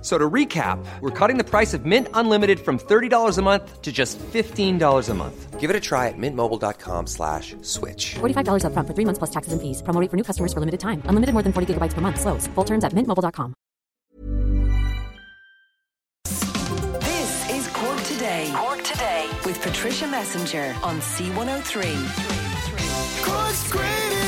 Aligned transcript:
F- 0.00 0.06
So 0.06 0.16
to 0.16 0.30
recap, 0.30 0.78
we're 1.02 1.10
cutting 1.10 1.36
the 1.36 1.44
price 1.44 1.74
of 1.74 1.84
Mint 1.84 2.08
Unlimited 2.14 2.58
from 2.58 2.78
$30 2.78 3.36
a 3.38 3.42
month 3.42 3.82
to 3.82 3.92
just 3.92 4.18
$15 4.32 5.10
a 5.10 5.14
month. 5.14 5.60
Give 5.60 5.68
it 5.68 5.76
a 5.76 5.80
try 5.80 6.08
at 6.08 6.14
mintmobile.com 6.16 7.06
slash 7.06 7.54
switch. 7.60 8.14
$45 8.20 8.64
upfront 8.64 8.86
for 8.86 8.94
three 8.94 9.04
months 9.04 9.18
plus 9.18 9.30
taxes 9.30 9.52
and 9.52 9.60
fees. 9.60 9.82
Promo 9.82 10.00
rate 10.00 10.10
for 10.10 10.16
new 10.16 10.24
customers 10.24 10.54
for 10.54 10.60
limited 10.60 10.80
time. 10.80 11.02
Unlimited 11.04 11.34
more 11.34 11.42
than 11.42 11.52
40 11.52 11.74
gigabytes 11.74 11.92
per 11.92 12.00
month. 12.00 12.18
Slows. 12.18 12.46
Full 12.54 12.64
terms 12.64 12.82
at 12.82 12.94
mintmobile.com. 12.94 13.52
This 17.04 17.50
is 17.50 17.68
Cork 17.68 18.00
Today. 18.04 18.48
Cork 18.56 18.82
Today 18.82 19.28
with 19.44 19.60
Patricia 19.60 20.06
Messenger 20.06 20.74
on 20.82 20.96
C103. 21.00 21.92
Cork's 23.22 23.70
greatest 23.70 24.19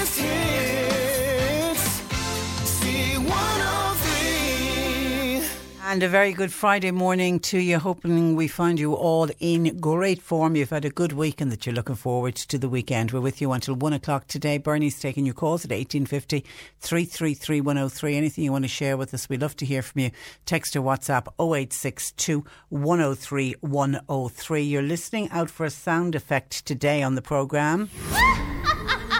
And 5.92 6.02
a 6.02 6.08
very 6.08 6.32
good 6.32 6.54
Friday 6.54 6.90
morning 6.90 7.38
to 7.40 7.58
you. 7.58 7.78
Hoping 7.78 8.34
we 8.34 8.48
find 8.48 8.80
you 8.80 8.94
all 8.94 9.28
in 9.40 9.78
great 9.78 10.22
form. 10.22 10.56
You've 10.56 10.70
had 10.70 10.86
a 10.86 10.90
good 10.90 11.12
week 11.12 11.42
and 11.42 11.52
that 11.52 11.66
you're 11.66 11.74
looking 11.74 11.96
forward 11.96 12.34
to 12.36 12.56
the 12.56 12.70
weekend. 12.70 13.12
We're 13.12 13.20
with 13.20 13.42
you 13.42 13.52
until 13.52 13.74
one 13.74 13.92
o'clock 13.92 14.26
today. 14.26 14.56
Bernie's 14.56 14.98
taking 14.98 15.26
your 15.26 15.34
calls 15.34 15.66
at 15.66 15.70
1850 15.70 16.46
333 16.80 17.60
103. 17.60 18.16
Anything 18.16 18.44
you 18.44 18.52
want 18.52 18.64
to 18.64 18.68
share 18.68 18.96
with 18.96 19.12
us, 19.12 19.28
we'd 19.28 19.42
love 19.42 19.54
to 19.56 19.66
hear 19.66 19.82
from 19.82 20.00
you. 20.00 20.10
Text 20.46 20.74
or 20.76 20.80
WhatsApp 20.80 21.26
0862 21.38 22.42
103 22.70 23.56
103. 23.60 24.62
You're 24.62 24.80
listening 24.80 25.28
out 25.28 25.50
for 25.50 25.66
a 25.66 25.70
sound 25.70 26.14
effect 26.14 26.64
today 26.64 27.02
on 27.02 27.16
the 27.16 27.22
programme. 27.22 27.90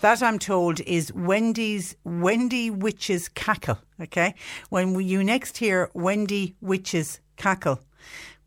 That 0.00 0.22
I'm 0.22 0.38
told 0.38 0.80
is 0.80 1.12
Wendy's 1.12 1.94
Wendy 2.04 2.70
Witch's 2.70 3.28
cackle. 3.28 3.78
Okay, 4.00 4.34
when 4.70 4.98
you 4.98 5.22
next 5.22 5.58
hear 5.58 5.90
Wendy 5.92 6.56
Witch's 6.62 7.20
cackle, 7.36 7.80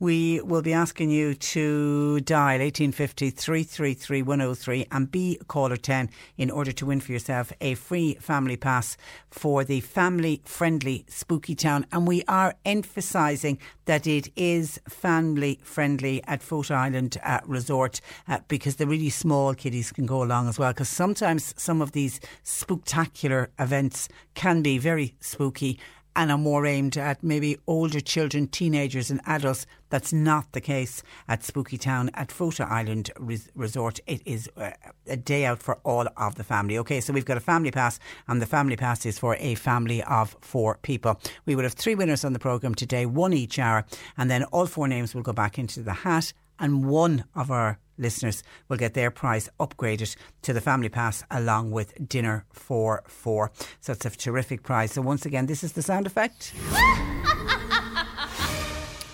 we 0.04 0.42
will 0.42 0.62
be 0.62 0.73
asking 0.73 1.09
you 1.09 1.34
to 1.34 2.20
dial 2.20 2.59
1850 2.59 3.30
333 3.30 4.22
103 4.22 4.86
and 4.92 5.09
be 5.09 5.40
caller 5.48 5.78
10 5.78 6.09
in 6.38 6.52
order 6.52 6.73
to 6.73 6.86
win 6.86 7.00
for 7.00 7.14
yourself 7.14 7.54
a 7.62 7.73
free 7.76 8.16
family 8.16 8.58
pass 8.58 8.98
for 9.31 9.64
the 9.64 9.80
family 9.80 10.42
friendly 10.44 11.06
Spooky 11.08 11.56
Town. 11.56 11.86
And 11.94 12.06
we 12.06 12.22
are 12.28 12.54
emphasising 12.66 13.59
that 13.86 14.06
it 14.06 14.30
is 14.36 14.78
family 14.90 15.62
friendly 15.64 16.22
at 16.26 16.42
Fota 16.42 16.76
Island 16.76 17.18
uh, 17.24 17.40
Resort 17.46 18.02
uh, 18.28 18.40
because 18.50 18.75
the 18.75 18.88
really 18.88 19.09
small 19.09 19.53
kiddies 19.53 19.94
can 19.94 20.06
go 20.06 20.22
along 20.22 20.50
as 20.50 20.59
well. 20.59 20.74
Because 20.74 20.90
sometimes 20.90 21.53
some 21.58 21.81
of 21.81 21.94
these 21.94 22.19
spectacular 22.44 23.52
events 23.58 24.09
can 24.34 24.62
be 24.62 24.78
very 24.78 25.16
spooky 25.22 25.80
and 26.16 26.31
are 26.31 26.38
more 26.38 26.66
aimed 26.66 26.97
at 26.97 27.24
maybe 27.24 27.57
older 27.68 28.00
children, 28.00 28.47
teenagers, 28.47 29.09
and 29.09 29.22
adults. 29.25 29.66
That's 29.90 30.13
not 30.13 30.51
the 30.53 30.62
case 30.62 31.03
at 31.28 31.44
Spooky 31.44 31.78
Town 31.78 32.09
at 32.13 32.29
Fota 32.29 32.69
Island 32.69 33.12
Res- 33.19 33.50
Resort. 33.56 34.00
It 34.07 34.22
is 34.25 34.50
uh, 34.57 34.72
a 35.07 35.18
day 35.18 35.46
out 35.46 35.62
for 35.62 35.79
all 35.84 36.07
of 36.18 36.35
the 36.35 36.44
family. 36.44 36.78
Okay, 36.79 37.00
so 37.00 37.13
we've 37.13 37.25
got 37.25 37.38
a 37.38 37.41
family 37.41 37.72
pass, 37.72 38.00
and 38.28 38.41
the 38.41 38.46
family 38.46 38.75
pass 38.75 39.06
is 39.06 39.19
for 39.19 39.35
a 39.40 39.56
family 39.56 40.03
of 40.03 40.35
four 40.41 40.79
people. 40.81 41.19
We 41.46 41.56
will 41.56 41.63
have 41.63 41.74
three 41.74 41.96
winners 41.96 42.25
on 42.25 42.34
the 42.34 42.40
programme 42.40 42.75
today, 42.75 43.06
one 43.06 43.34
each 43.34 43.59
hour, 43.59 43.85
and 44.18 44.30
then 44.30 44.44
all 44.45 44.66
four 44.66 44.88
names 44.88 45.13
will 45.13 45.22
go 45.22 45.34
back 45.34 45.59
into 45.59 45.81
the 45.81 45.94
hat, 45.94 46.34
and 46.59 46.85
one 46.85 47.25
of 47.35 47.51
our 47.51 47.80
listeners 47.98 48.44
will 48.68 48.78
get 48.78 48.94
their 48.94 49.12
prize 49.12 49.50
upgraded 49.59 50.16
to 50.42 50.54
the 50.54 50.62
family 50.62 50.90
pass 50.90 51.24
along 51.31 51.72
with 51.72 52.08
dinner 52.08 52.46
for 52.52 53.04
four. 53.08 53.52
So 53.80 53.94
it's 53.94 54.06
a 54.06 54.09
terrific 54.09 54.64
prize. 54.64 54.94
So 54.94 55.02
once 55.02 55.26
again, 55.26 55.46
this 55.46 55.64
is 55.64 55.74
the 55.74 55.81
sound 55.81 56.08
effect. 56.08 56.54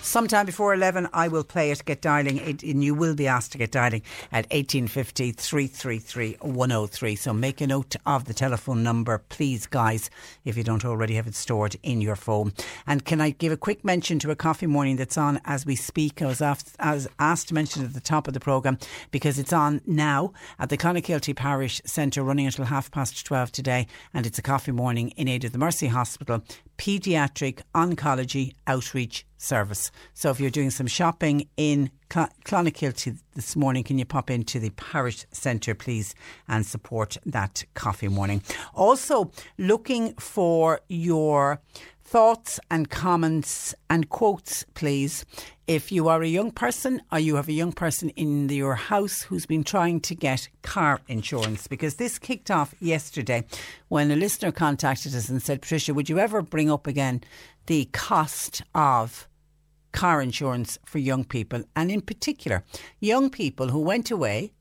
Sometime 0.09 0.47
before 0.47 0.73
11, 0.73 1.07
I 1.13 1.27
will 1.27 1.43
play 1.43 1.69
it, 1.69 1.85
get 1.85 2.01
dialing, 2.01 2.37
it, 2.37 2.63
and 2.63 2.83
you 2.83 2.95
will 2.95 3.13
be 3.13 3.27
asked 3.27 3.51
to 3.51 3.59
get 3.59 3.71
dialing 3.71 4.01
at 4.31 4.49
1850 4.49 5.33
333 5.33 6.37
103. 6.41 7.15
So 7.15 7.31
make 7.31 7.61
a 7.61 7.67
note 7.67 7.95
of 8.07 8.25
the 8.25 8.33
telephone 8.33 8.81
number, 8.81 9.19
please, 9.29 9.67
guys, 9.67 10.09
if 10.45 10.57
you 10.57 10.63
don't 10.63 10.83
already 10.83 11.13
have 11.13 11.27
it 11.27 11.35
stored 11.35 11.75
in 11.83 12.01
your 12.01 12.15
phone. 12.15 12.53
And 12.87 13.05
can 13.05 13.21
I 13.21 13.29
give 13.29 13.51
a 13.51 13.57
quick 13.57 13.85
mention 13.85 14.17
to 14.17 14.31
a 14.31 14.35
coffee 14.35 14.65
morning 14.65 14.95
that's 14.95 15.15
on 15.15 15.41
as 15.45 15.63
we 15.67 15.75
speak? 15.75 16.23
I 16.23 16.25
was 16.25 16.41
asked, 16.41 16.75
I 16.79 16.95
was 16.95 17.07
asked 17.19 17.49
to 17.49 17.53
mention 17.53 17.85
at 17.85 17.93
the 17.93 17.99
top 17.99 18.27
of 18.27 18.33
the 18.33 18.39
programme 18.39 18.79
because 19.11 19.37
it's 19.37 19.53
on 19.53 19.79
now 19.85 20.33
at 20.57 20.69
the 20.69 20.77
Clonakilty 20.77 21.35
Parish 21.35 21.83
Centre, 21.85 22.23
running 22.23 22.47
until 22.47 22.65
half 22.65 22.89
past 22.89 23.23
12 23.27 23.51
today. 23.51 23.85
And 24.11 24.25
it's 24.25 24.39
a 24.39 24.41
coffee 24.41 24.71
morning 24.71 25.09
in 25.09 25.27
aid 25.27 25.43
of 25.43 25.51
the 25.51 25.59
Mercy 25.59 25.85
Hospital 25.85 26.41
Paediatric 26.79 27.61
Oncology 27.75 28.53
Outreach 28.65 29.25
Service. 29.37 29.91
So 30.13 30.31
if 30.31 30.39
you're 30.39 30.49
doing 30.49 30.69
some 30.69 30.87
shopping 30.87 31.49
in 31.57 31.91
Cl- 32.11 32.29
Clonakilty 32.45 33.19
this 33.35 33.57
morning, 33.57 33.83
can 33.83 33.99
you 33.99 34.05
pop 34.05 34.29
into 34.29 34.59
the 34.59 34.69
parish 34.71 35.25
centre, 35.31 35.75
please, 35.75 36.15
and 36.47 36.65
support 36.65 37.17
that 37.25 37.65
coffee 37.73 38.07
morning? 38.07 38.41
Also, 38.73 39.29
looking 39.57 40.13
for 40.15 40.79
your 40.87 41.61
thoughts 42.09 42.59
and 42.71 42.89
comments 42.89 43.75
and 43.87 44.09
quotes, 44.09 44.65
please. 44.73 45.25
If 45.67 45.91
you 45.91 46.07
are 46.07 46.23
a 46.23 46.27
young 46.27 46.49
person 46.49 47.03
or 47.11 47.19
you 47.19 47.35
have 47.35 47.47
a 47.47 47.53
young 47.53 47.71
person 47.71 48.09
in 48.09 48.49
your 48.49 48.73
house 48.73 49.21
who's 49.21 49.45
been 49.45 49.63
trying 49.63 49.99
to 50.01 50.15
get 50.15 50.49
car 50.63 51.01
insurance, 51.07 51.67
because 51.67 51.95
this 51.95 52.17
kicked 52.17 52.49
off 52.49 52.73
yesterday 52.79 53.43
when 53.89 54.09
a 54.09 54.15
listener 54.15 54.51
contacted 54.51 55.13
us 55.13 55.29
and 55.29 55.39
said, 55.39 55.61
Patricia, 55.61 55.93
would 55.93 56.09
you 56.09 56.17
ever 56.17 56.41
bring 56.41 56.71
up 56.71 56.87
again 56.87 57.21
the 57.67 57.85
cost 57.93 58.63
of 58.73 59.27
car 59.91 60.19
insurance 60.19 60.79
for 60.85 60.97
young 60.97 61.23
people, 61.23 61.63
and 61.75 61.91
in 61.91 62.01
particular, 62.01 62.63
young 62.99 63.29
people 63.29 63.67
who 63.67 63.81
went 63.81 64.09
away, 64.09 64.51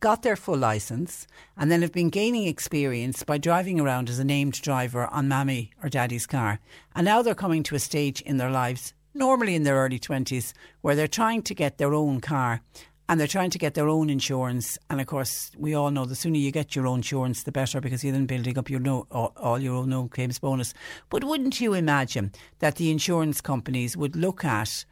got 0.00 0.22
their 0.22 0.36
full 0.36 0.58
licence, 0.58 1.26
and 1.56 1.70
then 1.70 1.82
have 1.82 1.92
been 1.92 2.10
gaining 2.10 2.46
experience 2.46 3.22
by 3.22 3.38
driving 3.38 3.80
around 3.80 4.08
as 4.08 4.18
a 4.18 4.24
named 4.24 4.60
driver 4.60 5.06
on 5.06 5.28
mammy 5.28 5.70
or 5.82 5.88
daddy's 5.88 6.26
car. 6.26 6.60
And 6.94 7.04
now 7.04 7.22
they're 7.22 7.34
coming 7.34 7.62
to 7.64 7.74
a 7.74 7.80
stage 7.80 8.20
in 8.22 8.36
their 8.36 8.50
lives, 8.50 8.94
normally 9.14 9.54
in 9.54 9.62
their 9.62 9.76
early 9.76 9.98
20s, 9.98 10.52
where 10.80 10.94
they're 10.94 11.08
trying 11.08 11.42
to 11.42 11.54
get 11.54 11.78
their 11.78 11.94
own 11.94 12.20
car. 12.20 12.60
And 13.08 13.20
they're 13.20 13.28
trying 13.28 13.50
to 13.50 13.58
get 13.58 13.74
their 13.74 13.88
own 13.88 14.10
insurance, 14.10 14.78
and 14.90 15.00
of 15.00 15.06
course, 15.06 15.52
we 15.56 15.74
all 15.74 15.92
know 15.92 16.06
the 16.06 16.16
sooner 16.16 16.38
you 16.38 16.50
get 16.50 16.74
your 16.74 16.88
own 16.88 16.98
insurance, 16.98 17.44
the 17.44 17.52
better, 17.52 17.80
because 17.80 18.02
you're 18.02 18.12
then 18.12 18.26
building 18.26 18.58
up 18.58 18.68
your 18.68 18.80
no, 18.80 19.06
all, 19.12 19.32
all 19.36 19.60
your 19.60 19.76
own 19.76 19.90
no 19.90 20.08
claims 20.08 20.40
bonus. 20.40 20.74
But 21.08 21.22
wouldn't 21.22 21.60
you 21.60 21.72
imagine 21.72 22.32
that 22.58 22.74
the 22.74 22.90
insurance 22.90 23.40
companies 23.40 23.96
would 23.96 24.16
look 24.16 24.44
at 24.44 24.84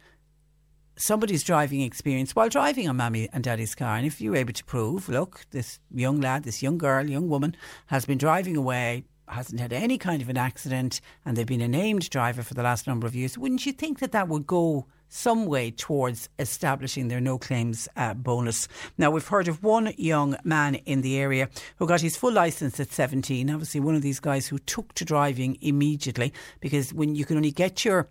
somebody's 0.97 1.43
driving 1.43 1.81
experience 1.81 2.35
while 2.35 2.49
driving 2.49 2.87
on 2.87 2.97
mammy 2.97 3.29
and 3.33 3.43
daddy's 3.43 3.75
car. 3.75 3.97
And 3.97 4.05
if 4.05 4.21
you're 4.21 4.35
able 4.35 4.53
to 4.53 4.63
prove, 4.65 5.09
look, 5.09 5.45
this 5.51 5.79
young 5.93 6.21
lad, 6.21 6.43
this 6.43 6.63
young 6.63 6.77
girl, 6.77 7.09
young 7.09 7.29
woman 7.29 7.55
has 7.87 8.05
been 8.05 8.17
driving 8.17 8.55
away, 8.55 9.05
hasn't 9.27 9.59
had 9.59 9.73
any 9.73 9.97
kind 9.97 10.21
of 10.21 10.29
an 10.29 10.37
accident, 10.37 11.01
and 11.25 11.35
they've 11.35 11.45
been 11.45 11.61
a 11.61 11.67
named 11.67 12.09
driver 12.09 12.43
for 12.43 12.53
the 12.53 12.63
last 12.63 12.87
number 12.87 13.07
of 13.07 13.15
years, 13.15 13.37
wouldn't 13.37 13.65
you 13.65 13.71
think 13.71 13.99
that 13.99 14.11
that 14.11 14.27
would 14.27 14.47
go 14.47 14.85
some 15.07 15.45
way 15.45 15.71
towards 15.71 16.29
establishing 16.39 17.07
their 17.07 17.21
no 17.21 17.37
claims 17.37 17.87
uh, 17.95 18.13
bonus. 18.13 18.67
Now, 18.97 19.11
we've 19.11 19.27
heard 19.27 19.47
of 19.47 19.63
one 19.63 19.93
young 19.97 20.35
man 20.43 20.75
in 20.75 21.01
the 21.01 21.17
area 21.17 21.49
who 21.77 21.87
got 21.87 22.01
his 22.01 22.17
full 22.17 22.33
licence 22.33 22.79
at 22.79 22.91
17. 22.91 23.49
Obviously, 23.49 23.79
one 23.79 23.95
of 23.95 24.01
these 24.01 24.19
guys 24.19 24.47
who 24.47 24.57
took 24.57 24.93
to 24.95 25.05
driving 25.05 25.57
immediately 25.61 26.33
because 26.59 26.93
when 26.93 27.15
you 27.15 27.23
can 27.23 27.37
only 27.37 27.51
get 27.51 27.85
your 27.85 28.09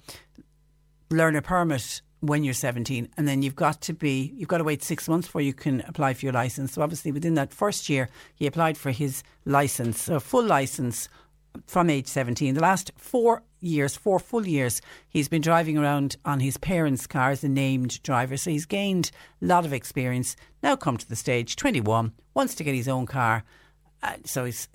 learner 1.10 1.40
permit 1.40 2.00
when 2.26 2.44
you're 2.44 2.55
17 2.55 3.09
and 3.17 3.29
then 3.29 3.43
you've 3.43 3.56
got 3.56 3.81
to 3.82 3.93
be 3.93 4.32
you've 4.37 4.49
got 4.49 4.59
to 4.59 4.65
wait 4.65 4.82
6 4.82 5.09
months 5.09 5.29
before 5.29 5.43
you 5.43 5.53
can 5.53 5.82
apply 5.82 6.15
for 6.15 6.26
your 6.26 6.32
license 6.32 6.73
so 6.73 6.82
obviously 6.82 7.12
within 7.12 7.35
that 7.35 7.53
first 7.53 7.88
year 7.88 8.09
he 8.35 8.47
applied 8.47 8.76
for 8.79 8.91
his 8.91 9.23
license 9.44 10.09
a 10.09 10.21
full 10.21 10.44
license 10.44 11.09
from 11.67 11.91
age 11.91 12.06
17. 12.06 12.55
The 12.55 12.61
last 12.61 12.93
four 12.97 13.43
years, 13.61 13.97
four 13.97 14.19
full 14.19 14.47
years, 14.47 14.81
he's 15.09 15.29
been 15.29 15.43
driving 15.43 15.79
around 15.79 16.17
on 16.25 16.41
his 16.41 16.56
parents' 16.56 17.06
car 17.06 17.31
as 17.31 17.44
a 17.44 17.49
named 17.49 18.03
driver. 18.03 18.37
So 18.37 18.50
he's 18.50 18.67
gained 18.67 19.11
a 19.41 19.47
lot 19.47 19.65
of 19.65 19.73
experience. 19.73 20.37
Now 20.62 20.77
come 20.77 20.97
to 20.97 21.09
the 21.09 21.17
stage, 21.17 21.56
21, 21.56 22.12
wants 22.35 22.55
to 22.56 22.65
get 22.65 22.75
his 22.75 22.88
own 22.88 23.06
car. 23.06 23.44
Uh, 24.03 24.17
so 24.25 24.44
he's 24.44 24.69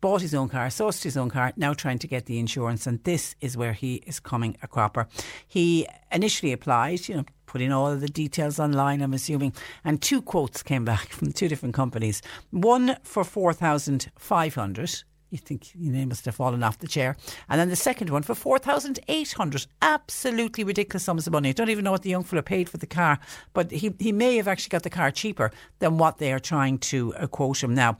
bought 0.00 0.22
his 0.22 0.34
own 0.34 0.48
car, 0.48 0.68
sourced 0.68 1.02
his 1.02 1.16
own 1.16 1.30
car, 1.30 1.52
now 1.56 1.74
trying 1.74 1.98
to 1.98 2.06
get 2.06 2.26
the 2.26 2.38
insurance, 2.38 2.86
and 2.86 3.02
this 3.04 3.34
is 3.40 3.56
where 3.56 3.72
he 3.72 3.96
is 4.06 4.20
coming 4.20 4.56
a 4.62 4.68
cropper. 4.68 5.08
He 5.46 5.86
initially 6.12 6.52
applied, 6.52 7.08
you 7.08 7.16
know, 7.16 7.24
put 7.46 7.60
in 7.60 7.72
all 7.72 7.94
the 7.96 8.08
details 8.08 8.60
online, 8.60 9.00
I'm 9.00 9.14
assuming, 9.14 9.52
and 9.84 10.00
two 10.00 10.22
quotes 10.22 10.62
came 10.62 10.84
back 10.84 11.08
from 11.10 11.32
two 11.32 11.48
different 11.48 11.74
companies. 11.74 12.22
One 12.50 12.96
for 13.02 13.24
4,500 13.24 15.04
you 15.30 15.38
think 15.38 15.74
your 15.74 15.92
name 15.92 16.08
must 16.08 16.24
have 16.24 16.34
fallen 16.34 16.62
off 16.62 16.78
the 16.78 16.88
chair. 16.88 17.16
And 17.48 17.60
then 17.60 17.68
the 17.68 17.76
second 17.76 18.10
one 18.10 18.22
for 18.22 18.34
4,800. 18.34 19.66
Absolutely 19.82 20.64
ridiculous 20.64 21.04
sums 21.04 21.26
of 21.26 21.32
money. 21.32 21.50
I 21.50 21.52
don't 21.52 21.70
even 21.70 21.84
know 21.84 21.92
what 21.92 22.02
the 22.02 22.10
young 22.10 22.24
fella 22.24 22.42
paid 22.42 22.68
for 22.68 22.78
the 22.78 22.86
car, 22.86 23.18
but 23.52 23.70
he, 23.70 23.94
he 23.98 24.12
may 24.12 24.36
have 24.36 24.48
actually 24.48 24.70
got 24.70 24.82
the 24.84 24.90
car 24.90 25.10
cheaper 25.10 25.50
than 25.80 25.98
what 25.98 26.18
they 26.18 26.32
are 26.32 26.38
trying 26.38 26.78
to 26.78 27.14
uh, 27.14 27.26
quote 27.26 27.62
him 27.62 27.74
now. 27.74 27.98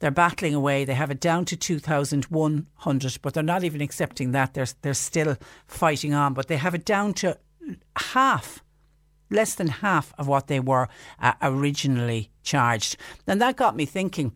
They're 0.00 0.10
battling 0.10 0.54
away. 0.54 0.84
They 0.84 0.94
have 0.94 1.10
it 1.10 1.20
down 1.20 1.44
to 1.46 1.56
2,100, 1.56 3.18
but 3.22 3.34
they're 3.34 3.42
not 3.42 3.64
even 3.64 3.80
accepting 3.80 4.32
that. 4.32 4.54
They're, 4.54 4.66
they're 4.82 4.94
still 4.94 5.36
fighting 5.66 6.14
on, 6.14 6.34
but 6.34 6.48
they 6.48 6.56
have 6.56 6.74
it 6.74 6.84
down 6.84 7.14
to 7.14 7.38
half 7.96 8.62
less 9.30 9.54
than 9.54 9.68
half 9.68 10.14
of 10.18 10.26
what 10.26 10.46
they 10.46 10.60
were 10.60 10.88
uh, 11.20 11.34
originally 11.42 12.30
charged. 12.42 12.96
And 13.26 13.40
that 13.42 13.56
got 13.56 13.76
me 13.76 13.84
thinking. 13.84 14.32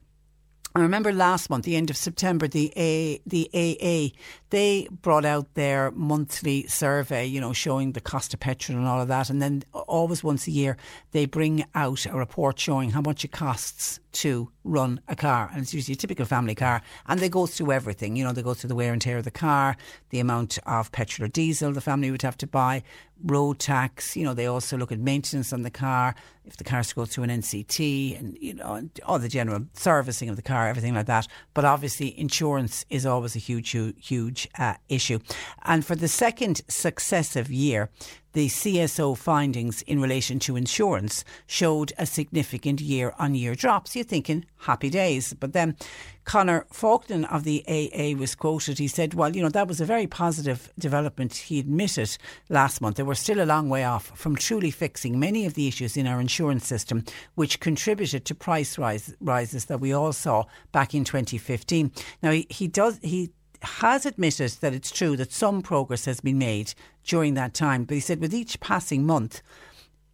I 0.74 0.80
remember 0.80 1.12
last 1.12 1.50
month, 1.50 1.64
the 1.64 1.76
end 1.76 1.90
of 1.90 1.96
September, 1.98 2.48
the 2.48 2.72
A, 2.76 3.20
the 3.26 3.50
AA, 3.52 4.16
they 4.52 4.87
brought 4.90 5.25
out 5.25 5.54
their 5.54 5.90
monthly 5.93 6.66
survey, 6.66 7.25
you 7.25 7.40
know, 7.40 7.54
showing 7.54 7.93
the 7.93 8.00
cost 8.00 8.34
of 8.34 8.40
petrol 8.40 8.78
and 8.78 8.87
all 8.87 9.00
of 9.00 9.08
that. 9.08 9.31
And 9.31 9.40
then 9.40 9.64
always 9.72 10.22
once 10.22 10.46
a 10.46 10.50
year, 10.50 10.76
they 11.12 11.25
bring 11.25 11.64
out 11.75 12.04
a 12.06 12.12
report 12.12 12.58
showing 12.58 12.90
how 12.90 13.00
much 13.00 13.25
it 13.25 13.32
costs 13.32 13.99
to 14.12 14.50
run 14.62 15.00
a 15.08 15.16
car. 15.16 15.50
And 15.52 15.62
it's 15.62 15.72
usually 15.72 15.94
a 15.94 15.96
typical 15.96 16.26
family 16.26 16.54
car. 16.54 16.82
And 17.06 17.19
they 17.19 17.31
go 17.31 17.46
through 17.46 17.72
everything. 17.72 18.14
You 18.14 18.25
know, 18.25 18.32
they 18.32 18.43
go 18.43 18.52
through 18.52 18.69
the 18.69 18.75
wear 18.75 18.93
and 18.93 19.00
tear 19.00 19.16
of 19.16 19.25
the 19.25 19.31
car, 19.31 19.75
the 20.10 20.20
amount 20.20 20.58
of 20.66 20.93
petrol 20.93 21.25
or 21.25 21.28
diesel 21.28 21.72
the 21.72 21.81
family 21.81 22.10
would 22.10 22.20
have 22.20 22.37
to 22.38 22.46
buy, 22.46 22.82
road 23.25 23.58
tax. 23.58 24.14
You 24.16 24.25
know, 24.25 24.34
they 24.34 24.46
also 24.46 24.76
look 24.76 24.93
at 24.93 24.98
maintenance 24.98 25.55
on 25.55 25.62
the 25.62 25.70
car, 25.70 26.14
if 26.44 26.58
the 26.58 26.64
car 26.64 26.72
car's 26.72 26.88
to 26.88 26.94
go 26.94 27.05
through 27.05 27.25
an 27.25 27.31
NCT 27.31 28.19
and, 28.19 28.37
you 28.40 28.55
know, 28.55 28.88
all 29.05 29.19
the 29.19 29.28
general 29.28 29.64
servicing 29.75 30.28
of 30.28 30.37
the 30.37 30.43
car, 30.43 30.69
everything 30.69 30.94
like 30.94 31.06
that. 31.06 31.28
But 31.55 31.64
obviously, 31.64 32.19
insurance 32.19 32.84
is 32.90 33.06
always 33.06 33.37
a 33.37 33.38
huge, 33.38 33.70
huge 33.70 34.41
uh, 34.58 34.74
issue. 34.88 35.18
And 35.64 35.84
for 35.84 35.96
the 35.96 36.08
second 36.08 36.62
successive 36.68 37.50
year, 37.50 37.90
the 38.32 38.48
CSO 38.48 39.16
findings 39.16 39.82
in 39.82 40.00
relation 40.00 40.38
to 40.40 40.56
insurance 40.56 41.24
showed 41.46 41.92
a 41.98 42.06
significant 42.06 42.80
year 42.80 43.14
on 43.18 43.34
year 43.34 43.54
drop. 43.54 43.88
So 43.88 43.98
you're 43.98 44.04
thinking, 44.04 44.46
happy 44.60 44.88
days. 44.88 45.34
But 45.34 45.52
then 45.52 45.76
Conor 46.24 46.66
Faulkner 46.72 47.26
of 47.30 47.44
the 47.44 47.64
AA 47.68 48.18
was 48.18 48.34
quoted. 48.34 48.78
He 48.78 48.88
said, 48.88 49.14
Well, 49.14 49.34
you 49.34 49.42
know, 49.42 49.48
that 49.50 49.68
was 49.68 49.80
a 49.80 49.84
very 49.84 50.06
positive 50.06 50.72
development. 50.78 51.34
He 51.34 51.58
admitted 51.58 52.16
last 52.48 52.80
month 52.80 52.96
that 52.96 53.04
we're 53.04 53.14
still 53.14 53.42
a 53.42 53.44
long 53.44 53.68
way 53.68 53.84
off 53.84 54.16
from 54.18 54.36
truly 54.36 54.70
fixing 54.70 55.18
many 55.18 55.44
of 55.44 55.54
the 55.54 55.68
issues 55.68 55.96
in 55.96 56.06
our 56.06 56.20
insurance 56.20 56.66
system, 56.66 57.04
which 57.34 57.60
contributed 57.60 58.24
to 58.26 58.34
price 58.34 58.78
rise, 58.78 59.14
rises 59.20 59.66
that 59.66 59.80
we 59.80 59.92
all 59.92 60.12
saw 60.12 60.44
back 60.70 60.94
in 60.94 61.04
2015. 61.04 61.92
Now, 62.22 62.30
he, 62.30 62.46
he 62.48 62.68
does, 62.68 62.98
he 63.02 63.30
has 63.62 64.06
admitted 64.06 64.50
that 64.60 64.74
it's 64.74 64.90
true 64.90 65.16
that 65.16 65.32
some 65.32 65.62
progress 65.62 66.04
has 66.04 66.20
been 66.20 66.38
made 66.38 66.74
during 67.04 67.34
that 67.34 67.54
time. 67.54 67.84
But 67.84 67.94
he 67.94 68.00
said 68.00 68.20
with 68.20 68.34
each 68.34 68.60
passing 68.60 69.06
month, 69.06 69.42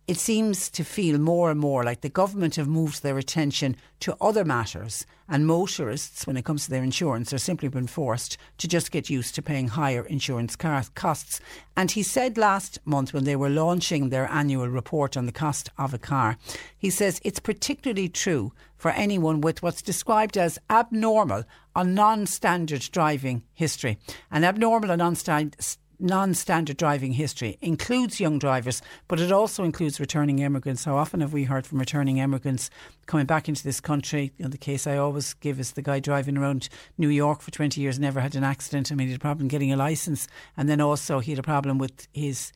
it 0.08 0.16
seems 0.16 0.70
to 0.70 0.84
feel 0.84 1.19
more 1.19 1.50
and 1.50 1.60
more 1.60 1.84
like 1.84 2.00
the 2.00 2.08
government 2.08 2.56
have 2.56 2.66
moved 2.66 3.02
their 3.02 3.19
attention 3.19 3.76
to 4.00 4.16
other 4.22 4.43
matters, 4.43 5.05
and 5.28 5.46
motorists, 5.46 6.26
when 6.26 6.38
it 6.38 6.46
comes 6.46 6.64
to 6.64 6.70
their 6.70 6.82
insurance, 6.82 7.31
are 7.34 7.38
simply 7.38 7.69
been 7.69 7.87
forced 7.87 8.38
to 8.56 8.66
just 8.66 8.90
get 8.90 9.10
used 9.10 9.34
to 9.34 9.43
paying 9.43 9.69
higher 9.69 10.06
insurance 10.06 10.56
costs. 10.56 11.40
And 11.76 11.90
he 11.90 12.02
said 12.02 12.38
last 12.38 12.78
month 12.87 13.12
when 13.12 13.25
they 13.25 13.37
were 13.37 13.50
launching 13.50 14.08
their 14.08 14.26
annual 14.31 14.69
report 14.69 15.14
on 15.14 15.26
the 15.26 15.32
cost 15.32 15.69
of 15.76 15.93
a 15.93 15.99
car, 15.99 16.38
he 16.78 16.88
says 16.88 17.20
it's 17.22 17.38
particularly 17.38 18.08
true 18.08 18.55
for 18.78 18.93
anyone 18.93 19.43
with 19.43 19.62
what's 19.62 19.82
described 19.82 20.38
as 20.38 20.58
abnormal 20.70 21.44
or 21.76 21.84
non 21.84 22.25
standard 22.25 22.88
driving 22.93 23.43
history. 23.52 23.99
An 24.31 24.43
abnormal 24.43 24.90
or 24.90 24.96
non 24.96 25.16
standard 25.16 25.56
non 25.98 26.34
standard 26.34 26.76
driving 26.76 27.12
history 27.12 27.58
includes 27.60 28.20
young 28.20 28.38
drivers, 28.38 28.82
but 29.08 29.20
it 29.20 29.32
also 29.32 29.64
includes 29.64 30.00
returning 30.00 30.38
immigrants. 30.38 30.84
How 30.84 30.96
often 30.96 31.20
have 31.20 31.32
we 31.32 31.44
heard 31.44 31.66
from 31.66 31.78
returning 31.78 32.18
immigrants 32.18 32.70
coming 33.06 33.26
back 33.26 33.48
into 33.48 33.64
this 33.64 33.80
country? 33.80 34.32
You 34.38 34.44
know, 34.44 34.50
the 34.50 34.58
case 34.58 34.86
I 34.86 34.96
always 34.96 35.34
give 35.34 35.58
is 35.60 35.72
the 35.72 35.82
guy 35.82 36.00
driving 36.00 36.36
around 36.36 36.68
New 36.96 37.08
York 37.08 37.40
for 37.40 37.50
20 37.50 37.80
years, 37.80 37.98
never 37.98 38.20
had 38.20 38.34
an 38.34 38.44
accident. 38.44 38.92
I 38.92 38.94
mean, 38.94 39.08
he 39.08 39.12
had 39.12 39.20
a 39.20 39.22
problem 39.22 39.48
getting 39.48 39.72
a 39.72 39.76
license, 39.76 40.28
and 40.56 40.68
then 40.68 40.80
also 40.80 41.20
he 41.20 41.32
had 41.32 41.38
a 41.38 41.42
problem 41.42 41.78
with 41.78 42.08
his 42.12 42.52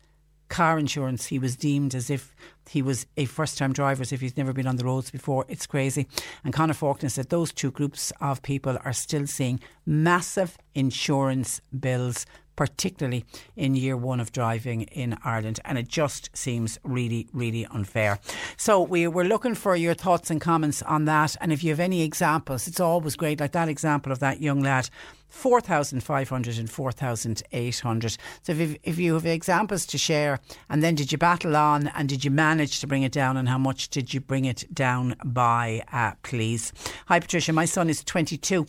car 0.53 0.79
insurance, 0.79 1.27
he 1.27 1.39
was 1.39 1.57
deemed 1.57 1.95
as 1.95 2.11
if 2.11 2.37
he 2.69 2.83
was 2.83 3.07
a 3.17 3.25
first 3.25 3.57
time 3.57 3.73
driver, 3.73 4.03
as 4.03 4.13
if 4.13 4.21
he's 4.21 4.37
never 4.37 4.53
been 4.53 4.67
on 4.67 4.77
the 4.77 4.85
roads 4.85 5.11
before. 5.11 5.47
It's 5.49 5.67
crazy. 5.67 6.07
And 6.45 6.53
Conor 6.53 6.75
Faulkner 6.75 7.09
said 7.09 7.31
those 7.31 7.53
two 7.53 7.71
groups 7.71 8.13
of 8.21 8.43
people 8.43 8.77
are 8.85 8.93
still 8.93 9.27
seeing 9.27 9.61
massive 9.87 10.59
insurance 10.75 11.63
bills 11.81 12.27
particularly 12.55 13.25
in 13.57 13.75
year 13.75 13.97
one 13.97 14.21
of 14.21 14.31
driving 14.31 14.83
in 14.83 15.17
Ireland. 15.25 15.59
And 15.65 15.79
it 15.79 15.89
just 15.89 16.29
seems 16.37 16.79
really, 16.85 17.27
really 17.33 17.65
unfair. 17.67 18.19
So 18.59 18.83
we 18.83 19.09
were 19.09 19.25
looking 19.25 19.55
for 19.55 19.75
your 19.75 19.95
thoughts 19.95 20.31
and 20.31 20.39
comments 20.39 20.83
on 20.83 21.07
that. 21.07 21.35
And 21.41 21.51
if 21.51 21.65
you 21.65 21.71
have 21.71 21.81
any 21.81 22.03
examples, 22.03 22.69
it's 22.69 22.79
always 22.79 23.17
great, 23.17 23.41
like 23.41 23.53
that 23.53 23.71
example 23.71 24.13
of 24.13 24.19
that 24.19 24.43
young 24.43 24.61
lad 24.61 24.91
4,500 25.33 26.59
and 26.59 26.71
4,800. 26.71 28.17
So 28.43 28.53
if, 28.53 28.77
if 28.83 28.99
you 28.99 29.15
have 29.15 29.27
examples 29.27 29.87
to 29.87 29.99
share, 29.99 30.39
and 30.69 30.83
then 30.83 30.95
did 30.95 31.11
you 31.11 31.19
battle 31.19 31.57
on 31.57 31.89
and 31.89 32.09
did 32.09 32.25
you 32.25 32.31
manage 32.31 32.81
to 32.81 32.87
bring 32.87 33.03
it 33.03 33.13
down 33.13 33.37
and 33.37 33.49
how 33.49 33.59
much 33.59 33.89
did 33.89 34.13
you 34.13 34.21
bring 34.21 34.45
it 34.45 34.65
down 34.73 35.17
by, 35.25 35.83
uh, 35.91 36.13
please? 36.23 36.73
Hi, 37.07 37.19
Patricia. 37.19 37.53
My 37.53 37.65
son 37.65 37.89
is 37.89 38.05
22 38.05 38.67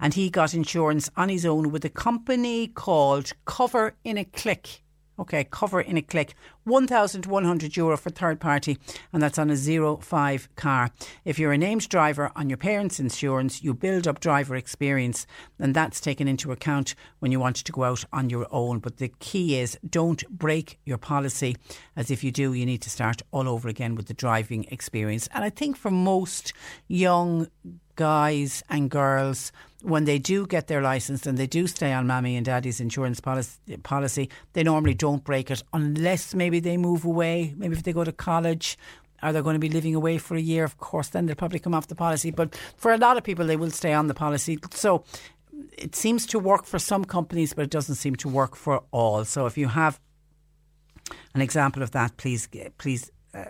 and 0.00 0.12
he 0.14 0.28
got 0.28 0.54
insurance 0.54 1.10
on 1.16 1.30
his 1.30 1.46
own 1.46 1.72
with 1.72 1.84
a 1.84 1.90
company 1.90 2.68
called 2.68 3.32
Cover 3.46 3.94
in 4.04 4.18
a 4.18 4.24
Click. 4.24 4.81
Okay, 5.18 5.44
cover 5.44 5.80
in 5.80 5.96
a 5.96 6.02
click. 6.02 6.34
1,100 6.64 7.76
euro 7.76 7.96
for 7.96 8.10
third 8.10 8.40
party, 8.40 8.78
and 9.12 9.22
that's 9.22 9.38
on 9.38 9.50
a 9.50 9.56
zero 9.56 9.96
five 9.96 10.48
car. 10.56 10.90
If 11.24 11.38
you're 11.38 11.52
a 11.52 11.58
named 11.58 11.88
driver 11.88 12.30
on 12.34 12.48
your 12.48 12.56
parents' 12.56 13.00
insurance, 13.00 13.62
you 13.62 13.74
build 13.74 14.08
up 14.08 14.20
driver 14.20 14.56
experience, 14.56 15.26
and 15.58 15.74
that's 15.74 16.00
taken 16.00 16.28
into 16.28 16.52
account 16.52 16.94
when 17.18 17.30
you 17.30 17.40
want 17.40 17.56
to 17.56 17.72
go 17.72 17.84
out 17.84 18.04
on 18.12 18.30
your 18.30 18.46
own. 18.50 18.78
But 18.78 18.96
the 18.96 19.12
key 19.18 19.58
is 19.58 19.78
don't 19.88 20.26
break 20.30 20.78
your 20.84 20.98
policy, 20.98 21.56
as 21.96 22.10
if 22.10 22.24
you 22.24 22.30
do, 22.30 22.52
you 22.52 22.64
need 22.64 22.82
to 22.82 22.90
start 22.90 23.22
all 23.32 23.48
over 23.48 23.68
again 23.68 23.94
with 23.94 24.06
the 24.06 24.14
driving 24.14 24.64
experience. 24.70 25.28
And 25.34 25.44
I 25.44 25.50
think 25.50 25.76
for 25.76 25.90
most 25.90 26.52
young 26.88 27.48
guys 27.96 28.62
and 28.68 28.90
girls, 28.90 29.52
when 29.82 30.04
they 30.04 30.18
do 30.18 30.46
get 30.46 30.68
their 30.68 30.80
license 30.80 31.26
and 31.26 31.36
they 31.36 31.46
do 31.46 31.66
stay 31.66 31.92
on 31.92 32.06
mommy 32.06 32.36
and 32.36 32.46
daddy's 32.46 32.80
insurance 32.80 33.20
policy, 33.20 33.76
policy, 33.82 34.28
they 34.52 34.62
normally 34.62 34.94
don't 34.94 35.24
break 35.24 35.50
it 35.50 35.62
unless 35.72 36.34
maybe 36.34 36.60
they 36.60 36.76
move 36.76 37.04
away, 37.04 37.54
maybe 37.56 37.76
if 37.76 37.82
they 37.82 37.92
go 37.92 38.04
to 38.04 38.12
college. 38.12 38.78
Are 39.22 39.32
they 39.32 39.40
going 39.40 39.54
to 39.54 39.60
be 39.60 39.68
living 39.68 39.94
away 39.94 40.18
for 40.18 40.36
a 40.36 40.40
year? 40.40 40.64
Of 40.64 40.78
course, 40.78 41.08
then 41.08 41.26
they'll 41.26 41.36
probably 41.36 41.60
come 41.60 41.74
off 41.74 41.86
the 41.86 41.94
policy. 41.94 42.32
But 42.32 42.56
for 42.76 42.92
a 42.92 42.98
lot 42.98 43.16
of 43.16 43.22
people, 43.22 43.46
they 43.46 43.56
will 43.56 43.70
stay 43.70 43.92
on 43.92 44.08
the 44.08 44.14
policy. 44.14 44.58
So 44.72 45.04
it 45.78 45.94
seems 45.94 46.26
to 46.26 46.40
work 46.40 46.64
for 46.64 46.80
some 46.80 47.04
companies, 47.04 47.54
but 47.54 47.62
it 47.62 47.70
doesn't 47.70 47.94
seem 47.96 48.16
to 48.16 48.28
work 48.28 48.56
for 48.56 48.82
all. 48.90 49.24
So 49.24 49.46
if 49.46 49.56
you 49.56 49.68
have 49.68 50.00
an 51.34 51.40
example 51.40 51.82
of 51.82 51.92
that, 51.92 52.16
please 52.16 52.48
please 52.78 53.12
uh, 53.34 53.44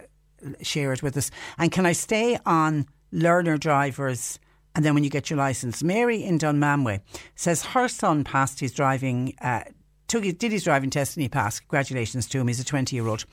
share 0.61 0.93
it 0.93 1.03
with 1.03 1.17
us. 1.17 1.31
And 1.59 1.73
can 1.73 1.87
I 1.87 1.93
stay 1.93 2.39
on 2.45 2.87
learner 3.13 3.59
drivers? 3.59 4.39
And 4.75 4.85
then 4.85 4.95
when 4.95 5.05
you 5.05 5.11
get 5.11 5.29
your 5.31 5.37
license, 5.37 5.83
Mary 5.83 6.25
in 6.25 6.39
Dunmanway 6.39 7.03
says 7.37 7.67
her 7.67 7.89
son 7.89 8.25
passed 8.25 8.61
his 8.61 8.73
driving, 8.73 9.35
uh, 9.41 9.65
took 10.09 10.25
did 10.25 10.53
his 10.53 10.65
driving 10.65 10.91
test 10.91 11.17
and 11.17 11.23
he 11.23 11.29
passed. 11.29 11.61
Congratulations 11.61 12.27
to 12.29 12.41
him. 12.41 12.49
He's 12.49 12.61
a 12.61 12.65
20 12.65 12.97
year 12.97 13.07
old. 13.07 13.25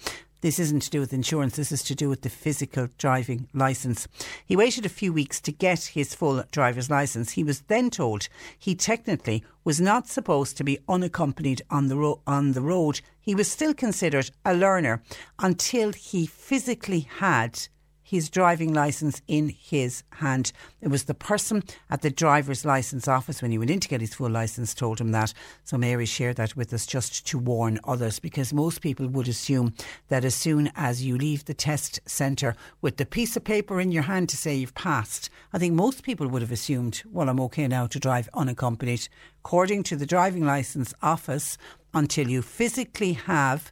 This 0.41 0.59
isn't 0.59 0.83
to 0.83 0.89
do 0.89 1.01
with 1.01 1.12
insurance, 1.12 1.57
this 1.57 1.74
is 1.74 1.83
to 1.83 1.95
do 1.95 2.07
with 2.07 2.21
the 2.21 2.29
physical 2.29 2.88
driving 2.98 3.50
licence. 3.53 4.07
He 4.45 4.55
waited 4.55 4.86
a 4.86 4.89
few 4.89 5.12
weeks 5.12 5.41
to 5.41 5.51
get 5.51 5.83
his 5.83 6.15
full 6.15 6.41
driver's 6.51 6.89
licence. 6.89 7.31
He 7.31 7.43
was 7.43 7.62
then 7.62 7.89
told 7.89 8.29
he 8.57 8.74
technically 8.74 9.43
was 9.65 9.81
not 9.81 10.07
supposed 10.07 10.55
to 10.55 10.63
be 10.63 10.79
unaccompanied 10.88 11.62
on 11.69 11.88
the, 11.88 11.98
ro- 11.98 12.21
on 12.25 12.53
the 12.53 12.62
road. 12.62 13.01
He 13.19 13.36
was 13.36 13.51
still 13.51 13.74
considered 13.74 14.31
a 14.45 14.53
learner 14.53 15.03
until 15.39 15.91
he 15.91 16.25
physically 16.25 17.01
had 17.01 17.67
his 18.10 18.28
driving 18.28 18.74
licence 18.74 19.22
in 19.28 19.50
his 19.50 20.01
hand. 20.13 20.51
It 20.82 20.88
was 20.88 21.04
the 21.04 21.13
person 21.13 21.62
at 21.92 22.01
the 22.01 22.10
driver's 22.10 22.66
licence 22.66 23.08
office 23.08 23.39
when 23.39 23.51
he 23.51 23.60
went 23.60 23.70
in 23.70 23.80
to 23.82 23.88
get 23.88 24.01
his 24.01 24.16
full 24.16 24.32
licence 24.32 24.74
told 24.74 25.00
him 25.00 25.12
that. 25.12 25.32
So 25.63 25.78
Mary 25.78 26.08
shared 26.08 26.38
that 26.38 26.56
with 26.56 26.74
us 26.74 26.88
just 26.88 27.28
to 27.28 27.38
warn 27.38 27.80
others 27.84 28.18
because 28.18 28.51
most 28.51 28.82
people 28.82 29.08
would 29.10 29.28
assume 29.28 29.75
that 30.08 30.25
as 30.25 30.34
soon 30.34 30.72
as 30.75 31.06
you 31.06 31.20
leave 31.20 31.46
the 31.46 31.54
test 31.54 32.00
centre 32.08 32.56
with 32.82 32.98
the 32.98 33.06
piece 33.06 33.38
of 33.38 33.44
paper 33.44 33.80
in 33.80 33.92
your 33.92 34.04
hand 34.04 34.28
to 34.30 34.38
say 34.38 34.56
you've 34.56 34.74
passed, 34.74 35.30
I 35.54 35.60
think 35.60 35.75
most 35.75 36.01
people 36.01 36.28
would 36.30 36.42
have 36.42 36.51
assumed, 36.51 37.04
well, 37.12 37.30
I'm 37.30 37.39
okay 37.42 37.68
now 37.68 37.86
to 37.86 38.00
drive 38.00 38.28
unaccompanied. 38.34 39.08
According 39.46 39.84
to 39.84 39.96
the 39.96 40.08
driving 40.08 40.48
licence 40.48 40.96
office, 41.04 41.60
until 41.94 42.28
you 42.28 42.42
physically 42.42 43.13
have 43.13 43.72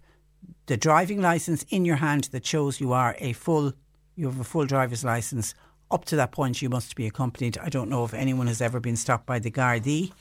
the 0.67 0.77
driving 0.77 1.21
licence 1.21 1.65
in 1.69 1.85
your 1.85 1.95
hand 1.95 2.25
that 2.25 2.45
shows 2.45 2.79
you 2.79 2.93
are 2.93 3.15
a 3.17 3.33
full 3.33 3.73
you 4.17 4.25
have 4.25 4.39
a 4.39 4.43
full 4.43 4.65
driver's 4.65 5.05
license. 5.05 5.53
Up 5.89 6.03
to 6.05 6.17
that 6.17 6.31
point, 6.31 6.61
you 6.61 6.69
must 6.69 6.95
be 6.95 7.05
accompanied. 7.05 7.57
I 7.59 7.69
don't 7.69 7.89
know 7.89 8.03
if 8.03 8.13
anyone 8.13 8.47
has 8.47 8.61
ever 8.61 8.81
been 8.81 8.97
stopped 8.97 9.25
by 9.25 9.39
the 9.39 9.51
Gardaí 9.51 10.11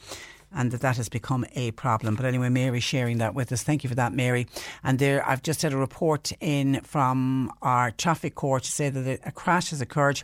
and 0.52 0.70
that 0.70 0.80
that 0.82 0.96
has 0.96 1.08
become 1.08 1.44
a 1.54 1.72
problem. 1.72 2.14
But 2.14 2.26
anyway, 2.26 2.50
Mary 2.50 2.78
sharing 2.78 3.18
that 3.18 3.34
with 3.34 3.50
us. 3.50 3.62
Thank 3.62 3.82
you 3.82 3.88
for 3.88 3.96
that, 3.96 4.12
Mary. 4.12 4.46
And 4.84 4.98
there, 4.98 5.26
I've 5.28 5.42
just 5.42 5.62
had 5.62 5.72
a 5.72 5.76
report 5.76 6.30
in 6.40 6.82
from 6.82 7.50
our 7.62 7.90
traffic 7.90 8.34
court 8.36 8.62
to 8.64 8.70
say 8.70 8.90
that 8.90 9.20
a 9.24 9.32
crash 9.32 9.70
has 9.70 9.80
occurred 9.80 10.22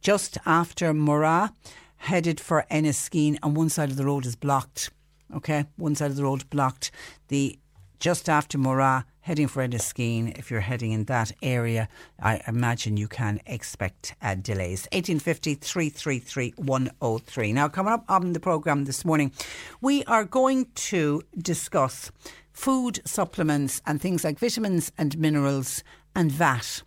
just 0.00 0.38
after 0.46 0.92
Murragh, 0.92 1.52
headed 1.96 2.38
for 2.38 2.64
Enniskeane, 2.70 3.38
and 3.42 3.56
one 3.56 3.70
side 3.70 3.90
of 3.90 3.96
the 3.96 4.04
road 4.04 4.26
is 4.26 4.36
blocked. 4.36 4.90
Okay, 5.34 5.64
one 5.76 5.94
side 5.96 6.10
of 6.10 6.16
the 6.16 6.24
road 6.24 6.48
blocked. 6.50 6.90
The 7.28 7.58
just 7.98 8.28
after 8.28 8.58
Murragh, 8.58 9.04
heading 9.24 9.48
for 9.48 9.66
Enniskeane, 9.66 10.38
if 10.38 10.50
you're 10.50 10.60
heading 10.60 10.92
in 10.92 11.04
that 11.04 11.32
area, 11.42 11.88
I 12.20 12.42
imagine 12.46 12.98
you 12.98 13.08
can 13.08 13.40
expect 13.46 14.14
uh, 14.20 14.34
delays. 14.34 14.86
1850 14.92 15.54
333 15.54 16.52
103. 16.58 17.52
Now, 17.54 17.68
coming 17.68 17.94
up 17.94 18.04
on 18.10 18.34
the 18.34 18.40
programme 18.40 18.84
this 18.84 19.02
morning, 19.02 19.32
we 19.80 20.04
are 20.04 20.24
going 20.24 20.66
to 20.74 21.22
discuss 21.38 22.12
food 22.52 23.00
supplements 23.06 23.80
and 23.86 23.98
things 23.98 24.24
like 24.24 24.38
vitamins 24.38 24.92
and 24.98 25.16
minerals 25.16 25.82
and 26.14 26.30
VAT. 26.30 26.82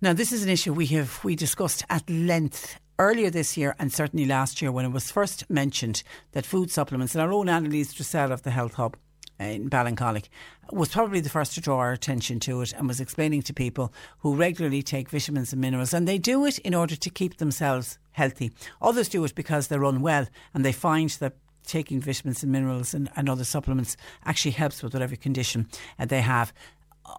Now, 0.00 0.14
this 0.14 0.32
is 0.32 0.44
an 0.44 0.48
issue 0.48 0.72
we 0.72 0.86
have 0.86 1.22
we 1.24 1.36
discussed 1.36 1.84
at 1.90 2.08
length 2.08 2.80
earlier 2.98 3.28
this 3.28 3.54
year 3.54 3.76
and 3.78 3.92
certainly 3.92 4.24
last 4.24 4.62
year 4.62 4.72
when 4.72 4.86
it 4.86 4.92
was 4.92 5.10
first 5.10 5.50
mentioned 5.50 6.02
that 6.32 6.46
food 6.46 6.70
supplements 6.70 7.14
and 7.14 7.20
our 7.20 7.32
own 7.32 7.50
Annalise 7.50 7.92
Dressel 7.92 8.32
of 8.32 8.42
the 8.44 8.50
Health 8.50 8.74
Hub 8.74 8.96
in 9.38 9.68
Ballincollig 9.68 10.28
was 10.72 10.88
probably 10.88 11.20
the 11.20 11.28
first 11.28 11.54
to 11.54 11.60
draw 11.60 11.78
our 11.78 11.92
attention 11.92 12.40
to 12.40 12.60
it 12.62 12.72
and 12.72 12.88
was 12.88 13.00
explaining 13.00 13.42
to 13.42 13.52
people 13.52 13.92
who 14.20 14.34
regularly 14.34 14.82
take 14.82 15.10
vitamins 15.10 15.52
and 15.52 15.60
minerals 15.60 15.92
and 15.92 16.08
they 16.08 16.18
do 16.18 16.44
it 16.44 16.58
in 16.60 16.74
order 16.74 16.96
to 16.96 17.10
keep 17.10 17.36
themselves 17.36 17.98
healthy. 18.12 18.52
Others 18.80 19.08
do 19.08 19.24
it 19.24 19.34
because 19.34 19.68
they're 19.68 19.84
unwell 19.84 20.26
and 20.52 20.64
they 20.64 20.72
find 20.72 21.10
that 21.10 21.34
taking 21.66 22.00
vitamins 22.00 22.42
and 22.42 22.52
minerals 22.52 22.94
and, 22.94 23.10
and 23.16 23.28
other 23.28 23.44
supplements 23.44 23.96
actually 24.24 24.52
helps 24.52 24.82
with 24.82 24.92
whatever 24.92 25.16
condition 25.16 25.68
uh, 25.98 26.04
they 26.04 26.20
have 26.20 26.52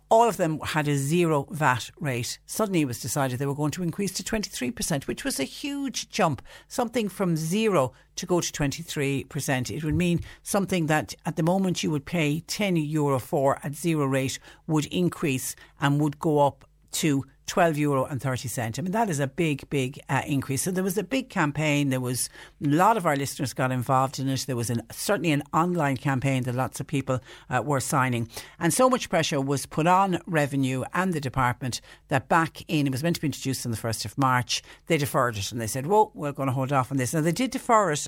all 0.10 0.28
of 0.28 0.38
them 0.38 0.60
had 0.60 0.88
a 0.88 0.98
zero 0.98 1.48
VAT 1.52 1.92
rate. 2.00 2.40
Suddenly 2.46 2.82
it 2.82 2.88
was 2.88 3.00
decided 3.00 3.40
they 3.40 3.46
were 3.46 3.54
going 3.54 3.72
to 3.72 3.84
increase 3.84 4.12
to 4.14 4.24
23%, 4.24 5.08
which 5.08 5.24
was 5.24 5.40
a 5.40 5.44
huge 5.44 6.10
jump. 6.10 6.42
Something 6.68 7.10
from 7.10 7.36
zero 7.36 7.94
to 8.16 8.26
go 8.26 8.42
to 8.42 8.52
23%. 8.52 9.76
It 9.76 9.84
would 9.84 9.96
mean 9.96 10.22
something 10.44 10.88
that 10.88 11.14
at 11.26 11.36
the 11.36 11.44
moment 11.44 11.84
you 11.84 11.92
would 11.92 12.06
pay 12.06 12.40
10 12.42 12.78
euro 12.78 13.20
for 13.20 13.60
at 13.64 13.76
zero 13.76 14.06
rate 14.06 14.40
would 14.68 14.86
increase 14.88 15.56
and 15.80 16.00
would 16.00 16.20
go 16.20 16.40
up 16.40 16.66
to 16.94 17.26
12 17.48 17.78
euro 17.78 18.06
and 18.06 18.22
30 18.22 18.48
cent. 18.48 18.80
I 18.80 18.82
mean, 18.82 18.92
that 18.92 19.10
is 19.10 19.20
a 19.20 19.28
big, 19.28 19.70
big 19.70 20.00
uh, 20.10 20.22
increase. 20.26 20.64
So 20.64 20.72
there 20.72 20.84
was 20.84 20.98
a 20.98 21.04
big 21.04 21.30
campaign. 21.30 21.90
There 21.90 22.00
was 22.00 22.30
a 22.64 22.68
lot 22.68 22.98
of 22.98 23.06
our 23.06 23.16
listeners 23.16 23.54
got 23.54 23.72
involved 23.72 24.20
in 24.20 24.28
it. 24.28 24.46
There 24.48 24.56
was 24.56 24.70
an, 24.70 24.82
certainly 24.92 25.32
an 25.32 25.44
online 25.54 25.98
campaign 25.98 26.44
that 26.44 26.56
lots 26.56 26.80
of 26.80 26.88
people 26.88 27.20
uh, 27.50 27.62
were 27.64 27.80
signing. 27.80 28.28
And 28.60 28.74
so 28.74 28.90
much 28.90 29.10
pressure 29.10 29.40
was 29.40 29.66
put 29.66 29.88
on 29.88 30.20
revenue 30.26 30.84
and 30.94 31.14
the 31.14 31.22
department 31.22 31.82
that 32.08 32.28
back 32.28 32.64
in, 32.68 32.88
it 32.88 32.92
was 32.92 33.04
meant 33.04 33.16
to 33.18 33.22
be 33.22 33.28
introduced 33.28 33.66
on 33.66 33.72
the 33.72 33.78
1st 33.78 34.06
of 34.06 34.18
March, 34.18 34.64
they 34.88 34.98
deferred 34.98 35.38
it 35.38 35.52
and 35.52 35.62
they 35.62 35.68
said, 35.68 35.88
well, 35.88 36.12
we're 36.14 36.32
going 36.32 36.48
to 36.48 36.54
hold 36.54 36.72
off 36.72 36.92
on 36.92 36.98
this. 36.98 37.14
Now, 37.14 37.22
they 37.22 37.32
did 37.32 37.52
defer 37.52 37.92
it 37.92 38.08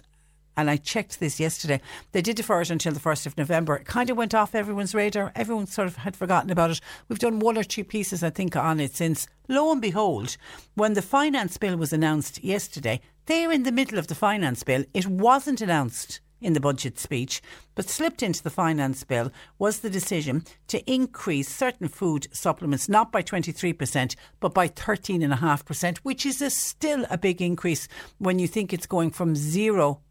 and 0.57 0.69
I 0.69 0.77
checked 0.77 1.19
this 1.19 1.39
yesterday. 1.39 1.79
They 2.11 2.21
did 2.21 2.35
defer 2.35 2.61
it 2.61 2.71
until 2.71 2.91
the 2.91 2.99
1st 2.99 3.27
of 3.27 3.37
November. 3.37 3.75
It 3.75 3.85
kind 3.85 4.09
of 4.09 4.17
went 4.17 4.33
off 4.33 4.55
everyone's 4.55 4.95
radar. 4.95 5.31
Everyone 5.35 5.67
sort 5.67 5.87
of 5.87 5.97
had 5.97 6.15
forgotten 6.15 6.49
about 6.49 6.71
it. 6.71 6.81
We've 7.07 7.19
done 7.19 7.39
one 7.39 7.57
or 7.57 7.63
two 7.63 7.83
pieces, 7.83 8.23
I 8.23 8.31
think, 8.31 8.55
on 8.55 8.79
it 8.79 8.95
since. 8.95 9.27
Lo 9.47 9.71
and 9.71 9.81
behold, 9.81 10.35
when 10.73 10.93
the 10.93 11.01
finance 11.01 11.57
bill 11.57 11.77
was 11.77 11.93
announced 11.93 12.43
yesterday, 12.43 12.99
there 13.27 13.51
in 13.51 13.63
the 13.63 13.71
middle 13.71 13.99
of 13.99 14.07
the 14.07 14.15
finance 14.15 14.63
bill, 14.63 14.83
it 14.93 15.05
wasn't 15.05 15.61
announced 15.61 16.21
in 16.41 16.53
the 16.53 16.59
budget 16.59 16.99
speech, 16.99 17.41
but 17.75 17.89
slipped 17.89 18.21
into 18.21 18.43
the 18.43 18.49
finance 18.49 19.03
bill 19.03 19.31
was 19.57 19.79
the 19.79 19.89
decision 19.89 20.43
to 20.67 20.91
increase 20.91 21.49
certain 21.49 21.87
food 21.87 22.27
supplements 22.31 22.87
not 22.87 23.11
by 23.11 23.21
23% 23.21 24.15
but 24.39 24.53
by 24.53 24.67
13.5%, 24.67 25.97
which 25.99 26.25
is 26.25 26.41
a 26.41 26.49
still 26.49 27.05
a 27.09 27.17
big 27.17 27.41
increase 27.41 27.87
when 28.19 28.39
you 28.39 28.47
think 28.47 28.71
it's 28.71 28.85
going 28.85 29.09
from 29.09 29.35
zero 29.35 30.01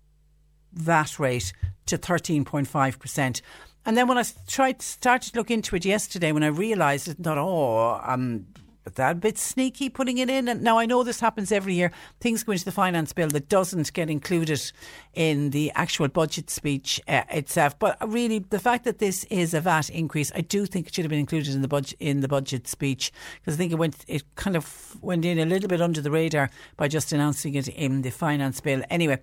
VAT 0.77 1.19
rate 1.19 1.53
to 1.87 1.99
13.5%. 1.99 3.41
And 3.85 3.97
then 3.97 4.09
when 4.09 4.19
I 4.19 4.25
tried 4.49 4.83
started 4.83 5.33
to 5.33 5.39
look 5.39 5.51
into 5.51 5.77
it 5.77 5.85
yesterday, 5.85 6.33
when 6.33 6.43
I 6.43 6.49
realised 6.49 7.09
it, 7.09 7.19
thought, 7.19 7.39
oh, 7.39 8.01
um, 8.05 8.47
that 8.95 9.21
bit 9.21 9.39
sneaky 9.39 9.89
putting 9.89 10.19
it 10.19 10.31
in. 10.31 10.49
And 10.49 10.63
now 10.63 10.79
I 10.79 10.87
know 10.87 11.03
this 11.03 11.21
happens 11.21 11.53
every 11.53 11.75
year. 11.75 11.93
Things 12.21 12.43
go 12.43 12.53
into 12.53 12.65
the 12.65 12.73
finance 12.73 13.13
bill 13.13 13.29
that 13.29 13.49
doesn't 13.49 13.93
get 13.93 14.11
included 14.11 14.73
in 15.17 15.51
the 15.51 15.73
actual 15.75 16.07
budget 16.09 16.51
speech 16.51 17.01
uh, 17.09 17.23
itself. 17.31 17.77
But 17.79 17.97
really, 18.07 18.39
the 18.39 18.59
fact 18.59 18.85
that 18.85 18.99
this 18.99 19.25
is 19.25 19.55
a 19.55 19.61
VAT 19.61 19.89
increase, 19.91 20.31
I 20.35 20.43
do 20.43 20.67
think 20.67 20.87
it 20.87 20.95
should 20.95 21.05
have 21.05 21.11
been 21.11 21.19
included 21.19 21.55
in 21.55 21.63
the 21.63 21.69
budget 21.69 21.97
in 21.99 22.21
the 22.21 22.29
budget 22.29 22.69
speech 22.69 23.11
because 23.41 23.55
I 23.55 23.57
think 23.57 23.73
it 23.73 23.77
went 23.77 24.05
it 24.07 24.23
kind 24.37 24.57
of 24.57 24.97
went 25.01 25.25
in 25.25 25.39
a 25.39 25.47
little 25.47 25.69
bit 25.69 25.81
under 25.81 26.03
the 26.03 26.11
radar 26.11 26.51
by 26.77 26.87
just 26.87 27.13
announcing 27.13 27.55
it 27.55 27.67
in 27.67 28.03
the 28.03 28.11
finance 28.11 28.61
bill. 28.61 28.83
Anyway, 28.91 29.19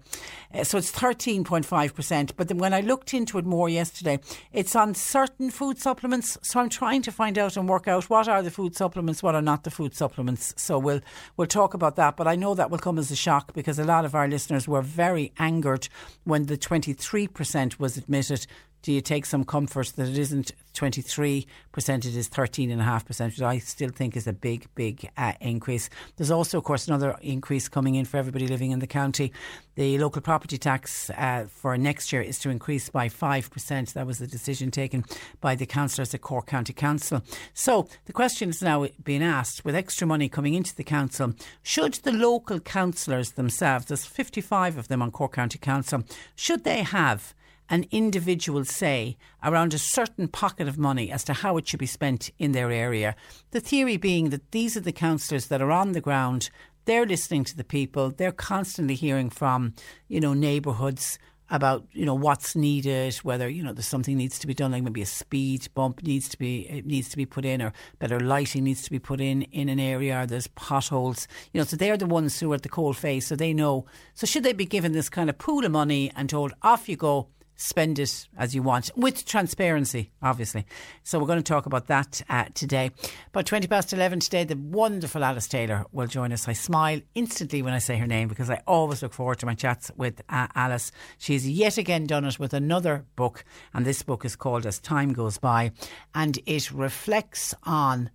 uh, 0.54 0.64
so 0.64 0.80
it's 0.80 0.90
thirteen 0.90 1.44
point 1.44 1.66
five 1.66 1.94
percent. 1.96 2.36
But 2.36 2.48
then 2.48 2.58
when 2.58 2.74
I 2.74 2.82
looked 2.82 3.14
into 3.14 3.38
it 3.38 3.46
more 3.46 3.70
yesterday, 3.70 4.20
it's 4.52 4.76
on 4.76 4.96
certain 4.96 5.52
food 5.52 5.78
supplements. 5.78 6.38
So 6.42 6.60
I'm 6.60 6.70
trying 6.70 7.04
to 7.04 7.12
find 7.12 7.38
out 7.38 7.56
and 7.56 7.70
work 7.70 7.88
out 7.88 8.10
what 8.10 8.28
are 8.28 8.42
the 8.42 8.52
food 8.52 8.76
supplements, 8.76 9.22
what 9.22 9.36
are 9.36 9.42
not 9.44 9.64
the 9.64 9.72
food 9.72 9.94
supplements. 9.94 10.56
So 10.58 10.80
we'll 10.80 11.02
we'll 11.38 11.48
talk 11.48 11.76
about 11.76 11.98
that. 11.98 12.18
But 12.18 12.28
I 12.28 12.36
know 12.36 12.56
that 12.56 12.72
will 12.72 12.80
come 12.80 12.98
as 12.98 13.12
a 13.12 13.16
shock 13.16 13.54
because 13.54 13.78
a 13.78 13.84
lot 13.84 14.06
of 14.06 14.16
our 14.16 14.28
listeners 14.28 14.68
were 14.68 14.82
very 14.82 15.32
angered 15.38 15.83
when 16.24 16.46
the 16.46 16.58
23% 16.58 17.80
was 17.80 17.98
admitted 17.98 18.46
do 18.84 18.92
you 18.92 19.02
take 19.02 19.26
some 19.26 19.46
comfort 19.46 19.94
that 19.96 20.10
it 20.10 20.18
isn't 20.18 20.52
23%, 20.74 21.46
it 21.78 22.06
is 22.06 22.30
13.5%, 22.30 23.26
which 23.26 23.42
I 23.42 23.58
still 23.60 23.90
think 23.90 24.18
is 24.18 24.28
a 24.28 24.34
big, 24.34 24.68
big 24.76 25.10
uh, 25.18 25.34
increase. 25.40 25.90
There's 26.18 26.32
also, 26.32 26.58
of 26.58 26.66
course, 26.66 26.88
another 26.88 27.16
increase 27.22 27.70
coming 27.70 27.96
in 27.96 28.06
for 28.06 28.18
everybody 28.18 28.48
living 28.48 28.72
in 28.72 28.80
the 28.80 28.88
county. 28.88 29.32
The 29.76 29.98
local 30.00 30.22
property 30.22 30.58
tax 30.58 31.10
uh, 31.12 31.46
for 31.50 31.78
next 31.78 32.12
year 32.12 32.22
is 32.22 32.40
to 32.40 32.50
increase 32.50 32.90
by 32.90 33.08
5%. 33.08 33.94
That 33.94 34.06
was 34.06 34.20
the 34.20 34.28
decision 34.28 34.70
taken 34.70 35.06
by 35.40 35.56
the 35.56 35.66
councillors 35.66 36.14
at 36.14 36.22
Cork 36.22 36.48
County 36.48 36.74
Council. 36.74 37.22
So 37.54 37.88
the 38.06 38.14
question 38.14 38.50
is 38.50 38.62
now 38.62 38.88
being 39.04 39.24
asked 39.24 39.64
with 39.64 39.76
extra 39.76 40.06
money 40.06 40.28
coming 40.28 40.56
into 40.56 40.76
the 40.76 40.84
council, 40.84 41.34
should 41.62 41.94
the 41.94 42.12
local 42.12 42.60
councillors 42.60 43.32
themselves, 43.32 43.86
there's 43.86 44.06
55 44.06 44.78
of 44.78 44.88
them 44.90 45.02
on 45.02 45.12
Cork 45.12 45.34
County 45.34 45.58
Council, 45.58 46.04
should 46.36 46.66
they 46.66 46.84
have 46.84 47.34
an 47.70 47.86
individual 47.92 48.66
say 48.66 49.18
around 49.44 49.74
a 49.74 49.80
certain 49.80 50.28
pocket 50.28 50.68
of 50.68 50.78
money 50.78 51.12
as 51.12 51.24
to 51.24 51.34
how 51.34 51.58
it 51.58 51.68
should 51.68 51.80
be 51.80 51.86
spent 51.86 52.30
in 52.38 52.52
their 52.52 52.72
area. 52.72 53.16
The 53.52 53.60
theory 53.60 53.98
being 53.98 54.30
that 54.30 54.52
these 54.52 54.76
are 54.78 54.82
the 54.82 54.92
councillors 54.92 55.48
that 55.48 55.62
are 55.62 55.72
on 55.72 55.94
the 55.94 56.02
ground, 56.02 56.50
they're 56.86 57.06
listening 57.06 57.46
to 57.46 57.56
the 57.56 57.64
people, 57.64 58.12
they're 58.12 58.32
constantly 58.32 58.96
hearing 58.96 59.30
from, 59.30 59.74
you 60.08 60.20
know, 60.20 60.34
neighbourhoods 60.34 61.18
about 61.50 61.86
you 61.92 62.06
know 62.06 62.16
what's 62.16 62.56
needed, 62.56 63.16
whether 63.18 63.48
you 63.48 63.64
know 63.64 63.74
there's 63.74 63.88
something 63.88 64.18
needs 64.18 64.40
to 64.40 64.48
be 64.48 64.54
done, 64.56 64.72
like 64.72 64.82
maybe 64.82 65.04
a 65.04 65.06
speed 65.06 65.68
bump 65.76 66.02
needs 66.02 66.28
to 66.30 66.38
be 66.38 66.68
it 66.70 66.86
needs 66.86 67.10
to 67.10 67.18
be 67.18 67.26
put 67.26 67.46
in, 67.46 67.62
or 67.62 67.74
better 68.00 68.20
lighting 68.20 68.64
needs 68.64 68.82
to 68.82 68.90
be 68.90 69.00
put 69.00 69.22
in 69.22 69.44
in 69.44 69.70
an 69.70 69.80
area. 69.80 70.22
Or 70.22 70.26
there's 70.26 70.48
potholes, 70.48 71.28
you 71.54 71.60
know. 71.60 71.66
So 71.66 71.76
they're 71.76 71.96
the 71.96 72.08
ones 72.08 72.40
who 72.40 72.52
are 72.52 72.56
at 72.56 72.64
the 72.64 72.70
cold 72.70 72.98
face, 72.98 73.28
so 73.28 73.36
they 73.36 73.54
know. 73.54 73.86
So 74.16 74.26
should 74.26 74.44
they 74.44 74.54
be 74.54 74.66
given 74.66 74.94
this 74.94 75.10
kind 75.10 75.30
of 75.30 75.38
pool 75.38 75.64
of 75.64 75.72
money 75.72 76.12
and 76.16 76.28
told 76.28 76.54
off 76.64 76.90
you 76.90 76.96
go? 76.96 77.28
Spend 77.64 77.98
it 77.98 78.28
as 78.38 78.54
you 78.54 78.62
want 78.62 78.92
with 78.96 79.26
transparency, 79.26 80.12
obviously. 80.22 80.66
So 81.04 81.18
we're 81.18 81.28
going 81.28 81.40
to 81.40 81.44
talk 81.44 81.66
about 81.66 81.88
that 81.88 82.22
uh, 82.30 82.46
today. 82.54 82.92
About 83.30 83.46
20 83.46 83.68
past 83.68 83.94
11 83.94 84.20
today, 84.20 84.44
the 84.44 84.58
wonderful 84.58 85.24
Alice 85.24 85.48
Taylor 85.48 85.86
will 85.94 86.08
join 86.08 86.34
us. 86.34 86.48
I 86.48 86.54
smile 86.54 87.00
instantly 87.16 87.62
when 87.62 87.74
I 87.74 87.80
say 87.80 87.96
her 87.98 88.08
name 88.08 88.28
because 88.28 88.50
I 88.50 88.62
always 88.68 89.02
look 89.02 89.14
forward 89.14 89.40
to 89.40 89.46
my 89.46 89.56
chats 89.56 89.90
with 89.96 90.22
uh, 90.28 90.48
Alice. 90.56 90.92
She's 91.18 91.50
yet 91.50 91.78
again 91.78 92.06
done 92.06 92.26
it 92.26 92.38
with 92.38 92.54
another 92.54 93.06
book, 93.16 93.46
and 93.74 93.86
this 93.86 94.04
book 94.04 94.26
is 94.26 94.36
called 94.36 94.66
As 94.66 94.80
Time 94.80 95.14
Goes 95.14 95.38
By, 95.38 95.72
and 96.14 96.38
it 96.46 96.70
reflects 96.70 97.56
on 97.64 98.10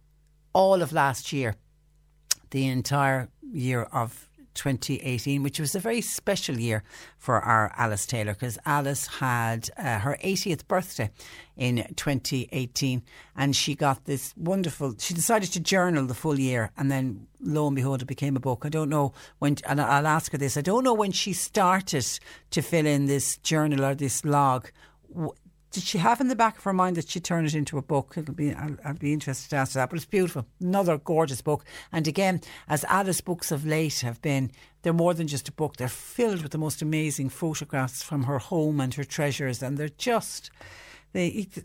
all 0.52 0.82
of 0.82 0.92
last 0.92 1.32
year 1.32 1.56
the 2.50 2.66
entire 2.66 3.28
year 3.52 3.82
of 3.82 4.27
2018, 4.58 5.42
which 5.42 5.60
was 5.60 5.74
a 5.74 5.80
very 5.80 6.00
special 6.00 6.58
year 6.58 6.82
for 7.16 7.40
our 7.40 7.72
Alice 7.76 8.06
Taylor 8.06 8.34
because 8.34 8.58
Alice 8.66 9.06
had 9.06 9.70
uh, 9.78 10.00
her 10.00 10.18
80th 10.22 10.66
birthday 10.66 11.10
in 11.56 11.86
2018 11.96 13.02
and 13.36 13.54
she 13.54 13.74
got 13.74 14.04
this 14.04 14.34
wonderful, 14.36 14.94
she 14.98 15.14
decided 15.14 15.52
to 15.52 15.60
journal 15.60 16.06
the 16.06 16.14
full 16.14 16.38
year 16.38 16.70
and 16.76 16.90
then 16.90 17.26
lo 17.40 17.68
and 17.68 17.76
behold, 17.76 18.02
it 18.02 18.06
became 18.06 18.36
a 18.36 18.40
book. 18.40 18.64
I 18.66 18.68
don't 18.68 18.90
know 18.90 19.12
when, 19.38 19.56
and 19.66 19.80
I'll 19.80 20.06
ask 20.06 20.32
her 20.32 20.38
this, 20.38 20.56
I 20.56 20.60
don't 20.60 20.84
know 20.84 20.94
when 20.94 21.12
she 21.12 21.32
started 21.32 22.06
to 22.50 22.62
fill 22.62 22.86
in 22.86 23.06
this 23.06 23.36
journal 23.38 23.84
or 23.84 23.94
this 23.94 24.24
log 24.24 24.70
did 25.70 25.82
she 25.82 25.98
have 25.98 26.20
in 26.20 26.28
the 26.28 26.36
back 26.36 26.58
of 26.58 26.64
her 26.64 26.72
mind 26.72 26.96
that 26.96 27.08
she'd 27.08 27.24
turn 27.24 27.44
it 27.44 27.54
into 27.54 27.76
a 27.76 27.82
book? 27.82 28.14
It'll 28.16 28.34
be 28.34 28.54
I'll, 28.54 28.76
I'll, 28.84 28.94
be 28.94 29.12
interested 29.12 29.50
to 29.50 29.56
ask 29.56 29.74
that. 29.74 29.90
But 29.90 29.96
it's 29.96 30.06
beautiful, 30.06 30.46
another 30.60 30.96
gorgeous 30.96 31.42
book. 31.42 31.64
And 31.92 32.08
again, 32.08 32.40
as 32.68 32.84
Alice 32.84 33.20
books 33.20 33.52
of 33.52 33.66
late 33.66 34.00
have 34.00 34.22
been, 34.22 34.50
they're 34.82 34.92
more 34.92 35.12
than 35.12 35.28
just 35.28 35.48
a 35.48 35.52
book. 35.52 35.76
They're 35.76 35.88
filled 35.88 36.42
with 36.42 36.52
the 36.52 36.58
most 36.58 36.80
amazing 36.80 37.28
photographs 37.28 38.02
from 38.02 38.24
her 38.24 38.38
home 38.38 38.80
and 38.80 38.94
her 38.94 39.04
treasures, 39.04 39.62
and 39.62 39.76
they're 39.76 39.90
just 39.90 40.50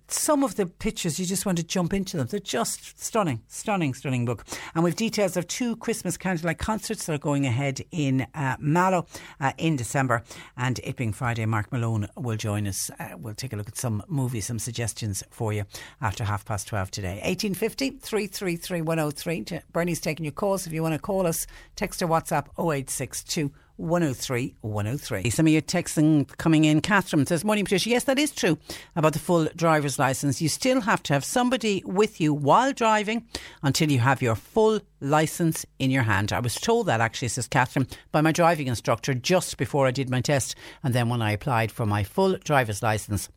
some 0.07 0.43
of 0.43 0.55
the 0.55 0.65
pictures, 0.65 1.19
you 1.19 1.25
just 1.25 1.45
want 1.45 1.57
to 1.57 1.63
jump 1.63 1.93
into 1.93 2.17
them. 2.17 2.27
They're 2.27 2.39
just 2.39 3.01
stunning, 3.01 3.41
stunning, 3.48 3.93
stunning 3.93 4.25
book. 4.25 4.45
And 4.75 4.83
with 4.83 4.95
details 4.95 5.38
of 5.38 5.48
two 5.48 5.75
Christmas 5.77 6.17
candlelight 6.17 6.57
concerts 6.57 7.05
that 7.05 7.13
are 7.13 7.17
going 7.17 7.45
ahead 7.45 7.81
in 7.91 8.27
uh, 8.33 8.57
Mallow 8.60 9.05
uh, 9.39 9.53
in 9.57 9.75
December. 9.75 10.24
And 10.57 10.79
it 10.83 10.95
being 10.95 11.13
Friday, 11.13 11.45
Mark 11.45 11.72
Malone 11.72 12.07
will 12.15 12.38
join 12.38 12.67
us. 12.67 12.89
Uh, 13.00 13.10
we'll 13.17 13.33
take 13.33 13.53
a 13.53 13.55
look 13.55 13.67
at 13.67 13.77
some 13.77 14.03
movies, 14.07 14.45
some 14.45 14.60
suggestions 14.60 15.24
for 15.29 15.53
you 15.53 15.65
after 16.01 16.24
half 16.24 16.45
past 16.45 16.67
12 16.67 16.91
today. 16.91 17.22
1850 17.24 17.91
333 18.00 18.81
103. 18.81 19.60
Bernie's 19.72 20.01
taking 20.01 20.25
your 20.25 20.33
calls. 20.33 20.67
If 20.67 20.74
you 20.74 20.81
want 20.81 20.95
to 20.95 21.00
call 21.00 21.27
us, 21.27 21.48
text 21.75 22.01
or 22.01 22.07
WhatsApp 22.07 22.48
0862 22.57 23.51
103 23.77 24.56
103. 24.62 25.30
Some 25.30 25.48
of 25.48 25.53
your 25.53 25.62
texting 25.62 26.27
coming 26.38 26.65
in. 26.65 26.82
Catherine 26.82 27.25
says, 27.25 27.44
Morning, 27.44 27.65
Patricia. 27.65 27.89
Yes, 27.89 28.03
that 28.06 28.20
is 28.20 28.32
true 28.32 28.58
about 28.96 29.13
the 29.13 29.20
full 29.20 29.48
driver's 29.56 29.98
license. 29.98 30.42
You 30.42 30.50
still 30.50 30.82
have 30.82 31.01
to 31.03 31.13
have 31.13 31.25
somebody 31.25 31.82
with 31.86 32.22
you 32.22 32.34
while 32.34 32.72
driving 32.74 33.27
until 33.63 33.92
you 33.92 34.00
have 34.00 34.22
your 34.22 34.36
full 34.36 34.80
license 35.00 35.65
in 35.80 35.92
your 35.92 36.03
hand. 36.03 36.32
I 36.32 36.39
was 36.39 36.56
told 36.56 36.86
that 36.86 37.01
actually, 37.01 37.30
says 37.30 37.48
Catherine, 37.48 37.88
by 38.12 38.22
my 38.22 38.32
driving 38.32 38.68
instructor 38.68 39.13
just 39.13 39.58
before 39.58 39.88
I 39.88 39.92
did 39.92 40.10
my 40.10 40.22
test. 40.22 40.56
And 40.84 40.94
then 40.94 41.10
when 41.10 41.22
I 41.22 41.32
applied 41.32 41.72
for 41.72 41.86
my 41.86 42.03
full 42.03 42.38
driver's 42.38 42.84
license, 42.84 43.30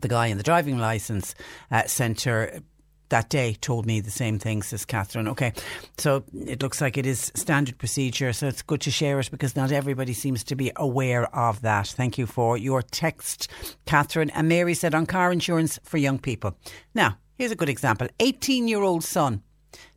the 0.00 0.08
guy 0.08 0.26
in 0.26 0.36
the 0.36 0.42
driving 0.42 0.78
license 0.78 1.34
uh, 1.70 1.86
centre 1.86 2.62
that 3.12 3.28
day 3.28 3.54
told 3.60 3.84
me 3.84 4.00
the 4.00 4.10
same 4.10 4.38
thing, 4.38 4.62
says 4.62 4.86
Catherine. 4.86 5.28
Okay, 5.28 5.52
so 5.98 6.24
it 6.34 6.62
looks 6.62 6.80
like 6.80 6.96
it 6.96 7.04
is 7.04 7.30
standard 7.34 7.76
procedure, 7.76 8.32
so 8.32 8.48
it's 8.48 8.62
good 8.62 8.80
to 8.80 8.90
share 8.90 9.20
it 9.20 9.30
because 9.30 9.54
not 9.54 9.70
everybody 9.70 10.14
seems 10.14 10.42
to 10.44 10.56
be 10.56 10.72
aware 10.76 11.24
of 11.36 11.60
that. 11.60 11.88
Thank 11.88 12.16
you 12.16 12.26
for 12.26 12.56
your 12.56 12.80
text, 12.80 13.48
Catherine. 13.84 14.30
And 14.30 14.48
Mary 14.48 14.72
said 14.72 14.94
on 14.94 15.04
car 15.04 15.30
insurance 15.30 15.78
for 15.84 15.98
young 15.98 16.18
people. 16.18 16.56
Now, 16.94 17.18
here's 17.36 17.52
a 17.52 17.56
good 17.56 17.68
example 17.68 18.08
18 18.18 18.66
year 18.66 18.82
old 18.82 19.04
son, 19.04 19.42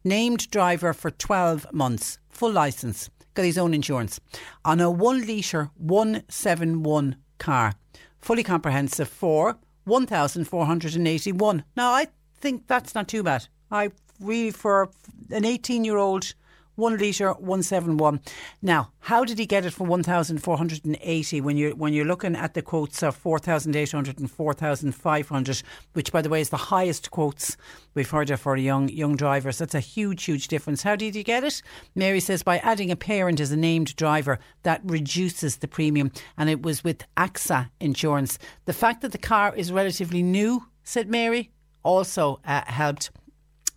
named 0.04 0.52
driver 0.52 0.92
for 0.94 1.10
12 1.10 1.72
months, 1.72 2.20
full 2.30 2.52
licence, 2.52 3.10
got 3.34 3.46
his 3.46 3.58
own 3.58 3.74
insurance, 3.74 4.20
on 4.66 4.82
a 4.82 4.92
1 4.92 5.26
litre 5.26 5.72
171 5.78 7.16
car, 7.38 7.76
fully 8.20 8.44
comprehensive 8.44 9.08
for 9.08 9.58
1,481. 9.86 11.64
Now, 11.78 11.92
I 11.92 12.08
think 12.40 12.68
that's 12.68 12.96
not 12.96 13.08
too 13.08 13.24
bad. 13.24 13.48
I 13.72 13.92
really, 14.20 14.52
for 14.52 14.90
an 15.32 15.46
18 15.46 15.84
year 15.84 15.98
old, 15.98 16.34
one 16.76 16.98
litre, 16.98 17.32
one 17.34 17.64
seven 17.64 17.98
one. 17.98 18.20
Now, 18.62 18.92
how 19.00 19.24
did 19.24 19.40
he 19.40 19.46
get 19.46 19.66
it 19.66 19.72
for 19.72 19.88
one 19.88 20.04
thousand 20.04 20.40
four 20.40 20.58
hundred 20.58 20.84
and 20.86 20.98
eighty? 21.02 21.40
When 21.42 21.58
you 21.58 21.72
when 21.72 21.94
you're 21.94 22.06
looking 22.06 22.36
at 22.36 22.54
the 22.54 22.62
quotes 22.62 23.02
of 23.02 23.16
four 23.16 23.40
thousand 23.40 23.76
eight 23.76 23.92
hundred 23.92 24.20
and 24.20 24.30
four 24.30 24.54
thousand 24.54 24.94
five 24.94 25.30
hundred, 25.30 25.62
which 25.94 26.12
by 26.12 26.22
the 26.22 26.30
way 26.30 26.42
is 26.42 26.50
the 26.50 26.58
highest 26.58 27.12
quotes 27.12 27.56
we've 27.94 28.10
heard 28.10 28.30
of 28.30 28.42
for 28.42 28.58
young 28.58 28.90
young 28.90 29.16
drivers. 29.16 29.58
That's 29.58 29.76
a 29.76 29.80
huge 29.80 30.24
huge 30.26 30.48
difference. 30.48 30.84
How 30.84 30.96
did 30.96 31.16
he 31.16 31.24
get 31.24 31.44
it? 31.44 31.62
Mary 31.96 32.20
says 32.20 32.44
by 32.44 32.58
adding 32.60 32.92
a 32.92 32.96
parent 32.96 33.40
as 33.40 33.52
a 33.52 33.58
named 33.58 33.96
driver, 33.96 34.40
that 34.64 34.82
reduces 34.84 35.58
the 35.58 35.68
premium, 35.68 36.12
and 36.38 36.50
it 36.50 36.62
was 36.62 36.84
with 36.84 37.04
AXA 37.16 37.70
insurance. 37.80 38.38
The 38.66 38.74
fact 38.74 39.02
that 39.02 39.14
the 39.14 39.18
car 39.18 39.56
is 39.56 39.72
relatively 39.72 40.22
new, 40.22 40.66
said 40.84 41.10
Mary, 41.10 41.52
also 41.86 42.40
uh, 42.44 42.64
helped. 42.68 43.12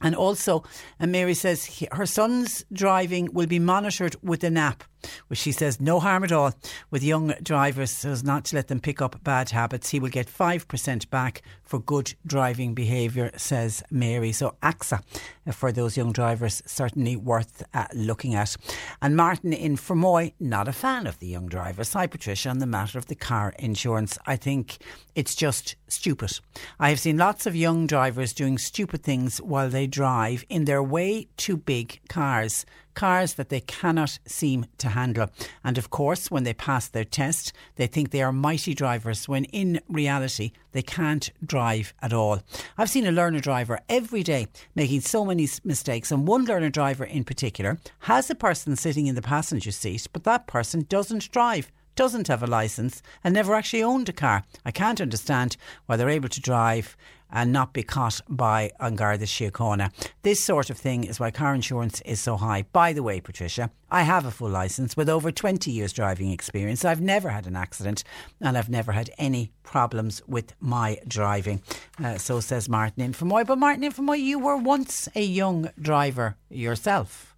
And 0.00 0.14
also, 0.14 0.62
and 1.00 1.10
Mary 1.10 1.34
says 1.34 1.64
he, 1.64 1.88
her 1.92 2.06
son's 2.06 2.64
driving 2.72 3.32
will 3.32 3.48
be 3.48 3.58
monitored 3.58 4.14
with 4.22 4.44
an 4.44 4.56
app 4.56 4.84
which 5.28 5.38
she 5.38 5.52
says 5.52 5.80
no 5.80 6.00
harm 6.00 6.24
at 6.24 6.32
all 6.32 6.54
with 6.90 7.02
young 7.02 7.34
drivers 7.42 7.90
so 7.90 8.10
as 8.10 8.24
not 8.24 8.44
to 8.46 8.56
let 8.56 8.68
them 8.68 8.80
pick 8.80 9.00
up 9.00 9.22
bad 9.22 9.50
habits. 9.50 9.90
He 9.90 10.00
will 10.00 10.08
get 10.08 10.26
5% 10.26 11.10
back 11.10 11.42
for 11.62 11.78
good 11.78 12.14
driving 12.26 12.74
behaviour, 12.74 13.30
says 13.36 13.82
Mary. 13.90 14.32
So 14.32 14.56
AXA 14.62 15.02
uh, 15.46 15.52
for 15.52 15.72
those 15.72 15.96
young 15.96 16.12
drivers 16.12 16.62
certainly 16.66 17.16
worth 17.16 17.62
uh, 17.74 17.86
looking 17.94 18.34
at. 18.34 18.56
And 19.02 19.16
Martin 19.16 19.52
in 19.52 19.76
Fermoy, 19.76 20.32
not 20.40 20.68
a 20.68 20.72
fan 20.72 21.06
of 21.06 21.18
the 21.18 21.26
young 21.26 21.46
drivers. 21.46 21.92
Hi 21.92 22.06
Patricia 22.06 22.48
on 22.48 22.58
the 22.58 22.66
matter 22.66 22.98
of 22.98 23.06
the 23.06 23.14
car 23.14 23.54
insurance. 23.58 24.18
I 24.26 24.36
think 24.36 24.78
it's 25.14 25.34
just 25.34 25.76
stupid. 25.88 26.38
I 26.78 26.90
have 26.90 27.00
seen 27.00 27.18
lots 27.18 27.46
of 27.46 27.54
young 27.54 27.86
drivers 27.86 28.32
doing 28.32 28.58
stupid 28.58 29.02
things 29.02 29.38
while 29.38 29.68
they 29.68 29.86
drive 29.86 30.44
in 30.48 30.64
their 30.64 30.82
way 30.82 31.28
too 31.36 31.56
big 31.56 32.00
cars 32.08 32.64
cars 32.98 33.34
that 33.34 33.48
they 33.48 33.60
cannot 33.60 34.18
seem 34.26 34.66
to 34.76 34.88
handle. 34.88 35.30
And 35.62 35.78
of 35.78 35.88
course, 35.88 36.32
when 36.32 36.42
they 36.42 36.52
pass 36.52 36.88
their 36.88 37.04
test, 37.04 37.52
they 37.76 37.86
think 37.86 38.10
they 38.10 38.22
are 38.22 38.32
mighty 38.32 38.74
drivers 38.74 39.28
when 39.28 39.44
in 39.44 39.80
reality 39.88 40.50
they 40.72 40.82
can't 40.82 41.30
drive 41.46 41.94
at 42.02 42.12
all. 42.12 42.40
I've 42.76 42.90
seen 42.90 43.06
a 43.06 43.12
learner 43.12 43.38
driver 43.38 43.78
every 43.88 44.24
day 44.24 44.48
making 44.74 45.02
so 45.02 45.24
many 45.24 45.48
mistakes, 45.62 46.10
and 46.10 46.26
one 46.26 46.44
learner 46.44 46.70
driver 46.70 47.04
in 47.04 47.22
particular 47.22 47.78
has 48.00 48.30
a 48.30 48.34
person 48.34 48.74
sitting 48.74 49.06
in 49.06 49.14
the 49.14 49.22
passenger 49.22 49.70
seat, 49.70 50.08
but 50.12 50.24
that 50.24 50.48
person 50.48 50.84
doesn't 50.88 51.30
drive 51.30 51.70
doesn't 51.94 52.28
have 52.28 52.44
a 52.44 52.46
license 52.46 53.02
and 53.24 53.34
never 53.34 53.56
actually 53.56 53.82
owned 53.82 54.08
a 54.08 54.12
car. 54.12 54.44
I 54.64 54.70
can't 54.70 55.00
understand 55.00 55.56
why 55.86 55.96
they're 55.96 56.08
able 56.08 56.28
to 56.28 56.40
drive 56.40 56.96
and 57.30 57.52
not 57.52 57.72
be 57.72 57.82
caught 57.82 58.20
by 58.28 58.70
An 58.80 58.96
Garda 58.96 59.26
Síochána. 59.26 59.92
This 60.22 60.42
sort 60.42 60.70
of 60.70 60.78
thing 60.78 61.04
is 61.04 61.20
why 61.20 61.30
car 61.30 61.54
insurance 61.54 62.00
is 62.02 62.20
so 62.20 62.36
high. 62.36 62.64
By 62.72 62.92
the 62.92 63.02
way, 63.02 63.20
Patricia, 63.20 63.70
I 63.90 64.02
have 64.02 64.26
a 64.26 64.30
full 64.30 64.50
licence 64.50 64.96
with 64.96 65.08
over 65.08 65.30
20 65.30 65.70
years 65.70 65.92
driving 65.92 66.30
experience. 66.30 66.84
I've 66.84 67.00
never 67.00 67.28
had 67.28 67.46
an 67.46 67.56
accident 67.56 68.04
and 68.40 68.56
I've 68.56 68.68
never 68.68 68.92
had 68.92 69.10
any 69.18 69.52
problems 69.62 70.22
with 70.26 70.54
my 70.60 70.98
driving. 71.06 71.62
Uh, 72.02 72.18
so 72.18 72.40
says 72.40 72.68
Martin 72.68 73.02
in 73.02 73.12
Fermoy. 73.12 73.46
But 73.46 73.58
Martin 73.58 73.84
in 73.84 73.92
Fermoy, 73.92 74.20
you 74.20 74.38
were 74.38 74.56
once 74.56 75.08
a 75.14 75.22
young 75.22 75.70
driver 75.80 76.36
yourself. 76.48 77.34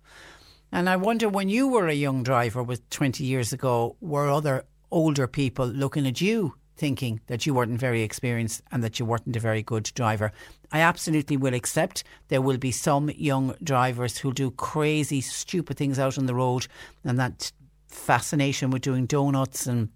And 0.73 0.89
I 0.89 0.97
wonder 0.97 1.29
when 1.29 1.49
you 1.49 1.67
were 1.67 1.89
a 1.89 1.95
young 1.95 2.23
driver 2.23 2.63
with 2.63 2.89
20 2.91 3.25
years 3.25 3.53
ago, 3.53 3.97
were 4.01 4.31
other 4.31 4.67
older 4.91 5.27
people 5.27 5.67
looking 5.67 6.07
at 6.07 6.21
you 6.21 6.55
thinking 6.81 7.21
that 7.27 7.45
you 7.45 7.53
weren't 7.53 7.79
very 7.79 8.03
experienced 8.03 8.63
and 8.73 8.83
that 8.83 8.99
you 8.99 9.05
weren't 9.05 9.37
a 9.37 9.41
very 9.41 9.63
good 9.63 9.85
driver. 9.95 10.33
I 10.73 10.81
absolutely 10.81 11.37
will 11.37 11.53
accept 11.53 12.05
there 12.29 12.41
will 12.41 12.57
be 12.57 12.73
some 12.73 13.11
young 13.11 13.55
drivers 13.63 14.19
who 14.19 14.33
do 14.33 14.51
crazy, 14.51 15.21
stupid 15.21 15.77
things 15.77 15.99
out 15.99 16.17
on 16.17 16.25
the 16.25 16.35
road, 16.35 16.67
and 17.05 17.19
that 17.19 17.53
fascination 17.89 18.71
with 18.71 18.83
doing 18.83 19.05
donuts 19.05 19.67
and 19.67 19.91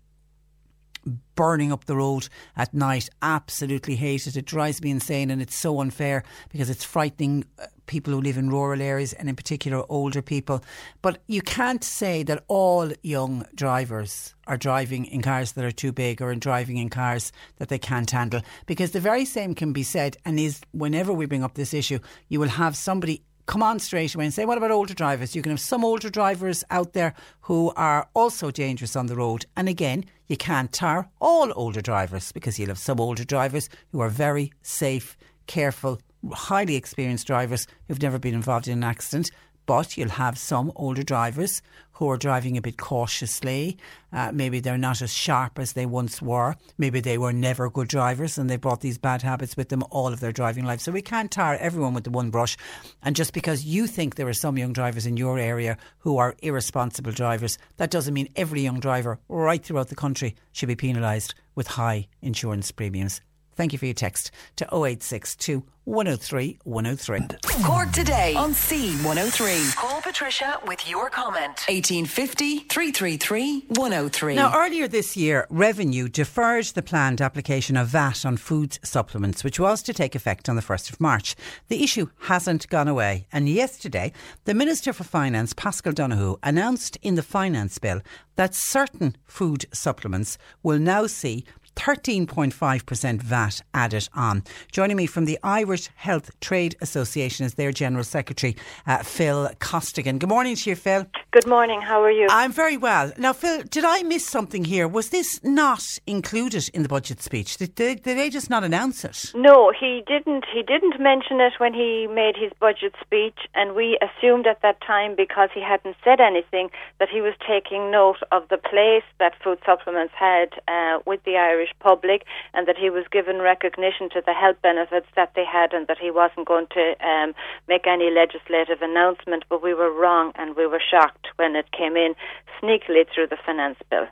burning 1.35 1.73
up 1.73 1.87
the 1.87 1.97
road 1.97 2.29
at 2.55 2.75
night. 2.75 3.09
Absolutely 3.23 3.97
hate 3.97 4.27
it. 4.27 4.37
It 4.37 4.45
drives 4.45 4.83
me 4.83 4.91
insane 4.91 5.31
and 5.31 5.41
it's 5.41 5.57
so 5.57 5.81
unfair 5.81 6.23
because 6.51 6.69
it's 6.69 6.85
frightening 6.85 7.45
uh, 7.59 7.67
people 7.87 8.13
who 8.13 8.21
live 8.21 8.37
in 8.37 8.51
rural 8.51 8.81
areas 8.81 9.13
and 9.13 9.29
in 9.29 9.37
particular 9.37 9.85
older 9.89 10.23
people. 10.23 10.63
But 11.03 11.23
you 11.27 11.43
can't 11.43 11.85
say 11.85 12.23
that 12.25 12.45
all 12.49 12.91
young 13.03 13.45
drivers 13.55 14.35
are 14.47 14.57
driving 14.57 15.07
in 15.07 15.23
cars 15.23 15.53
that 15.53 15.65
are 15.65 15.73
too 15.73 15.93
big 15.93 16.21
or 16.21 16.33
in 16.33 16.39
driving 16.39 16.77
in 16.77 16.89
cars 16.89 17.33
that 17.57 17.69
they 17.69 17.79
can't 17.79 18.11
handle 18.11 18.43
because 18.67 18.91
the 18.91 19.01
very 19.01 19.25
same 19.25 19.55
can 19.55 19.73
be 19.73 19.83
said 19.83 20.17
and 20.25 20.39
is 20.39 20.61
whenever 20.73 21.13
we 21.13 21.27
bring 21.27 21.43
up 21.43 21.55
this 21.55 21.73
issue 21.73 21.99
you 22.29 22.39
will 22.39 22.49
have 22.49 22.77
somebody 22.77 23.23
come 23.47 23.63
on 23.63 23.79
straight 23.79 24.15
away 24.15 24.25
and 24.25 24.35
say, 24.35 24.45
what 24.45 24.59
about 24.59 24.71
older 24.71 24.95
drivers? 24.95 25.37
You 25.37 25.43
can 25.43 25.51
have 25.51 25.61
some 25.61 25.85
older 25.85 26.11
drivers 26.11 26.65
out 26.71 26.93
there 26.93 27.15
who 27.43 27.73
are 27.77 28.09
also 28.15 28.51
dangerous 28.51 28.97
on 28.97 29.07
the 29.07 29.17
road. 29.17 29.45
And 29.57 29.69
again, 29.69 30.05
you 30.29 30.37
can't 30.37 30.73
tar 30.73 31.09
all 31.21 31.53
older 31.55 31.83
drivers 31.83 32.33
because 32.33 32.59
you'll 32.59 32.69
have 32.69 32.79
some 32.79 33.01
older 33.01 33.25
drivers 33.25 33.69
who 33.93 34.01
are 34.01 34.09
very 34.09 34.53
safe, 34.63 35.17
careful, 35.47 36.01
highly 36.33 36.77
experienced 36.77 37.27
drivers 37.27 37.67
who've 37.87 38.03
never 38.03 38.19
been 38.19 38.35
involved 38.35 38.69
in 38.69 38.79
an 38.79 38.85
accident. 38.85 39.31
But 39.67 39.97
you'll 39.97 40.11
have 40.11 40.37
some 40.37 40.73
older 40.77 41.03
drivers 41.03 41.63
who 41.93 42.11
are 42.11 42.19
driving 42.19 42.57
a 42.59 42.61
bit 42.61 42.77
cautiously. 42.77 43.79
Uh, 44.13 44.31
maybe 44.33 44.61
they're 44.61 44.77
not 44.77 45.01
as 45.01 45.13
sharp 45.13 45.59
as 45.59 45.73
they 45.73 45.87
once 45.87 46.21
were. 46.21 46.57
Maybe 46.77 47.01
they 47.01 47.17
were 47.17 47.33
never 47.33 47.71
good 47.71 47.89
drivers 47.89 48.37
and 48.37 48.51
they 48.51 48.57
brought 48.57 48.83
these 48.83 48.99
bad 48.99 49.23
habits 49.23 49.57
with 49.57 49.71
them 49.71 49.83
all 49.91 50.13
of 50.13 50.21
their 50.21 50.33
driving 50.33 50.65
life. 50.65 50.81
So 50.81 50.93
we 50.93 51.01
can't 51.01 51.31
tar 51.31 51.55
everyone 51.55 51.95
with 51.95 52.05
the 52.05 52.11
one 52.11 52.31
brush. 52.31 52.59
And 53.03 53.17
just 53.17 53.33
because 53.33 53.65
you 53.65 53.87
think 53.87 54.17
there 54.17 54.29
are 54.29 54.35
some 54.35 54.59
young 54.59 54.75
drivers 54.75 55.07
in 55.07 55.17
your 55.17 55.39
area 55.39 55.79
who 55.99 56.19
are 56.19 56.37
irresponsible 56.43 57.13
drivers, 57.13 57.57
that 57.79 57.91
doesn't 57.91 58.15
mean 58.15 58.29
every 58.37 58.61
young 58.61 58.81
driver 58.81 59.19
right 59.29 59.65
throughout 59.65 59.89
the 59.89 59.95
country 59.95 60.35
should 60.53 60.69
be 60.69 60.77
penalised 60.77 61.35
with 61.55 61.69
high 61.69 62.09
insurance 62.21 62.71
premiums. 62.71 63.23
Thank 63.55 63.73
you 63.73 63.79
for 63.79 63.87
your 63.87 63.95
text 63.95 64.31
to 64.57 64.65
0862 64.65 65.65
103 65.85 66.59
103. 66.65 67.21
Cork 67.63 67.93
today 67.93 68.35
on 68.35 68.53
C103. 68.53 69.77
Call 69.77 70.01
Patricia 70.01 70.59
with 70.67 70.89
your 70.89 71.11
comment. 71.11 71.65
1850 71.69 72.61
333 72.61 73.67
103. 73.69 74.35
Now, 74.35 74.53
earlier 74.57 74.89
this 74.89 75.15
year, 75.15 75.47
Revenue 75.51 76.09
deferred 76.09 76.65
the 76.67 76.83
planned 76.83 77.21
application 77.21 77.77
of 77.77 77.89
VAT 77.89 78.25
on 78.25 78.39
food 78.39 78.79
supplements, 78.83 79.45
which 79.45 79.61
was 79.61 79.83
to 79.83 79.93
take 79.93 80.15
effect 80.15 80.49
on 80.49 80.57
the 80.57 80.63
1st 80.63 80.93
of 80.93 81.01
March. 81.01 81.37
The 81.69 81.85
issue 81.85 82.09
hasn't 82.23 82.69
gone 82.71 82.89
away, 82.89 83.27
and 83.31 83.49
yesterday, 83.49 84.13
the 84.47 84.55
Minister 84.55 84.95
for 84.95 85.05
Finance, 85.05 85.53
Paschal 85.53 85.93
Donohoe, 85.93 86.39
announced 86.43 86.97
in 87.03 87.15
the 87.15 87.23
Finance 87.23 87.79
Bill 87.79 88.01
that 88.37 88.55
certain 88.55 89.17
food 89.27 89.67
supplements 89.73 90.39
will 90.63 90.79
now 90.79 91.07
see 91.07 91.45
13.5% 91.77 93.23
VAT 93.23 93.63
added 93.73 94.09
on. 94.15 94.43
Joining 94.73 94.97
me 94.97 95.07
from 95.07 95.25
the 95.25 95.39
Irish 95.43 95.89
Health 95.97 96.39
Trade 96.41 96.77
Association 96.81 97.47
is 97.47 97.55
their 97.55 97.73
General 97.73 98.05
Secretary, 98.05 98.57
uh, 98.87 99.03
Phil 99.03 99.51
Costigan. 99.59 100.19
Good 100.19 100.29
morning 100.29 100.57
to 100.57 100.71
you, 100.71 100.77
Phil. 100.77 101.07
Good 101.31 101.47
morning. 101.47 101.81
How 101.81 102.03
are 102.03 102.11
you? 102.11 102.27
I'm 102.31 102.53
very 102.53 102.77
well. 102.77 103.13
Now, 103.19 103.33
Phil, 103.33 103.63
did 103.63 103.85
I 103.85 104.03
miss 104.03 104.27
something 104.27 104.65
here? 104.65 104.87
Was 104.87 105.11
this 105.11 105.41
not 105.43 105.99
included 106.07 106.69
in 106.73 106.83
the 106.83 106.89
budget 106.89 107.21
speech? 107.23 107.57
Did 107.57 107.77
they, 107.77 107.95
did 107.97 108.19
they 108.19 108.31
just 108.31 108.51
not 108.51 108.65
announce 108.65 109.05
it? 109.05 109.33
no, 109.35 109.73
he 109.79 110.03
didn't. 110.07 110.45
He 110.53 110.63
didn't 110.63 111.01
mention 111.01 111.41
it 111.41 111.55
when 111.59 111.75
he 111.75 112.07
made 112.07 112.37
his 112.37 112.53
budget 112.61 112.95
speech, 113.01 113.39
and 113.55 113.75
we 113.75 113.99
assumed 114.01 114.47
at 114.47 114.63
that 114.63 114.81
time 114.81 115.15
because 115.17 115.51
he 115.55 115.61
hadn't 115.61 115.97
said 116.03 116.21
anything 116.21 116.71
that 116.99 117.09
he 117.09 117.21
was 117.21 117.35
taking 117.47 117.91
note 117.91 118.19
of 118.33 118.49
the 118.49 118.57
place 118.57 119.05
that 119.19 119.33
food 119.43 119.59
supplements 119.65 120.15
had 120.17 120.49
uh, 120.69 120.99
with 121.07 121.23
the 121.25 121.37
Irish 121.37 121.64
public, 121.81 122.25
and 122.53 122.67
that 122.69 122.77
he 122.77 122.91
was 122.91 123.05
given 123.11 123.39
recognition 123.39 124.09
to 124.11 124.23
the 124.25 124.33
health 124.33 124.57
benefits 124.63 125.07
that 125.17 125.33
they 125.35 125.45
had, 125.45 125.73
and 125.73 125.87
that 125.87 125.99
he 125.99 126.11
wasn't 126.11 126.47
going 126.47 126.67
to 126.75 126.95
um, 127.07 127.35
make 127.69 127.87
any 127.87 128.11
legislative 128.11 128.83
announcement. 128.83 129.45
But 129.49 129.63
we 129.63 129.75
were 129.75 129.93
wrong, 129.93 130.33
and 130.37 130.57
we 130.57 130.67
were 130.67 130.83
shocked 130.91 131.29
when 131.37 131.57
it 131.57 131.73
came 131.73 131.97
in 131.97 132.15
sneakily 132.61 133.07
through 133.13 133.29
the 133.29 133.39
finance 133.45 133.79
bill. 133.91 134.07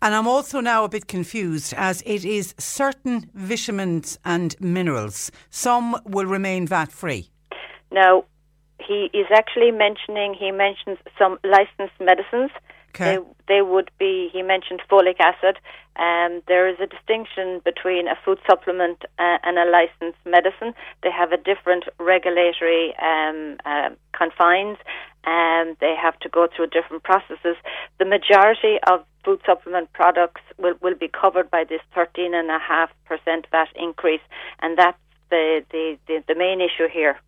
And 0.00 0.14
I'm 0.14 0.28
also 0.28 0.60
now 0.60 0.84
a 0.84 0.88
bit 0.88 1.08
confused 1.08 1.74
as 1.76 2.02
it 2.06 2.24
is 2.24 2.54
certain 2.58 3.30
vitamins 3.34 4.18
and 4.24 4.54
minerals. 4.60 5.32
Some 5.50 5.96
will 6.04 6.26
remain 6.26 6.66
VAT 6.66 6.92
free. 6.92 7.30
Now, 7.90 8.24
he 8.78 9.10
is 9.12 9.26
actually 9.34 9.72
mentioning, 9.72 10.34
he 10.38 10.52
mentions 10.52 10.98
some 11.18 11.38
licensed 11.42 11.98
medicines. 12.00 12.50
Okay. 12.90 13.16
They, 13.16 13.22
they 13.48 13.62
would 13.62 13.90
be, 13.98 14.30
he 14.32 14.42
mentioned 14.42 14.80
folic 14.90 15.20
acid. 15.20 15.58
Um, 15.98 16.42
there 16.46 16.68
is 16.68 16.76
a 16.80 16.86
distinction 16.86 17.60
between 17.64 18.06
a 18.06 18.14
food 18.24 18.38
supplement 18.48 19.02
uh, 19.18 19.38
and 19.42 19.58
a 19.58 19.64
licensed 19.64 20.24
medicine. 20.24 20.74
They 21.02 21.10
have 21.10 21.32
a 21.32 21.36
different 21.36 21.84
regulatory 21.98 22.94
um, 23.02 23.58
uh, 23.66 23.90
confines 24.16 24.78
and 25.24 25.76
they 25.80 25.94
have 26.00 26.18
to 26.20 26.28
go 26.28 26.46
through 26.54 26.68
different 26.68 27.02
processes. 27.02 27.56
The 27.98 28.04
majority 28.04 28.78
of 28.90 29.04
food 29.24 29.40
supplement 29.44 29.92
products 29.92 30.40
will, 30.56 30.74
will 30.80 30.94
be 30.94 31.08
covered 31.08 31.50
by 31.50 31.64
this 31.68 31.80
13.5% 31.94 32.88
VAT 33.50 33.68
increase, 33.76 34.20
and 34.60 34.78
that's 34.78 34.98
the, 35.30 35.64
the, 35.70 35.98
the, 36.06 36.24
the 36.28 36.34
main 36.34 36.60
issue 36.60 36.88
here. 36.90 37.18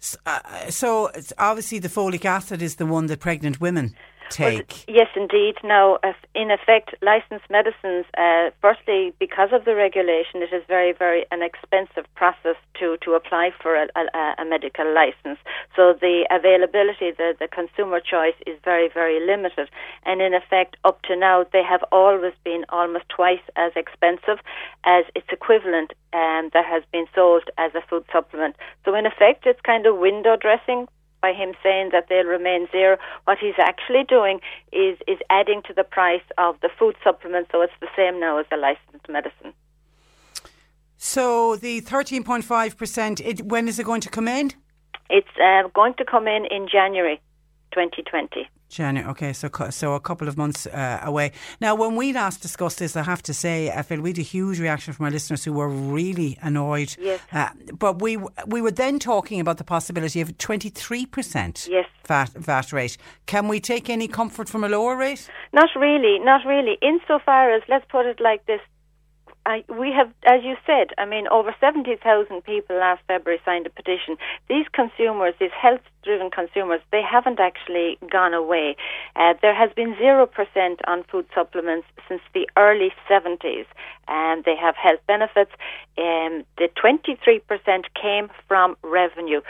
S- 0.00 0.16
uh, 0.26 0.70
so 0.70 1.10
obviously 1.38 1.78
the 1.78 1.88
folic 1.88 2.24
acid 2.24 2.62
is 2.62 2.76
the 2.76 2.86
one 2.86 3.06
that 3.06 3.18
pregnant 3.18 3.60
women 3.60 3.96
take. 4.30 4.84
Yes, 4.88 5.08
indeed. 5.16 5.56
Now, 5.62 5.98
in 6.34 6.50
effect, 6.50 6.94
licensed 7.02 7.48
medicines, 7.50 8.06
uh, 8.16 8.50
firstly, 8.60 9.12
because 9.18 9.50
of 9.52 9.64
the 9.64 9.74
regulation, 9.74 10.42
it 10.42 10.52
is 10.52 10.62
very, 10.68 10.92
very 10.92 11.24
an 11.30 11.42
expensive 11.42 12.06
process 12.14 12.56
to, 12.80 12.96
to 13.02 13.12
apply 13.12 13.50
for 13.62 13.74
a, 13.74 13.86
a, 13.96 14.34
a 14.38 14.44
medical 14.44 14.92
license. 14.92 15.38
So 15.74 15.94
the 16.00 16.26
availability, 16.30 17.12
the, 17.16 17.34
the 17.38 17.48
consumer 17.48 18.00
choice 18.00 18.36
is 18.46 18.58
very, 18.64 18.88
very 18.92 19.24
limited. 19.24 19.68
And 20.04 20.20
in 20.20 20.34
effect, 20.34 20.76
up 20.84 21.02
to 21.02 21.16
now, 21.16 21.46
they 21.52 21.62
have 21.62 21.84
always 21.92 22.34
been 22.44 22.64
almost 22.68 23.08
twice 23.08 23.44
as 23.56 23.72
expensive 23.76 24.38
as 24.84 25.04
its 25.14 25.26
equivalent 25.30 25.92
um, 26.12 26.50
that 26.54 26.64
has 26.64 26.82
been 26.92 27.06
sold 27.14 27.44
as 27.58 27.74
a 27.74 27.82
food 27.88 28.04
supplement. 28.12 28.56
So 28.84 28.94
in 28.94 29.06
effect, 29.06 29.46
it's 29.46 29.60
kind 29.60 29.86
of 29.86 29.98
window 29.98 30.36
dressing 30.36 30.86
by 31.26 31.32
him 31.32 31.54
saying 31.62 31.90
that 31.92 32.04
they'll 32.08 32.32
remain 32.38 32.68
zero. 32.70 32.96
What 33.24 33.38
he's 33.38 33.58
actually 33.58 34.04
doing 34.16 34.40
is 34.72 34.94
is 35.12 35.18
adding 35.30 35.60
to 35.68 35.72
the 35.74 35.84
price 35.84 36.26
of 36.38 36.52
the 36.60 36.70
food 36.78 36.94
supplement, 37.02 37.48
so 37.50 37.62
it's 37.62 37.78
the 37.80 37.92
same 37.96 38.20
now 38.20 38.38
as 38.38 38.46
the 38.50 38.56
licensed 38.56 39.08
medicine. 39.08 39.52
So 40.98 41.56
the 41.56 41.82
13.5%, 41.82 43.20
it, 43.20 43.42
when 43.42 43.68
is 43.68 43.78
it 43.78 43.84
going 43.84 44.00
to 44.00 44.08
come 44.08 44.28
in? 44.28 44.52
It's 45.10 45.34
uh, 45.48 45.68
going 45.74 45.94
to 45.98 46.04
come 46.04 46.26
in 46.26 46.46
in 46.46 46.68
January 46.72 47.20
2020. 47.72 48.48
January. 48.68 49.08
Okay, 49.10 49.32
so 49.32 49.48
so 49.70 49.94
a 49.94 50.00
couple 50.00 50.26
of 50.26 50.36
months 50.36 50.66
uh, 50.66 51.00
away. 51.04 51.30
Now, 51.60 51.76
when 51.76 51.94
we 51.94 52.12
last 52.12 52.42
discussed 52.42 52.78
this, 52.80 52.96
I 52.96 53.02
have 53.04 53.22
to 53.22 53.32
say, 53.34 53.70
I 53.70 53.82
feel 53.82 54.00
we 54.00 54.10
had 54.10 54.18
a 54.18 54.22
huge 54.22 54.58
reaction 54.58 54.92
from 54.92 55.04
our 55.06 55.12
listeners 55.12 55.44
who 55.44 55.52
were 55.52 55.68
really 55.68 56.36
annoyed. 56.42 56.96
Yes. 56.98 57.20
Uh, 57.32 57.50
but 57.78 58.02
we 58.02 58.16
we 58.46 58.60
were 58.60 58.72
then 58.72 58.98
talking 58.98 59.38
about 59.40 59.58
the 59.58 59.64
possibility 59.64 60.20
of 60.20 60.30
a 60.30 60.32
twenty 60.32 60.68
three 60.68 61.06
percent 61.06 61.68
Yes. 61.70 61.86
VAT 62.08 62.30
VAT 62.34 62.72
rate. 62.72 62.98
Can 63.26 63.46
we 63.46 63.60
take 63.60 63.88
any 63.88 64.08
comfort 64.08 64.48
from 64.48 64.64
a 64.64 64.68
lower 64.68 64.96
rate? 64.96 65.28
Not 65.52 65.68
really, 65.76 66.18
not 66.18 66.44
really. 66.44 66.76
Insofar 66.82 67.54
as, 67.54 67.62
let's 67.68 67.84
put 67.88 68.04
it 68.06 68.20
like 68.20 68.46
this, 68.46 68.60
I, 69.46 69.62
we 69.68 69.92
have, 69.92 70.12
as 70.26 70.42
you 70.42 70.56
said, 70.66 70.88
I 70.98 71.04
mean, 71.04 71.28
over 71.28 71.54
70,000 71.60 72.42
people 72.42 72.76
last 72.76 73.00
February 73.06 73.40
signed 73.44 73.64
a 73.64 73.70
petition. 73.70 74.16
These 74.48 74.66
consumers, 74.72 75.34
these 75.38 75.52
health 75.52 75.82
driven 76.02 76.30
consumers, 76.30 76.80
they 76.90 77.00
haven't 77.00 77.38
actually 77.38 77.96
gone 78.10 78.34
away. 78.34 78.76
Uh, 79.14 79.34
there 79.42 79.54
has 79.54 79.70
been 79.76 79.94
0% 79.94 80.26
on 80.88 81.04
food 81.04 81.26
supplements 81.32 81.86
since 82.08 82.20
the 82.34 82.48
early 82.56 82.92
70s, 83.08 83.66
and 84.08 84.44
they 84.44 84.56
have 84.56 84.74
health 84.74 85.00
benefits. 85.06 85.52
Um, 85.96 86.42
the 86.58 86.68
23% 86.76 87.84
came 87.94 88.28
from 88.48 88.76
revenue. 88.82 89.42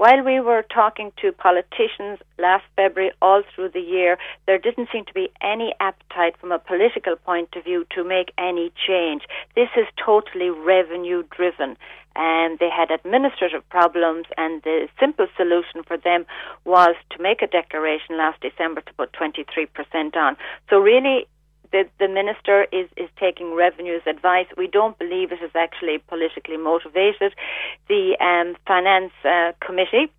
While 0.00 0.24
we 0.24 0.40
were 0.40 0.62
talking 0.62 1.12
to 1.20 1.30
politicians 1.30 2.20
last 2.38 2.64
February, 2.74 3.12
all 3.20 3.42
through 3.54 3.68
the 3.74 3.82
year, 3.82 4.16
there 4.46 4.56
didn't 4.56 4.88
seem 4.90 5.04
to 5.04 5.12
be 5.12 5.30
any 5.42 5.74
appetite 5.78 6.38
from 6.40 6.52
a 6.52 6.58
political 6.58 7.16
point 7.16 7.50
of 7.54 7.64
view 7.64 7.84
to 7.94 8.02
make 8.02 8.32
any 8.38 8.72
change. 8.88 9.24
This 9.54 9.68
is 9.76 9.84
totally 10.02 10.48
revenue 10.48 11.24
driven. 11.36 11.76
And 12.16 12.58
they 12.58 12.70
had 12.70 12.90
administrative 12.90 13.68
problems, 13.68 14.24
and 14.38 14.62
the 14.62 14.88
simple 14.98 15.26
solution 15.36 15.82
for 15.86 15.98
them 15.98 16.24
was 16.64 16.96
to 17.10 17.22
make 17.22 17.42
a 17.42 17.46
declaration 17.46 18.16
last 18.16 18.40
December 18.40 18.80
to 18.80 18.94
put 18.94 19.12
23% 19.12 20.16
on. 20.16 20.34
So, 20.70 20.78
really, 20.78 21.26
the, 21.72 21.84
the 21.98 22.08
minister 22.08 22.66
is, 22.72 22.88
is 22.96 23.08
taking 23.18 23.54
revenues 23.54 24.02
advice. 24.06 24.46
We 24.56 24.66
don't 24.66 24.98
believe 24.98 25.32
it 25.32 25.42
is 25.42 25.52
actually 25.54 25.98
politically 26.08 26.56
motivated. 26.56 27.34
The 27.88 28.16
um, 28.20 28.56
finance 28.66 29.12
uh, 29.24 29.52
committee, 29.64 30.12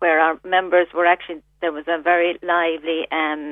where 0.00 0.20
our 0.20 0.38
members 0.44 0.88
were 0.92 1.06
actually 1.06 1.42
there 1.64 1.72
was 1.72 1.88
a 1.88 1.98
very 2.12 2.32
lively 2.42 3.00
um, 3.20 3.42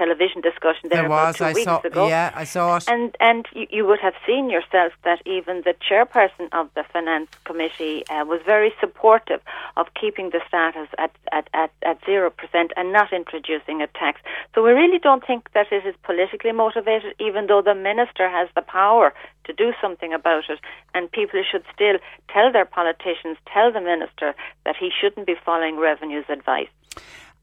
television 0.00 0.40
discussion 0.50 0.84
there, 0.90 1.02
There 1.02 1.08
was, 1.08 1.36
two 1.36 1.44
I 1.44 1.52
weeks 1.58 1.64
saw- 1.64 1.80
ago. 1.90 2.02
yeah, 2.14 2.28
I 2.42 2.44
saw 2.44 2.76
it. 2.76 2.84
And 2.94 3.16
and 3.30 3.42
you, 3.58 3.66
you 3.76 3.82
would 3.88 4.00
have 4.08 4.16
seen 4.28 4.44
yourself 4.56 4.90
that 5.08 5.18
even 5.36 5.54
the 5.68 5.74
chairperson 5.86 6.46
of 6.60 6.66
the 6.76 6.84
finance 6.92 7.30
committee 7.48 7.96
uh, 8.12 8.24
was 8.32 8.40
very 8.54 8.72
supportive 8.82 9.40
of 9.80 9.86
keeping 10.00 10.26
the 10.34 10.42
status 10.48 10.88
at 11.04 11.12
at 11.38 11.46
at 11.62 11.70
at 11.90 11.96
zero 12.04 12.28
percent 12.40 12.68
and 12.78 12.86
not 12.98 13.08
introducing 13.20 13.76
a 13.80 13.88
tax. 14.02 14.14
So 14.54 14.62
we 14.66 14.72
really 14.82 14.98
don't 15.08 15.24
think 15.30 15.42
that 15.56 15.68
it 15.72 15.86
is 15.90 15.94
politically 16.10 16.52
motivated, 16.52 17.14
even 17.28 17.42
though 17.48 17.62
the 17.70 17.74
minister 17.90 18.26
has 18.38 18.48
the 18.58 18.62
power 18.80 19.14
to 19.46 19.52
do 19.54 19.68
something 19.80 20.12
about 20.20 20.44
it. 20.52 20.58
And 20.94 21.10
people 21.18 21.40
should 21.50 21.64
still 21.74 21.96
tell 22.34 22.48
their 22.52 22.68
politicians, 22.80 23.36
tell 23.54 23.68
the 23.72 23.80
minister 23.92 24.28
that 24.66 24.76
he 24.82 24.88
shouldn't 24.98 25.26
be 25.26 25.36
following 25.48 25.76
revenue's 25.90 26.28
advice. 26.38 26.68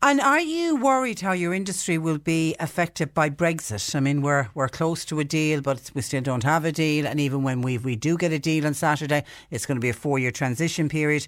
And 0.03 0.19
are 0.19 0.39
you 0.39 0.77
worried 0.77 1.19
how 1.19 1.33
your 1.33 1.53
industry 1.53 1.99
will 1.99 2.17
be 2.17 2.55
affected 2.59 3.13
by 3.13 3.29
Brexit? 3.29 3.93
I 3.93 3.99
mean, 3.99 4.23
we're 4.23 4.47
we're 4.55 4.67
close 4.67 5.05
to 5.05 5.19
a 5.19 5.23
deal, 5.23 5.61
but 5.61 5.91
we 5.93 6.01
still 6.01 6.23
don't 6.23 6.43
have 6.43 6.65
a 6.65 6.71
deal. 6.71 7.05
And 7.05 7.19
even 7.19 7.43
when 7.43 7.61
we 7.61 7.77
we 7.77 7.95
do 7.95 8.17
get 8.17 8.31
a 8.31 8.39
deal 8.39 8.65
on 8.65 8.73
Saturday, 8.73 9.23
it's 9.51 9.67
going 9.67 9.77
to 9.77 9.81
be 9.81 9.89
a 9.89 9.93
four 9.93 10.17
year 10.17 10.31
transition 10.31 10.89
period. 10.89 11.27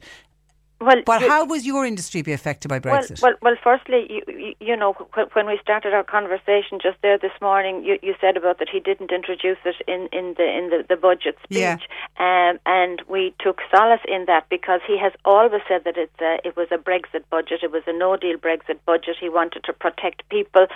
Well, 0.82 1.02
But 1.06 1.22
you- 1.22 1.30
how 1.30 1.46
will 1.46 1.62
your 1.62 1.86
industry 1.86 2.22
be 2.22 2.34
affected 2.34 2.68
by 2.68 2.80
Brexit? 2.80 3.22
Well, 3.22 3.34
well, 3.42 3.54
well 3.54 3.56
firstly, 3.64 4.06
you, 4.10 4.22
you, 4.28 4.56
you 4.60 4.76
know, 4.76 4.94
when 5.34 5.46
we 5.46 5.58
started 5.62 5.94
our 5.94 6.04
conversation 6.04 6.80
just 6.82 6.98
there 7.02 7.18
this 7.18 7.32
morning, 7.42 7.84
you, 7.86 7.98
you 8.02 8.16
said 8.20 8.36
about 8.36 8.60
that 8.60 8.70
he 8.70 8.80
didn't 8.80 9.12
introduce 9.12 9.58
it 9.66 9.76
in, 9.88 10.08
in 10.12 10.34
the 10.38 10.44
in 10.44 10.70
the, 10.70 10.86
the 10.90 10.98
budget 10.98 11.38
speech, 11.44 11.58
Yeah. 11.60 11.78
um, 12.20 12.60
and 12.66 13.02
we 13.08 13.34
took 13.40 13.62
solace 13.74 14.02
in 14.08 14.26
that 14.26 14.50
because 14.50 14.82
he 14.86 14.98
has 14.98 15.14
always 15.24 15.62
said 15.68 15.84
that 15.86 15.98
it's 15.98 16.20
a, 16.22 16.40
it 16.46 16.56
was 16.58 16.68
a 16.72 16.78
Brexit 16.78 17.24
budget, 17.30 17.60
it 17.64 17.72
was 17.72 17.84
a 17.88 17.94
No 17.94 18.18
Deal 18.18 18.38
Brexit 18.38 18.80
budget. 18.86 19.16
He 19.20 19.30
wanted 19.30 19.64
to 19.66 19.74
protect 19.74 20.28
people, 20.30 20.68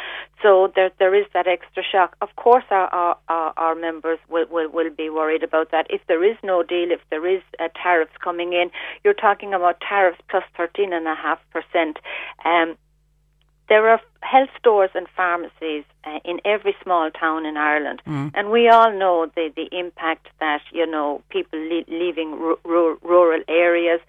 so 0.42 0.72
there 0.76 0.92
there 1.00 1.14
is 1.14 1.26
that 1.34 1.48
extra 1.48 1.84
shock. 1.84 2.16
Of 2.22 2.34
course, 2.38 2.64
our 2.72 2.88
our, 2.94 3.18
our, 3.28 3.54
our 3.58 3.76
members 3.76 4.20
will, 4.30 4.46
will 4.50 4.70
will 4.70 4.90
be 4.90 5.10
worried 5.10 5.44
about 5.44 5.72
that. 5.72 5.88
If 5.90 6.02
there 6.08 6.24
is 6.24 6.38
no 6.44 6.64
deal, 6.64 6.92
if 6.92 7.02
there 7.10 7.28
is 7.28 7.42
uh, 7.60 7.68
tariffs 7.82 8.16
coming 8.24 8.54
in, 8.54 8.72
you're 9.04 9.14
talking 9.14 9.54
about 9.54 9.80
tariffs 9.88 10.20
plus 10.30 10.44
thirteen 10.56 10.94
and 10.94 11.08
a 11.08 11.16
half 11.16 11.40
percent. 11.52 11.98
Um, 12.46 12.76
there 13.70 13.90
are 13.90 14.00
health 14.22 14.50
stores 14.58 14.92
and 14.96 15.08
pharmacies 15.16 15.84
uh, 16.06 16.20
in 16.24 16.40
every 16.46 16.74
small 16.84 17.12
town 17.12 17.46
in 17.46 17.58
Ireland, 17.58 18.02
and 18.34 18.50
we 18.50 18.70
all 18.70 18.92
know 18.92 19.30
the 19.36 19.52
the 19.56 19.68
impact 19.78 20.28
that 20.40 20.62
you 20.72 20.86
know 20.86 21.22
people 21.30 21.60
le- 21.60 21.84
leaving 21.90 22.32
ru- 22.40 22.60
ru- 22.64 22.98
rural 23.02 23.42
areas, 23.50 24.00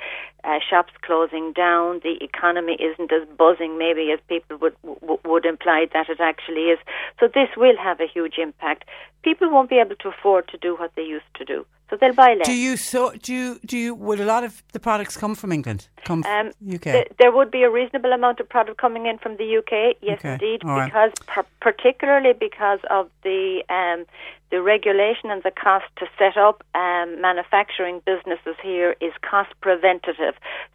uh, 0.45 0.59
shops 0.71 0.93
closing 1.03 1.53
down, 1.53 2.01
the 2.05 2.17
economy 2.23 2.77
isn't 2.89 3.11
as 3.13 3.27
buzzing 3.37 3.79
maybe 3.79 4.13
as 4.13 4.21
people 4.29 4.57
would 4.59 4.77
w- 4.85 5.19
would 5.25 5.45
imply 5.45 5.87
that 5.93 6.09
it 6.09 6.21
actually 6.21 6.67
is. 6.75 6.79
So 7.19 7.27
this 7.27 7.49
will 7.57 7.77
have 7.77 7.99
a 8.01 8.07
huge 8.07 8.39
impact. 8.39 8.85
People 9.25 9.51
won't 9.51 9.71
be 9.71 9.79
able 9.85 9.97
to 9.97 10.09
afford 10.09 10.47
to 10.49 10.57
do 10.59 10.77
what 10.77 10.93
they 10.95 11.03
used 11.03 11.33
to 11.35 11.45
do, 11.45 11.67
so 11.91 11.97
they'll 11.97 12.15
buy 12.15 12.35
less. 12.35 12.47
do 12.47 12.53
you 12.53 12.77
so 12.77 13.13
do 13.23 13.33
you 13.35 13.59
do 13.65 13.77
you 13.79 13.95
would 13.95 14.21
a 14.21 14.25
lot 14.25 14.45
of 14.45 14.63
the 14.73 14.81
products 14.81 15.17
come 15.17 15.35
from 15.35 15.53
England? 15.53 15.89
Come 16.05 16.25
Um, 16.25 16.53
from 16.53 16.75
UK? 16.75 16.83
th- 16.83 17.13
there 17.19 17.33
would 17.33 17.51
be 17.51 17.63
a 17.63 17.71
reasonable 17.71 18.13
amount 18.13 18.41
of 18.41 18.49
product 18.49 18.79
coming 18.79 19.07
in 19.07 19.19
from 19.19 19.37
the 19.37 19.59
UK, 19.59 19.97
yes, 20.01 20.19
Okay, 20.19 20.33
indeed, 20.33 20.63
all 20.65 20.71
right. 20.77 20.85
because 20.87 21.13
par- 21.27 21.47
particularly 21.61 22.33
because 22.33 22.81
of 22.91 23.09
the 23.23 23.63
um, 23.69 24.05
the 24.51 24.63
regulation 24.63 25.31
and 25.31 25.43
the 25.43 25.51
cost 25.51 25.85
to 25.99 26.07
set 26.19 26.37
up 26.39 26.65
um, 26.75 27.21
manufacturing 27.21 28.01
businesses 28.07 28.57
here 28.63 28.97
is 29.01 29.13
cost 29.21 29.51
preventative. 29.61 30.35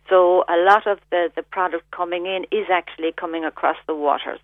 So 0.09 0.43
a 0.47 0.57
lot 0.57 0.85
of 0.85 0.99
the, 1.09 1.31
the 1.35 1.41
product 1.41 1.89
coming 1.89 2.27
in 2.27 2.45
is 2.51 2.67
actually 2.71 3.11
coming 3.13 3.43
across 3.45 3.77
the 3.87 3.95
waters. 3.95 4.39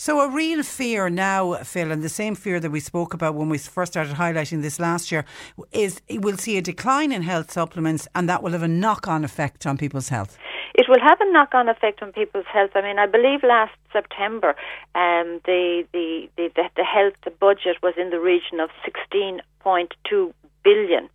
So 0.00 0.20
a 0.20 0.28
real 0.28 0.62
fear 0.62 1.10
now, 1.10 1.54
Phil, 1.64 1.90
and 1.90 2.04
the 2.04 2.08
same 2.08 2.36
fear 2.36 2.60
that 2.60 2.70
we 2.70 2.78
spoke 2.78 3.14
about 3.14 3.34
when 3.34 3.48
we 3.48 3.58
first 3.58 3.94
started 3.94 4.14
highlighting 4.14 4.62
this 4.62 4.78
last 4.78 5.10
year, 5.10 5.24
is 5.72 6.00
we'll 6.08 6.36
see 6.36 6.56
a 6.56 6.62
decline 6.62 7.10
in 7.10 7.22
health 7.22 7.50
supplements, 7.50 8.06
and 8.14 8.28
that 8.28 8.40
will 8.40 8.52
have 8.52 8.62
a 8.62 8.68
knock-on 8.68 9.24
effect 9.24 9.66
on 9.66 9.76
people's 9.76 10.08
health. 10.08 10.38
It 10.74 10.86
will 10.88 11.00
have 11.00 11.20
a 11.20 11.32
knock-on 11.32 11.68
effect 11.68 12.00
on 12.00 12.12
people's 12.12 12.46
health. 12.46 12.70
I 12.76 12.82
mean, 12.82 13.00
I 13.00 13.06
believe 13.06 13.42
last 13.42 13.72
September, 13.92 14.54
um, 14.94 15.40
the, 15.46 15.84
the, 15.92 16.28
the, 16.36 16.50
the, 16.76 16.84
health 16.84 17.14
budget 17.40 17.78
was 17.82 17.94
in 17.96 18.10
the 18.10 18.20
region 18.20 18.60
of 18.60 18.70
16.2 18.86 20.32
billion. 20.62 21.08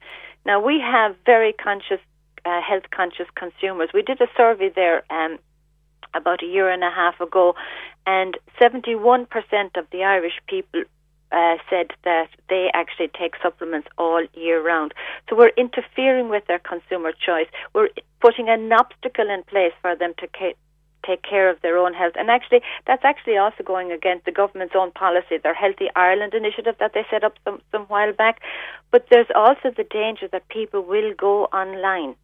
Now, 0.46 0.60
we 0.60 0.82
have 0.82 1.16
very 1.26 1.54
conscious, 1.54 2.02
uh, 2.44 2.60
health-conscious 2.62 3.28
consumers. 3.36 3.92
We 3.94 4.02
did 4.02 4.20
a 4.20 4.28
survey 4.36 4.74
there 4.76 5.06
um, 5.10 5.40
about 6.14 6.44
a 6.44 6.46
year 6.46 6.70
and 6.70 6.84
a 6.84 6.92
half 6.92 7.20
ago, 7.20 7.56
and 8.06 8.38
71% 8.62 9.28
of 9.78 9.86
the 9.92 10.04
Irish 10.04 10.40
people 10.48 10.84
uh, 11.32 11.58
said 11.70 11.88
that 12.04 12.30
they 12.48 12.70
actually 12.74 13.10
take 13.20 13.34
supplements 13.42 13.88
all 13.98 14.24
year 14.34 14.62
round. 14.62 14.94
So 15.30 15.36
we're 15.36 15.52
interfering 15.58 16.30
with 16.30 16.46
their 16.48 16.60
consumer 16.60 17.12
choice. 17.12 17.48
We're 17.74 17.90
putting 18.22 18.50
an 18.50 18.72
obstacle 18.72 19.30
in 19.30 19.44
place 19.44 19.74
for 19.82 19.96
them 19.96 20.14
to 20.20 20.28
ca- 20.28 20.56
take 21.06 21.24
care 21.24 21.50
of 21.50 21.62
their 21.62 21.78
own 21.78 21.94
health. 21.94 22.14
And 22.16 22.30
actually, 22.30 22.62
that's 22.88 23.04
actually 23.04 23.38
also 23.38 23.64
going 23.64 23.92
against 23.92 24.26
the 24.26 24.32
government's 24.32 24.76
own 24.78 24.92
policy, 24.92 25.38
their 25.42 25.54
Healthy 25.54 25.90
Ireland 25.96 26.34
initiative 26.34 26.76
that 26.80 26.94
they 26.94 27.06
set 27.10 27.24
up 27.24 27.34
some, 27.44 27.62
some 27.72 27.84
while 27.86 28.14
back. 28.14 28.40
But 28.92 29.08
there's 29.10 29.28
also 29.36 29.72
the 29.76 29.84
danger 29.84 30.28
that 30.32 30.48
people 30.50 30.82
will 30.82 31.14
go 31.18 31.46
online. 31.46 32.16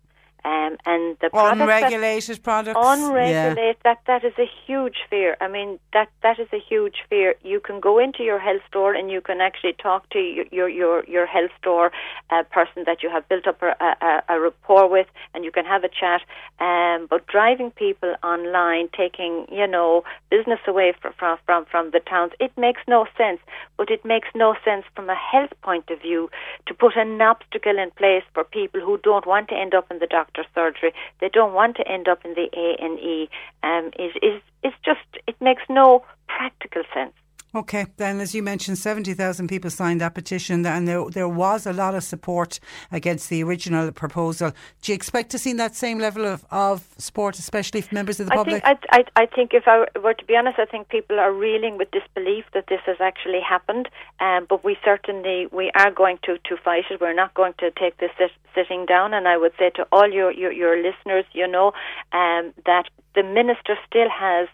Um, 0.45 0.77
and 0.85 1.17
the 1.21 1.29
products 1.29 1.59
that- 1.59 1.83
Unregulated 1.83 2.43
products. 2.43 2.77
unregulated 2.77 3.77
that 3.83 3.99
that 4.07 4.23
is 4.23 4.33
a 4.37 4.49
huge 4.65 4.97
fear. 5.09 5.35
I 5.41 5.47
mean 5.47 5.79
that 5.93 6.09
that 6.23 6.39
is 6.39 6.47
a 6.53 6.59
huge 6.59 7.03
fear. 7.09 7.35
You 7.43 7.59
can 7.59 7.79
go 7.79 7.99
into 7.99 8.23
your 8.23 8.39
health 8.39 8.61
store 8.67 8.93
and 8.93 9.11
you 9.11 9.21
can 9.21 9.41
actually 9.41 9.73
talk 9.73 10.09
to 10.11 10.19
your 10.19 10.45
your 10.51 10.69
your, 10.69 11.03
your 11.05 11.25
health 11.25 11.51
store 11.59 11.91
uh, 12.29 12.43
person 12.43 12.83
that 12.85 13.03
you 13.03 13.09
have 13.09 13.27
built 13.27 13.47
up 13.47 13.61
a, 13.61 13.75
a, 14.09 14.23
a 14.29 14.39
rapport 14.39 14.87
with 14.87 15.07
and 15.33 15.43
you 15.43 15.51
can 15.51 15.65
have 15.65 15.83
a 15.83 15.89
chat. 15.89 16.21
Um, 16.59 17.07
but 17.09 17.27
driving 17.27 17.71
people 17.71 18.15
online 18.23 18.89
taking 18.95 19.45
you 19.51 19.67
know 19.67 20.03
business 20.29 20.59
away 20.67 20.93
from, 21.01 21.13
from 21.19 21.37
from 21.45 21.65
from 21.65 21.91
the 21.91 21.99
towns 21.99 22.31
it 22.39 22.51
makes 22.57 22.81
no 22.87 23.05
sense. 23.17 23.39
But 23.77 23.89
it 23.89 24.05
makes 24.05 24.29
no 24.35 24.55
sense 24.63 24.85
from 24.95 25.09
a 25.09 25.15
health 25.15 25.53
point 25.61 25.89
of 25.89 26.01
view 26.01 26.29
to 26.67 26.73
put 26.73 26.95
an 26.95 27.21
obstacle 27.21 27.77
in 27.77 27.91
place 27.91 28.23
for 28.33 28.43
people 28.43 28.81
who 28.81 28.97
don't 28.99 29.25
want 29.25 29.49
to 29.49 29.55
end 29.55 29.73
up 29.73 29.89
in 29.91 29.99
the 29.99 30.07
doctor's 30.33 30.51
surgery. 30.53 30.93
They 31.19 31.29
don't 31.29 31.53
want 31.53 31.75
to 31.77 31.87
end 31.87 32.07
up 32.07 32.23
in 32.25 32.33
the 32.33 32.49
A 32.55 32.83
and 32.83 32.99
E. 32.99 33.29
Um, 33.63 33.87
is 33.99 34.13
is 34.21 34.41
it's 34.63 34.75
just 34.83 34.99
it 35.27 35.35
makes 35.41 35.63
no 35.69 36.03
practical 36.27 36.83
sense. 36.93 37.13
Okay, 37.55 37.87
then 37.97 38.19
as 38.19 38.35
you 38.35 38.43
mentioned, 38.43 38.77
70,000 38.77 39.47
people 39.47 39.71
signed 39.71 40.01
that 40.01 40.13
petition 40.13 40.63
and 40.65 40.87
there, 40.87 41.03
there 41.09 41.27
was 41.27 41.65
a 41.65 41.73
lot 41.73 41.95
of 41.95 42.03
support 42.03 42.59
against 42.91 43.29
the 43.29 43.43
original 43.43 43.91
proposal. 43.91 44.51
Do 44.83 44.91
you 44.91 44.95
expect 44.95 45.31
to 45.31 45.39
see 45.39 45.53
that 45.53 45.75
same 45.75 45.97
level 45.97 46.25
of, 46.25 46.45
of 46.51 46.85
support, 46.99 47.39
especially 47.39 47.81
from 47.81 47.95
members 47.95 48.19
of 48.19 48.27
the 48.27 48.33
I 48.33 48.35
public? 48.35 48.63
think 48.63 48.85
I, 48.91 48.97
I, 48.99 49.23
I 49.23 49.25
think 49.25 49.55
if 49.55 49.67
I 49.67 49.85
were 49.99 50.13
to 50.13 50.25
be 50.25 50.35
honest, 50.35 50.59
I 50.59 50.65
think 50.65 50.89
people 50.89 51.19
are 51.19 51.33
reeling 51.33 51.77
with 51.77 51.89
disbelief 51.89 52.45
that 52.53 52.67
this 52.67 52.81
has 52.85 52.97
actually 52.99 53.41
happened. 53.41 53.89
Um, 54.19 54.45
but 54.47 54.63
we 54.63 54.77
certainly 54.85 55.47
we 55.51 55.71
are 55.75 55.91
going 55.91 56.19
to, 56.23 56.37
to 56.37 56.57
fight 56.57 56.85
it. 56.91 57.01
We're 57.01 57.13
not 57.13 57.33
going 57.33 57.53
to 57.59 57.71
take 57.71 57.97
this 57.97 58.11
sit, 58.19 58.31
sitting 58.53 58.85
down. 58.85 59.13
And 59.15 59.27
I 59.27 59.37
would 59.37 59.53
say 59.57 59.71
to 59.71 59.87
all 59.91 60.11
your 60.11 60.31
your, 60.31 60.51
your 60.51 60.77
listeners, 60.77 61.25
you 61.33 61.47
know, 61.47 61.73
um, 62.13 62.53
that 62.65 62.85
the 63.15 63.23
minister 63.23 63.75
still 63.87 64.09
has 64.09 64.47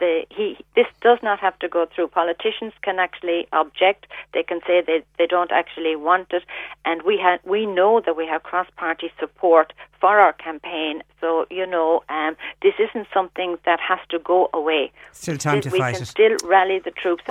the, 0.00 0.26
he 0.30 0.56
this 0.74 0.86
does 1.00 1.18
not 1.22 1.38
have 1.38 1.56
to 1.60 1.68
go 1.68 1.86
through. 1.94 2.08
Politicians 2.08 2.72
can 2.82 2.98
actually 2.98 3.46
object. 3.52 4.06
They 4.34 4.42
can 4.42 4.60
say 4.66 4.82
they 4.84 5.02
they 5.18 5.26
don't 5.26 5.52
actually 5.52 5.94
want 5.94 6.28
it, 6.32 6.42
and 6.84 7.02
we 7.02 7.18
have 7.18 7.38
we 7.44 7.66
know 7.66 8.00
that 8.04 8.16
we 8.16 8.26
have 8.26 8.42
cross 8.42 8.66
party 8.76 9.12
support 9.20 9.72
for 10.00 10.18
our 10.18 10.32
campaign. 10.32 11.02
So 11.20 11.46
you 11.50 11.66
know, 11.66 12.02
um, 12.08 12.36
this 12.62 12.74
isn't 12.78 13.06
something 13.14 13.58
that 13.66 13.78
has 13.80 14.00
to 14.08 14.18
go 14.18 14.48
away. 14.52 14.90
Still 15.12 15.36
time 15.36 15.60
to 15.60 15.70
we 15.70 15.78
fight 15.78 15.94
can 15.94 16.02
it. 16.02 16.06
still 16.06 16.36
rally 16.44 16.78
the 16.80 16.90
troops, 16.90 17.22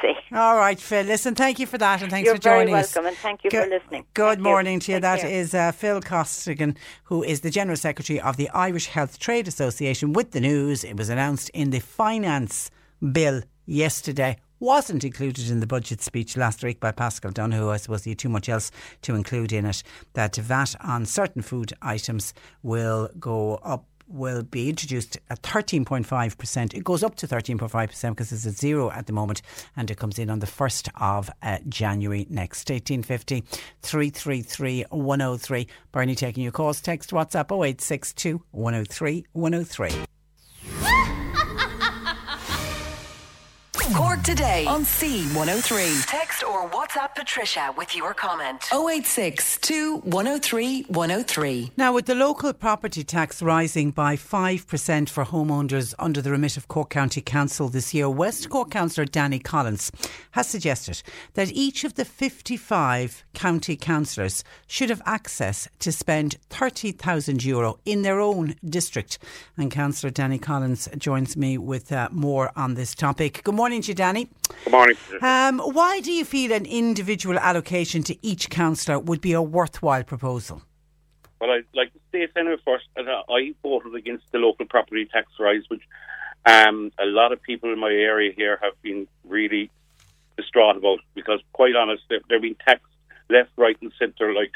say. 0.00 0.16
All 0.34 0.56
right, 0.56 0.78
Phil. 0.78 1.04
Listen, 1.06 1.34
thank 1.34 1.58
you 1.58 1.66
for 1.66 1.78
that, 1.78 2.02
and 2.02 2.10
thanks 2.10 2.26
You're 2.26 2.36
for 2.36 2.42
joining 2.42 2.68
very 2.68 2.80
us. 2.82 2.94
welcome, 2.94 3.08
and 3.08 3.16
thank 3.16 3.44
you 3.44 3.50
Go- 3.50 3.64
for 3.64 3.70
listening. 3.70 4.04
Good 4.14 4.24
Thank 4.24 4.38
you. 4.38 4.44
morning 4.44 4.80
to 4.80 4.92
you. 4.92 5.00
That 5.00 5.20
care. 5.20 5.30
is 5.30 5.54
uh, 5.54 5.72
Phil 5.72 6.00
Costigan, 6.02 6.76
who 7.04 7.22
is 7.22 7.40
the 7.40 7.50
General 7.50 7.76
Secretary 7.76 8.20
of 8.20 8.36
the 8.36 8.50
Irish 8.50 8.86
Health 8.86 9.18
Trade 9.18 9.48
Association. 9.48 10.12
With 10.12 10.32
the 10.32 10.40
news, 10.40 10.84
it 10.84 10.96
was 10.96 11.08
announced 11.08 11.50
in 11.54 11.70
the 11.70 11.80
finance 12.18 12.68
bill 13.12 13.42
yesterday. 13.64 14.36
Wasn't 14.58 15.04
included 15.04 15.50
in 15.50 15.60
the 15.60 15.68
budget 15.68 16.00
speech 16.00 16.36
last 16.36 16.64
week 16.64 16.80
by 16.80 16.90
Paschal 16.90 17.30
Donohoe. 17.30 17.70
I 17.70 17.76
suppose 17.76 18.02
he 18.02 18.10
had 18.10 18.18
too 18.18 18.28
much 18.28 18.48
else 18.48 18.72
to 19.02 19.14
include 19.14 19.52
in 19.52 19.64
it. 19.64 19.84
That 20.14 20.34
VAT 20.34 20.74
on 20.80 21.06
certain 21.06 21.42
food 21.42 21.72
items 21.80 22.34
will 22.64 23.08
go 23.20 23.54
up 23.62 23.84
will 24.08 24.42
be 24.42 24.68
introduced 24.68 25.18
at 25.30 25.42
13.5%. 25.42 26.74
It 26.74 26.82
goes 26.82 27.04
up 27.04 27.14
to 27.16 27.28
13.5% 27.28 28.10
because 28.10 28.32
it's 28.32 28.46
at 28.46 28.54
zero 28.54 28.90
at 28.90 29.06
the 29.06 29.12
moment 29.12 29.42
and 29.76 29.88
it 29.90 29.98
comes 29.98 30.18
in 30.18 30.28
on 30.28 30.40
the 30.40 30.46
1st 30.46 30.88
of 31.00 31.30
uh, 31.42 31.58
January 31.68 32.26
next. 32.28 32.68
1850 32.68 33.42
333 33.82 34.86
103. 34.90 35.68
Bernie 35.92 36.14
taking 36.16 36.42
your 36.42 36.52
calls. 36.52 36.80
Text 36.80 37.10
WhatsApp 37.10 37.52
0862 37.52 38.42
103 38.50 39.26
103. 39.34 40.17
Cork 43.94 44.22
today 44.22 44.66
on 44.66 44.82
C103. 44.84 46.04
Text 46.06 46.44
or 46.44 46.68
WhatsApp 46.68 47.14
Patricia 47.14 47.72
with 47.76 47.96
your 47.96 48.12
comment. 48.12 48.68
086 48.72 49.58
103 50.02 50.82
103. 50.82 51.72
Now, 51.76 51.94
with 51.94 52.06
the 52.06 52.14
local 52.14 52.52
property 52.52 53.02
tax 53.02 53.40
rising 53.42 53.90
by 53.90 54.16
5% 54.16 55.08
for 55.08 55.24
homeowners 55.24 55.94
under 55.98 56.20
the 56.20 56.30
remit 56.30 56.56
of 56.56 56.68
Cork 56.68 56.90
County 56.90 57.20
Council 57.20 57.68
this 57.68 57.94
year, 57.94 58.10
West 58.10 58.50
Cork 58.50 58.70
Councillor 58.70 59.06
Danny 59.06 59.38
Collins 59.38 59.90
has 60.32 60.48
suggested 60.48 61.02
that 61.34 61.50
each 61.52 61.84
of 61.84 61.94
the 61.94 62.04
55 62.04 63.24
county 63.32 63.76
councillors 63.76 64.44
should 64.66 64.90
have 64.90 65.02
access 65.06 65.68
to 65.78 65.92
spend 65.92 66.36
30,000 66.50 67.44
euro 67.44 67.78
in 67.84 68.02
their 68.02 68.20
own 68.20 68.54
district. 68.68 69.18
And 69.56 69.70
Councillor 69.70 70.10
Danny 70.10 70.38
Collins 70.38 70.88
joins 70.98 71.36
me 71.36 71.56
with 71.56 71.90
uh, 71.90 72.08
more 72.12 72.50
on 72.54 72.74
this 72.74 72.94
topic. 72.94 73.42
Good 73.44 73.54
morning 73.54 73.77
to 73.82 73.88
you, 73.88 73.94
Danny. 73.94 74.28
Good 74.64 74.72
morning. 74.72 74.96
Um, 75.20 75.58
why 75.58 76.00
do 76.00 76.12
you 76.12 76.24
feel 76.24 76.52
an 76.52 76.66
individual 76.66 77.38
allocation 77.38 78.02
to 78.04 78.26
each 78.26 78.50
councillor 78.50 78.98
would 78.98 79.20
be 79.20 79.32
a 79.32 79.42
worthwhile 79.42 80.04
proposal? 80.04 80.62
Well, 81.40 81.50
I'd 81.50 81.64
like 81.74 81.92
to 81.92 81.98
state 82.08 82.30
senator 82.34 82.58
first, 82.64 82.86
uh, 82.96 83.02
I 83.32 83.54
voted 83.62 83.94
against 83.94 84.24
the 84.32 84.38
local 84.38 84.66
property 84.66 85.06
tax 85.06 85.28
rise, 85.38 85.62
which 85.68 85.82
um, 86.46 86.90
a 86.98 87.06
lot 87.06 87.32
of 87.32 87.40
people 87.42 87.72
in 87.72 87.78
my 87.78 87.90
area 87.90 88.32
here 88.36 88.58
have 88.62 88.80
been 88.82 89.06
really 89.24 89.70
distraught 90.36 90.76
about 90.76 91.00
because, 91.14 91.40
quite 91.52 91.76
honest, 91.76 92.02
they're, 92.08 92.20
they're 92.28 92.40
being 92.40 92.56
taxed 92.66 92.86
left, 93.30 93.50
right, 93.56 93.76
and 93.80 93.92
centre 93.98 94.32
like 94.32 94.52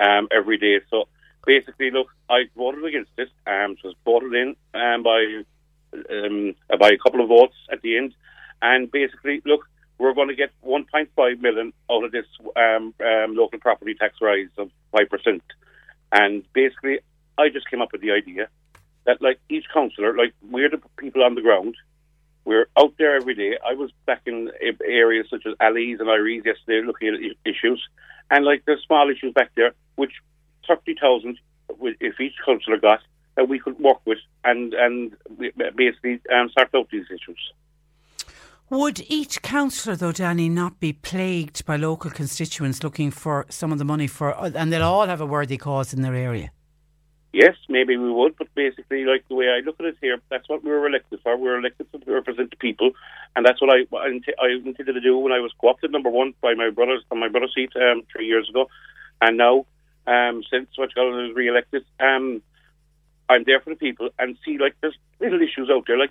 um, 0.00 0.28
every 0.30 0.58
day. 0.58 0.80
So 0.90 1.08
basically, 1.46 1.90
look, 1.90 2.08
I 2.28 2.44
voted 2.56 2.84
against 2.84 3.12
it. 3.16 3.28
Um, 3.46 3.72
it 3.72 3.84
was 3.84 3.94
voted 4.04 4.34
in 4.34 4.56
um, 4.74 5.02
by 5.02 5.42
um, 6.10 6.54
by 6.78 6.90
a 6.90 6.98
couple 6.98 7.22
of 7.22 7.28
votes 7.28 7.56
at 7.72 7.80
the 7.80 7.96
end, 7.96 8.14
and 8.62 8.90
basically, 8.90 9.42
look, 9.44 9.68
we're 9.98 10.14
going 10.14 10.28
to 10.28 10.34
get 10.34 10.50
1.5 10.64 11.40
million 11.40 11.72
out 11.90 12.04
of 12.04 12.12
this 12.12 12.26
um, 12.56 12.94
um, 13.00 13.34
local 13.34 13.58
property 13.58 13.94
tax 13.94 14.16
rise 14.20 14.48
of 14.58 14.70
five 14.92 15.08
percent. 15.08 15.42
And 16.12 16.44
basically, 16.52 17.00
I 17.38 17.48
just 17.48 17.68
came 17.70 17.82
up 17.82 17.92
with 17.92 18.00
the 18.00 18.12
idea 18.12 18.48
that, 19.04 19.22
like 19.22 19.40
each 19.48 19.64
councillor, 19.72 20.16
like 20.16 20.34
we're 20.50 20.70
the 20.70 20.80
people 20.96 21.22
on 21.22 21.34
the 21.34 21.42
ground. 21.42 21.76
We're 22.44 22.68
out 22.78 22.94
there 22.96 23.16
every 23.16 23.34
day. 23.34 23.58
I 23.66 23.74
was 23.74 23.90
back 24.06 24.22
in 24.26 24.52
areas 24.84 25.26
such 25.28 25.44
as 25.46 25.54
Allihies 25.54 25.98
and 25.98 26.08
Eyeries 26.08 26.44
yesterday 26.44 26.86
looking 26.86 27.08
at 27.08 27.50
issues, 27.50 27.82
and 28.30 28.44
like 28.44 28.62
there's 28.66 28.84
small 28.86 29.10
issues 29.10 29.32
back 29.32 29.50
there, 29.56 29.72
which 29.96 30.12
thirty 30.68 30.94
thousand, 31.00 31.38
if 31.80 32.20
each 32.20 32.34
councillor 32.44 32.76
got, 32.76 33.00
that 33.34 33.48
we 33.48 33.58
could 33.58 33.78
work 33.80 34.00
with 34.04 34.18
and 34.44 34.74
and 34.74 35.16
basically 35.74 36.20
um, 36.32 36.48
sort 36.56 36.72
out 36.74 36.88
these 36.90 37.06
issues. 37.06 37.52
Would 38.68 39.04
each 39.08 39.42
councillor, 39.42 39.94
though, 39.94 40.10
Danny, 40.10 40.48
not 40.48 40.80
be 40.80 40.92
plagued 40.92 41.64
by 41.64 41.76
local 41.76 42.10
constituents 42.10 42.82
looking 42.82 43.12
for 43.12 43.46
some 43.48 43.70
of 43.70 43.78
the 43.78 43.84
money 43.84 44.08
for, 44.08 44.34
and 44.56 44.72
they'll 44.72 44.82
all 44.82 45.06
have 45.06 45.20
a 45.20 45.26
worthy 45.26 45.56
cause 45.56 45.94
in 45.94 46.02
their 46.02 46.16
area? 46.16 46.50
Yes, 47.32 47.54
maybe 47.68 47.96
we 47.96 48.10
would, 48.10 48.34
but 48.36 48.48
basically, 48.56 49.04
like 49.04 49.28
the 49.28 49.36
way 49.36 49.50
I 49.50 49.60
look 49.60 49.76
at 49.78 49.86
it 49.86 49.96
here, 50.00 50.18
that's 50.30 50.48
what 50.48 50.64
we 50.64 50.70
were 50.70 50.86
elected 50.86 51.20
for. 51.22 51.36
We 51.36 51.48
were 51.48 51.58
elected 51.58 51.86
to 51.92 52.12
represent 52.12 52.50
the 52.50 52.56
people, 52.56 52.90
and 53.36 53.46
that's 53.46 53.60
what 53.60 53.70
I, 53.70 53.86
I 53.94 54.48
intended 54.48 54.94
to 54.94 55.00
do 55.00 55.16
when 55.18 55.32
I 55.32 55.38
was 55.40 55.52
co-opted 55.60 55.92
number 55.92 56.10
one 56.10 56.34
by 56.40 56.54
my 56.54 56.70
brothers 56.70 57.04
on 57.10 57.20
my 57.20 57.28
brother's 57.28 57.54
seat 57.54 57.70
um, 57.76 58.02
three 58.10 58.26
years 58.26 58.48
ago, 58.48 58.68
and 59.20 59.36
now 59.36 59.66
um, 60.06 60.42
since 60.50 60.68
what 60.76 60.90
was 60.96 61.32
re-elected, 61.36 61.84
um, 62.00 62.42
I'm 63.28 63.44
there 63.44 63.60
for 63.60 63.70
the 63.70 63.76
people 63.76 64.10
and 64.18 64.36
see 64.44 64.58
like 64.58 64.74
there's 64.80 64.96
little 65.20 65.40
issues 65.40 65.68
out 65.70 65.84
there. 65.86 65.98
Like 65.98 66.10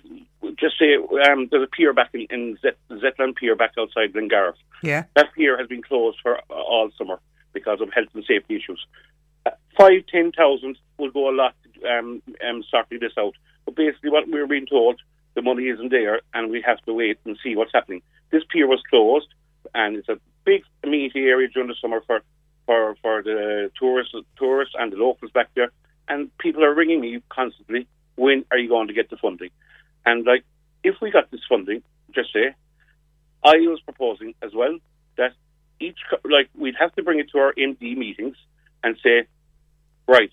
just 0.56 0.78
say 0.78 0.96
um, 0.96 1.48
there's 1.50 1.62
a 1.62 1.66
pier 1.66 1.92
back 1.92 2.10
in, 2.12 2.26
in 2.30 2.58
Zet- 2.62 2.78
Zetland 2.90 3.36
Pier 3.36 3.56
back 3.56 3.72
outside 3.78 4.12
Glengarriff. 4.12 4.54
Yeah. 4.82 5.04
That 5.14 5.32
pier 5.34 5.56
has 5.58 5.66
been 5.66 5.82
closed 5.82 6.18
for 6.22 6.38
uh, 6.38 6.54
all 6.54 6.90
summer 6.96 7.20
because 7.52 7.80
of 7.80 7.92
health 7.92 8.08
and 8.14 8.24
safety 8.24 8.56
issues. 8.56 8.84
Uh, 9.46 9.50
five, 9.78 10.06
ten 10.08 10.32
thousand 10.32 10.76
will 10.98 11.10
go 11.10 11.30
a 11.30 11.34
lot 11.34 11.54
um, 11.90 12.22
um, 12.46 12.62
sorting 12.70 13.00
this 13.00 13.12
out. 13.18 13.34
But 13.64 13.76
basically, 13.76 14.10
what 14.10 14.28
we're 14.28 14.46
being 14.46 14.66
told, 14.66 15.00
the 15.34 15.42
money 15.42 15.68
isn't 15.68 15.90
there, 15.90 16.20
and 16.34 16.50
we 16.50 16.62
have 16.62 16.80
to 16.82 16.92
wait 16.92 17.18
and 17.24 17.38
see 17.42 17.56
what's 17.56 17.72
happening. 17.72 18.02
This 18.30 18.42
pier 18.50 18.66
was 18.66 18.82
closed, 18.90 19.28
and 19.74 19.96
it's 19.96 20.08
a 20.08 20.18
big 20.44 20.62
amenity 20.84 21.20
area 21.20 21.48
during 21.48 21.68
the 21.68 21.74
summer 21.80 22.02
for 22.06 22.22
for 22.66 22.96
for 23.00 23.22
the 23.22 23.70
tourists, 23.78 24.14
tourists 24.36 24.74
and 24.78 24.92
the 24.92 24.96
locals 24.96 25.30
back 25.30 25.48
there. 25.54 25.70
And 26.08 26.36
people 26.38 26.64
are 26.64 26.74
ringing 26.74 27.00
me 27.00 27.22
constantly. 27.28 27.86
When 28.16 28.44
are 28.50 28.58
you 28.58 28.68
going 28.68 28.88
to 28.88 28.94
get 28.94 29.10
the 29.10 29.16
funding? 29.16 29.50
And 30.04 30.24
like, 30.24 30.44
if 30.84 30.94
we 31.02 31.10
got 31.10 31.30
this 31.30 31.40
funding, 31.48 31.82
just 32.14 32.32
say, 32.32 32.54
I 33.44 33.56
was 33.58 33.80
proposing 33.80 34.34
as 34.42 34.52
well 34.54 34.78
that 35.16 35.32
each 35.80 35.98
like 36.24 36.48
we'd 36.54 36.74
have 36.78 36.94
to 36.94 37.02
bring 37.02 37.18
it 37.18 37.30
to 37.32 37.38
our 37.38 37.52
MD 37.54 37.96
meetings 37.96 38.36
and 38.82 38.96
say, 39.02 39.26
right, 40.08 40.30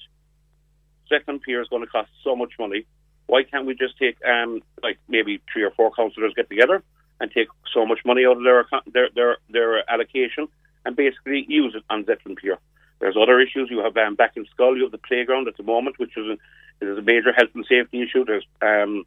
second 1.10 1.42
pier 1.42 1.62
is 1.62 1.68
going 1.68 1.84
to 1.84 1.90
cost 1.90 2.10
so 2.24 2.36
much 2.36 2.54
money. 2.60 2.86
Why 3.28 3.44
can't 3.44 3.66
we 3.66 3.76
just 3.76 3.98
take 3.98 4.18
um 4.26 4.62
like 4.82 5.00
maybe 5.08 5.42
three 5.52 5.64
or 5.64 5.72
four 5.72 5.92
councillors 5.92 6.34
get 6.36 6.50
together 6.50 6.84
and 7.20 7.32
take 7.32 7.48
so 7.74 7.86
much 7.86 8.00
money 8.06 8.26
out 8.26 8.38
of 8.38 8.44
their 8.44 8.62
account, 8.62 8.92
their 8.94 9.10
their 9.16 9.38
their 9.50 9.90
allocation 9.92 10.48
and 10.86 10.96
basically 10.96 11.46
use 11.48 11.74
it 11.76 11.84
on 11.90 12.04
Zetland 12.06 12.38
Pier? 12.38 12.58
There's 13.04 13.18
other 13.22 13.42
issues. 13.42 13.70
You 13.70 13.80
have 13.80 13.98
um, 13.98 14.16
back 14.16 14.38
in 14.38 14.46
Schull, 14.46 14.78
you 14.78 14.84
have 14.84 14.94
the 14.94 14.98
playground 14.98 15.50
at 15.50 15.58
the 15.58 15.64
moment, 15.64 16.00
which 16.00 16.16
is 16.16 16.26
a, 16.26 16.86
is 16.86 16.98
a 16.98 17.02
major 17.02 17.34
health 17.34 17.50
and 17.54 17.66
safety 17.68 18.02
issue. 18.02 18.24
There's 18.24 18.46
um 18.62 19.04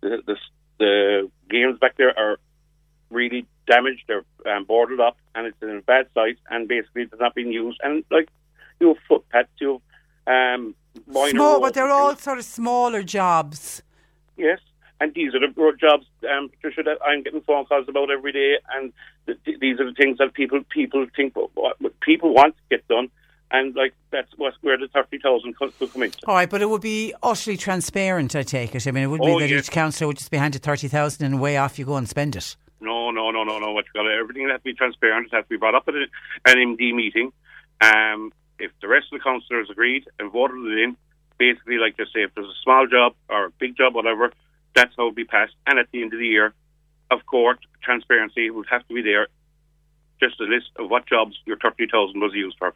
the 0.00 0.22
the, 0.26 0.36
the 0.78 1.30
games 1.50 1.78
back 1.78 1.98
there 1.98 2.18
are 2.18 2.38
really 3.10 3.44
damaged. 3.66 4.04
They're 4.06 4.24
um, 4.50 4.64
boarded 4.64 4.98
up, 4.98 5.18
and 5.34 5.46
it's 5.46 5.60
in 5.60 5.68
a 5.68 5.82
bad 5.82 6.06
site, 6.14 6.38
and 6.48 6.66
basically 6.66 7.02
it's 7.02 7.12
not 7.20 7.34
being 7.34 7.52
used. 7.52 7.78
And 7.84 8.02
like 8.10 8.30
you 8.80 8.88
have 8.88 8.96
footpaths, 9.06 9.50
you 9.58 9.82
have 10.26 10.54
um, 10.54 10.74
minor 11.06 11.28
Small, 11.32 11.60
but 11.60 11.74
they're 11.74 11.90
all 11.90 12.16
sort 12.16 12.38
of 12.38 12.46
smaller 12.46 13.02
jobs. 13.02 13.82
Yes, 14.38 14.60
and 15.02 15.12
these 15.12 15.34
are 15.34 15.40
the 15.40 15.72
jobs, 15.78 16.06
um, 16.34 16.48
Patricia, 16.48 16.82
that 16.84 16.96
I'm 17.06 17.22
getting 17.22 17.42
phone 17.42 17.66
calls 17.66 17.90
about 17.90 18.10
every 18.10 18.32
day, 18.32 18.54
and 18.72 18.90
th- 19.26 19.38
th- 19.44 19.60
these 19.60 19.78
are 19.80 19.84
the 19.84 19.92
things 19.92 20.16
that 20.16 20.32
people 20.32 20.62
people 20.70 21.06
think 21.14 21.34
people 22.00 22.32
want 22.32 22.56
to 22.56 22.62
get 22.70 22.88
done, 22.88 23.10
and 23.50 23.74
like 23.76 23.94
that's 24.10 24.30
what 24.36 24.54
where 24.62 24.76
the 24.78 24.88
thirty 24.88 25.18
thousand 25.18 25.56
could 25.56 25.72
come 25.92 26.02
into. 26.02 26.18
All 26.26 26.34
right, 26.34 26.48
but 26.50 26.62
it 26.62 26.68
would 26.68 26.80
be 26.82 27.14
utterly 27.22 27.56
transparent, 27.56 28.34
I 28.34 28.42
take 28.42 28.74
it. 28.74 28.86
I 28.86 28.90
mean, 28.90 29.04
it 29.04 29.06
would 29.08 29.20
Oh, 29.22 29.38
be 29.38 29.44
that 29.44 29.50
yes. 29.50 29.64
each 29.68 29.70
councillor 29.70 30.08
would 30.08 30.16
just 30.18 30.30
be 30.30 30.36
handed 30.38 30.62
30,000 30.62 31.24
and 31.24 31.40
way 31.40 31.56
off 31.56 31.78
you 31.78 31.84
go 31.84 31.96
and 31.96 32.08
spend 32.08 32.36
it. 32.36 32.56
No, 32.80 33.10
no, 33.10 33.30
no, 33.30 33.44
no, 33.44 33.58
no. 33.58 33.72
What 33.72 33.84
you 33.86 33.92
got? 34.02 34.10
Everything 34.10 34.48
has 34.48 34.58
to 34.58 34.64
be 34.64 34.74
transparent. 34.74 35.28
It 35.32 35.36
has 35.36 35.44
to 35.44 35.48
be 35.48 35.56
brought 35.56 35.74
up 35.74 35.88
at 35.88 35.94
an 35.94 36.08
MD 36.76 36.94
meeting. 36.94 37.32
Um, 37.80 38.32
if 38.58 38.70
the 38.80 38.88
rest 38.88 39.06
of 39.12 39.18
the 39.18 39.22
councillors 39.22 39.68
agreed 39.70 40.04
and 40.18 40.30
voted 40.30 40.56
it 40.66 40.78
in, 40.82 40.96
basically, 41.38 41.76
like 41.78 41.94
you 41.98 42.04
say, 42.06 42.22
if 42.22 42.34
there's 42.34 42.46
a 42.46 42.60
small 42.62 42.86
job 42.86 43.14
or 43.28 43.46
a 43.46 43.50
big 43.50 43.76
job, 43.76 43.94
whatever, 43.94 44.32
that's 44.74 44.92
how 44.96 45.04
it 45.04 45.06
would 45.06 45.14
be 45.14 45.24
passed. 45.24 45.54
And 45.66 45.78
at 45.78 45.86
the 45.92 46.02
end 46.02 46.12
of 46.12 46.18
the 46.18 46.26
year, 46.26 46.52
of 47.10 47.24
course, 47.26 47.58
transparency 47.82 48.50
would 48.50 48.66
have 48.70 48.86
to 48.88 48.94
be 48.94 49.02
there. 49.02 49.28
Just 50.20 50.40
a 50.40 50.44
list 50.44 50.70
of 50.76 50.90
what 50.90 51.06
jobs 51.06 51.36
your 51.46 51.56
thirty 51.56 51.86
thousand 51.90 52.20
was 52.20 52.32
used 52.34 52.56
for. 52.58 52.74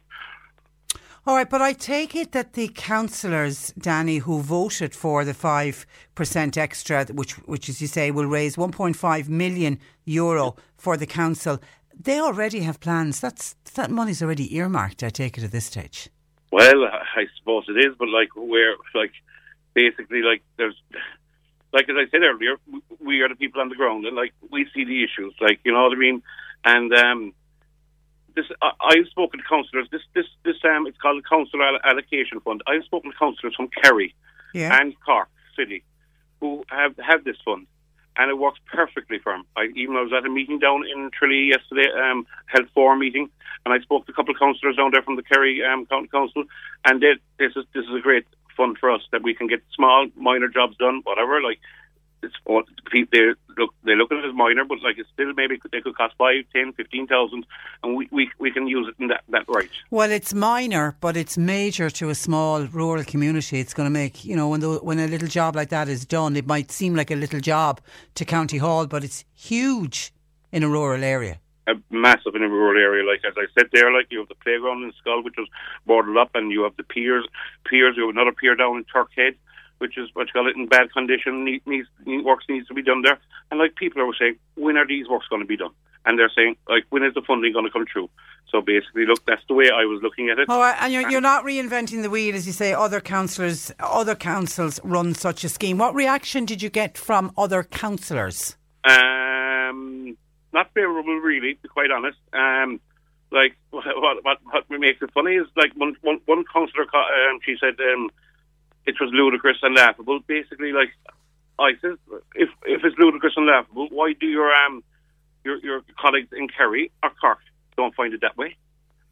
All 1.27 1.35
right, 1.35 1.49
but 1.49 1.61
I 1.61 1.73
take 1.73 2.15
it 2.15 2.31
that 2.31 2.53
the 2.53 2.69
councillors, 2.69 3.73
Danny, 3.77 4.19
who 4.19 4.41
voted 4.41 4.95
for 4.95 5.25
the 5.25 5.33
5% 5.33 6.57
extra, 6.57 7.05
which, 7.05 7.33
which 7.39 7.67
as 7.69 7.81
you 7.81 7.87
say, 7.87 8.09
will 8.09 8.25
raise 8.25 8.55
1.5 8.55 9.27
million 9.27 9.79
euro 10.05 10.55
for 10.77 10.95
the 10.95 11.05
council, 11.05 11.59
they 11.99 12.19
already 12.19 12.61
have 12.61 12.79
plans. 12.79 13.19
That's 13.19 13.55
That 13.75 13.91
money's 13.91 14.23
already 14.23 14.55
earmarked, 14.55 15.03
I 15.03 15.09
take 15.09 15.37
it, 15.37 15.43
at 15.43 15.51
this 15.51 15.65
stage. 15.65 16.09
Well, 16.51 16.85
I 16.85 17.27
suppose 17.37 17.65
it 17.67 17.77
is, 17.77 17.95
but 17.99 18.07
like 18.07 18.29
we're 18.35 18.75
like 18.95 19.11
basically 19.73 20.21
like 20.21 20.41
there's 20.57 20.81
like 21.71 21.87
as 21.89 21.95
I 21.95 22.09
said 22.09 22.23
earlier, 22.23 22.55
we 22.99 23.21
are 23.21 23.29
the 23.29 23.35
people 23.35 23.61
on 23.61 23.69
the 23.69 23.75
ground, 23.75 24.05
and 24.05 24.15
like 24.15 24.33
we 24.49 24.67
see 24.73 24.83
the 24.83 25.03
issues, 25.03 25.35
like 25.39 25.59
you 25.63 25.71
know 25.71 25.83
what 25.83 25.93
I 25.93 25.99
mean. 25.99 26.23
And 26.65 26.93
um, 26.93 27.33
this, 28.35 28.45
I, 28.61 28.71
I've 28.81 29.07
spoken 29.07 29.39
to 29.39 29.45
councillors. 29.47 29.87
This, 29.91 30.01
this, 30.13 30.25
this, 30.43 30.55
um, 30.63 30.87
it's 30.87 30.97
called 30.97 31.23
the 31.23 31.27
Council 31.27 31.61
All- 31.61 31.79
Allocation 31.83 32.39
Fund. 32.41 32.61
I've 32.67 32.83
spoken 32.83 33.11
to 33.11 33.17
councillors 33.17 33.55
from 33.55 33.69
Kerry 33.69 34.13
Yeah. 34.53 34.77
and 34.79 34.93
Cork 35.01 35.29
City 35.55 35.83
who 36.39 36.63
have 36.69 36.95
have 36.97 37.23
this 37.25 37.35
fund, 37.43 37.67
and 38.17 38.31
it 38.31 38.37
works 38.37 38.59
perfectly 38.71 39.19
for 39.19 39.33
them. 39.33 39.43
I 39.57 39.67
even 39.75 39.95
I 39.97 40.01
was 40.01 40.13
at 40.13 40.25
a 40.25 40.29
meeting 40.29 40.57
down 40.59 40.83
in 40.87 41.09
Tralee 41.11 41.49
yesterday, 41.49 41.89
um, 41.91 42.25
health 42.45 42.67
forum 42.73 42.99
meeting, 42.99 43.29
and 43.65 43.73
I 43.73 43.79
spoke 43.79 44.05
to 44.05 44.11
a 44.11 44.15
couple 44.15 44.33
of 44.33 44.39
councillors 44.39 44.77
down 44.77 44.91
there 44.93 45.01
from 45.01 45.17
the 45.17 45.23
Kerry 45.23 45.61
um, 45.65 45.85
County 45.87 46.07
Council, 46.07 46.45
and 46.85 47.01
they, 47.01 47.15
this 47.39 47.51
is 47.57 47.65
this 47.73 47.83
is 47.85 47.93
a 47.93 47.99
great 47.99 48.25
fund 48.55 48.77
for 48.77 48.89
us 48.89 49.01
that 49.11 49.21
we 49.21 49.33
can 49.33 49.47
get 49.47 49.61
small 49.75 50.07
minor 50.15 50.47
jobs 50.47 50.77
done, 50.77 51.01
whatever. 51.03 51.41
Like 51.41 51.59
it's 52.23 52.35
all- 52.45 52.63
pe- 52.91 53.05
they 53.11 53.33
look 53.57 53.73
they 53.83 53.95
look 53.95 54.11
at 54.11 54.17
it 54.19 54.25
as 54.25 54.33
minor, 54.33 54.63
but 54.65 54.81
like 54.81 54.97
it's 54.97 55.09
still 55.13 55.33
maybe 55.33 55.59
they 55.71 55.81
could 55.81 55.95
cost 55.95 56.15
five, 56.17 56.43
ten, 56.53 56.73
fifteen 56.73 57.07
thousand, 57.07 57.45
and 57.83 57.95
we, 57.95 58.07
we 58.11 58.29
we 58.39 58.51
can 58.51 58.67
use 58.67 58.87
it 58.87 58.95
in 59.01 59.07
that 59.09 59.23
that 59.29 59.45
right. 59.47 59.69
Well, 59.91 60.11
it's 60.11 60.33
minor, 60.33 60.95
but 61.01 61.15
it's 61.17 61.37
major 61.37 61.89
to 61.91 62.09
a 62.09 62.15
small 62.15 62.63
rural 62.65 63.03
community. 63.03 63.59
It's 63.59 63.73
going 63.73 63.87
to 63.87 63.91
make, 63.91 64.25
you 64.25 64.35
know, 64.35 64.47
when 64.49 64.59
the, 64.61 64.79
when 64.81 64.99
a 64.99 65.07
little 65.07 65.27
job 65.27 65.55
like 65.55 65.69
that 65.69 65.87
is 65.89 66.05
done, 66.05 66.35
it 66.35 66.47
might 66.47 66.71
seem 66.71 66.95
like 66.95 67.11
a 67.11 67.15
little 67.15 67.39
job 67.39 67.81
to 68.15 68.25
County 68.25 68.57
Hall, 68.57 68.87
but 68.87 69.03
it's 69.03 69.25
huge 69.35 70.11
in 70.51 70.63
a 70.63 70.69
rural 70.69 71.03
area. 71.03 71.39
a 71.67 71.73
massive 71.91 72.33
in 72.35 72.41
a 72.43 72.49
rural 72.49 72.81
area. 72.81 73.03
Like 73.05 73.21
as 73.25 73.33
I 73.37 73.45
said 73.55 73.69
there, 73.71 73.91
like 73.93 74.07
you 74.09 74.19
have 74.19 74.27
the 74.29 74.35
playground 74.35 74.83
in 74.83 74.91
Schull, 74.99 75.23
which 75.23 75.35
was 75.37 75.47
boarded 75.85 76.17
up, 76.17 76.31
and 76.33 76.51
you 76.51 76.63
have 76.63 76.75
the 76.77 76.83
piers. 76.83 77.25
Piers. 77.69 77.95
You 77.97 78.07
have 78.07 78.15
another 78.15 78.31
pier 78.31 78.55
down 78.55 78.77
in 78.77 78.85
Turkhead, 78.85 79.35
which 79.79 79.97
is 79.97 80.09
what 80.13 80.27
you 80.27 80.33
call 80.33 80.47
it 80.47 80.55
in 80.55 80.67
bad 80.67 80.93
condition. 80.93 81.43
Need, 81.43 81.65
needs 81.65 81.87
need, 82.05 82.23
works 82.23 82.45
needs 82.47 82.67
to 82.67 82.73
be 82.73 82.83
done 82.83 83.01
there. 83.01 83.17
And 83.49 83.59
like 83.59 83.75
people 83.75 84.01
are 84.01 84.13
saying, 84.17 84.37
when 84.55 84.77
are 84.77 84.87
these 84.87 85.07
works 85.07 85.27
going 85.27 85.41
to 85.41 85.47
be 85.47 85.57
done? 85.57 85.71
And 86.05 86.17
they're 86.17 86.31
saying, 86.33 86.55
like, 86.69 86.85
when 86.89 87.03
is 87.03 87.13
the 87.13 87.21
funding 87.21 87.51
going 87.51 87.65
to 87.65 87.71
come 87.71 87.85
through? 87.91 88.09
So 88.49 88.61
basically, 88.61 89.05
look, 89.05 89.25
that's 89.25 89.43
the 89.47 89.53
way 89.53 89.69
I 89.69 89.85
was 89.85 90.01
looking 90.01 90.29
at 90.29 90.39
it. 90.39 90.49
All 90.49 90.59
right, 90.59 90.75
and 90.79 90.93
you're, 90.93 91.09
you're 91.09 91.21
not 91.21 91.43
reinventing 91.43 92.01
the 92.01 92.09
wheel, 92.09 92.35
as 92.35 92.47
you 92.47 92.53
say. 92.53 92.73
Other 92.73 93.01
councillors, 93.01 93.71
other 93.79 94.15
councils 94.15 94.79
run 94.83 95.13
such 95.13 95.43
a 95.43 95.49
scheme. 95.49 95.77
What 95.77 95.93
reaction 95.93 96.45
did 96.45 96.61
you 96.61 96.69
get 96.69 96.97
from 96.97 97.31
other 97.37 97.63
councillors? 97.63 98.55
Um, 98.85 100.17
not 100.53 100.73
favourable, 100.73 101.17
really, 101.17 101.55
to 101.55 101.61
be 101.61 101.67
quite 101.67 101.91
honest. 101.91 102.17
Um, 102.33 102.79
like 103.31 103.57
what 103.69 103.85
what 104.23 104.37
what 104.43 104.79
makes 104.79 105.01
it 105.01 105.11
funny 105.13 105.35
is 105.35 105.47
like 105.55 105.73
one 105.75 105.95
one, 106.01 106.19
one 106.25 106.43
councillor, 106.51 106.85
um, 106.95 107.39
she 107.43 107.55
said 107.59 107.75
um, 107.93 108.09
it 108.89 108.95
was 108.99 109.11
ludicrous 109.13 109.57
and 109.61 109.75
laughable. 109.75 110.19
Basically, 110.27 110.71
like 110.71 110.89
I 111.59 111.71
said, 111.81 111.97
if 112.35 112.49
if 112.65 112.83
it's 112.83 112.97
ludicrous 112.97 113.33
and 113.37 113.45
laughable, 113.45 113.87
why 113.91 114.13
do 114.19 114.27
your 114.27 114.51
um 114.53 114.83
your 115.43 115.57
your 115.57 115.81
colleagues 115.99 116.29
in 116.31 116.47
Kerry 116.47 116.91
or 117.03 117.11
Cork 117.21 117.39
don't 117.77 117.95
find 117.95 118.13
it 118.13 118.21
that 118.21 118.37
way? 118.37 118.55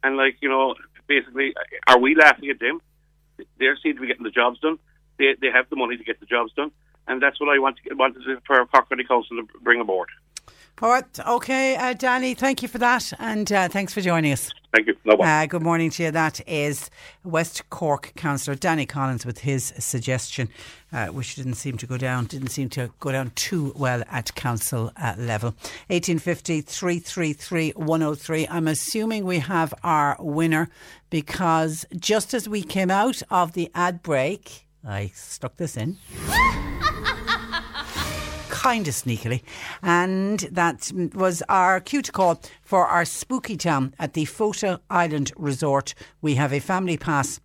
And 0.02 0.16
like 0.16 0.36
you 0.40 0.48
know, 0.48 0.74
basically, 1.06 1.54
are 1.86 1.98
we 1.98 2.14
laughing 2.14 2.50
at 2.50 2.60
them? 2.60 2.80
They 3.58 3.66
seem 3.82 3.94
to 3.94 4.00
be 4.00 4.08
getting 4.08 4.24
the 4.24 4.30
jobs 4.30 4.58
done. 4.60 4.78
They 5.18 5.34
they 5.40 5.50
have 5.52 5.68
the 5.70 5.76
money 5.76 5.96
to 5.96 6.04
get 6.04 6.20
the 6.20 6.26
jobs 6.26 6.52
done, 6.54 6.70
and 7.06 7.22
that's 7.22 7.40
what 7.40 7.48
I 7.54 7.58
want 7.58 7.76
to 7.76 7.82
get, 7.82 7.96
wanted 7.96 8.24
to, 8.24 8.40
for 8.46 8.64
Cork 8.66 8.88
County 8.88 9.04
Council 9.04 9.36
to 9.36 9.46
bring 9.60 9.80
aboard. 9.80 10.08
All 10.80 10.90
right. 10.90 11.04
Okay, 11.26 11.74
uh, 11.74 11.92
Danny, 11.92 12.34
thank 12.34 12.62
you 12.62 12.68
for 12.68 12.78
that. 12.78 13.12
And 13.18 13.50
uh, 13.50 13.68
thanks 13.68 13.92
for 13.92 14.00
joining 14.00 14.32
us. 14.32 14.52
Thank 14.72 14.86
you. 14.86 14.94
No 15.04 15.16
problem. 15.16 15.28
Uh, 15.28 15.46
good 15.46 15.62
morning 15.62 15.90
to 15.90 16.04
you. 16.04 16.10
That 16.12 16.40
is 16.46 16.88
West 17.24 17.68
Cork 17.70 18.12
Councillor 18.14 18.54
Danny 18.54 18.86
Collins 18.86 19.26
with 19.26 19.40
his 19.40 19.72
suggestion, 19.78 20.48
uh, 20.92 21.06
which 21.06 21.34
didn't 21.34 21.54
seem 21.54 21.78
to 21.78 21.86
go 21.86 21.96
down, 21.96 22.26
didn't 22.26 22.50
seem 22.50 22.68
to 22.70 22.90
go 23.00 23.10
down 23.10 23.32
too 23.34 23.72
well 23.74 24.04
at 24.08 24.32
council 24.36 24.92
uh, 24.96 25.14
level. 25.18 25.50
1850 25.88 26.60
333 26.60 27.70
103. 27.70 28.46
I'm 28.48 28.68
assuming 28.68 29.24
we 29.24 29.40
have 29.40 29.74
our 29.82 30.16
winner 30.20 30.68
because 31.10 31.86
just 31.96 32.34
as 32.34 32.48
we 32.48 32.62
came 32.62 32.90
out 32.90 33.20
of 33.30 33.54
the 33.54 33.68
ad 33.74 34.00
break, 34.02 34.68
I 34.86 35.10
stuck 35.12 35.56
this 35.56 35.76
in 35.76 35.98
kind 38.68 38.86
of 38.86 38.94
sneakily. 38.94 39.40
And 39.82 40.40
that 40.52 40.92
was 41.14 41.42
our 41.48 41.80
cue 41.80 42.02
to 42.02 42.12
call 42.12 42.42
for 42.60 42.86
our 42.86 43.06
spooky 43.06 43.56
town 43.56 43.94
at 43.98 44.12
the 44.12 44.26
Fota 44.26 44.80
Island 44.90 45.32
Resort. 45.36 45.94
We 46.20 46.34
have 46.34 46.52
a 46.52 46.60
family 46.60 46.98
pass 46.98 47.40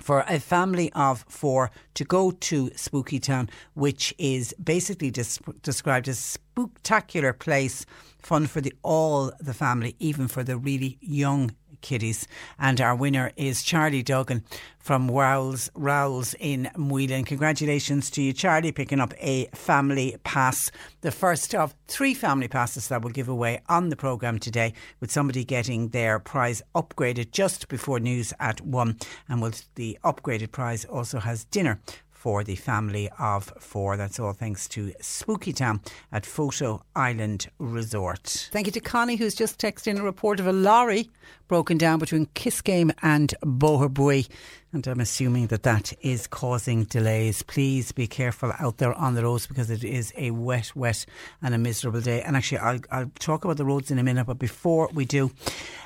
for 0.00 0.24
a 0.28 0.40
family 0.40 0.90
of 0.94 1.24
four 1.28 1.70
to 1.94 2.04
go 2.04 2.32
to 2.32 2.70
Spooky 2.74 3.20
Town, 3.20 3.48
which 3.74 4.12
is 4.18 4.52
basically 4.62 5.10
des- 5.12 5.52
described 5.62 6.08
as 6.08 6.18
spectacular 6.18 7.32
place, 7.32 7.86
fun 8.20 8.46
for 8.46 8.60
the 8.60 8.72
all 8.82 9.32
the 9.40 9.54
family, 9.54 9.94
even 10.00 10.26
for 10.26 10.42
the 10.42 10.56
really 10.56 10.98
young 11.00 11.52
kiddies. 11.80 12.26
And 12.58 12.80
our 12.80 12.94
winner 12.94 13.32
is 13.36 13.62
Charlie 13.62 14.02
Duggan 14.02 14.44
from 14.78 15.10
Rowles, 15.10 15.70
Rowles 15.74 16.34
in 16.40 16.70
Moylan. 16.76 17.24
Congratulations 17.24 18.10
to 18.10 18.22
you, 18.22 18.32
Charlie, 18.32 18.72
picking 18.72 19.00
up 19.00 19.12
a 19.18 19.46
family 19.54 20.16
pass. 20.24 20.70
The 21.02 21.10
first 21.10 21.54
of 21.54 21.74
three 21.88 22.14
family 22.14 22.48
passes 22.48 22.88
that 22.88 23.02
we'll 23.02 23.12
give 23.12 23.28
away 23.28 23.60
on 23.68 23.90
the 23.90 23.96
programme 23.96 24.38
today, 24.38 24.72
with 25.00 25.10
somebody 25.10 25.44
getting 25.44 25.88
their 25.88 26.18
prize 26.18 26.62
upgraded 26.74 27.32
just 27.32 27.68
before 27.68 28.00
news 28.00 28.32
at 28.40 28.60
one. 28.62 28.96
And 29.28 29.42
will 29.42 29.52
the 29.74 29.98
upgraded 30.04 30.52
prize 30.52 30.84
also 30.84 31.20
has 31.20 31.44
dinner 31.44 31.80
for 32.18 32.42
the 32.42 32.56
family 32.56 33.08
of 33.20 33.44
four. 33.60 33.96
That's 33.96 34.18
all 34.18 34.32
thanks 34.32 34.66
to 34.70 34.92
Spooky 35.00 35.52
Town 35.52 35.80
at 36.10 36.24
Fota 36.24 36.82
Island 36.96 37.46
Resort. 37.58 38.48
Thank 38.50 38.66
you 38.66 38.72
to 38.72 38.80
Connie, 38.80 39.14
who's 39.14 39.36
just 39.36 39.60
texted 39.60 39.86
in 39.86 39.98
a 39.98 40.02
report 40.02 40.40
of 40.40 40.48
a 40.48 40.52
lorry 40.52 41.08
broken 41.46 41.78
down 41.78 42.00
between 42.00 42.26
Kiskeam 42.34 42.92
and 43.02 43.32
Boherbue. 43.44 44.28
And 44.72 44.84
I'm 44.88 44.98
assuming 44.98 45.46
that 45.46 45.62
that 45.62 45.92
is 46.00 46.26
causing 46.26 46.84
delays. 46.84 47.42
Please 47.42 47.92
be 47.92 48.08
careful 48.08 48.52
out 48.58 48.78
there 48.78 48.94
on 48.94 49.14
the 49.14 49.22
roads 49.22 49.46
because 49.46 49.70
it 49.70 49.84
is 49.84 50.12
a 50.16 50.32
wet, 50.32 50.74
wet 50.74 51.06
and 51.40 51.54
a 51.54 51.58
miserable 51.58 52.00
day. 52.00 52.22
And 52.22 52.36
actually, 52.36 52.58
I'll, 52.58 52.80
I'll 52.90 53.12
talk 53.20 53.44
about 53.44 53.58
the 53.58 53.64
roads 53.64 53.92
in 53.92 53.98
a 54.00 54.02
minute. 54.02 54.26
But 54.26 54.40
before 54.40 54.90
we 54.92 55.04
do, 55.04 55.30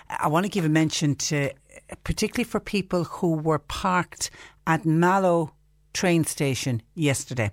I 0.09 0.29
want 0.29 0.47
to 0.47 0.51
give 0.51 0.65
a 0.65 0.71
mention 0.71 1.15
to, 1.17 1.51
particularly 2.05 2.45
for 2.45 2.59
people 2.59 3.05
who 3.05 3.35
were 3.35 3.59
parked 3.59 4.31
at 4.67 4.87
Mallow 4.87 5.53
train 5.93 6.25
station 6.25 6.83
yesterday 6.95 7.51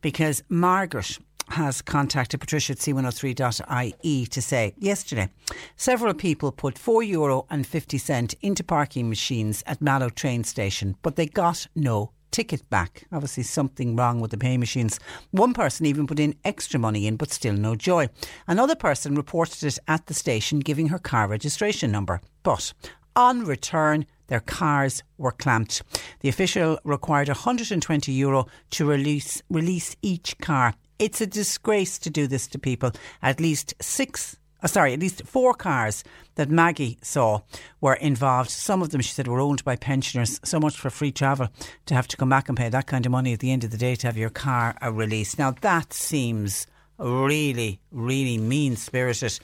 because 0.00 0.42
Margaret 0.48 1.18
has 1.48 1.80
contacted 1.80 2.40
Patricia 2.40 2.72
at 2.72 2.78
c103.ie 2.78 4.26
to 4.26 4.42
say 4.42 4.74
yesterday 4.78 5.28
several 5.76 6.12
people 6.12 6.50
put 6.50 6.74
€4 6.74 7.06
euro 7.08 7.46
and 7.48 7.66
50 7.66 7.98
cent 7.98 8.34
into 8.42 8.64
parking 8.64 9.08
machines 9.08 9.62
at 9.66 9.80
Mallow 9.80 10.08
train 10.08 10.42
station 10.42 10.96
but 11.02 11.16
they 11.16 11.26
got 11.26 11.66
no 11.76 12.10
ticket 12.36 12.68
back. 12.68 13.06
Obviously, 13.12 13.42
something 13.44 13.96
wrong 13.96 14.20
with 14.20 14.30
the 14.30 14.36
pay 14.36 14.58
machines. 14.58 15.00
One 15.30 15.54
person 15.54 15.86
even 15.86 16.06
put 16.06 16.20
in 16.20 16.34
extra 16.44 16.78
money 16.78 17.06
in, 17.06 17.16
but 17.16 17.32
still 17.32 17.54
no 17.54 17.74
joy. 17.74 18.10
Another 18.46 18.74
person 18.74 19.14
reported 19.14 19.64
it 19.64 19.78
at 19.88 20.04
the 20.06 20.12
station, 20.12 20.60
giving 20.60 20.88
her 20.88 20.98
car 20.98 21.28
registration 21.28 21.90
number. 21.90 22.20
But 22.42 22.74
on 23.14 23.46
return, 23.46 24.04
their 24.28 24.40
cars 24.40 25.02
were 25.18 25.32
clamped. 25.32 25.82
The 26.20 26.28
official 26.28 26.78
required 26.84 27.28
120 27.28 28.12
euro 28.12 28.46
to 28.70 28.86
release 28.86 29.42
release 29.48 29.96
each 30.02 30.38
car. 30.38 30.74
It's 30.98 31.20
a 31.20 31.26
disgrace 31.26 31.98
to 31.98 32.10
do 32.10 32.26
this 32.26 32.46
to 32.48 32.58
people. 32.58 32.92
At 33.22 33.40
least 33.40 33.74
six 33.80 34.36
Oh, 34.62 34.68
sorry, 34.68 34.94
at 34.94 35.00
least 35.00 35.22
four 35.26 35.52
cars 35.52 36.02
that 36.36 36.50
Maggie 36.50 36.98
saw 37.02 37.42
were 37.80 37.94
involved. 37.94 38.50
Some 38.50 38.80
of 38.80 38.90
them, 38.90 39.02
she 39.02 39.12
said, 39.12 39.28
were 39.28 39.38
owned 39.38 39.62
by 39.64 39.76
pensioners. 39.76 40.40
So 40.44 40.58
much 40.58 40.78
for 40.78 40.88
free 40.88 41.12
travel 41.12 41.48
to 41.84 41.94
have 41.94 42.08
to 42.08 42.16
come 42.16 42.30
back 42.30 42.48
and 42.48 42.56
pay 42.56 42.70
that 42.70 42.86
kind 42.86 43.04
of 43.04 43.12
money 43.12 43.34
at 43.34 43.40
the 43.40 43.52
end 43.52 43.64
of 43.64 43.70
the 43.70 43.76
day 43.76 43.94
to 43.96 44.06
have 44.06 44.16
your 44.16 44.30
car 44.30 44.74
uh, 44.82 44.90
released. 44.90 45.38
Now, 45.38 45.50
that 45.60 45.92
seems 45.92 46.66
really, 46.98 47.80
really 47.92 48.38
mean 48.38 48.76
spirited 48.76 49.38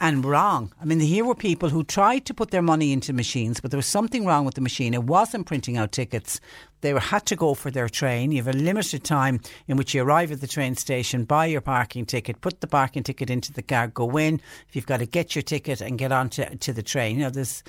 and 0.00 0.24
wrong. 0.24 0.72
I 0.80 0.84
mean, 0.84 1.00
here 1.00 1.24
were 1.24 1.34
people 1.34 1.68
who 1.68 1.84
tried 1.84 2.24
to 2.26 2.34
put 2.34 2.50
their 2.50 2.62
money 2.62 2.92
into 2.92 3.12
machines, 3.12 3.60
but 3.60 3.70
there 3.70 3.78
was 3.78 3.86
something 3.86 4.26
wrong 4.26 4.44
with 4.44 4.54
the 4.54 4.60
machine. 4.60 4.94
It 4.94 5.04
wasn't 5.04 5.46
printing 5.46 5.76
out 5.76 5.92
tickets. 5.92 6.40
They 6.80 6.92
were, 6.92 7.00
had 7.00 7.26
to 7.26 7.36
go 7.36 7.54
for 7.54 7.70
their 7.70 7.88
train. 7.88 8.32
You 8.32 8.42
have 8.42 8.54
a 8.54 8.58
limited 8.58 9.04
time 9.04 9.40
in 9.68 9.76
which 9.76 9.94
you 9.94 10.02
arrive 10.02 10.32
at 10.32 10.40
the 10.40 10.46
train 10.46 10.74
station, 10.76 11.24
buy 11.24 11.46
your 11.46 11.60
parking 11.60 12.06
ticket, 12.06 12.40
put 12.40 12.60
the 12.60 12.66
parking 12.66 13.02
ticket 13.02 13.30
into 13.30 13.52
the 13.52 13.62
car, 13.62 13.88
go 13.88 14.16
in. 14.18 14.40
If 14.68 14.76
you've 14.76 14.86
got 14.86 14.98
to 14.98 15.06
get 15.06 15.34
your 15.34 15.42
ticket 15.42 15.80
and 15.80 15.98
get 15.98 16.12
on 16.12 16.28
to, 16.30 16.56
to 16.56 16.72
the 16.72 16.82
train, 16.82 17.16
you 17.16 17.22
know, 17.22 17.30
there's 17.30 17.62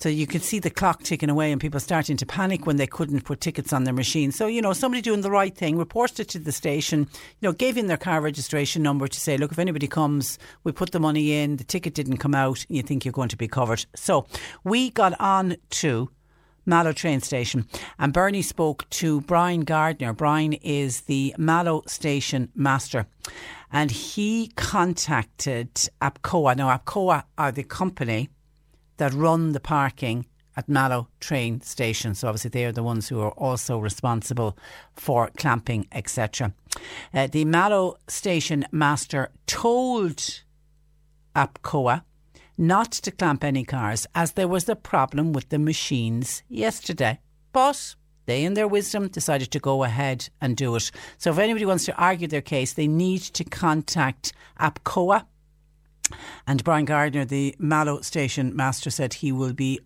so 0.00 0.08
you 0.08 0.26
could 0.26 0.42
see 0.42 0.58
the 0.58 0.70
clock 0.70 1.02
ticking 1.02 1.28
away 1.28 1.52
and 1.52 1.60
people 1.60 1.78
starting 1.78 2.16
to 2.16 2.24
panic 2.24 2.66
when 2.66 2.76
they 2.76 2.86
couldn't 2.86 3.24
put 3.24 3.40
tickets 3.40 3.72
on 3.72 3.84
their 3.84 3.92
machine. 3.92 4.32
So, 4.32 4.46
you 4.46 4.62
know, 4.62 4.72
somebody 4.72 5.02
doing 5.02 5.20
the 5.20 5.30
right 5.30 5.54
thing, 5.54 5.76
reported 5.76 6.20
it 6.20 6.28
to 6.30 6.38
the 6.38 6.52
station, 6.52 7.00
you 7.40 7.48
know, 7.48 7.52
gave 7.52 7.76
in 7.76 7.86
their 7.86 7.98
car 7.98 8.22
registration 8.22 8.82
number 8.82 9.06
to 9.08 9.20
say, 9.20 9.36
look, 9.36 9.52
if 9.52 9.58
anybody 9.58 9.86
comes, 9.86 10.38
we 10.64 10.72
put 10.72 10.92
the 10.92 11.00
money 11.00 11.34
in, 11.34 11.56
the 11.56 11.64
ticket 11.64 11.94
didn't 11.94 12.16
come 12.16 12.34
out, 12.34 12.64
you 12.70 12.82
think 12.82 13.04
you're 13.04 13.12
going 13.12 13.28
to 13.28 13.36
be 13.36 13.46
covered. 13.46 13.84
So 13.94 14.26
we 14.64 14.88
got 14.90 15.20
on 15.20 15.56
to 15.70 16.08
Mallow 16.64 16.92
train 16.92 17.20
station. 17.20 17.66
And 17.98 18.12
Bernie 18.12 18.42
spoke 18.42 18.88
to 18.90 19.20
Brian 19.22 19.62
Gardner. 19.62 20.14
Brian 20.14 20.54
is 20.54 21.02
the 21.02 21.34
Mallow 21.36 21.82
station 21.86 22.48
master. 22.54 23.06
And 23.70 23.90
he 23.90 24.48
contacted 24.56 25.74
APCOA. 26.00 26.56
Now, 26.56 26.76
APCOA 26.76 27.24
are 27.36 27.52
the 27.52 27.64
company 27.64 28.30
that 29.00 29.14
run 29.14 29.52
the 29.52 29.60
parking 29.60 30.26
at 30.56 30.68
Mallow 30.68 31.08
train 31.20 31.62
station. 31.62 32.14
So 32.14 32.28
obviously 32.28 32.50
they 32.50 32.66
are 32.66 32.72
the 32.72 32.82
ones 32.82 33.08
who 33.08 33.20
are 33.20 33.32
also 33.32 33.78
responsible 33.78 34.58
for 34.92 35.30
clamping, 35.38 35.86
etc. 35.90 36.52
Uh, 37.14 37.26
the 37.26 37.46
Mallow 37.46 37.96
station 38.08 38.66
master 38.70 39.30
told 39.46 40.42
APCOA 41.34 42.02
not 42.58 42.92
to 42.92 43.10
clamp 43.10 43.42
any 43.42 43.64
cars 43.64 44.06
as 44.14 44.32
there 44.32 44.48
was 44.48 44.68
a 44.68 44.76
problem 44.76 45.32
with 45.32 45.48
the 45.48 45.58
machines 45.58 46.42
yesterday. 46.48 47.18
But 47.52 47.94
they, 48.26 48.44
in 48.44 48.52
their 48.52 48.68
wisdom, 48.68 49.08
decided 49.08 49.50
to 49.52 49.58
go 49.58 49.82
ahead 49.82 50.28
and 50.42 50.58
do 50.58 50.76
it. 50.76 50.90
So 51.16 51.30
if 51.30 51.38
anybody 51.38 51.64
wants 51.64 51.86
to 51.86 51.96
argue 51.96 52.28
their 52.28 52.42
case, 52.42 52.74
they 52.74 52.86
need 52.86 53.22
to 53.22 53.44
contact 53.44 54.34
APCOA. 54.60 55.24
And 56.46 56.64
Brian 56.64 56.84
Gardner, 56.84 57.24
the 57.24 57.54
Mallow 57.58 58.00
station 58.00 58.54
master, 58.54 58.90
said 58.90 59.14
he 59.14 59.32
will 59.32 59.52
be 59.52 59.80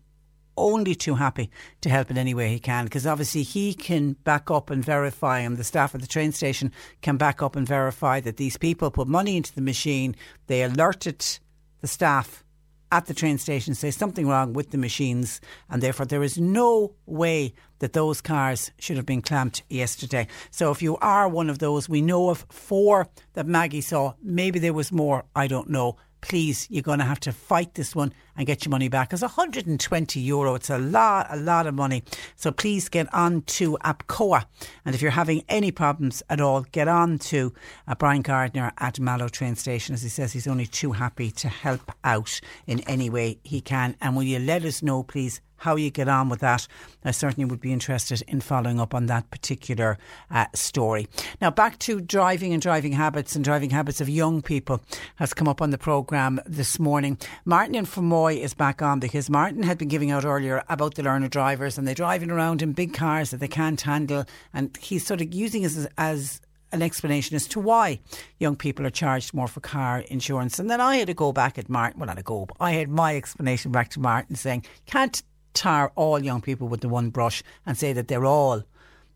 only 0.57 0.95
too 0.95 1.15
happy 1.15 1.49
to 1.81 1.89
help 1.89 2.09
in 2.09 2.17
any 2.17 2.33
way 2.33 2.49
he 2.49 2.59
can 2.59 2.85
because 2.85 3.05
obviously 3.05 3.43
he 3.43 3.73
can 3.73 4.13
back 4.23 4.49
up 4.49 4.69
and 4.69 4.85
verify 4.85 5.39
and 5.39 5.57
the 5.57 5.63
staff 5.63 5.93
at 5.93 5.99
the 5.99 6.07
train 6.07 6.31
station 6.31 6.71
can 7.01 7.17
back 7.17 7.41
up 7.41 7.57
and 7.57 7.67
verify 7.67 8.19
that 8.21 8.37
these 8.37 8.57
people 8.57 8.89
put 8.89 9.05
money 9.05 9.35
into 9.35 9.53
the 9.53 9.61
machine 9.61 10.15
they 10.47 10.63
alerted 10.63 11.39
the 11.81 11.87
staff 11.87 12.45
at 12.89 13.05
the 13.07 13.13
train 13.13 13.37
station 13.37 13.75
say 13.75 13.91
something 13.91 14.29
wrong 14.29 14.53
with 14.53 14.71
the 14.71 14.77
machines 14.77 15.41
and 15.69 15.83
therefore 15.83 16.05
there 16.05 16.23
is 16.23 16.37
no 16.37 16.93
way 17.05 17.53
that 17.79 17.93
those 17.93 18.21
cars 18.21 18.71
should 18.79 18.97
have 18.97 19.05
been 19.05 19.21
clamped 19.21 19.63
yesterday. 19.69 20.27
So 20.51 20.71
if 20.71 20.81
you 20.81 20.97
are 20.97 21.27
one 21.27 21.49
of 21.49 21.59
those, 21.59 21.89
we 21.89 22.01
know 22.01 22.29
of 22.29 22.45
four 22.49 23.07
that 23.33 23.45
Maggie 23.45 23.81
saw. 23.81 24.13
Maybe 24.23 24.59
there 24.59 24.73
was 24.73 24.91
more, 24.91 25.25
I 25.35 25.47
don't 25.47 25.69
know 25.69 25.97
please, 26.27 26.67
you're 26.71 26.81
going 26.81 26.97
to 26.97 27.05
have 27.05 27.19
to 27.19 27.31
fight 27.31 27.75
this 27.75 27.95
one 27.95 28.11
and 28.35 28.47
get 28.47 28.65
your 28.65 28.71
money 28.71 28.87
back. 28.87 29.13
It's 29.13 29.21
120 29.21 30.19
euro. 30.19 30.55
It's 30.55 30.71
a 30.71 30.79
lot, 30.79 31.27
a 31.29 31.37
lot 31.37 31.67
of 31.67 31.75
money. 31.75 32.03
So 32.35 32.51
please 32.51 32.89
get 32.89 33.13
on 33.13 33.43
to 33.43 33.77
APCOA. 33.83 34.43
And 34.85 34.95
if 34.95 35.03
you're 35.03 35.11
having 35.11 35.43
any 35.49 35.71
problems 35.71 36.23
at 36.27 36.41
all, 36.41 36.63
get 36.71 36.87
on 36.87 37.19
to 37.19 37.53
uh, 37.87 37.93
Brian 37.93 38.23
Gardner 38.23 38.71
at 38.79 38.99
Mallow 38.99 39.27
train 39.27 39.55
station. 39.55 39.93
As 39.93 40.01
he 40.01 40.09
says, 40.09 40.33
he's 40.33 40.47
only 40.47 40.65
too 40.65 40.93
happy 40.93 41.29
to 41.29 41.47
help 41.47 41.91
out 42.03 42.41
in 42.65 42.79
any 42.81 43.07
way 43.07 43.37
he 43.43 43.61
can. 43.61 43.95
And 44.01 44.15
will 44.15 44.23
you 44.23 44.39
let 44.39 44.65
us 44.65 44.81
know, 44.81 45.03
please, 45.03 45.41
how 45.65 45.75
you 45.75 45.89
get 45.89 46.07
on 46.07 46.29
with 46.29 46.41
that. 46.41 46.67
I 47.03 47.09
certainly 47.09 47.49
would 47.49 47.59
be 47.59 47.73
interested 47.73 48.21
in 48.27 48.39
following 48.39 48.79
up 48.79 48.93
on 48.93 49.07
that 49.07 49.31
particular 49.31 49.97
uh, 50.29 50.45
story. 50.53 51.07
Now, 51.41 51.49
back 51.49 51.79
to 51.79 51.99
driving 51.99 52.53
and 52.53 52.61
driving 52.61 52.91
habits 52.91 53.35
and 53.35 53.43
driving 53.43 53.71
habits 53.71 53.99
of 53.99 54.07
young 54.07 54.43
people 54.43 54.79
has 55.15 55.33
come 55.33 55.47
up 55.47 55.63
on 55.63 55.71
the 55.71 55.79
programme 55.79 56.39
this 56.45 56.79
morning. 56.79 57.17
Martin 57.45 57.73
in 57.73 57.87
Fermoy 57.87 58.37
is 58.37 58.53
back 58.53 58.83
on 58.83 58.99
because 58.99 59.27
Martin 59.27 59.63
had 59.63 59.79
been 59.79 59.87
giving 59.87 60.11
out 60.11 60.23
earlier 60.23 60.63
about 60.69 60.93
the 60.93 61.03
learner 61.03 61.27
drivers 61.27 61.79
and 61.79 61.87
they're 61.87 61.95
driving 61.95 62.29
around 62.29 62.61
in 62.61 62.73
big 62.73 62.93
cars 62.93 63.31
that 63.31 63.39
they 63.39 63.47
can't 63.47 63.81
handle. 63.81 64.23
And 64.53 64.77
he's 64.77 65.03
sort 65.03 65.21
of 65.21 65.33
using 65.33 65.63
it 65.63 65.75
as, 65.75 65.87
as 65.97 66.41
an 66.71 66.81
explanation 66.81 67.35
as 67.35 67.47
to 67.47 67.59
why 67.59 67.99
young 68.39 68.55
people 68.55 68.85
are 68.85 68.91
charged 68.91 69.33
more 69.33 69.47
for 69.47 69.61
car 69.61 69.99
insurance. 70.09 70.59
And 70.59 70.69
then 70.69 70.81
I 70.81 70.97
had 70.97 71.07
to 71.07 71.13
go 71.13 71.31
back 71.31 71.57
at 71.57 71.69
Martin, 71.69 71.99
well, 71.99 72.07
not 72.07 72.19
a 72.19 72.23
go, 72.23 72.47
I 72.59 72.73
had 72.73 72.89
my 72.89 73.15
explanation 73.15 73.71
back 73.71 73.89
to 73.91 73.99
Martin 73.99 74.35
saying, 74.35 74.65
can't 74.85 75.23
tar 75.55 75.91
all 75.95 76.19
young 76.19 76.41
people 76.41 76.67
with 76.67 76.81
the 76.81 76.89
one 76.89 77.09
brush 77.09 77.41
and 77.65 77.77
say 77.77 77.93
that 77.93 78.07
they're 78.07 78.25
all 78.25 78.63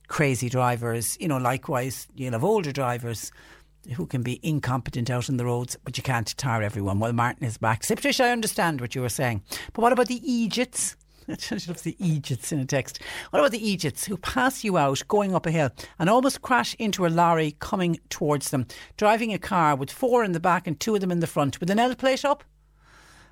crazy 0.07 0.49
drivers. 0.49 1.15
You 1.19 1.27
know, 1.27 1.37
likewise, 1.37 2.07
you'll 2.15 2.33
have 2.33 2.43
older 2.43 2.71
drivers 2.71 3.31
who 3.95 4.05
can 4.05 4.23
be 4.23 4.39
incompetent 4.43 5.09
out 5.09 5.29
on 5.29 5.37
the 5.37 5.45
roads, 5.45 5.77
but 5.83 5.97
you 5.97 6.03
can't 6.03 6.35
tar 6.37 6.61
everyone. 6.61 6.99
Well, 6.99 7.13
Martin 7.13 7.45
is 7.45 7.57
back. 7.57 7.83
So, 7.83 7.95
Patricia, 7.95 8.25
I 8.25 8.31
understand 8.31 8.81
what 8.81 8.95
you 8.95 9.01
were 9.01 9.09
saying. 9.09 9.43
But 9.73 9.81
what 9.81 9.93
about 9.93 10.07
the 10.07 10.21
Egypts? 10.29 10.95
I 11.29 11.37
should 11.37 11.63
have 11.63 11.83
the 11.83 11.95
Egypts 11.99 12.51
in 12.51 12.59
a 12.59 12.65
text. 12.65 12.99
What 13.29 13.39
about 13.39 13.51
the 13.51 13.67
Egypts 13.67 14.05
who 14.05 14.17
pass 14.17 14.63
you 14.63 14.77
out 14.77 15.03
going 15.07 15.33
up 15.33 15.45
a 15.45 15.51
hill 15.51 15.69
and 15.97 16.09
almost 16.09 16.41
crash 16.41 16.75
into 16.79 17.05
a 17.05 17.09
lorry 17.09 17.55
coming 17.59 17.99
towards 18.09 18.49
them, 18.49 18.67
driving 18.97 19.33
a 19.33 19.39
car 19.39 19.75
with 19.75 19.91
four 19.91 20.23
in 20.23 20.31
the 20.31 20.39
back 20.39 20.67
and 20.67 20.79
two 20.79 20.95
of 20.95 21.01
them 21.01 21.11
in 21.11 21.19
the 21.19 21.27
front 21.27 21.59
with 21.59 21.69
an 21.69 21.79
L 21.79 21.95
plate 21.95 22.25
up? 22.25 22.43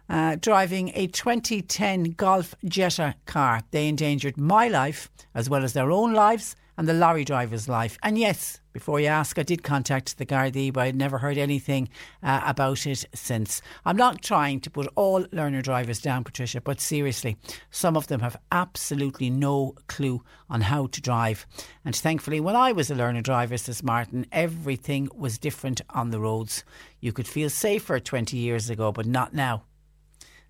Uh, 0.10 0.36
driving 0.40 0.92
a 0.96 1.08
2010 1.08 2.12
Golf 2.12 2.56
Jetta 2.66 3.16
car. 3.26 3.62
They 3.72 3.88
endangered 3.88 4.38
my 4.38 4.68
life 4.68 5.10
as 5.34 5.50
well 5.50 5.64
as 5.64 5.74
their 5.74 5.92
own 5.92 6.14
lives 6.14 6.56
and 6.78 6.88
the 6.88 6.94
lorry 6.94 7.26
driver's 7.26 7.68
life. 7.68 7.98
And 8.04 8.18
yes, 8.18 8.62
before 8.72 9.00
you 9.00 9.08
ask, 9.08 9.40
I 9.40 9.44
did 9.44 9.64
contact 9.64 10.18
the 10.18 10.26
Gardaí, 10.26 10.72
but 10.72 10.82
I'd 10.82 10.96
never 10.96 11.18
heard 11.18 11.38
anything 11.38 11.90
uh, 12.22 12.42
about 12.46 12.86
it 12.86 13.06
since. 13.16 13.62
I'm 13.84 13.98
not 13.98 14.22
trying 14.22 14.62
to 14.62 14.70
put 14.70 14.88
all 14.96 15.26
learner 15.32 15.64
drivers 15.64 16.00
down, 16.00 16.24
Patricia, 16.24 16.62
but 16.62 16.80
seriously, 16.80 17.38
some 17.72 17.98
of 17.98 18.06
them 18.06 18.20
have 18.20 18.38
absolutely 18.52 19.32
no 19.32 19.74
clue 19.88 20.24
on 20.50 20.62
how 20.62 20.86
to 20.88 21.02
drive. 21.02 21.48
And 21.84 21.96
thankfully, 21.96 22.40
when 22.40 22.56
I 22.56 22.72
was 22.72 22.92
a 22.92 22.96
learner 22.96 23.22
driver, 23.22 23.58
says 23.58 23.82
Martin, 23.82 24.28
everything 24.32 25.10
was 25.16 25.40
different 25.40 25.82
on 25.90 26.12
the 26.12 26.20
roads. 26.20 26.64
You 27.00 27.12
could 27.12 27.28
feel 27.28 27.50
safer 27.50 28.00
20 28.00 28.38
years 28.38 28.70
ago, 28.70 28.92
but 28.92 29.08
not 29.08 29.34
now 29.34 29.64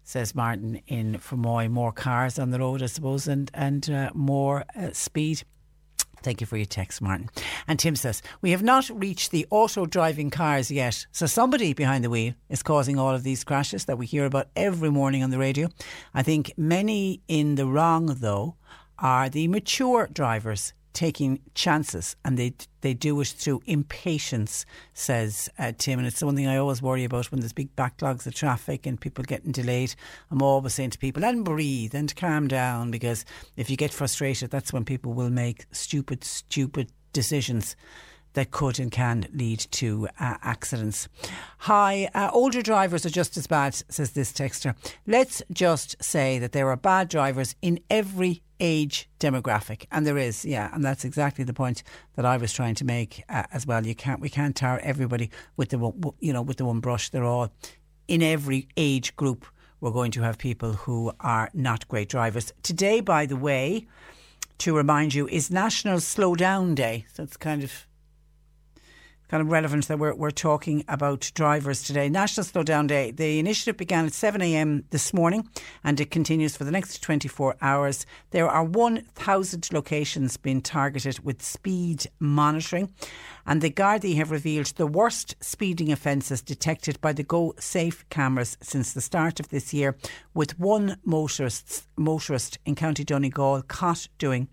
says 0.08 0.36
Martin 0.36 0.82
in 0.88 1.16
Fermoy. 1.16 1.70
More 1.70 1.88
more 1.88 1.94
cars 1.94 2.38
on 2.38 2.52
the 2.52 2.60
road, 2.60 2.84
I 2.84 2.88
suppose, 2.88 3.30
and 3.30 3.50
and 3.54 3.90
uh, 3.90 4.10
more 4.14 4.66
uh, 4.76 4.92
speed. 4.92 5.44
Thank 6.22 6.42
you 6.42 6.48
for 6.48 6.58
your 6.58 6.66
text, 6.66 7.02
Martin. 7.02 7.30
And 7.66 7.80
Tim 7.80 7.96
says, 7.96 8.22
We 8.42 8.52
have 8.52 8.64
not 8.64 8.90
reached 8.94 9.32
the 9.32 9.46
auto 9.50 9.86
driving 9.86 10.30
cars 10.30 10.70
yet. 10.70 11.06
So 11.14 11.28
somebody 11.28 11.74
behind 11.74 12.04
the 12.04 12.10
wheel 12.10 12.34
is 12.50 12.62
causing 12.64 13.00
all 13.00 13.16
of 13.16 13.24
these 13.24 13.46
crashes 13.46 13.86
that 13.86 13.98
we 13.98 14.06
hear 14.06 14.26
about 14.26 14.50
every 14.56 14.90
morning 14.90 15.24
on 15.24 15.30
the 15.30 15.38
radio. 15.38 15.70
I 16.14 16.24
think 16.24 16.52
many 16.58 17.22
in 17.30 17.56
the 17.56 17.68
wrong, 17.68 18.08
though, 18.08 18.56
are 19.00 19.30
the 19.30 19.48
mature 19.48 20.10
drivers 20.12 20.74
taking 20.98 21.40
chances 21.54 22.16
and 22.26 22.40
they 22.40 22.52
they 22.82 22.96
do 22.96 23.22
it 23.22 23.28
through 23.28 23.62
impatience, 23.68 24.66
says 24.96 25.48
uh, 25.60 25.72
Tim. 25.78 26.00
And 26.00 26.08
it's 26.08 26.20
the 26.20 26.26
one 26.26 26.36
thing 26.36 26.48
I 26.48 26.58
always 26.58 26.82
worry 26.82 27.04
about 27.04 27.32
when 27.32 27.40
there's 27.40 27.54
big 27.54 27.76
backlogs 27.76 28.26
of 28.26 28.34
traffic 28.34 28.88
and 28.88 29.00
people 29.00 29.24
getting 29.24 29.52
delayed. 29.52 29.94
I'm 30.32 30.42
always 30.42 30.74
saying 30.74 30.92
to 30.92 30.98
people, 30.98 31.24
and 31.24 31.46
breathe 31.46 31.94
and 31.94 32.16
calm 32.16 32.48
down 32.48 32.90
because 32.90 33.26
if 33.56 33.70
you 33.70 33.78
get 33.78 33.94
frustrated, 33.94 34.50
that's 34.50 34.74
when 34.74 34.86
people 34.86 35.14
will 35.14 35.30
make 35.30 35.68
stupid, 35.72 36.24
stupid 36.24 36.92
decisions 37.14 37.76
that 38.38 38.52
could 38.52 38.80
and 38.80 38.92
can 38.92 39.28
lead 39.34 39.58
to 39.72 40.08
uh, 40.20 40.36
accidents. 40.44 41.10
Hi, 41.58 42.08
uh, 42.14 42.30
older 42.32 42.62
drivers 42.62 43.04
are 43.04 43.10
just 43.10 43.36
as 43.36 43.48
bad, 43.48 43.74
says 43.90 44.12
this 44.12 44.32
texter. 44.32 44.76
Let's 45.08 45.42
just 45.52 45.96
say 46.04 46.38
that 46.38 46.52
there 46.52 46.70
are 46.70 46.78
bad 46.78 47.10
drivers 47.10 47.56
in 47.64 47.80
every 47.90 48.44
age 48.60 49.10
demographic, 49.20 49.88
and 49.92 50.06
there 50.06 50.20
is, 50.20 50.46
yeah, 50.46 50.70
and 50.72 50.86
that's 50.86 51.04
exactly 51.04 51.44
the 51.46 51.54
point 51.54 51.82
that 52.16 52.26
I 52.28 52.38
was 52.38 52.54
trying 52.54 52.76
to 52.76 52.86
make 52.86 53.24
uh, 53.28 53.46
as 53.52 53.66
well. 53.66 53.84
You 53.88 53.96
can't, 53.96 54.22
we 54.22 54.30
can't 54.30 54.56
tar 54.56 54.80
everybody 54.84 55.32
with 55.56 55.70
the, 55.70 55.80
you 56.20 56.32
know, 56.32 56.44
with 56.44 56.58
the 56.58 56.66
one 56.66 56.80
brush. 56.80 57.10
They're 57.10 57.24
all 57.24 57.52
in 58.08 58.22
every 58.22 58.68
age 58.78 59.16
group. 59.16 59.48
We're 59.82 59.90
going 59.90 60.12
to 60.12 60.22
have 60.22 60.38
people 60.38 60.74
who 60.74 61.12
are 61.22 61.50
not 61.56 61.88
great 61.88 62.10
drivers. 62.10 62.54
Today, 62.62 63.02
by 63.02 63.26
the 63.26 63.36
way, 63.36 63.88
to 64.60 64.76
remind 64.76 65.16
you, 65.16 65.28
is 65.28 65.50
National 65.50 66.00
Slow 66.00 66.36
Down 66.36 66.76
Day. 66.76 67.06
So 67.14 67.24
it's 67.24 67.38
kind 67.38 67.64
of 67.64 67.87
kind 69.30 69.42
of 69.42 69.52
relevant 69.52 69.88
that 69.88 70.00
we're, 70.00 70.14
we're 70.14 70.32
talking 70.32 70.84
about 70.88 71.32
drivers 71.34 71.84
today. 71.84 72.10
National 72.10 72.46
Slowdown 72.46 72.88
Day. 72.88 73.12
The 73.12 73.40
initiative 73.40 73.78
began 73.78 74.06
at 74.06 74.14
7am 74.14 74.84
this 74.92 75.14
morning 75.14 75.48
and 75.84 76.00
it 76.00 76.12
continues 76.12 76.56
for 76.56 76.64
the 76.64 76.72
next 76.72 77.02
24 77.02 77.56
hours. 77.62 78.06
There 78.32 78.48
are 78.48 78.64
1,000 78.64 79.70
locations 79.74 80.38
being 80.38 80.62
targeted 80.62 81.20
with 81.26 81.42
speed 81.42 82.08
monitoring 82.20 82.94
and 83.48 83.62
the 83.62 83.72
Gardaí 83.72 84.16
have 84.18 84.30
revealed 84.30 84.68
the 84.76 84.86
worst 84.86 85.36
speeding 85.40 85.92
offences 85.92 86.42
detected 86.42 87.00
by 87.00 87.14
the 87.14 87.24
Go 87.24 87.56
Safe 87.58 88.08
cameras 88.10 88.58
since 88.62 88.92
the 88.92 89.02
start 89.02 89.40
of 89.40 89.48
this 89.50 89.74
year, 89.74 89.96
with 90.34 90.60
one 90.60 90.98
motorist, 91.06 91.88
motorist 91.96 92.60
in 92.66 92.76
County 92.76 93.06
Donegal 93.06 93.62
caught 93.64 94.10
doing 94.18 94.50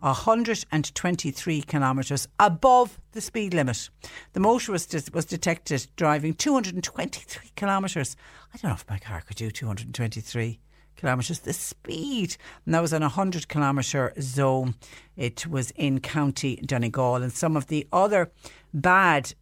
123 0.00 1.62
kilometres 1.62 2.26
above 2.40 2.98
the 3.12 3.20
speed 3.20 3.52
limit. 3.52 3.90
The 4.32 4.40
motorist 4.40 5.12
was 5.12 5.26
detected 5.26 5.86
driving 5.96 6.32
223 6.32 7.50
kilometres. 7.54 8.16
I 8.54 8.56
don't 8.56 8.70
know 8.70 8.74
if 8.74 8.88
my 8.88 8.98
car 8.98 9.20
could 9.20 9.36
do 9.36 9.50
223 9.50 10.58
kilometres. 10.98 11.40
The 11.40 11.52
speed, 11.52 12.36
and 12.64 12.74
that 12.74 12.82
was 12.82 12.92
on 12.92 13.02
a 13.02 13.06
100 13.06 13.48
kilometre 13.48 14.12
zone. 14.20 14.74
It 15.16 15.46
was 15.46 15.70
in 15.72 16.00
County 16.00 16.56
Donegal. 16.56 17.16
And 17.16 17.32
some 17.32 17.56
of 17.56 17.68
the 17.68 17.86
other 17.92 18.30
bad 18.74 19.34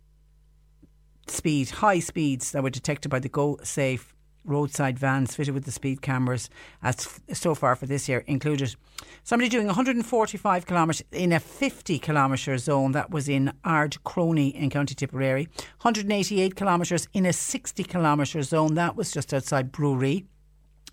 speed, 1.26 1.70
high 1.70 1.98
speeds 1.98 2.52
that 2.52 2.62
were 2.62 2.70
detected 2.70 3.08
by 3.08 3.18
the 3.18 3.28
Go 3.28 3.58
Safe 3.62 4.14
roadside 4.46 4.98
vans 4.98 5.34
fitted 5.34 5.52
with 5.52 5.64
the 5.64 5.72
speed 5.72 6.00
cameras 6.00 6.48
as 6.82 7.20
so 7.32 7.54
far 7.54 7.74
for 7.74 7.86
this 7.86 8.08
year 8.08 8.22
included 8.26 8.76
somebody 9.24 9.48
doing 9.48 9.66
145 9.66 10.66
kilometres 10.66 11.04
in 11.12 11.32
a 11.32 11.40
50 11.40 11.98
kilometre 11.98 12.56
zone 12.58 12.92
that 12.92 13.10
was 13.10 13.28
in 13.28 13.52
Ardcroney 13.64 14.54
in 14.54 14.70
County 14.70 14.94
Tipperary 14.94 15.48
188 15.82 16.54
kilometres 16.54 17.08
in 17.12 17.26
a 17.26 17.32
60 17.32 17.82
kilometre 17.84 18.42
zone 18.42 18.74
that 18.74 18.96
was 18.96 19.10
just 19.10 19.34
outside 19.34 19.72
Bruree 19.72 20.24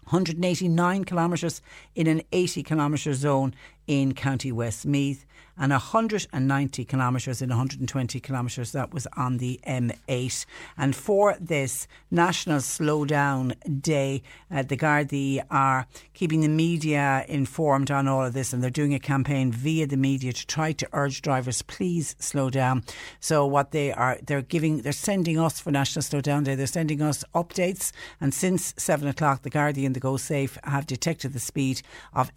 189 0.06 1.04
kilometres 1.06 1.62
in 1.96 2.08
an 2.08 2.22
80 2.32 2.64
kilometre 2.64 3.14
zone 3.14 3.54
in 3.88 4.14
County 4.14 4.52
Westmeath 4.52 5.26
and 5.58 5.72
190 5.72 6.86
kilometres 6.86 7.42
in 7.42 7.50
120 7.50 8.20
kilometres. 8.20 8.72
That 8.72 8.94
was 8.94 9.08
on 9.16 9.38
the 9.38 9.60
M8. 9.68 10.46
And 10.78 10.96
for 10.96 11.36
this 11.40 11.88
National 12.10 12.58
Slowdown 12.58 13.82
Day, 13.82 14.24
uh, 14.50 14.64
the 14.64 14.78
Gardaí 14.78 15.44
are 15.52 15.88
keeping 16.14 16.42
the 16.42 16.48
media 16.48 17.26
informed 17.28 17.92
on 17.92 18.08
all 18.08 18.26
of 18.26 18.34
this 18.34 18.52
and 18.52 18.64
they're 18.64 18.72
doing 18.72 18.94
a 18.94 19.00
campaign 19.00 19.52
via 19.52 19.86
the 19.86 19.98
media 19.98 20.34
to 20.34 20.48
try 20.48 20.72
to 20.72 20.88
urge 20.94 21.22
drivers, 21.22 21.62
please 21.62 22.16
slow 22.20 22.50
down. 22.50 22.84
So 23.20 23.46
what 23.46 23.72
they 23.72 23.92
are, 23.92 24.18
they're 24.26 24.42
giving, 24.42 24.82
they're 24.82 24.92
sending 24.92 25.40
us 25.40 25.60
for 25.60 25.72
National 25.72 26.02
Slowdown 26.02 26.46
Day, 26.46 26.56
they're 26.56 26.68
sending 26.68 27.02
us 27.02 27.24
updates. 27.36 27.92
And 28.20 28.34
since 28.34 28.74
7 28.78 29.08
o'clock, 29.08 29.44
the 29.44 29.52
Gardaí 29.52 29.86
and 29.86 29.96
the 29.96 30.00
Go 30.00 30.18
Safe 30.18 30.58
have 30.64 30.88
detected 30.88 31.34
the 31.34 31.40
speed 31.40 31.82
of 32.14 32.32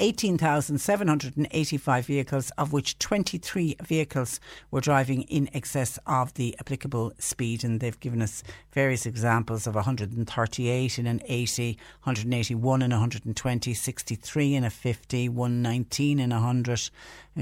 18,785 1.37 2.07
vehicles, 2.07 2.51
of 2.59 2.73
which 2.73 2.99
23 2.99 3.77
vehicles 3.83 4.41
were 4.71 4.81
driving 4.81 5.23
in 5.23 5.49
excess 5.53 5.99
of 6.07 6.33
the 6.35 6.57
applicable 6.59 7.13
speed, 7.19 7.65
and 7.65 7.81
they've 7.81 8.01
given 8.01 8.23
us 8.23 8.43
various 8.73 9.07
examples 9.07 9.67
of 9.67 9.75
138 9.75 10.99
in 10.99 11.07
an 11.07 11.21
80, 11.27 11.79
181 12.03 12.83
in 12.83 12.93
a 12.93 12.95
120, 12.95 13.75
63 13.75 14.55
in 14.55 14.65
a 14.65 14.71
50, 14.71 15.29
119 15.29 16.19
in 16.19 16.33
a 16.33 16.37
100 16.37 16.91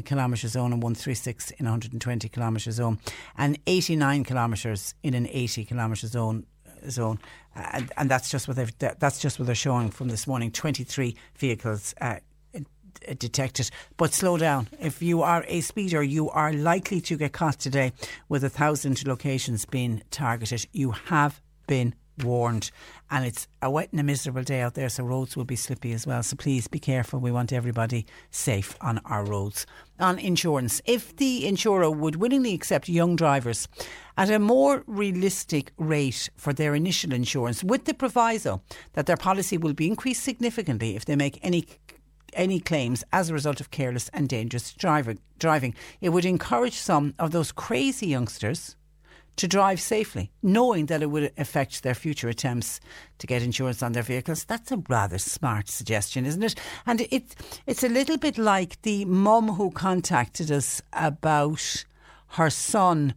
kilometre 0.05 0.49
zone, 0.49 0.73
and 0.73 0.83
136 0.83 1.51
in 1.53 1.67
a 1.67 1.71
120 1.71 2.29
kilometre 2.29 2.73
zone, 2.73 2.99
and 3.37 3.59
89 3.67 4.25
kilometres 4.25 4.95
in 5.03 5.15
an 5.15 5.29
80 5.31 5.65
kilometre 5.65 6.07
zone 6.07 6.47
zone, 6.91 7.19
and, 7.55 7.91
and 7.97 8.11
that's 8.11 8.31
just 8.31 8.49
what 8.49 8.57
they've 8.57 8.79
that's 8.79 9.19
just 9.19 9.39
what 9.39 9.47
they're 9.47 9.55
showing 9.55 9.91
from 9.91 10.09
this 10.09 10.27
morning. 10.27 10.51
Twenty 10.51 10.85
three 10.85 11.17
vehicles. 11.37 11.95
Uh, 12.01 12.17
Uh, 13.09 13.15
detected. 13.19 13.71
But 13.97 14.13
slow 14.13 14.37
down. 14.37 14.69
If 14.81 15.03
you 15.03 15.23
are 15.23 15.45
a 15.49 15.61
speeder, 15.61 16.03
you 16.03 16.31
are 16.31 16.53
likely 16.53 17.01
to 17.03 17.17
get 17.17 17.33
caught 17.33 17.59
today 17.59 17.93
with 18.29 18.45
a 18.45 18.51
thousand 18.51 19.07
locations 19.07 19.65
being 19.65 20.03
targeted. 20.11 20.67
You 20.73 20.93
have 20.93 21.41
been 21.67 21.95
warned. 22.23 22.71
And 23.11 23.25
it's 23.25 23.49
a 23.61 23.71
wet 23.71 23.91
and 23.91 24.01
a 24.01 24.05
miserable 24.05 24.43
day 24.43 24.61
out 24.61 24.75
there, 24.75 24.89
so 24.89 25.05
roads 25.05 25.37
will 25.37 25.45
be 25.45 25.57
slippy 25.57 25.93
as 25.93 26.07
well. 26.07 26.23
So 26.23 26.37
please 26.37 26.69
be 26.69 26.79
careful. 26.79 27.19
We 27.19 27.33
want 27.33 27.53
everybody 27.53 28.07
safe 28.31 28.77
on 28.81 29.01
our 29.05 29.25
roads. 29.25 29.67
On 29.99 30.19
insurance, 30.19 30.81
if 30.85 31.17
the 31.17 31.47
insurer 31.47 31.91
would 31.91 32.17
willingly 32.17 32.55
accept 32.55 32.89
young 32.89 33.17
drivers 33.17 33.69
at 34.17 34.31
a 34.31 34.39
more 34.39 34.85
realistic 34.87 35.73
rate 35.77 36.29
for 36.37 36.53
their 36.53 36.75
initial 36.75 37.13
insurance, 37.13 37.65
with 37.65 37.85
the 37.85 37.95
proviso 37.95 38.63
that 38.93 39.07
their 39.07 39.17
policy 39.17 39.59
will 39.59 39.75
be 39.75 39.87
increased 39.87 40.23
significantly 40.23 40.97
if 40.97 41.05
they 41.05 41.17
make 41.17 41.39
any 41.43 41.67
any 42.35 42.61
claims 42.61 43.05
as 43.13 43.31
a 43.31 43.35
result 43.35 43.61
of 43.61 43.71
careless 43.71 44.11
and 44.13 44.29
dangerous 44.29 44.73
driving. 44.73 45.75
It 46.01 46.11
would 46.11 46.25
encourage 46.25 46.75
some 46.75 47.15
of 47.19 47.31
those 47.31 47.53
crazy 47.53 48.07
youngsters 48.09 48.77
to 49.37 49.49
drive 49.49 49.81
safely, 49.81 50.31
knowing 50.43 50.87
that 50.87 51.03
it 51.03 51.11
would 51.11 51.33
affect 51.37 51.83
their 51.83 51.95
future 51.95 52.29
attempts 52.29 52.81
to 53.19 53.27
get 53.27 53.43
insurance 53.43 53.83
on 53.83 53.93
their 53.93 54.03
vehicles. 54.03 54.45
That's 54.45 54.71
a 54.71 54.83
rather 54.89 55.19
smart 55.19 55.69
suggestion, 55.69 56.25
isn't 56.25 56.43
it? 56.43 56.55
And 56.87 57.01
it, 57.11 57.35
it's 57.67 57.83
a 57.83 57.89
little 57.89 58.17
bit 58.17 58.39
like 58.39 58.81
the 58.83 59.05
mum 59.07 59.55
who 59.55 59.71
contacted 59.71 60.51
us 60.51 60.83
about 60.93 61.85
her 62.29 62.51
son. 62.51 63.15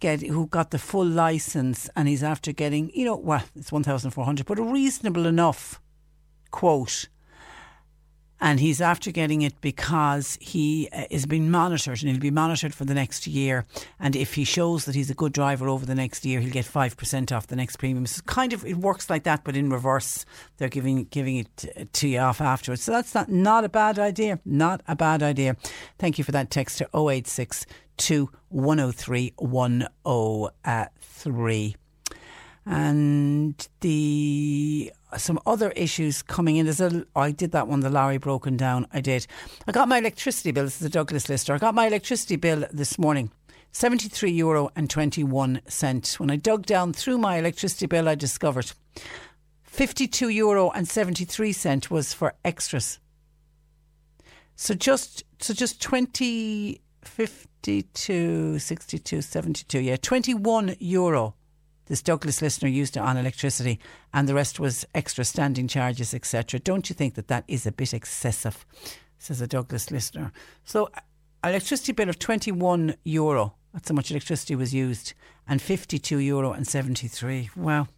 Get, 0.00 0.22
who 0.22 0.46
got 0.46 0.70
the 0.70 0.78
full 0.78 1.04
license 1.04 1.90
and 1.96 2.06
he's 2.06 2.22
after 2.22 2.52
getting, 2.52 2.92
you 2.94 3.04
know, 3.04 3.16
well, 3.16 3.42
it's 3.56 3.72
1,400, 3.72 4.46
but 4.46 4.60
a 4.60 4.62
reasonable 4.62 5.26
enough 5.26 5.80
quote 6.52 7.08
and 8.40 8.60
he's 8.60 8.80
after 8.80 9.10
getting 9.10 9.42
it 9.42 9.60
because 9.60 10.38
he 10.40 10.88
uh, 10.92 11.04
is 11.10 11.26
being 11.26 11.50
monitored 11.50 12.02
and 12.02 12.10
he'll 12.10 12.20
be 12.20 12.30
monitored 12.30 12.74
for 12.74 12.84
the 12.84 12.94
next 12.94 13.26
year. 13.26 13.64
And 13.98 14.14
if 14.14 14.34
he 14.34 14.44
shows 14.44 14.84
that 14.84 14.94
he's 14.94 15.10
a 15.10 15.14
good 15.14 15.32
driver 15.32 15.68
over 15.68 15.84
the 15.84 15.94
next 15.94 16.24
year 16.24 16.40
he'll 16.40 16.52
get 16.52 16.64
5% 16.64 17.32
off 17.32 17.46
the 17.46 17.56
next 17.56 17.76
premium. 17.76 18.06
So 18.06 18.22
kind 18.22 18.52
of 18.52 18.64
it 18.64 18.76
works 18.76 19.10
like 19.10 19.24
that 19.24 19.44
but 19.44 19.56
in 19.56 19.70
reverse. 19.70 20.24
They're 20.56 20.68
giving 20.68 21.04
giving 21.04 21.36
it 21.36 21.92
to 21.92 22.08
you 22.08 22.18
off 22.18 22.40
afterwards. 22.40 22.82
So 22.82 22.92
that's 22.92 23.14
not 23.14 23.28
not 23.28 23.64
a 23.64 23.68
bad 23.68 23.98
idea. 23.98 24.40
Not 24.44 24.82
a 24.86 24.96
bad 24.96 25.22
idea. 25.22 25.56
Thank 25.98 26.18
you 26.18 26.24
for 26.24 26.32
that 26.32 26.50
text 26.50 26.78
to 26.78 26.88
086 26.94 27.66
103 28.50 29.32
103 29.36 31.76
and 32.68 33.68
the 33.80 34.92
some 35.16 35.40
other 35.46 35.70
issues 35.70 36.22
coming 36.22 36.56
in. 36.56 36.66
There's 36.66 36.80
a, 36.80 37.06
I 37.16 37.30
did 37.30 37.52
that 37.52 37.68
one, 37.68 37.80
the 37.80 37.90
lorry 37.90 38.18
broken 38.18 38.56
down. 38.56 38.86
I 38.92 39.00
did. 39.00 39.26
I 39.66 39.72
got 39.72 39.88
my 39.88 39.98
electricity 39.98 40.50
bill. 40.50 40.64
This 40.64 40.74
is 40.74 40.80
the 40.80 40.88
Douglas 40.88 41.28
Lister. 41.28 41.54
I 41.54 41.58
got 41.58 41.74
my 41.74 41.86
electricity 41.86 42.36
bill 42.36 42.64
this 42.70 42.98
morning. 42.98 43.30
73 43.72 44.30
euro 44.30 44.70
and 44.76 44.90
21 44.90 45.60
cent. 45.68 46.16
When 46.18 46.30
I 46.30 46.36
dug 46.36 46.66
down 46.66 46.92
through 46.92 47.18
my 47.18 47.36
electricity 47.36 47.86
bill, 47.86 48.08
I 48.08 48.14
discovered 48.14 48.72
52 49.64 50.28
euro 50.30 50.70
and 50.70 50.88
73 50.88 51.52
cent 51.52 51.90
was 51.90 52.12
for 52.12 52.34
extras. 52.44 52.98
So 54.56 54.74
just 54.74 55.22
so 55.40 55.54
just 55.54 55.80
20 55.80 56.80
52 57.02 58.58
62 58.58 59.22
72 59.22 59.78
yeah 59.78 59.96
21 59.96 60.74
euro 60.80 61.34
this 61.88 62.02
Douglas 62.02 62.40
listener 62.42 62.68
used 62.68 62.96
it 62.96 63.00
on 63.00 63.16
electricity, 63.16 63.80
and 64.12 64.28
the 64.28 64.34
rest 64.34 64.60
was 64.60 64.86
extra 64.94 65.24
standing 65.24 65.66
charges, 65.66 66.14
etc. 66.14 66.60
Don't 66.60 66.88
you 66.88 66.94
think 66.94 67.14
that 67.14 67.28
that 67.28 67.44
is 67.48 67.66
a 67.66 67.72
bit 67.72 67.92
excessive? 67.92 68.64
Says 69.18 69.40
a 69.40 69.46
Douglas 69.46 69.90
listener. 69.90 70.30
So, 70.64 70.90
electricity 71.42 71.92
bill 71.92 72.08
of 72.08 72.18
21 72.18 72.94
euro. 73.04 73.54
That's 73.72 73.88
how 73.88 73.94
much 73.94 74.10
electricity 74.10 74.54
was 74.54 74.72
used, 74.72 75.14
and 75.48 75.60
52 75.60 76.18
euro 76.18 76.52
and 76.52 76.66
73. 76.66 77.50
Wow. 77.56 77.88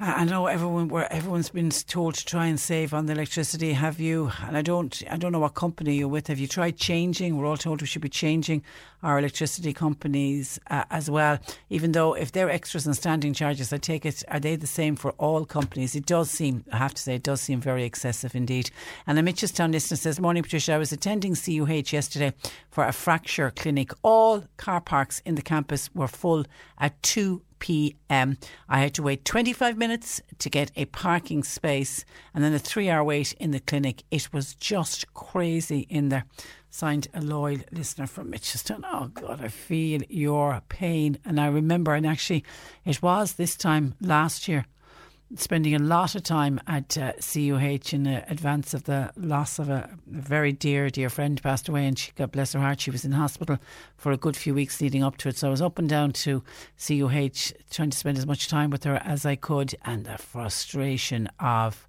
I 0.00 0.24
know 0.24 0.48
everyone 0.48 0.88
where 0.88 1.10
everyone's 1.12 1.50
been 1.50 1.70
told 1.70 2.16
to 2.16 2.24
try 2.24 2.46
and 2.46 2.58
save 2.58 2.92
on 2.92 3.06
the 3.06 3.12
electricity. 3.12 3.74
Have 3.74 4.00
you? 4.00 4.32
And 4.42 4.56
I 4.56 4.62
don't. 4.62 5.02
I 5.08 5.16
don't 5.16 5.30
know 5.30 5.38
what 5.38 5.54
company 5.54 5.94
you're 5.94 6.08
with. 6.08 6.26
Have 6.26 6.40
you 6.40 6.48
tried 6.48 6.76
changing? 6.76 7.36
We're 7.36 7.46
all 7.46 7.56
told 7.56 7.80
we 7.80 7.86
should 7.86 8.02
be 8.02 8.08
changing 8.08 8.64
our 9.04 9.18
electricity 9.18 9.72
companies 9.72 10.58
uh, 10.70 10.84
as 10.90 11.10
well. 11.10 11.38
Even 11.70 11.92
though 11.92 12.14
if 12.14 12.32
they're 12.32 12.50
extras 12.50 12.86
and 12.86 12.96
standing 12.96 13.34
charges, 13.34 13.72
I 13.72 13.76
take 13.76 14.04
it 14.04 14.24
are 14.28 14.40
they 14.40 14.56
the 14.56 14.66
same 14.66 14.96
for 14.96 15.12
all 15.12 15.44
companies? 15.44 15.94
It 15.94 16.06
does 16.06 16.30
seem. 16.30 16.64
I 16.72 16.78
have 16.78 16.94
to 16.94 17.02
say, 17.02 17.14
it 17.16 17.22
does 17.22 17.40
seem 17.40 17.60
very 17.60 17.84
excessive 17.84 18.34
indeed. 18.34 18.70
And 19.06 19.16
the 19.16 19.22
Mitchelstown 19.22 19.70
listener 19.72 19.96
says, 19.96 20.18
"Morning, 20.18 20.42
Patricia. 20.42 20.72
I 20.72 20.78
was 20.78 20.92
attending 20.92 21.34
CUH 21.34 21.92
yesterday 21.92 22.32
for 22.70 22.84
a 22.84 22.92
fracture 22.92 23.50
clinic. 23.50 23.92
All 24.02 24.44
car 24.56 24.80
parks 24.80 25.20
in 25.24 25.34
the 25.34 25.42
campus 25.42 25.90
were 25.94 26.08
full 26.08 26.44
at 26.78 27.00
two 27.02 27.42
p.m. 27.64 28.36
I 28.68 28.80
had 28.80 28.92
to 28.94 29.02
wait 29.02 29.24
25 29.24 29.78
minutes 29.78 30.20
to 30.38 30.50
get 30.50 30.70
a 30.76 30.84
parking 30.84 31.42
space 31.42 32.04
and 32.34 32.44
then 32.44 32.52
a 32.52 32.58
three 32.58 32.90
hour 32.90 33.02
wait 33.02 33.32
in 33.34 33.52
the 33.52 33.60
clinic. 33.60 34.02
It 34.10 34.32
was 34.34 34.54
just 34.54 35.14
crazy 35.14 35.86
in 35.88 36.10
there. 36.10 36.26
Signed 36.74 37.06
a 37.14 37.20
loyal 37.20 37.60
listener 37.70 38.08
from 38.08 38.32
Mitchelstown. 38.32 38.82
Oh 38.82 39.06
God, 39.14 39.40
I 39.40 39.46
feel 39.46 40.02
your 40.08 40.60
pain. 40.68 41.18
And 41.24 41.40
I 41.40 41.46
remember, 41.46 41.94
and 41.94 42.04
actually, 42.04 42.42
it 42.84 43.00
was 43.00 43.34
this 43.34 43.56
time 43.56 43.94
last 44.00 44.48
year 44.48 44.66
spending 45.36 45.76
a 45.76 45.78
lot 45.78 46.16
of 46.16 46.24
time 46.24 46.60
at 46.66 46.98
uh, 46.98 47.12
CUH 47.20 47.92
in 47.92 48.08
uh, 48.08 48.24
advance 48.26 48.74
of 48.74 48.82
the 48.84 49.12
loss 49.16 49.60
of 49.60 49.70
a, 49.70 49.88
a, 49.88 49.88
very 50.08 50.50
dear, 50.50 50.90
dear 50.90 51.08
friend 51.08 51.40
passed 51.40 51.68
away, 51.68 51.86
and 51.86 51.96
she, 51.96 52.10
God 52.16 52.32
bless 52.32 52.54
her 52.54 52.60
heart, 52.60 52.80
she 52.80 52.90
was 52.90 53.04
in 53.04 53.12
hospital 53.12 53.56
for 53.96 54.10
a 54.10 54.16
good 54.16 54.36
few 54.36 54.52
weeks 54.52 54.80
leading 54.80 55.04
up 55.04 55.16
to 55.18 55.28
it. 55.28 55.36
So 55.36 55.46
I 55.46 55.52
was 55.52 55.62
up 55.62 55.78
and 55.78 55.88
down 55.88 56.10
to 56.24 56.42
CUH 56.76 57.52
trying 57.70 57.90
to 57.90 57.96
spend 57.96 58.18
as 58.18 58.26
much 58.26 58.48
time 58.48 58.70
with 58.70 58.82
her 58.82 58.96
as 59.04 59.24
I 59.24 59.36
could, 59.36 59.76
and 59.84 60.06
the 60.06 60.18
frustration 60.18 61.28
of 61.38 61.86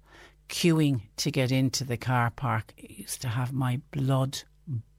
queuing 0.48 1.00
to 1.16 1.32
get 1.32 1.50
into 1.50 1.82
the 1.82 1.96
car 1.96 2.30
park 2.30 2.72
used 2.78 3.20
to 3.22 3.28
have 3.28 3.52
my 3.52 3.80
blood 3.90 4.44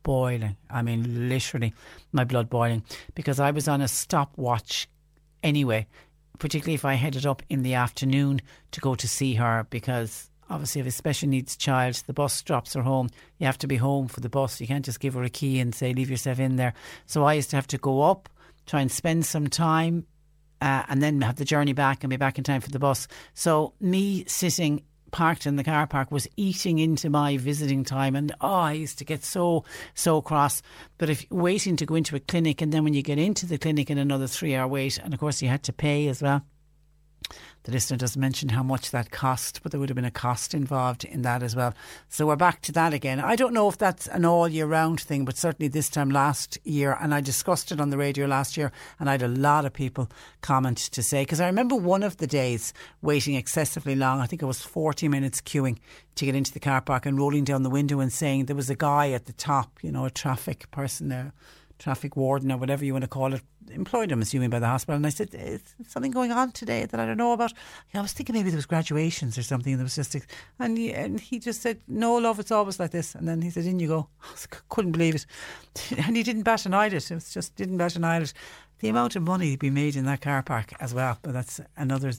boiling. 0.07 0.55
I 0.69 0.81
mean, 0.81 1.29
literally, 1.29 1.73
my 2.11 2.23
blood 2.23 2.49
boiling. 2.49 2.83
Because 3.13 3.39
I 3.39 3.51
was 3.51 3.67
on 3.67 3.81
a 3.81 3.87
stopwatch 3.87 4.87
anyway 5.43 5.85
particularly 6.39 6.75
if 6.75 6.85
I 6.85 6.93
headed 6.93 7.25
up 7.25 7.41
in 7.49 7.63
the 7.63 7.73
afternoon 7.73 8.41
to 8.71 8.81
go 8.81 8.95
to 8.95 9.07
see 9.07 9.35
her 9.35 9.65
because 9.69 10.29
obviously 10.49 10.81
if 10.81 10.87
a 10.87 10.91
special 10.91 11.29
needs 11.29 11.57
child 11.57 11.95
the 12.07 12.13
bus 12.13 12.41
drops 12.41 12.73
her 12.73 12.81
home 12.81 13.09
you 13.37 13.45
have 13.45 13.57
to 13.59 13.67
be 13.67 13.77
home 13.77 14.07
for 14.07 14.19
the 14.19 14.29
bus. 14.29 14.61
You 14.61 14.67
can't 14.67 14.85
just 14.85 14.99
give 14.99 15.13
her 15.15 15.23
a 15.23 15.29
key 15.29 15.59
and 15.59 15.73
say 15.73 15.93
leave 15.93 16.09
yourself 16.09 16.39
in 16.39 16.55
there. 16.55 16.73
So 17.05 17.23
I 17.23 17.33
used 17.33 17.49
to 17.51 17.55
have 17.55 17.67
to 17.67 17.77
go 17.77 18.01
up 18.01 18.29
try 18.65 18.81
and 18.81 18.91
spend 18.91 19.25
some 19.25 19.47
time 19.47 20.05
uh, 20.59 20.83
and 20.89 21.01
then 21.01 21.21
have 21.21 21.37
the 21.37 21.45
journey 21.45 21.73
back 21.73 22.03
and 22.03 22.09
be 22.09 22.17
back 22.17 22.37
in 22.37 22.43
time 22.43 22.61
for 22.61 22.69
the 22.69 22.79
bus. 22.79 23.07
So 23.33 23.73
me 23.79 24.25
sitting 24.27 24.83
parked 25.11 25.45
in 25.45 25.55
the 25.55 25.63
car 25.63 25.87
park 25.87 26.11
was 26.11 26.27
eating 26.37 26.79
into 26.79 27.09
my 27.09 27.37
visiting 27.37 27.83
time. 27.83 28.15
And 28.15 28.31
oh 28.41 28.47
I 28.47 28.73
used 28.73 28.97
to 28.99 29.05
get 29.05 29.23
so 29.23 29.63
so 29.93 30.21
cross. 30.21 30.61
But 30.97 31.09
if 31.09 31.25
waiting 31.29 31.75
to 31.77 31.85
go 31.85 31.95
into 31.95 32.15
a 32.15 32.19
clinic 32.19 32.61
and 32.61 32.71
then 32.71 32.83
when 32.83 32.93
you 32.93 33.01
get 33.01 33.19
into 33.19 33.45
the 33.45 33.57
clinic 33.57 33.89
in 33.89 33.97
another 33.97 34.27
3 34.27 34.55
hour 34.55 34.67
wait 34.67 34.97
and 34.97 35.13
of 35.13 35.19
course 35.19 35.41
you 35.41 35.49
had 35.49 35.63
to 35.63 35.73
pay 35.73 36.07
as 36.07 36.21
well 36.21 36.43
the 37.63 37.71
listener 37.71 37.97
doesn't 37.97 38.19
mention 38.19 38.49
how 38.49 38.63
much 38.63 38.91
that 38.91 39.11
cost, 39.11 39.61
but 39.61 39.71
there 39.71 39.79
would 39.79 39.89
have 39.89 39.95
been 39.95 40.05
a 40.05 40.11
cost 40.11 40.53
involved 40.53 41.03
in 41.03 41.23
that 41.23 41.43
as 41.43 41.55
well. 41.55 41.73
So 42.07 42.25
we're 42.25 42.37
back 42.37 42.61
to 42.61 42.71
that 42.71 42.93
again. 42.93 43.19
I 43.19 43.35
don't 43.35 43.53
know 43.53 43.67
if 43.67 43.77
that's 43.77 44.07
an 44.07 44.23
all 44.23 44.47
year 44.47 44.65
round 44.65 45.01
thing, 45.01 45.25
but 45.25 45.37
certainly 45.37 45.67
this 45.67 45.89
time 45.89 46.09
last 46.09 46.57
year, 46.63 46.97
and 47.01 47.13
I 47.13 47.19
discussed 47.19 47.71
it 47.71 47.81
on 47.81 47.89
the 47.89 47.97
radio 47.97 48.25
last 48.25 48.55
year, 48.55 48.71
and 48.99 49.09
I 49.09 49.13
had 49.13 49.21
a 49.21 49.27
lot 49.27 49.65
of 49.65 49.73
people 49.73 50.09
comment 50.41 50.77
to 50.77 51.03
say, 51.03 51.23
because 51.23 51.41
I 51.41 51.47
remember 51.47 51.75
one 51.75 52.03
of 52.03 52.17
the 52.17 52.27
days 52.27 52.73
waiting 53.01 53.35
excessively 53.35 53.95
long. 53.95 54.21
I 54.21 54.27
think 54.27 54.41
it 54.41 54.45
was 54.45 54.61
40 54.61 55.09
minutes 55.09 55.41
queuing 55.41 55.77
to 56.15 56.25
get 56.25 56.35
into 56.35 56.53
the 56.53 56.59
car 56.59 56.79
park 56.79 57.05
and 57.05 57.17
rolling 57.17 57.43
down 57.43 57.63
the 57.63 57.69
window 57.69 57.99
and 57.99 58.13
saying 58.13 58.45
there 58.45 58.55
was 58.55 58.69
a 58.69 58.75
guy 58.75 59.11
at 59.11 59.25
the 59.25 59.33
top, 59.33 59.79
you 59.83 59.91
know, 59.91 60.05
a 60.05 60.09
traffic 60.09 60.71
person 60.71 61.09
there 61.09 61.33
traffic 61.79 62.15
warden 62.15 62.51
or 62.51 62.57
whatever 62.57 62.83
you 62.83 62.93
want 62.93 63.03
to 63.03 63.07
call 63.07 63.33
it, 63.33 63.41
employed 63.71 64.11
him, 64.11 64.21
assuming 64.21 64.49
by 64.49 64.59
the 64.59 64.67
hospital. 64.67 64.95
And 64.95 65.05
I 65.05 65.09
said, 65.09 65.33
eh, 65.33 65.57
Is 65.79 65.87
something 65.87 66.11
going 66.11 66.31
on 66.31 66.51
today 66.51 66.85
that 66.85 66.99
I 66.99 67.05
don't 67.05 67.17
know 67.17 67.33
about? 67.33 67.53
I 67.93 68.01
was 68.01 68.13
thinking 68.13 68.35
maybe 68.35 68.49
there 68.49 68.57
was 68.57 68.65
graduations 68.65 69.37
or 69.37 69.43
something. 69.43 69.73
And 69.73 69.79
there 69.79 69.85
was 69.85 69.95
just, 69.95 70.15
and 70.59 70.77
he, 70.77 70.93
and 70.93 71.19
he 71.19 71.39
just 71.39 71.61
said, 71.61 71.81
No, 71.87 72.15
love, 72.15 72.39
it's 72.39 72.51
always 72.51 72.79
like 72.79 72.91
this. 72.91 73.15
And 73.15 73.27
then 73.27 73.41
he 73.41 73.49
said, 73.49 73.65
In 73.65 73.79
you 73.79 73.87
go. 73.87 74.09
I 74.23 74.55
couldn't 74.69 74.91
believe 74.91 75.15
it. 75.15 75.25
And 76.05 76.15
he 76.17 76.23
didn't 76.23 76.43
bat 76.43 76.65
an 76.65 76.73
eyelid. 76.73 77.03
It 77.09 77.13
was 77.13 77.31
just 77.31 77.55
didn't 77.55 77.77
bat 77.77 77.95
an 77.95 78.03
eyelid. 78.03 78.33
The 78.79 78.89
amount 78.89 79.15
of 79.15 79.23
money 79.23 79.51
to 79.51 79.57
be 79.57 79.69
made 79.69 79.95
in 79.95 80.05
that 80.05 80.21
car 80.21 80.43
park 80.43 80.73
as 80.79 80.93
well. 80.93 81.17
But 81.21 81.33
that's 81.33 81.59
another 81.75 82.13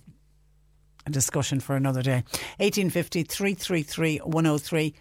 discussion 1.10 1.60
for 1.60 1.76
another 1.76 2.02
day. 2.02 2.24
1850 2.58 3.22
333 3.24 4.18
103. 4.18 4.94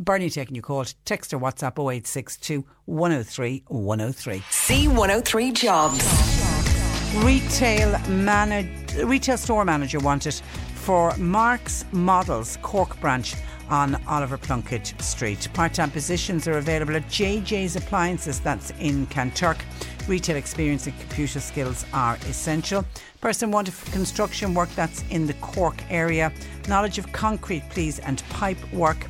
Bernie 0.00 0.30
taking 0.30 0.56
your 0.56 0.62
call. 0.62 0.84
Text 1.04 1.34
or 1.34 1.38
WhatsApp 1.38 1.78
0862 1.78 2.64
103 2.86 3.64
103. 3.68 4.38
C103 4.38 5.54
Jobs. 5.54 7.24
Retail 7.24 7.98
manager 8.08 9.06
retail 9.06 9.36
store 9.36 9.64
manager 9.64 9.98
wanted 10.00 10.34
for 10.74 11.14
Mark's 11.18 11.84
Models 11.92 12.56
Cork 12.62 12.98
branch 13.00 13.34
on 13.68 14.02
Oliver 14.06 14.38
Plunkett 14.38 14.94
Street. 15.00 15.48
Part 15.52 15.74
time 15.74 15.90
positions 15.90 16.48
are 16.48 16.58
available 16.58 16.96
at 16.96 17.06
JJ's 17.06 17.76
Appliances, 17.76 18.40
that's 18.40 18.70
in 18.80 19.06
Kanturk. 19.08 19.60
Retail 20.08 20.36
experience 20.36 20.86
and 20.86 20.98
computer 20.98 21.40
skills 21.40 21.84
are 21.92 22.16
essential. 22.26 22.84
Person 23.20 23.50
wanted 23.50 23.74
for 23.74 23.90
construction 23.92 24.54
work 24.54 24.70
that's 24.74 25.04
in 25.10 25.26
the 25.26 25.34
Cork 25.34 25.76
area. 25.90 26.32
Knowledge 26.68 26.98
of 26.98 27.12
concrete, 27.12 27.62
please, 27.68 27.98
and 28.00 28.22
pipe 28.30 28.58
work. 28.72 29.06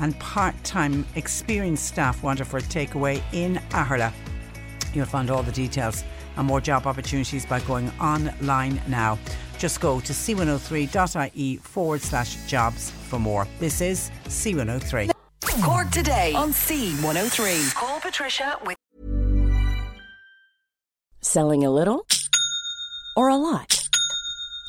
And 0.00 0.18
part 0.18 0.54
time 0.64 1.06
experienced 1.14 1.86
staff 1.86 2.22
wanted 2.22 2.46
for 2.46 2.58
a 2.58 2.62
takeaway 2.62 3.22
in 3.32 3.56
Aherla. 3.70 4.12
You'll 4.92 5.06
find 5.06 5.30
all 5.30 5.42
the 5.42 5.52
details 5.52 6.02
and 6.36 6.46
more 6.46 6.60
job 6.60 6.86
opportunities 6.86 7.46
by 7.46 7.60
going 7.60 7.90
online 8.00 8.80
now. 8.88 9.18
Just 9.58 9.80
go 9.80 10.00
to 10.00 10.12
c103.ie 10.12 11.56
forward 11.58 12.00
slash 12.00 12.36
jobs 12.46 12.90
for 12.90 13.18
more. 13.18 13.46
This 13.58 13.80
is 13.80 14.10
C103. 14.24 15.10
Cork 15.62 15.90
today 15.90 16.32
on 16.34 16.50
C103. 16.50 17.74
Call 17.74 18.00
Patricia 18.00 18.58
with 18.64 18.76
Selling 21.20 21.64
a 21.64 21.70
little 21.70 22.06
or 23.14 23.28
a 23.28 23.36
lot? 23.36 23.86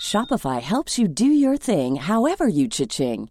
Shopify 0.01 0.61
helps 0.61 0.99
you 0.99 1.07
do 1.07 1.25
your 1.25 1.55
thing 1.55 1.95
however 1.95 2.47
you 2.47 2.67
cha-ching. 2.67 3.30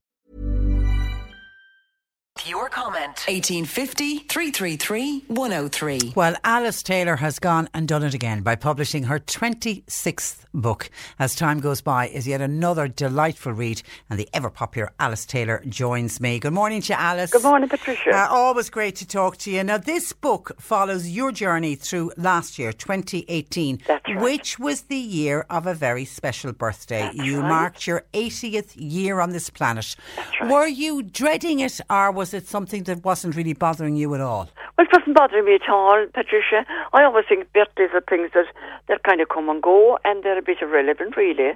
Your 2.47 2.69
comment. 2.69 3.25
1850 3.27 4.19
333 4.19 5.25
103. 5.27 6.13
Well, 6.15 6.35
Alice 6.43 6.81
Taylor 6.83 7.15
has 7.17 7.39
gone 7.39 7.69
and 7.73 7.87
done 7.87 8.03
it 8.03 8.13
again 8.13 8.41
by 8.41 8.55
publishing 8.55 9.03
her 9.03 9.19
26th 9.19 10.45
book. 10.53 10.89
As 11.19 11.35
time 11.35 11.59
goes 11.59 11.81
by, 11.81 12.07
is 12.09 12.27
yet 12.27 12.41
another 12.41 12.87
delightful 12.87 13.53
read, 13.53 13.81
and 14.09 14.19
the 14.19 14.27
ever 14.33 14.49
popular 14.49 14.91
Alice 14.99 15.25
Taylor 15.25 15.63
joins 15.67 16.19
me. 16.19 16.39
Good 16.39 16.53
morning 16.53 16.81
to 16.83 16.93
you, 16.93 16.99
Alice. 16.99 17.31
Good 17.31 17.43
morning, 17.43 17.69
Patricia. 17.69 18.11
Uh, 18.13 18.27
always 18.29 18.69
great 18.69 18.95
to 18.97 19.07
talk 19.07 19.37
to 19.37 19.51
you. 19.51 19.63
Now, 19.63 19.77
this 19.77 20.11
book 20.13 20.51
follows 20.59 21.07
your 21.09 21.31
journey 21.31 21.75
through 21.75 22.11
last 22.17 22.59
year, 22.59 22.73
2018, 22.73 23.81
That's 23.87 24.05
right. 24.07 24.19
which 24.21 24.59
was 24.59 24.83
the 24.83 24.97
year 24.97 25.45
of 25.49 25.67
a 25.67 25.73
very 25.73 26.05
special 26.05 26.51
birthday. 26.53 27.01
That's 27.01 27.17
you 27.17 27.39
right. 27.39 27.49
marked 27.49 27.87
your 27.87 28.03
80th 28.13 28.73
year 28.75 29.19
on 29.19 29.31
this 29.31 29.49
planet. 29.49 29.95
Were 30.43 30.67
you 30.67 31.01
dreading 31.03 31.59
it, 31.61 31.79
or 31.89 32.11
was 32.11 32.30
it 32.33 32.47
something 32.47 32.83
that 32.83 33.03
wasn't 33.03 33.35
really 33.35 33.53
bothering 33.53 33.95
you 33.95 34.13
at 34.15 34.21
all? 34.21 34.49
Well, 34.77 34.87
it 34.87 34.91
doesn't 34.91 35.13
bother 35.13 35.43
me 35.43 35.55
at 35.55 35.69
all, 35.69 36.05
Patricia. 36.13 36.65
I 36.93 37.03
always 37.03 37.25
think 37.27 37.51
birthdays 37.53 37.89
are 37.93 38.01
things 38.01 38.31
that, 38.33 38.45
that 38.87 39.03
kind 39.03 39.21
of 39.21 39.29
come 39.29 39.49
and 39.49 39.61
go, 39.61 39.97
and 40.03 40.23
they're 40.23 40.37
a 40.37 40.41
bit 40.41 40.57
irrelevant, 40.61 41.17
really. 41.17 41.53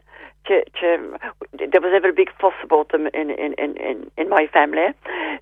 To, 0.48 0.64
to, 0.80 1.18
there 1.58 1.82
was 1.82 1.92
never 1.92 2.10
a 2.10 2.14
big 2.14 2.30
fuss 2.40 2.54
about 2.64 2.92
them 2.92 3.08
in, 3.14 3.32
in, 3.32 3.54
in, 3.58 3.78
in, 3.78 4.12
in 4.18 4.30
my 4.30 4.48
family. 4.54 4.94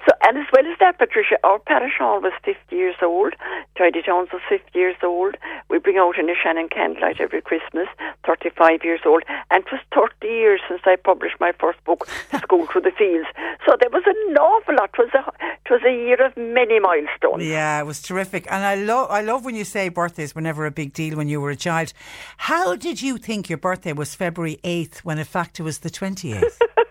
So, 0.08 0.16
and 0.24 0.38
as 0.38 0.46
well 0.54 0.66
as 0.66 0.78
that, 0.80 0.98
Patricia, 0.98 1.38
our 1.44 1.60
parish 1.60 1.94
hall 1.98 2.22
was 2.22 2.34
50 2.44 2.76
years 2.76 2.96
old. 3.02 3.34
Tidy 3.78 4.02
Towns 4.02 4.30
was 4.32 4.42
50 4.50 4.78
years 4.78 4.96
old. 5.04 5.36
We 5.70 5.80
bring 5.80 5.98
out 5.98 6.16
Innishannon 6.16 6.72
candlelight 6.72 7.20
every 7.20 7.42
Christmas, 7.42 7.88
35 8.26 8.84
years 8.84 9.02
old. 9.06 9.24
And 9.52 9.64
it 9.66 9.72
was 9.72 9.82
30 9.94 10.28
years 10.28 10.62
since 10.68 10.82
I 10.86 10.96
published 10.96 11.36
my 11.40 11.52
first 11.60 11.84
book, 11.84 12.08
School 12.42 12.68
Through 12.68 12.82
the 12.82 12.92
Fields. 12.92 13.28
So 13.66 13.76
there 13.80 13.90
was 13.90 14.04
an 14.06 14.38
awful 14.38 14.76
lot. 14.76 14.92
It 14.94 15.00
was 15.00 15.14
a, 15.14 15.46
it 15.66 15.72
was 15.72 15.82
a 15.86 15.92
year 15.92 16.26
of 16.26 16.36
many 16.36 16.80
milestones. 16.80 17.44
Yeah, 17.44 17.80
it 17.80 17.86
was 17.86 18.02
terrific, 18.02 18.46
and 18.52 18.64
I 18.64 18.76
love 18.76 19.10
I 19.10 19.22
love 19.22 19.46
when 19.46 19.56
you 19.56 19.64
say 19.64 19.90
birthdays 19.90 20.36
were 20.36 20.42
never 20.42 20.66
a 20.66 20.72
big 20.72 20.94
deal 20.94 21.18
when 21.18 21.30
you 21.30 21.40
were 21.40 21.52
a 21.52 21.56
child. 21.56 21.94
How 22.38 22.76
did 22.76 23.02
you 23.02 23.18
think 23.18 23.50
your 23.50 23.58
birthday 23.58 23.94
was 23.94 24.16
February 24.16 24.60
when 25.00 25.18
in 25.18 25.26
fact 25.26 25.60
it 25.60 25.64
was 25.64 25.80
the 25.80 25.90
twenty 25.90 26.34
eighth? 26.34 26.60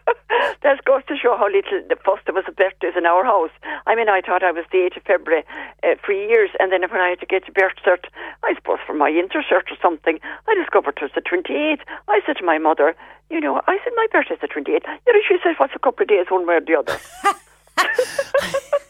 That 0.63 0.85
goes 0.85 1.03
to 1.09 1.17
show 1.17 1.37
how 1.37 1.51
little 1.51 1.83
the 1.89 1.97
fuss 1.97 2.21
there 2.25 2.35
was 2.35 2.45
of 2.47 2.55
birthdays 2.55 2.95
in 2.97 3.05
our 3.05 3.25
house. 3.25 3.51
I 3.87 3.97
mean, 3.97 4.09
I 4.09 4.21
thought 4.21 4.45
I 4.45 4.53
was 4.53 4.65
the 4.71 4.79
8th 4.79 4.97
of 4.99 5.03
February 5.03 5.45
uh, 5.83 5.97
for 6.05 6.13
years, 6.13 6.51
and 6.61 6.71
then 6.71 6.83
when 6.83 7.01
I 7.01 7.09
had 7.09 7.21
to 7.21 7.27
get 7.27 7.49
a 7.49 7.53
birth 7.53 7.75
cert, 7.85 8.07
I 8.45 8.55
suppose 8.55 8.79
for 8.87 8.95
my 8.95 9.11
intercert 9.11 9.67
or 9.71 9.79
something, 9.83 10.21
I 10.23 10.55
discovered 10.55 10.99
it 10.99 11.03
was 11.03 11.11
the 11.17 11.21
28th. 11.21 11.83
I 12.07 12.21
said 12.25 12.37
to 12.37 12.45
my 12.45 12.59
mother, 12.59 12.95
you 13.29 13.41
know, 13.41 13.61
I 13.67 13.79
said, 13.83 13.93
my 13.97 14.07
birthday's 14.13 14.39
the 14.41 14.47
28th. 14.47 14.87
You 15.07 15.13
know, 15.13 15.21
she 15.27 15.37
said, 15.43 15.55
what's 15.59 15.75
a 15.75 15.81
couple 15.81 16.05
of 16.05 16.09
days, 16.09 16.27
one 16.29 16.47
way 16.47 16.55
or 16.55 16.61
the 16.61 16.79
other? 16.79 16.99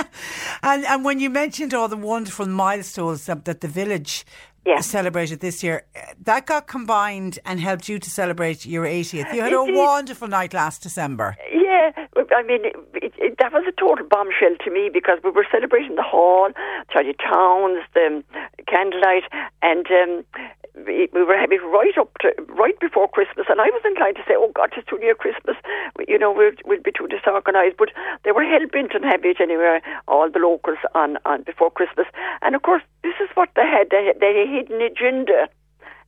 and 0.62 0.84
and 0.84 1.04
when 1.04 1.20
you 1.20 1.30
mentioned 1.30 1.74
all 1.74 1.88
the 1.88 1.96
wonderful 1.96 2.46
milestones 2.46 3.26
that, 3.26 3.44
that 3.44 3.60
the 3.60 3.68
village 3.68 4.24
Yeah. 4.66 4.80
celebrated 4.82 5.38
this 5.40 5.62
year, 5.62 5.76
uh, 5.94 6.00
that 6.24 6.46
got 6.46 6.66
combined 6.66 7.38
and 7.44 7.60
helped 7.60 7.88
you 7.88 7.98
to 8.00 8.10
celebrate 8.10 8.66
your 8.66 8.84
eightieth. 8.84 9.32
You 9.32 9.42
had 9.42 9.52
a 9.52 9.62
wonderful 9.62 10.28
night 10.28 10.52
last 10.52 10.82
December. 10.82 11.36
Yeah, 11.52 11.92
I 12.38 12.42
mean, 12.42 12.62
it, 12.64 12.76
it, 12.94 13.12
it, 13.26 13.32
that 13.38 13.52
was 13.52 13.64
a 13.68 13.72
total 13.80 14.04
bombshell 14.14 14.56
to 14.64 14.70
me 14.70 14.90
because 14.92 15.18
we 15.22 15.30
were 15.30 15.46
celebrating 15.52 15.94
the 15.94 16.02
hall, 16.02 16.48
Charlie 16.92 17.14
Towns, 17.30 17.78
the 17.94 18.06
um, 18.06 18.24
candlelight, 18.66 19.24
and 19.62 19.86
um, 20.00 20.24
we, 20.84 21.08
we 21.12 21.22
were 21.24 21.38
having 21.38 21.60
right 21.72 21.96
up 21.98 22.10
to 22.20 22.32
right 22.48 22.78
before 22.80 23.08
Christmas. 23.08 23.46
And 23.48 23.60
I 23.60 23.66
was 23.72 23.82
inclined 23.84 24.16
to 24.16 24.24
say, 24.28 24.34
"Oh 24.36 24.52
God, 24.54 24.70
it's 24.76 24.86
too 24.88 24.98
near 24.98 25.14
Christmas. 25.14 25.56
You 26.06 26.18
know, 26.18 26.32
we'll, 26.32 26.52
we'll 26.64 26.82
be 26.82 26.92
too 26.92 27.08
disorganised." 27.08 27.76
But 27.78 27.90
they 28.24 28.32
were 28.32 28.44
hell 28.44 28.66
bent 28.70 28.94
on 28.94 29.02
having 29.02 29.30
it 29.30 29.40
anyway. 29.40 29.80
All 30.08 30.30
the 30.30 30.38
locals 30.38 30.78
on 30.94 31.18
on 31.24 31.42
before 31.42 31.70
Christmas, 31.70 32.06
and 32.42 32.54
of 32.54 32.62
course, 32.62 32.82
this 33.02 33.14
is 33.20 33.30
what 33.34 33.48
they 33.56 33.66
had. 33.66 33.88
They 33.90 34.04
had, 34.06 34.20
they 34.20 34.36
had 34.36 34.48
a 34.48 34.52
hidden 34.52 34.80
agenda 34.82 35.48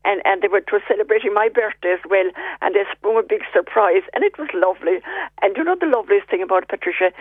and 0.05 0.23
and 0.25 0.43
they 0.43 0.49
were 0.49 0.61
to 0.61 0.81
celebrating 0.89 1.35
my 1.35 1.49
birthday 1.49 1.93
as 1.93 2.01
well, 2.09 2.29
and 2.61 2.75
they 2.75 2.85
sprung 2.93 3.19
a 3.19 3.23
big 3.23 3.43
surprise, 3.53 4.03
and 4.15 4.25
it 4.25 4.39
was 4.39 4.49
lovely. 4.55 5.01
And 5.43 5.57
you 5.57 5.65
know 5.65 5.77
the 5.79 5.87
loveliest 5.87 6.29
thing 6.29 6.43
about 6.43 6.69
Patricia, 6.69 7.13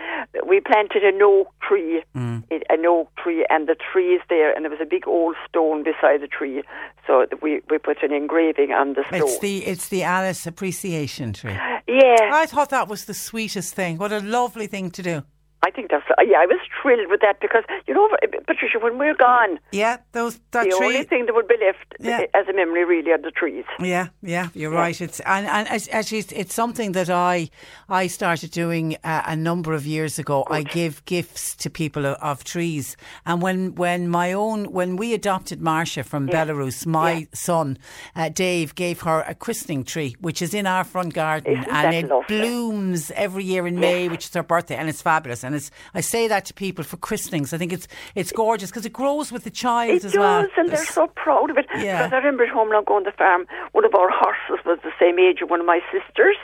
we 0.46 0.60
planted 0.60 1.04
an 1.04 1.20
oak 1.22 1.48
tree, 1.60 2.02
mm. 2.16 2.42
it- 2.50 2.64
an 2.68 2.84
oak 2.86 3.14
tree, 3.16 3.44
and 3.50 3.68
the 3.68 3.76
tree 3.76 4.14
is 4.14 4.22
there, 4.28 4.52
and 4.54 4.64
there 4.64 4.70
was 4.70 4.80
a 4.80 4.86
big 4.86 5.06
old 5.06 5.36
stone 5.48 5.82
beside 5.82 6.20
the 6.20 6.28
tree, 6.28 6.62
so 7.06 7.26
we 7.42 7.60
we 7.70 7.78
put 7.78 8.02
an 8.02 8.12
engraving 8.12 8.72
on 8.72 8.94
the 8.94 9.04
stone. 9.08 9.22
It's 9.22 9.38
the 9.40 9.66
it's 9.66 9.88
the 9.88 10.02
Alice 10.02 10.46
Appreciation 10.46 11.32
Tree. 11.32 11.52
yeah, 11.86 12.30
I 12.32 12.46
thought 12.46 12.70
that 12.70 12.88
was 12.88 13.04
the 13.06 13.14
sweetest 13.14 13.74
thing. 13.74 13.98
What 13.98 14.12
a 14.12 14.20
lovely 14.20 14.66
thing 14.66 14.90
to 14.92 15.02
do. 15.02 15.22
I 15.64 15.70
think 15.72 15.90
that's 15.90 16.04
yeah. 16.24 16.38
I 16.38 16.46
was 16.46 16.60
thrilled 16.80 17.10
with 17.10 17.20
that 17.20 17.40
because 17.40 17.64
you 17.88 17.94
know, 17.94 18.08
Patricia, 18.46 18.78
when 18.78 18.96
we're 18.96 19.14
gone, 19.16 19.58
Yeah, 19.72 19.96
those 20.12 20.38
that 20.52 20.64
the 20.70 20.76
tree. 20.76 20.86
only 20.86 21.02
thing 21.04 21.26
that 21.26 21.34
would 21.34 21.48
be 21.48 21.56
left 21.60 21.94
Yeah. 21.98 22.26
as 22.32 22.46
a 22.48 22.52
memory 22.52 22.84
really 22.84 23.10
are 23.10 23.18
the 23.18 23.32
trees. 23.32 23.64
Yeah, 23.80 24.08
yeah, 24.22 24.48
you're 24.54 24.70
right. 24.70 24.98
It's 25.00 25.18
and 25.20 25.46
and 25.46 25.66
actually, 25.92 26.18
it's, 26.18 26.32
it's 26.32 26.54
something 26.54 26.92
that 26.92 27.10
I 27.10 27.50
I 27.88 28.06
started 28.06 28.52
doing 28.52 28.96
uh, 29.02 29.22
a 29.26 29.34
number 29.34 29.72
of 29.72 29.84
years 29.84 30.18
ago. 30.18 30.44
I 30.48 30.62
give 30.62 31.04
gifts 31.06 31.56
to 31.56 31.70
people 31.70 32.06
of, 32.06 32.16
of 32.22 32.44
trees, 32.44 32.96
and 33.26 33.42
when 33.42 33.74
when 33.74 34.08
my 34.08 34.32
own 34.32 34.66
when 34.72 34.94
we 34.96 35.12
adopted 35.12 35.60
Marcia 35.60 36.04
from 36.04 36.28
Belarus, 36.28 36.86
my 36.86 37.26
son 37.34 37.78
uh, 38.14 38.28
Dave 38.28 38.76
gave 38.76 39.00
her 39.00 39.24
a 39.26 39.34
christening 39.34 39.82
tree, 39.82 40.14
which 40.20 40.40
is 40.40 40.54
in 40.54 40.66
our 40.68 40.84
front 40.84 41.14
garden, 41.14 41.52
Isn't 41.58 41.68
and 41.74 41.94
it 41.94 42.08
lovely? 42.08 42.38
blooms 42.40 43.10
every 43.16 43.42
year 43.44 43.66
in 43.66 43.80
May, 43.80 44.08
which 44.08 44.26
is 44.26 44.34
her 44.34 44.42
birthday, 44.44 44.76
and 44.76 44.88
it's 44.88 45.02
fabulous. 45.02 45.42
And 45.48 45.56
it's 45.56 45.70
I 45.94 46.00
say 46.00 46.28
that 46.28 46.44
to 46.46 46.54
people 46.54 46.84
for 46.84 46.96
christenings. 46.96 47.52
I 47.52 47.58
think 47.58 47.72
it's 47.72 47.88
it's 48.14 48.30
gorgeous 48.32 48.70
because 48.70 48.86
it 48.86 48.92
grows 48.92 49.32
with 49.32 49.44
the 49.44 49.50
child 49.50 49.90
It 49.90 50.04
as 50.04 50.12
does, 50.12 50.18
well. 50.18 50.40
and 50.40 50.50
they're 50.68 50.76
There's- 50.76 50.88
so 50.94 51.06
proud 51.08 51.50
of 51.50 51.58
it. 51.58 51.66
Yeah. 51.76 52.04
Because 52.06 52.12
I 52.12 52.16
remember 52.18 52.44
at 52.44 52.50
home 52.50 52.70
now 52.70 52.82
going 52.82 53.04
to 53.04 53.10
the 53.10 53.16
farm, 53.16 53.46
one 53.72 53.84
of 53.84 53.94
our 53.94 54.08
horses 54.10 54.64
was 54.64 54.78
the 54.84 54.92
same 55.00 55.18
age 55.18 55.38
as 55.42 55.48
one 55.50 55.60
of 55.60 55.66
my 55.66 55.80
sisters. 55.90 56.36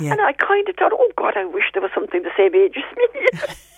Yeah. 0.00 0.12
And 0.12 0.20
I 0.20 0.32
kind 0.32 0.68
of 0.68 0.76
thought, 0.76 0.92
oh 0.94 1.10
God, 1.16 1.34
I 1.36 1.44
wish 1.46 1.64
there 1.72 1.82
was 1.82 1.90
something 1.94 2.22
the 2.22 2.30
same 2.36 2.54
age 2.54 2.76
as 2.76 2.96
me. 2.96 3.52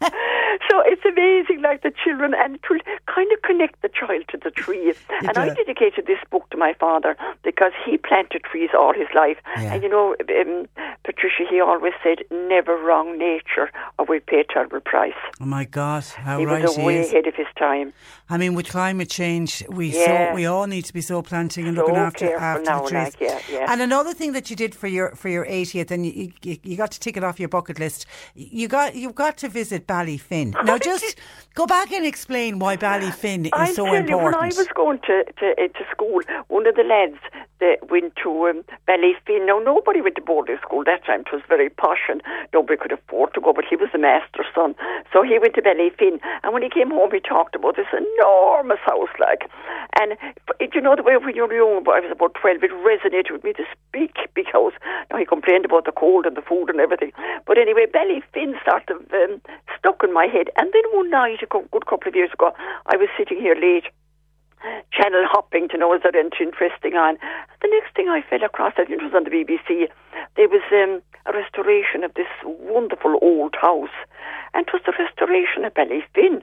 so 0.68 0.82
it's 0.84 1.04
amazing, 1.04 1.62
like 1.62 1.82
the 1.82 1.92
children, 2.04 2.34
and 2.36 2.58
to 2.64 2.78
kind 3.12 3.30
of 3.32 3.42
connect 3.42 3.80
the 3.82 3.88
child 3.88 4.24
to 4.30 4.36
the 4.38 4.50
tree. 4.50 4.92
and 5.20 5.36
I 5.38 5.48
dedicated 5.54 6.06
this 6.06 6.18
book 6.30 6.48
to 6.50 6.56
my 6.56 6.74
father 6.78 7.16
because 7.42 7.72
he 7.84 7.96
planted 7.96 8.42
trees 8.44 8.70
all 8.78 8.92
his 8.94 9.08
life. 9.14 9.38
Yeah. 9.56 9.74
And 9.74 9.82
you 9.82 9.88
know, 9.88 10.14
um, 10.40 10.66
Patricia, 11.04 11.44
he 11.48 11.60
always 11.60 11.92
said, 12.02 12.18
never 12.30 12.76
wrong 12.76 13.18
nature 13.18 13.70
or 13.98 14.04
we 14.06 14.20
pay 14.20 14.40
a 14.40 14.44
terrible 14.44 14.80
price. 14.80 15.12
Oh 15.40 15.44
my 15.46 15.64
God, 15.64 16.04
how 16.04 16.38
he 16.38 16.46
right 16.46 16.62
was 16.62 16.76
he 16.76 16.82
way 16.82 16.98
is. 17.00 17.08
ahead 17.10 17.26
of 17.26 17.34
his 17.34 17.46
time. 17.58 17.92
I 18.28 18.36
mean, 18.36 18.54
with 18.54 18.68
climate 18.68 19.10
change, 19.10 19.62
we 19.68 19.88
Yeah. 19.88 20.30
so 20.30 20.34
we 20.34 20.46
all 20.46 20.66
need 20.66 20.84
to 20.86 20.92
be 20.92 21.00
so 21.00 21.22
planting 21.22 21.66
and 21.66 21.76
So 21.76 21.82
looking 21.82 21.96
after 21.96 22.34
after 22.36 22.62
now, 22.64 22.82
the 22.82 22.88
trees. 22.90 23.04
like, 23.04 23.20
yeah, 23.20 23.38
yeah. 23.50 23.72
And 23.72 23.80
another 23.80 24.14
thing 24.14 24.32
that 24.32 24.50
you 24.50 24.56
did 24.56 24.74
for 24.74 24.86
your 24.88 25.14
for 25.14 25.28
your 25.28 25.44
80th, 25.46 25.90
and 25.90 26.06
you, 26.06 26.32
you, 26.42 26.58
you 26.62 26.76
got 26.76 26.90
to 26.92 27.00
tick 27.00 27.16
it 27.16 27.24
off 27.24 27.38
your 27.38 27.48
bucket 27.48 27.78
list. 27.78 28.06
You 28.34 28.68
got 28.68 28.94
you've 28.94 29.14
got 29.14 29.36
to 29.38 29.48
visit 29.48 29.86
Ballyfin. 29.94 30.48
Now, 30.64 30.78
just 30.78 31.16
go 31.54 31.66
back 31.66 31.92
and 31.92 32.04
explain 32.06 32.58
why 32.58 32.76
Ballyfin 32.76 33.46
is 33.46 33.50
I'll 33.52 33.66
so 33.66 33.84
tell 33.86 34.08
you, 34.08 34.18
when 34.18 34.34
I 34.34 34.46
was 34.46 34.68
going 34.74 34.98
to, 35.08 35.24
to, 35.40 35.46
uh, 35.50 35.68
to 35.78 35.84
school, 35.90 36.20
one 36.48 36.66
of 36.66 36.74
the 36.74 36.82
lads 36.94 37.20
that 37.60 37.90
went 37.90 38.14
to 38.22 38.30
um, 38.48 38.64
Ballyfin. 38.88 39.46
Now, 39.46 39.58
nobody 39.58 40.00
went 40.00 40.16
to 40.16 40.22
boarding 40.22 40.58
school 40.62 40.84
that 40.84 41.04
time. 41.04 41.20
It 41.20 41.32
was 41.32 41.42
very 41.48 41.70
posh 41.70 42.08
and 42.08 42.22
nobody 42.52 42.76
could 42.76 42.92
afford 42.92 43.34
to 43.34 43.40
go, 43.40 43.52
but 43.52 43.64
he 43.68 43.76
was 43.76 43.88
a 43.94 43.98
master's 43.98 44.46
son. 44.54 44.74
So 45.12 45.22
he 45.22 45.38
went 45.38 45.54
to 45.54 45.62
Ballyfin. 45.62 46.18
And 46.42 46.52
when 46.52 46.62
he 46.62 46.70
came 46.70 46.90
home, 46.90 47.10
he 47.12 47.20
talked 47.20 47.54
about 47.54 47.76
this 47.76 47.90
enormous 47.92 48.80
house, 48.84 49.12
like. 49.20 49.48
And 50.00 50.18
it, 50.60 50.74
you 50.74 50.80
know, 50.80 50.96
the 50.96 51.02
way 51.02 51.16
when 51.16 51.34
you're 51.34 51.52
young, 51.52 51.86
I 51.86 52.00
was 52.00 52.10
about 52.10 52.34
12, 52.34 52.62
it 52.64 52.72
resonated 52.82 53.32
with 53.32 53.44
me, 53.44 53.52
this 53.56 53.70
big, 53.92 54.12
big 54.34 54.50
house. 54.50 54.74
Now, 55.10 55.18
he 55.18 55.24
complained 55.24 55.64
about 55.64 55.84
the 55.84 55.92
cold 55.92 56.26
and 56.26 56.36
the 56.36 56.42
food 56.42 56.68
and 56.70 56.80
everything. 56.80 57.12
But 57.46 57.58
anyway, 57.58 57.86
Ballyfin 57.86 58.58
sort 58.66 58.90
of 58.90 58.98
um, 59.12 59.40
stuck 59.78 60.02
in 60.02 60.12
my 60.12 60.26
head. 60.26 60.50
And 60.56 60.72
then 60.72 60.82
one 60.92 61.10
night, 61.10 61.42
a 61.42 61.46
good 61.46 61.86
couple 61.86 62.08
of 62.08 62.16
years 62.16 62.30
ago, 62.32 62.52
I 62.86 62.96
was 62.96 63.08
sitting 63.16 63.38
here 63.38 63.54
late 63.54 63.84
channel 64.92 65.24
hopping 65.26 65.68
to 65.68 65.78
know 65.78 65.94
is 65.94 66.02
there 66.02 66.16
anything 66.16 66.48
interesting 66.48 66.94
on. 66.94 67.18
The 67.62 67.68
next 67.70 67.94
thing 67.94 68.08
I 68.08 68.22
fell 68.22 68.42
across, 68.42 68.74
I 68.76 68.84
think 68.84 69.02
it 69.02 69.04
was 69.04 69.14
on 69.14 69.24
the 69.24 69.30
BBC, 69.30 69.88
there 70.36 70.48
was 70.48 70.62
um, 70.72 71.02
a 71.26 71.32
restoration 71.32 72.04
of 72.04 72.14
this 72.14 72.30
wonderful 72.44 73.18
old 73.22 73.54
house. 73.60 73.94
And 74.52 74.66
it 74.66 74.72
was 74.72 74.82
the 74.86 74.94
restoration 74.98 75.64
of 75.64 75.74
Ballyfin. 75.74 76.42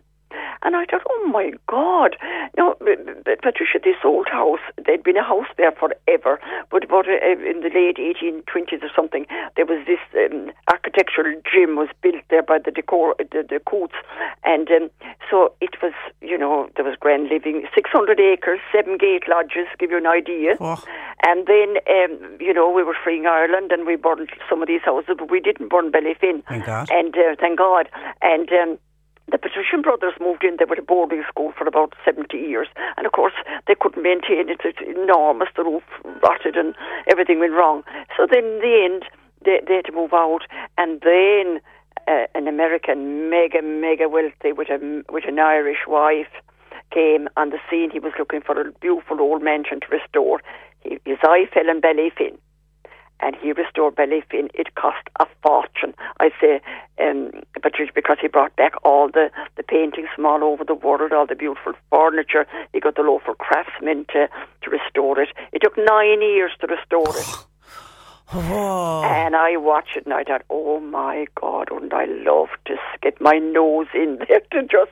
And 0.64 0.76
I 0.76 0.86
thought, 0.86 1.02
oh 1.10 1.28
my 1.32 1.52
God. 1.68 2.16
B- 2.56 3.36
Patricia, 3.42 3.80
this 3.84 3.98
old 4.04 4.28
house, 4.30 4.60
there'd 4.86 5.04
been 5.04 5.18
a 5.18 5.24
house 5.24 5.48
there 5.58 5.72
forever, 5.72 6.40
but 6.70 6.84
about 6.84 7.08
uh, 7.08 7.18
in 7.22 7.62
the 7.62 7.72
late 7.74 7.98
1820s 7.98 8.84
or 8.84 8.90
something, 8.96 9.26
there 9.56 9.66
was 9.66 9.86
this 9.86 10.00
um, 10.18 10.52
architectural 10.70 11.34
gym 11.52 11.76
was 11.76 11.90
built 12.02 12.24
there 12.30 12.44
by 12.44 12.58
the 12.60 12.72
decor, 12.72 13.16
the, 13.20 13.46
the. 13.48 13.60
And 14.44 14.70
um, 14.70 14.90
so 15.30 15.54
it 15.62 15.82
was, 15.82 15.94
you 16.22 16.38
know, 16.38 16.70
there 16.76 16.86
was 16.86 16.96
grand 17.00 17.30
living, 17.30 17.66
600 17.74 18.20
acres, 18.20 18.60
seven 18.72 18.98
gate 18.98 19.24
lodges, 19.30 19.68
give 19.80 19.92
you 19.92 19.98
an 19.98 20.08
idea. 20.08 20.56
Oh. 20.60 20.84
And 21.24 21.48
then, 21.48 21.78
um, 21.90 22.38
you 22.40 22.54
know, 22.54 22.70
we 22.70 22.84
were 22.84 22.96
freeing 23.04 23.28
Ireland 23.28 23.72
and 23.72 23.86
we 23.86 23.96
burned 23.96 24.30
some 24.50 24.62
of 24.62 24.68
these 24.68 24.82
houses, 24.84 25.16
but 25.18 25.30
we 25.30 25.40
didn't 25.40 25.70
burn 25.70 25.92
Ballyfin. 25.92 26.44
Thank 26.48 26.66
God. 26.66 26.90
And 26.92 27.16
uh, 27.16 27.36
thank 27.40 27.58
God. 27.58 27.90
And 28.22 28.52
um, 28.52 28.78
the 29.32 29.38
Patrician 29.38 29.82
brothers 29.82 30.14
moved 30.20 30.44
in 30.44 30.58
They 30.58 30.66
were 30.66 30.76
a 30.76 30.82
boarding 30.82 31.24
school 31.28 31.54
for 31.58 31.68
about 31.68 31.94
70 32.06 32.38
years. 32.38 32.68
And 32.98 33.06
of 33.06 33.14
course, 33.14 33.34
they 33.68 33.76
couldn't 33.80 34.04
maintain 34.04 34.50
it. 34.50 34.62
It's 34.64 34.80
enormous. 34.86 35.50
The 35.56 35.64
roof 35.64 35.84
rotted 36.24 36.56
and 36.56 36.76
everything 37.10 37.40
went 37.40 37.54
wrong. 37.54 37.84
So 38.18 38.28
then 38.30 38.44
in 38.46 38.60
the 38.60 38.82
end, 38.84 39.04
they, 39.44 39.62
they 39.68 39.76
had 39.76 39.86
to 39.86 39.92
move 39.92 40.14
out. 40.14 40.42
And 40.78 41.02
then 41.02 41.62
uh, 42.08 42.28
an 42.36 42.48
American 42.48 43.30
mega, 43.30 43.62
mega 43.62 44.10
wealthy 44.10 44.52
with, 44.52 44.70
a, 44.70 45.04
with 45.10 45.24
an 45.28 45.40
Irish 45.40 45.88
wife 45.88 46.32
came 46.92 47.30
on 47.38 47.52
the 47.52 47.60
scene. 47.70 47.90
He 47.90 48.00
was 48.00 48.14
looking 48.20 48.42
for 48.42 48.60
a 48.60 48.72
beautiful 48.74 49.22
old 49.22 49.42
mansion 49.42 49.80
to 49.80 49.88
restore. 49.90 50.42
He, 50.82 51.00
his 51.06 51.20
eye 51.24 51.48
fell 51.54 51.70
on 51.70 51.82
Ballyfin 51.82 52.38
and 53.22 53.36
he 53.36 53.52
restored 53.52 53.96
Ballyfin. 53.96 54.50
It 54.54 54.76
cost 54.76 55.08
a 55.20 55.26
fortune. 55.44 55.94
I 56.20 56.32
say, 56.40 56.62
um, 57.00 57.32
Patricia, 57.62 57.92
because 57.94 58.18
he 58.22 58.28
brought 58.28 58.56
back 58.56 58.74
all 58.84 59.10
the, 59.10 59.30
the 59.58 59.64
paintings 59.64 60.10
from 60.16 60.26
all 60.26 60.44
over 60.44 60.64
the 60.64 60.74
world, 60.74 61.14
all 61.14 61.28
the 61.28 61.36
beautiful 61.36 61.74
furniture. 61.90 62.46
He 62.74 62.80
got 62.80 62.96
the 62.96 63.04
local 63.04 63.36
craftsmen 63.36 64.06
to, 64.14 64.28
to 64.64 64.70
restore 64.70 65.20
it. 65.20 65.30
It 65.54 65.60
took 65.60 65.78
nine 65.78 66.22
years 66.22 66.52
to 66.62 66.68
restore 66.68 67.18
it. 67.18 67.46
Oh. 68.34 69.04
And 69.04 69.36
I 69.36 69.58
watched 69.58 69.98
it 69.98 70.06
and 70.06 70.14
I 70.14 70.24
thought, 70.24 70.44
oh 70.50 70.80
my 70.80 71.26
God, 71.36 71.68
wouldn't 71.70 71.94
I 71.94 72.06
love 72.06 72.48
to 72.66 72.76
get 73.02 73.20
my 73.20 73.38
nose 73.40 73.88
in 73.94 74.20
there 74.28 74.40
to 74.52 74.62
just 74.62 74.92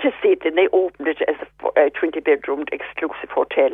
to 0.00 0.10
see 0.22 0.30
it. 0.30 0.42
And 0.44 0.56
they 0.56 0.68
opened 0.72 1.08
it 1.08 1.18
as 1.28 1.36
a 1.76 1.90
20 1.90 2.20
bedroom 2.20 2.64
exclusive 2.72 3.28
hotel. 3.30 3.70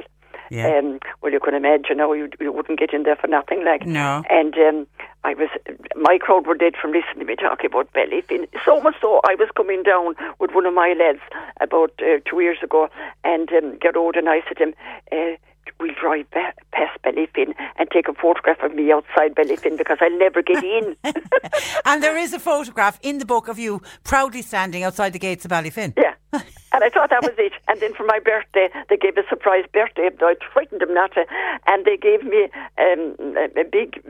Yeah. 0.51 0.79
Um, 0.79 1.01
well, 1.23 1.33
you 1.33 1.41
can 1.41 1.55
imagine 1.55 1.99
how 1.99 2.13
you, 2.13 2.29
you 2.41 2.53
wouldn't 2.53 2.79
get 2.79 2.93
in 2.93 3.03
there 3.03 3.17
for 3.17 3.27
nothing. 3.27 3.65
Like 3.65 3.87
No. 3.87 4.23
And 4.31 4.55
um, 4.55 4.87
I 5.25 5.35
was, 5.35 5.49
my 5.97 6.19
crowd 6.19 6.47
were 6.47 6.55
dead 6.55 6.75
from 6.81 6.93
listening 6.93 7.21
to 7.21 7.25
me 7.25 7.37
talking 7.37 7.67
about 7.67 7.93
Ballyfin. 7.93 8.49
So 8.65 8.81
much 8.81 8.97
so, 9.01 9.21
I 9.25 9.35
was 9.35 9.49
coming 9.57 9.83
down 9.83 10.15
with 10.39 10.53
one 10.53 10.67
of 10.67 10.75
my 10.75 10.95
lads 10.99 11.21
about 11.61 11.93
uh, 12.01 12.21
two 12.29 12.41
years 12.41 12.59
ago, 12.63 12.89
and 13.25 13.51
um, 13.53 13.79
Gerard 13.83 14.17
and 14.17 14.29
I 14.29 14.41
said 14.47 14.57
to 14.59 14.63
him, 14.65 14.75
uh, 15.13 15.37
we'll 15.81 15.95
drive 16.01 16.31
ba- 16.31 16.55
past 16.73 16.99
Ballyfin 17.05 17.55
and 17.77 17.91
take 17.91 18.09
a 18.09 18.15
photograph 18.15 18.63
of 18.63 18.75
me 18.75 18.93
outside 18.93 19.35
Ballyfin 19.35 19.77
because 19.77 19.99
I'll 20.01 20.19
never 20.19 20.43
get 20.43 20.63
in. 20.63 20.97
and 21.85 22.03
there 22.03 22.17
is 22.17 22.33
a 22.33 22.39
photograph 22.39 22.99
in 23.03 23.19
the 23.19 23.27
book 23.27 23.49
of 23.49 23.59
you 23.59 23.83
proudly 24.05 24.43
standing 24.43 24.83
outside 24.83 25.13
the 25.13 25.19
gates 25.19 25.45
of 25.45 25.51
Ballyfin. 25.51 25.95
Yeah. 25.97 26.15
And 26.73 26.85
I 26.85 26.91
thought 26.91 27.11
that 27.11 27.23
was 27.23 27.35
it. 27.39 27.53
And 27.67 27.81
then 27.81 27.95
for 27.95 28.05
my 28.05 28.19
birthday, 28.19 28.69
they 28.89 28.97
gave 28.97 29.17
a 29.17 29.27
surprise 29.29 29.65
birthday. 29.73 30.11
I 30.21 30.35
frightened 30.53 30.81
them 30.81 30.93
not 30.93 31.13
to. 31.13 31.25
And 31.67 31.85
they 31.85 31.97
gave 31.97 32.25
me 32.25 32.49
um, 32.79 33.17
a, 33.37 33.65
big 33.65 34.03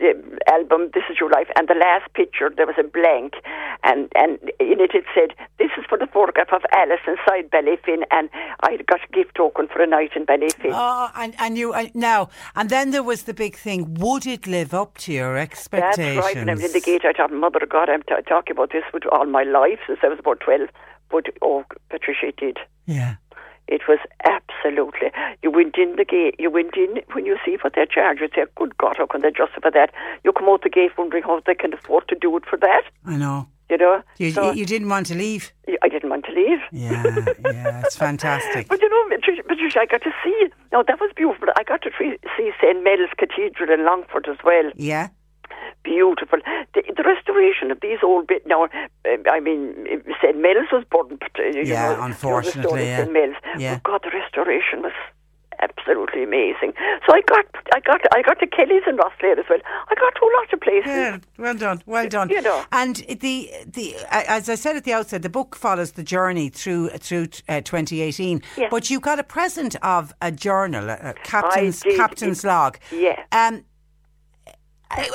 uh, 0.00 0.52
album, 0.52 0.90
This 0.94 1.04
Is 1.10 1.18
Your 1.18 1.30
Life. 1.30 1.48
And 1.56 1.68
the 1.68 1.74
last 1.74 2.12
picture, 2.14 2.52
there 2.54 2.66
was 2.66 2.76
a 2.78 2.84
blank. 2.84 3.34
And, 3.82 4.08
and 4.14 4.38
in 4.60 4.80
it, 4.80 4.94
it 4.94 5.04
said, 5.14 5.34
This 5.58 5.70
is 5.76 5.84
for 5.88 5.98
the 5.98 6.06
photograph 6.06 6.52
of 6.52 6.62
Alice 6.72 7.00
inside 7.06 7.50
Ballyfin. 7.50 8.04
And 8.10 8.30
I 8.62 8.76
got 8.86 9.00
a 9.02 9.12
gift 9.12 9.34
token 9.34 9.66
for 9.66 9.82
a 9.82 9.86
night 9.86 10.12
in 10.14 10.24
Ballyfin. 10.24 10.70
Oh, 10.72 11.10
and, 11.16 11.34
and 11.38 11.58
you 11.58 11.72
uh, 11.72 11.88
now, 11.94 12.30
and 12.54 12.70
then 12.70 12.90
there 12.92 13.02
was 13.02 13.24
the 13.24 13.34
big 13.34 13.56
thing. 13.56 13.94
Would 13.94 14.26
it 14.26 14.46
live 14.46 14.72
up 14.72 14.98
to 14.98 15.12
your 15.12 15.34
That's 15.34 15.50
expectations? 15.50 16.24
right. 16.24 16.36
When 16.36 16.48
I 16.48 16.54
was 16.54 16.64
in 16.64 16.72
the 16.72 16.80
gate. 16.80 17.04
I 17.04 17.12
thought, 17.12 17.32
Mother 17.32 17.58
of 17.62 17.68
God, 17.68 17.88
I'm 17.88 18.02
t- 18.02 18.14
talking 18.28 18.52
about 18.52 18.70
this 18.72 18.84
with 18.92 19.04
all 19.10 19.26
my 19.26 19.42
life 19.42 19.80
since 19.86 19.98
I 20.02 20.08
was 20.08 20.18
about 20.18 20.40
12. 20.40 20.68
But, 21.10 21.26
oh, 21.42 21.64
Patricia, 21.90 22.32
did. 22.36 22.58
Yeah. 22.86 23.16
It 23.66 23.82
was 23.88 23.98
absolutely. 24.26 25.10
You 25.42 25.50
went 25.50 25.76
in 25.78 25.96
the 25.96 26.04
gate. 26.04 26.36
You 26.38 26.50
went 26.50 26.76
in 26.76 27.00
when 27.14 27.24
you 27.24 27.38
see 27.44 27.56
what 27.62 27.72
they 27.74 27.86
charge. 27.86 28.20
You 28.20 28.28
say, 28.34 28.44
"Good 28.56 28.76
God, 28.76 28.96
how 28.98 29.06
can 29.06 29.22
they 29.22 29.30
justify 29.30 29.70
that?" 29.70 29.90
You 30.22 30.32
come 30.32 30.50
out 30.50 30.62
the 30.62 30.68
gate 30.68 30.92
wondering 30.98 31.22
how 31.22 31.40
they 31.46 31.54
can 31.54 31.72
afford 31.72 32.06
to 32.08 32.14
do 32.14 32.36
it 32.36 32.44
for 32.44 32.58
that. 32.58 32.82
I 33.06 33.16
know. 33.16 33.48
You 33.70 33.78
know. 33.78 34.02
You, 34.18 34.30
So, 34.32 34.52
you 34.52 34.66
didn't 34.66 34.90
want 34.90 35.06
to 35.06 35.14
leave. 35.14 35.50
I 35.82 35.88
didn't 35.88 36.10
want 36.10 36.26
to 36.26 36.32
leave. 36.32 36.60
Yeah, 36.72 37.02
yeah, 37.42 37.80
it's 37.84 37.96
fantastic. 37.96 38.68
But 38.68 38.82
you 38.82 38.90
know, 38.90 39.16
Patricia, 39.16 39.42
Patricia, 39.42 39.80
I 39.80 39.86
got 39.86 40.02
to 40.02 40.12
see. 40.22 40.48
No, 40.70 40.82
that 40.86 41.00
was 41.00 41.10
beautiful. 41.16 41.48
I 41.56 41.62
got 41.62 41.80
to 41.82 41.90
see 41.98 42.18
St. 42.60 42.84
Mel's 42.84 43.10
Cathedral 43.16 43.70
in 43.70 43.86
Longford 43.86 44.28
as 44.28 44.36
well. 44.44 44.70
Yeah. 44.76 45.08
Beautiful. 45.82 46.38
The, 46.74 46.82
the 46.96 47.02
restoration 47.02 47.70
of 47.70 47.78
these 47.80 47.98
old 48.02 48.26
bit 48.26 48.46
now. 48.46 48.64
Uh, 48.64 49.16
I 49.30 49.40
mean, 49.40 49.74
St. 50.22 50.36
Mel's 50.36 50.68
was 50.72 50.84
burnt. 50.90 51.22
uh, 51.38 51.42
You 51.42 51.62
Yeah, 51.64 51.94
know, 51.96 52.02
unfortunately, 52.02 52.84
yeah. 52.86 52.98
St. 53.02 53.12
Mel's. 53.12 53.36
Yeah. 53.58 53.74
But 53.74 53.82
God, 53.84 54.00
the 54.04 54.16
restoration 54.18 54.82
was 54.82 54.92
absolutely 55.60 56.22
amazing. 56.24 56.72
So 57.06 57.14
I 57.14 57.20
got, 57.22 57.44
I 57.72 57.80
got, 57.80 58.00
I 58.12 58.22
got 58.22 58.38
to 58.40 58.46
Kelly's 58.46 58.82
and 58.86 58.98
Rosslare 58.98 59.38
as 59.38 59.44
well. 59.48 59.58
I 59.88 59.94
got 59.94 60.14
to 60.16 60.24
a 60.24 60.32
lot 60.40 60.52
of 60.52 60.60
places. 60.60 60.86
Yeah, 60.86 61.18
well 61.38 61.54
done, 61.54 61.82
well 61.86 62.08
done. 62.08 62.28
You 62.28 62.42
know. 62.42 62.64
and 62.72 62.96
the 62.96 63.50
the 63.66 63.94
as 64.10 64.48
I 64.48 64.56
said 64.56 64.76
at 64.76 64.84
the 64.84 64.92
outset, 64.92 65.22
the 65.22 65.28
book 65.30 65.54
follows 65.54 65.92
the 65.92 66.02
journey 66.02 66.48
through 66.48 66.88
through 66.90 67.28
uh, 67.48 67.60
2018. 67.60 68.42
Yeah. 68.56 68.68
But 68.70 68.90
you 68.90 69.00
got 69.00 69.18
a 69.18 69.24
present 69.24 69.76
of 69.82 70.12
a 70.20 70.32
journal, 70.32 70.90
a, 70.90 71.14
captain's 71.22 71.82
captain's 71.82 72.44
log. 72.44 72.78
Yeah. 72.90 73.22
Um, 73.32 73.64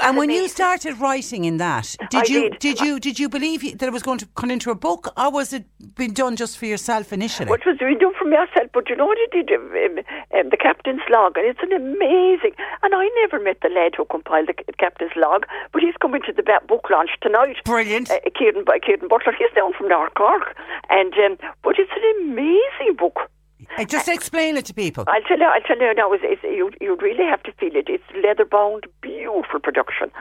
and 0.04 0.18
when 0.18 0.30
you 0.30 0.48
started 0.48 1.00
writing 1.00 1.46
in 1.46 1.58
that, 1.58 1.96
did 2.10 2.24
I 2.24 2.34
you 2.34 2.50
did. 2.52 2.80
you 2.80 3.00
did 3.00 3.20
you 3.20 3.30
believe 3.30 3.62
that 3.78 3.86
it 3.86 3.94
was 3.94 4.04
going 4.04 4.20
to 4.20 4.28
come 4.36 4.52
into 4.52 4.72
a 4.72 4.76
book, 4.76 5.12
or 5.18 5.32
was 5.32 5.54
it 5.54 5.66
been 5.96 6.14
done 6.14 6.36
just 6.36 6.58
for 6.58 6.66
yourself 6.66 7.14
initially? 7.14 7.50
What 7.50 7.66
was 7.66 7.78
being 7.80 7.98
done 7.98 8.14
for 8.18 8.26
myself, 8.26 8.70
but 8.74 8.90
you 8.90 8.96
know 8.96 9.06
what 9.06 9.18
I 9.18 9.28
did? 9.32 9.52
Um, 9.52 10.00
um, 10.38 10.50
the 10.50 10.58
captain's 10.58 11.02
log, 11.10 11.38
and 11.38 11.48
it's 11.48 11.60
an 11.62 11.74
amazing. 11.74 12.54
And 12.84 12.94
I 12.94 13.10
never 13.22 13.40
met 13.44 13.58
the 13.62 13.70
lad 13.70 13.94
who 13.96 14.06
compiled 14.06 14.48
the 14.48 14.74
captain's 14.74 15.16
log, 15.16 15.46
but 15.72 15.82
he's 15.82 15.96
coming 16.02 16.22
to 16.26 16.34
the 16.34 16.44
book 16.68 16.90
launch 16.90 17.12
tonight. 17.22 17.58
Brilliant. 17.66 18.10
Uh, 18.12 18.20
Kieran, 18.38 18.66
Kieran 18.86 19.08
Butler, 19.08 19.34
he's 19.38 19.54
down 19.56 19.74
from 19.74 19.88
North 19.88 20.14
Cork, 20.16 20.56
and 20.90 21.14
um, 21.14 21.38
but 21.64 21.76
it's 21.78 21.92
an 21.92 22.30
amazing 22.30 22.96
book. 22.98 23.30
Uh, 23.78 23.84
just 23.84 24.08
explain 24.08 24.56
it 24.58 24.66
to 24.66 24.74
people. 24.74 25.04
I'll 25.08 25.22
tell 25.24 25.38
you. 25.38 25.46
I'll 25.46 25.62
tell 25.62 25.78
you 25.78 25.94
now. 25.94 26.12
It's, 26.14 26.24
it's, 26.26 26.44
you 26.44 26.72
you 26.80 26.96
really 27.02 27.26
have 27.26 27.44
to 27.44 27.52
feel 27.54 27.76
it. 27.76 27.90
It's 27.90 28.04
leather 28.24 28.46
bound, 28.46 28.86
beautiful 29.02 29.60
production, 29.60 30.12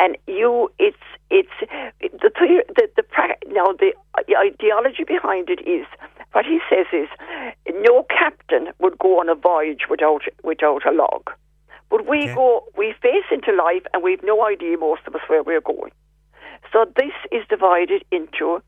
and 0.00 0.16
you. 0.26 0.70
It's 0.78 0.96
it's 1.30 1.50
the 2.00 2.30
the 2.34 2.64
the, 2.76 2.88
the 2.96 3.04
now 3.48 3.66
the 3.78 3.92
ideology 4.36 5.04
behind 5.04 5.50
it 5.50 5.60
is 5.68 5.86
what 6.32 6.44
he 6.46 6.60
says 6.70 6.86
is 6.92 7.08
no 7.82 8.04
captain 8.08 8.68
would 8.78 8.98
go 8.98 9.20
on 9.20 9.28
a 9.28 9.34
voyage 9.34 9.82
without 9.90 10.22
without 10.42 10.86
a 10.86 10.92
log, 10.92 11.30
but 11.90 12.06
we 12.08 12.24
Okay. 12.24 12.34
go 12.34 12.64
we 12.76 12.94
face 13.02 13.24
into 13.30 13.52
life 13.52 13.82
and 13.92 14.02
we've 14.02 14.22
no 14.22 14.46
idea 14.46 14.76
most 14.78 15.02
of 15.06 15.14
us 15.14 15.22
where 15.28 15.42
we're 15.42 15.60
going. 15.60 15.92
So 16.72 16.86
this 16.96 17.12
is 17.32 17.44
divided 17.48 18.02
into. 18.10 18.62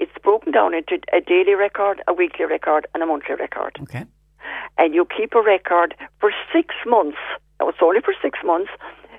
It's 0.00 0.16
broken 0.22 0.50
down 0.52 0.74
into 0.74 0.94
a 1.12 1.20
daily 1.20 1.54
record, 1.54 2.02
a 2.08 2.12
weekly 2.12 2.46
record, 2.46 2.86
and 2.94 3.02
a 3.02 3.06
monthly 3.06 3.36
record 3.36 3.78
Okay. 3.82 4.04
and 4.78 4.94
you 4.94 5.06
keep 5.16 5.34
a 5.34 5.42
record 5.42 5.94
for 6.20 6.30
six 6.52 6.74
months. 6.86 7.18
Now, 7.60 7.68
it's 7.68 7.78
only 7.82 8.00
for 8.00 8.14
six 8.22 8.38
months. 8.44 8.70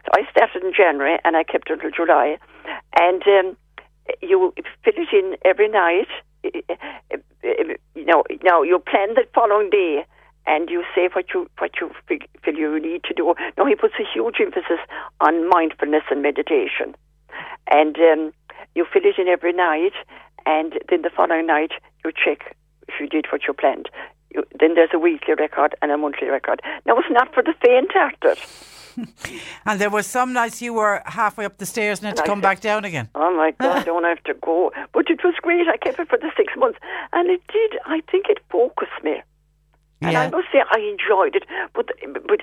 So 0.05 0.09
I 0.19 0.21
started 0.31 0.63
in 0.63 0.73
January 0.75 1.17
and 1.23 1.37
I 1.37 1.43
kept 1.43 1.69
it 1.69 1.73
until 1.73 1.91
July. 1.91 2.37
And 2.99 3.21
um, 3.27 3.55
you 4.21 4.51
fill 4.83 4.97
it 4.97 5.13
in 5.13 5.37
every 5.45 5.69
night. 5.69 6.09
You 6.43 8.05
know, 8.05 8.23
now 8.43 8.63
you 8.63 8.79
plan 8.79 9.13
the 9.13 9.25
following 9.35 9.69
day 9.69 10.05
and 10.47 10.69
you 10.69 10.83
say 10.95 11.09
what 11.13 11.25
you 11.33 11.47
what 11.59 11.71
you 11.79 11.91
feel 12.07 12.55
you 12.55 12.79
need 12.79 13.03
to 13.03 13.13
do. 13.13 13.33
Now 13.57 13.65
he 13.65 13.75
puts 13.75 13.93
a 13.99 14.05
huge 14.11 14.37
emphasis 14.41 14.79
on 15.19 15.47
mindfulness 15.49 16.03
and 16.09 16.21
meditation, 16.23 16.95
and 17.69 17.95
um, 17.97 18.33
you 18.73 18.85
fill 18.91 19.03
it 19.05 19.19
in 19.19 19.27
every 19.27 19.53
night, 19.53 19.93
and 20.45 20.73
then 20.89 21.01
the 21.01 21.09
following 21.15 21.47
night 21.47 21.71
you 22.03 22.11
check 22.11 22.55
if 22.87 22.95
you 22.99 23.07
did 23.07 23.25
what 23.31 23.41
you 23.47 23.53
planned. 23.53 23.89
You, 24.33 24.43
then 24.59 24.75
there's 24.75 24.89
a 24.93 24.99
weekly 24.99 25.33
record 25.33 25.75
and 25.81 25.91
a 25.91 25.97
monthly 25.97 26.27
record. 26.29 26.61
Now 26.85 26.97
it's 26.97 27.07
not 27.11 27.33
for 27.33 27.43
the 27.43 27.53
faint-hearted. 27.63 28.37
And 29.65 29.79
there 29.79 29.89
was 29.89 30.05
some 30.05 30.33
nights 30.33 30.61
you 30.61 30.73
were 30.73 31.01
halfway 31.05 31.45
up 31.45 31.57
the 31.57 31.65
stairs 31.65 31.99
and 31.99 32.07
had 32.07 32.17
to 32.17 32.23
I 32.23 32.25
come 32.25 32.39
said, 32.39 32.43
back 32.43 32.59
down 32.59 32.83
again. 32.83 33.07
Oh 33.15 33.33
my 33.35 33.51
God, 33.59 33.77
I 33.77 33.83
don't 33.83 34.03
have 34.03 34.21
to 34.25 34.33
go. 34.33 34.71
But 34.93 35.09
it 35.09 35.23
was 35.23 35.33
great. 35.41 35.65
I 35.67 35.77
kept 35.77 35.97
it 35.99 36.09
for 36.09 36.17
the 36.17 36.29
six 36.35 36.53
months, 36.57 36.77
and 37.13 37.29
it 37.29 37.41
did. 37.47 37.79
I 37.85 38.01
think 38.11 38.25
it 38.27 38.39
focused 38.49 39.01
me. 39.01 39.21
And 40.01 40.17
I 40.17 40.29
must 40.29 40.47
say, 40.51 40.61
I 40.71 40.79
enjoyed 40.79 41.35
it. 41.35 41.43
But, 41.73 41.89
but 42.27 42.41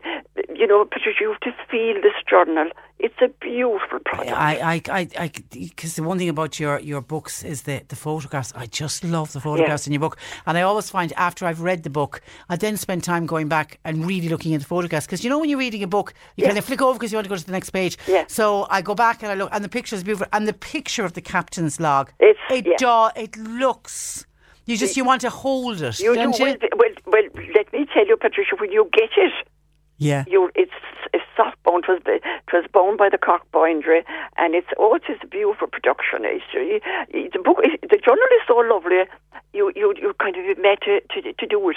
you 0.57 0.67
know, 0.67 0.85
Patricia, 0.85 1.19
you 1.21 1.31
have 1.33 1.41
to 1.41 1.55
feel 1.71 1.95
this 2.01 2.13
journal. 2.29 2.71
It's 3.01 3.15
a 3.23 3.29
beautiful 3.41 4.01
product. 4.05 4.31
I, 4.31 4.57
I, 4.57 4.83
I, 5.01 5.09
I, 5.19 5.31
because 5.53 5.95
the 5.97 6.03
one 6.03 6.19
thing 6.19 6.29
about 6.29 6.59
your, 6.59 6.81
your 6.81 7.01
books 7.01 7.45
is 7.45 7.63
the, 7.63 7.83
the 7.89 7.95
photographs. 7.97 8.53
I 8.57 8.67
just 8.67 9.05
love 9.05 9.33
the 9.33 9.41
photographs 9.41 9.87
in 9.87 9.93
your 9.93 10.01
book, 10.01 10.19
and 10.47 10.59
I 10.59 10.63
always 10.63 10.91
find 10.91 11.13
after 11.13 11.47
I've 11.47 11.61
read 11.61 11.85
the 11.85 11.91
book, 11.91 12.21
I 12.49 12.57
then 12.57 12.77
spend 12.77 13.05
time 13.05 13.27
going 13.27 13.49
back 13.49 13.79
and 13.85 14.05
really 14.07 14.29
looking 14.29 14.53
at 14.55 14.61
the 14.61 14.67
photographs. 14.67 15.07
Because 15.07 15.23
you 15.23 15.31
know 15.31 15.39
when 15.39 15.49
you're 15.49 15.59
reading 15.61 15.83
a 15.85 15.87
book, 15.87 16.13
you 16.37 16.43
Yeah. 16.43 16.49
kind 16.49 16.59
of 16.59 16.65
flick 16.65 16.83
over 16.83 16.99
because 16.99 17.13
you 17.13 17.17
want 17.17 17.27
to 17.27 17.31
go 17.31 17.37
to 17.37 17.47
the 17.47 17.53
next 17.53 17.71
page. 17.71 17.97
Yeah. 18.09 18.25
So 18.29 18.67
I 18.69 18.83
go 18.83 18.95
back 18.97 19.23
and 19.23 19.31
I 19.31 19.35
look, 19.37 19.51
and 19.53 19.65
the 19.65 19.69
picture 19.69 19.95
is 19.95 20.03
beautiful, 20.03 20.27
and 20.33 20.49
the 20.49 20.53
picture 20.53 21.05
of 21.05 21.13
the 21.13 21.21
captain's 21.21 21.79
log. 21.79 22.11
It's 22.19 22.39
it 22.51 22.67
yeah. 22.67 22.77
do, 22.79 23.21
it 23.21 23.37
looks. 23.37 24.27
You 24.67 24.77
just 24.77 24.97
you 24.99 25.05
want 25.05 25.23
to 25.23 25.31
hold 25.31 25.81
it, 25.81 25.99
You 25.99 26.15
don't 26.15 26.37
do. 26.37 26.45
you? 26.47 26.49
Well, 26.51 26.57
well, 26.77 26.77
well, 26.77 26.91
let 26.91 27.07
me 27.07 27.08
tell 27.99 28.07
you, 28.07 28.17
Patricia, 28.17 28.55
when 28.59 28.71
you 28.73 28.89
get 28.93 29.11
it, 29.17 29.33
Yeah. 29.99 30.25
you 30.29 30.51
it's 30.55 30.71
it's 31.13 31.25
soft 31.37 31.61
bound. 31.65 31.85
It 31.89 31.91
was 31.91 32.03
it 32.07 32.53
was 32.53 32.65
bound 32.73 32.99
by 32.99 33.09
the 33.09 33.19
Cork 33.19 33.43
Bindery, 33.53 34.05
and 34.37 34.55
it's 34.55 34.69
oh, 34.79 34.95
it 34.95 35.03
is 35.09 35.19
a 35.23 35.27
beautiful 35.27 35.67
production. 35.67 36.19
It's, 36.23 36.45
uh, 36.55 36.79
the 37.35 37.43
book, 37.43 37.59
the 37.63 37.99
journal 38.07 38.31
is 38.39 38.45
so 38.47 38.57
lovely. 38.75 39.03
You 39.53 39.73
you 39.75 39.95
you 40.01 40.15
kind 40.23 40.37
of 40.37 40.59
met 40.59 40.81
to 40.83 41.01
to, 41.13 41.33
to 41.33 41.47
do 41.47 41.71
it. 41.71 41.77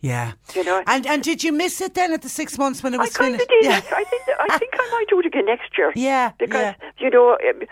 Yeah. 0.00 0.32
You 0.54 0.64
know. 0.64 0.82
And 0.86 1.06
and 1.06 1.22
did 1.22 1.42
you 1.44 1.52
miss 1.52 1.80
it 1.80 1.94
then 1.94 2.12
at 2.12 2.22
the 2.22 2.28
six 2.28 2.58
months 2.58 2.82
when 2.82 2.94
it 2.94 2.98
was 2.98 3.10
of 3.10 3.16
finished? 3.16 3.48
did. 3.48 3.64
Yeah. 3.64 3.80
I 3.92 4.04
think 4.04 4.22
I 4.40 4.58
think 4.62 4.72
I 4.74 4.90
might 4.92 5.06
do 5.08 5.20
it 5.20 5.26
again 5.26 5.46
next 5.46 5.76
year. 5.76 5.92
Yeah, 5.96 6.32
because 6.38 6.74
you 6.98 7.10
know, 7.10 7.36
um, 7.48 7.62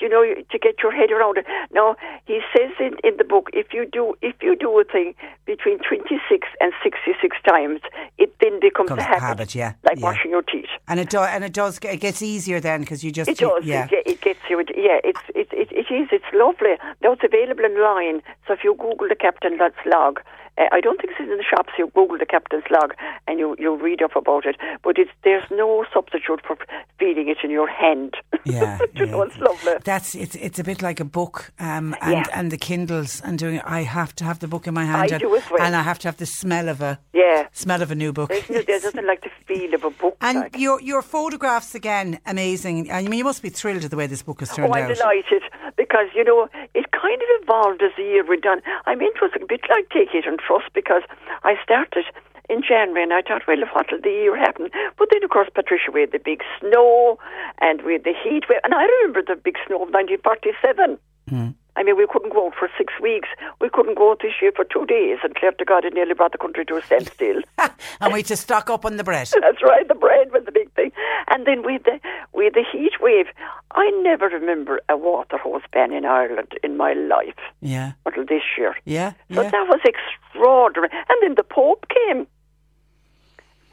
you 0.00 0.08
know, 0.08 0.24
to 0.24 0.58
get 0.58 0.76
your 0.82 0.92
head 0.92 1.10
around 1.10 1.38
it. 1.38 1.46
Now 1.72 1.96
he 2.26 2.40
says 2.56 2.70
in, 2.78 2.96
in 3.04 3.16
the 3.16 3.24
book, 3.24 3.50
if 3.52 3.72
you 3.72 3.86
do 3.90 4.14
if 4.22 4.36
you 4.42 4.56
do 4.56 4.78
a 4.78 4.84
thing 4.84 5.14
between 5.46 5.78
twenty 5.78 6.20
six 6.28 6.46
and 6.60 6.72
sixty 6.82 7.12
six 7.20 7.36
times, 7.48 7.80
it 8.18 8.34
then 8.40 8.60
becomes 8.60 8.90
Becomes 8.90 9.02
a 9.02 9.04
habit, 9.04 9.20
habit, 9.22 9.54
yeah, 9.54 9.72
like 9.84 9.98
yeah. 9.98 10.04
washing 10.04 10.30
your 10.30 10.42
teeth. 10.42 10.68
And 10.86 11.00
it 11.00 11.10
does, 11.10 11.28
and 11.30 11.44
it 11.44 11.52
does. 11.52 11.78
It 11.82 12.00
gets 12.00 12.22
easier 12.22 12.60
then 12.60 12.80
because 12.80 13.02
you 13.02 13.10
just 13.10 13.28
It 13.30 13.38
does. 13.38 13.64
Yeah. 13.64 13.88
It, 13.90 14.06
it 14.06 14.20
gets 14.20 14.40
you. 14.48 14.58
Yeah, 14.76 15.00
it's 15.04 15.20
it, 15.34 15.48
it 15.52 15.68
it 15.72 15.92
is. 15.92 16.08
It's 16.12 16.24
lovely. 16.32 16.76
Now 17.02 17.12
it's 17.12 17.24
available 17.24 17.64
online. 17.64 18.22
So 18.46 18.52
if 18.54 18.64
you 18.64 18.74
Google 18.74 19.08
the 19.08 19.16
Captain 19.16 19.56
Lutz 19.58 19.76
log, 19.86 20.20
uh, 20.58 20.64
I 20.72 20.80
don't 20.80 21.00
think 21.00 21.12
it's 21.12 21.20
in 21.20 21.28
the 21.36 21.44
shops. 21.48 21.72
You 21.78 21.90
Google 21.94 22.18
the 22.18 22.26
Captain's 22.26 22.64
log 22.70 22.94
and 23.26 23.38
you 23.38 23.56
you 23.58 23.76
read 23.76 24.02
up 24.02 24.16
about 24.16 24.44
it. 24.46 24.56
But 24.82 24.98
it's 24.98 25.10
there's 25.24 25.44
no 25.50 25.84
substitute 25.92 26.40
for 26.46 26.56
feeling 26.98 27.28
it 27.28 27.38
in 27.44 27.50
your 27.50 27.68
hand. 27.68 28.14
Yeah, 28.44 28.78
you 28.94 29.04
know, 29.04 29.22
it's 29.22 29.36
lovely. 29.38 29.74
That's 29.84 30.14
it's 30.14 30.34
it's 30.36 30.58
a 30.58 30.64
bit 30.64 30.80
like 30.80 31.00
a 31.00 31.04
book, 31.04 31.52
um, 31.58 31.94
and 32.00 32.12
Yeah. 32.12 32.24
and 32.32 32.50
the 32.50 32.56
Kindles 32.56 33.20
and 33.20 33.38
doing. 33.38 33.56
it. 33.56 33.62
I 33.66 33.82
have 33.82 34.14
to 34.16 34.24
have 34.24 34.38
the 34.38 34.48
book 34.48 34.66
in 34.66 34.72
my 34.72 34.86
hand, 34.86 35.02
I 35.02 35.14
and, 35.16 35.20
do 35.20 35.36
as 35.36 35.42
well. 35.50 35.60
and 35.60 35.76
I 35.76 35.82
have 35.82 35.98
to 36.00 36.08
have 36.08 36.16
the 36.16 36.24
smell 36.24 36.68
of 36.70 36.80
a 36.80 36.98
Yeah. 37.12 37.48
smell 37.52 37.82
of 37.82 37.90
a 37.90 37.94
new 37.94 38.10
book. 38.12 38.30
There's, 38.30 38.48
no- 38.48 38.62
there's 38.62 38.84
nothing 38.84 39.06
like 39.06 39.20
the 39.20 39.30
feel 39.46 39.74
of 39.74 39.84
a 39.84 39.90
book. 39.90 40.16
And 40.22 40.38
like. 40.38 40.56
your 40.56 40.80
your 40.80 41.02
photographs 41.02 41.74
again, 41.74 42.20
amazing. 42.24 42.90
I 42.90 43.02
mean, 43.02 43.18
you 43.18 43.24
must 43.24 43.42
be 43.42 43.50
thrilled 43.50 43.84
at 43.84 43.90
the 43.90 43.96
way 43.98 44.06
this 44.06 44.22
book 44.22 44.40
has 44.40 44.48
turned 44.54 44.70
Oh, 44.70 44.74
I'm 44.74 44.84
out. 44.90 44.96
delighted 44.96 45.42
because 45.76 46.08
you 46.14 46.24
know 46.24 46.48
it 46.74 46.86
kind 46.92 47.20
of 47.24 47.28
evolved 47.42 47.82
as 47.82 47.90
the 47.98 48.04
year 48.04 48.24
went 48.26 48.46
on. 48.46 48.62
I 48.86 48.94
mean, 48.94 49.10
it 49.14 49.20
was 49.20 49.32
a 49.36 49.44
bit 49.44 49.60
like 49.68 49.90
take 49.90 50.14
it 50.14 50.24
and 50.26 50.40
trust 50.48 50.72
because 50.72 51.02
I 51.44 51.54
started 51.62 52.06
in 52.48 52.62
January 52.66 53.02
and 53.02 53.12
I 53.12 53.20
thought, 53.20 53.42
well, 53.46 53.60
what'll 53.74 54.00
the 54.00 54.08
year 54.08 54.36
happen? 54.36 54.70
But 54.96 55.08
then, 55.12 55.22
of 55.22 55.30
course, 55.30 55.48
Patricia, 55.54 55.92
we 55.92 56.00
had 56.00 56.12
the 56.12 56.24
big 56.24 56.40
snow 56.58 57.18
and 57.60 57.82
we 57.82 57.92
had 57.92 58.04
the 58.04 58.14
heat 58.16 58.48
wave, 58.48 58.64
and 58.64 58.72
I 58.72 58.84
remember 58.84 59.20
the 59.20 59.36
big 59.36 59.56
snow 59.66 59.84
of 59.84 59.92
1947. 59.92 60.98
Hmm. 61.28 61.50
I 61.76 61.84
mean, 61.84 61.96
we 61.96 62.08
couldn't 62.10 62.32
go 62.32 62.48
out 62.48 62.54
for 62.58 62.68
six 62.76 62.92
weeks. 63.00 63.28
We 63.60 63.68
couldn't 63.70 63.96
go 63.96 64.10
out 64.10 64.18
this 64.20 64.32
year 64.42 64.50
for 64.56 64.64
two 64.64 64.84
days, 64.86 65.18
and 65.22 65.32
Claire 65.36 65.52
to 65.52 65.64
God, 65.64 65.84
it 65.84 65.94
nearly 65.94 66.14
brought 66.14 66.32
the 66.32 66.38
country 66.38 66.64
to 66.64 66.76
a 66.76 66.82
standstill. 66.82 67.42
and 68.00 68.12
we 68.12 68.20
had 68.20 68.26
to 68.26 68.36
stock 68.36 68.68
up 68.68 68.84
on 68.84 68.96
the 68.96 69.04
bread. 69.04 69.28
That's 69.40 69.62
right. 69.62 69.86
The 69.86 69.94
bread 69.94 70.32
was 70.32 70.42
the 70.44 70.50
big 70.50 70.72
thing, 70.72 70.90
and 71.30 71.46
then 71.46 71.62
with 71.62 71.82
the 71.84 72.00
with 72.32 72.54
the 72.54 72.64
heat 72.72 72.92
wave, 73.00 73.26
I 73.72 73.90
never 74.02 74.26
remember 74.26 74.80
a 74.88 74.96
water 74.96 75.38
hose 75.38 75.62
ban 75.72 75.92
in 75.92 76.04
Ireland 76.04 76.52
in 76.62 76.76
my 76.76 76.92
life 76.92 77.38
Yeah, 77.60 77.92
until 78.06 78.24
this 78.24 78.42
year. 78.56 78.74
yeah, 78.84 79.12
So 79.32 79.42
yeah. 79.42 79.50
that 79.50 79.66
was 79.68 79.80
extraordinary. 79.84 80.90
And 81.08 81.18
then 81.22 81.34
the 81.36 81.42
Pope 81.44 81.86
came, 81.88 82.26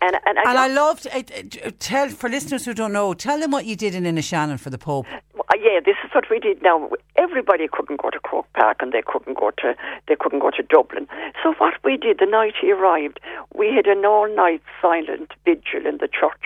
and 0.02 0.16
and, 0.26 0.40
I 0.40 0.50
And 0.50 0.58
I 0.60 0.68
loved 0.68 1.08
it, 1.14 1.80
tell 1.80 2.10
for 2.10 2.30
listeners 2.30 2.66
who 2.66 2.74
don't 2.74 2.94
know, 2.94 3.14
tell 3.14 3.40
them 3.40 3.52
what 3.52 3.66
you 3.66 3.76
did 3.76 3.96
in 3.96 4.04
Innishannon 4.04 4.60
for 4.60 4.70
the 4.70 4.78
Pope. 4.78 5.06
Uh, 5.12 5.58
yeah, 5.62 5.80
this 5.86 5.96
is 6.04 6.10
what 6.14 6.26
we 6.30 6.40
did 6.40 6.62
now. 6.64 6.90
Everybody 7.18 7.68
couldn't 7.72 8.02
go 8.02 8.10
to 8.10 8.20
Croke 8.20 8.52
Park 8.54 8.78
and 8.82 8.92
they 8.92 9.04
couldn't 9.06 9.38
go 9.38 9.52
to 9.60 9.76
they 10.08 10.16
couldn't 10.20 10.40
go 10.40 10.50
to 10.52 10.64
Dublin. 10.64 11.08
So 11.44 11.54
what 11.60 11.76
we 11.84 11.98
did 11.98 12.18
the 12.20 12.26
night 12.26 12.56
he 12.60 12.72
arrived, 12.72 13.20
we 13.54 13.72
had 13.74 13.86
an 13.88 14.06
all 14.06 14.28
night 14.36 14.62
silent 14.82 15.32
vigil 15.46 15.86
in 15.86 15.98
the 16.00 16.08
church, 16.08 16.46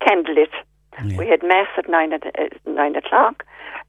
candlelit. 0.00 0.52
We 1.18 1.28
had 1.28 1.42
mass 1.42 1.68
at 1.76 1.90
nine 1.90 2.14
at, 2.14 2.24
uh, 2.26 2.48
nine 2.64 2.96
o'clock, 2.96 3.44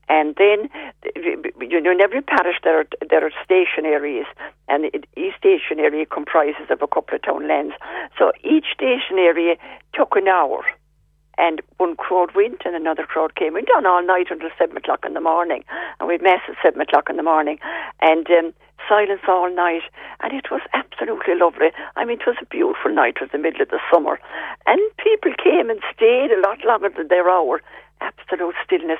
and 0.09 0.35
then 0.35 0.69
you 1.15 1.79
know 1.79 1.91
in 1.91 2.01
every 2.01 2.21
parish 2.21 2.57
there 2.63 2.81
are 2.81 2.87
there 3.09 3.25
are 3.25 3.31
station 3.45 3.85
areas, 3.85 4.25
and 4.67 4.85
it, 4.85 5.05
each 5.15 5.35
station 5.37 5.79
area 5.79 6.05
comprises 6.05 6.69
of 6.69 6.81
a 6.81 6.87
couple 6.87 7.15
of 7.15 7.21
town 7.21 7.47
lands. 7.47 7.73
So 8.19 8.33
each 8.43 8.65
station 8.73 9.19
area 9.19 9.55
took 9.93 10.17
an 10.17 10.27
hour 10.27 10.65
and 11.37 11.61
one 11.77 11.95
crowd 11.95 12.35
went 12.35 12.63
and 12.65 12.75
another 12.75 13.03
crowd 13.03 13.35
came. 13.35 13.53
We 13.53 13.61
on 13.77 13.85
all 13.85 14.03
night 14.03 14.27
until 14.29 14.49
seven 14.57 14.75
o'clock 14.77 15.05
in 15.05 15.13
the 15.13 15.21
morning, 15.21 15.63
and 15.99 16.07
we 16.07 16.15
had 16.15 16.23
mass 16.23 16.41
at 16.49 16.55
seven 16.63 16.81
o'clock 16.81 17.09
in 17.09 17.17
the 17.17 17.23
morning, 17.23 17.59
and 18.01 18.27
um, 18.31 18.53
silence 18.87 19.21
all 19.27 19.53
night, 19.53 19.83
and 20.21 20.33
it 20.33 20.51
was 20.51 20.61
absolutely 20.73 21.35
lovely. 21.35 21.67
I 21.95 22.05
mean, 22.05 22.19
it 22.19 22.27
was 22.27 22.37
a 22.41 22.45
beautiful 22.45 22.93
night. 22.93 23.15
It 23.17 23.21
was 23.21 23.31
the 23.31 23.37
middle 23.37 23.61
of 23.61 23.69
the 23.69 23.79
summer, 23.93 24.19
and 24.65 24.79
people 24.97 25.31
came 25.41 25.69
and 25.69 25.79
stayed 25.93 26.31
a 26.31 26.41
lot 26.41 26.63
longer 26.65 26.89
than 26.95 27.07
their 27.07 27.29
hour. 27.29 27.61
Absolute 28.01 28.55
stillness. 28.63 28.99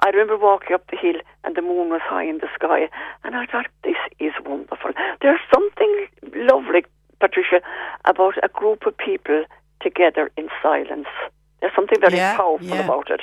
I 0.00 0.10
remember 0.10 0.36
walking 0.36 0.74
up 0.74 0.86
the 0.90 0.96
hill 0.96 1.20
and 1.44 1.56
the 1.56 1.62
moon 1.62 1.88
was 1.88 2.02
high 2.04 2.24
in 2.24 2.38
the 2.38 2.48
sky, 2.54 2.88
and 3.24 3.34
I 3.34 3.46
thought, 3.46 3.66
this 3.82 3.96
is 4.20 4.32
wonderful. 4.44 4.90
There's 5.22 5.40
something 5.52 6.06
lovely, 6.34 6.84
Patricia, 7.20 7.60
about 8.04 8.34
a 8.42 8.48
group 8.48 8.86
of 8.86 8.96
people 8.96 9.44
together 9.80 10.30
in 10.36 10.48
silence. 10.62 11.08
There's 11.60 11.74
something 11.74 11.98
very 12.00 12.16
Yeah, 12.18 12.36
powerful 12.36 12.66
yeah. 12.66 12.84
about 12.84 13.10
it. 13.10 13.22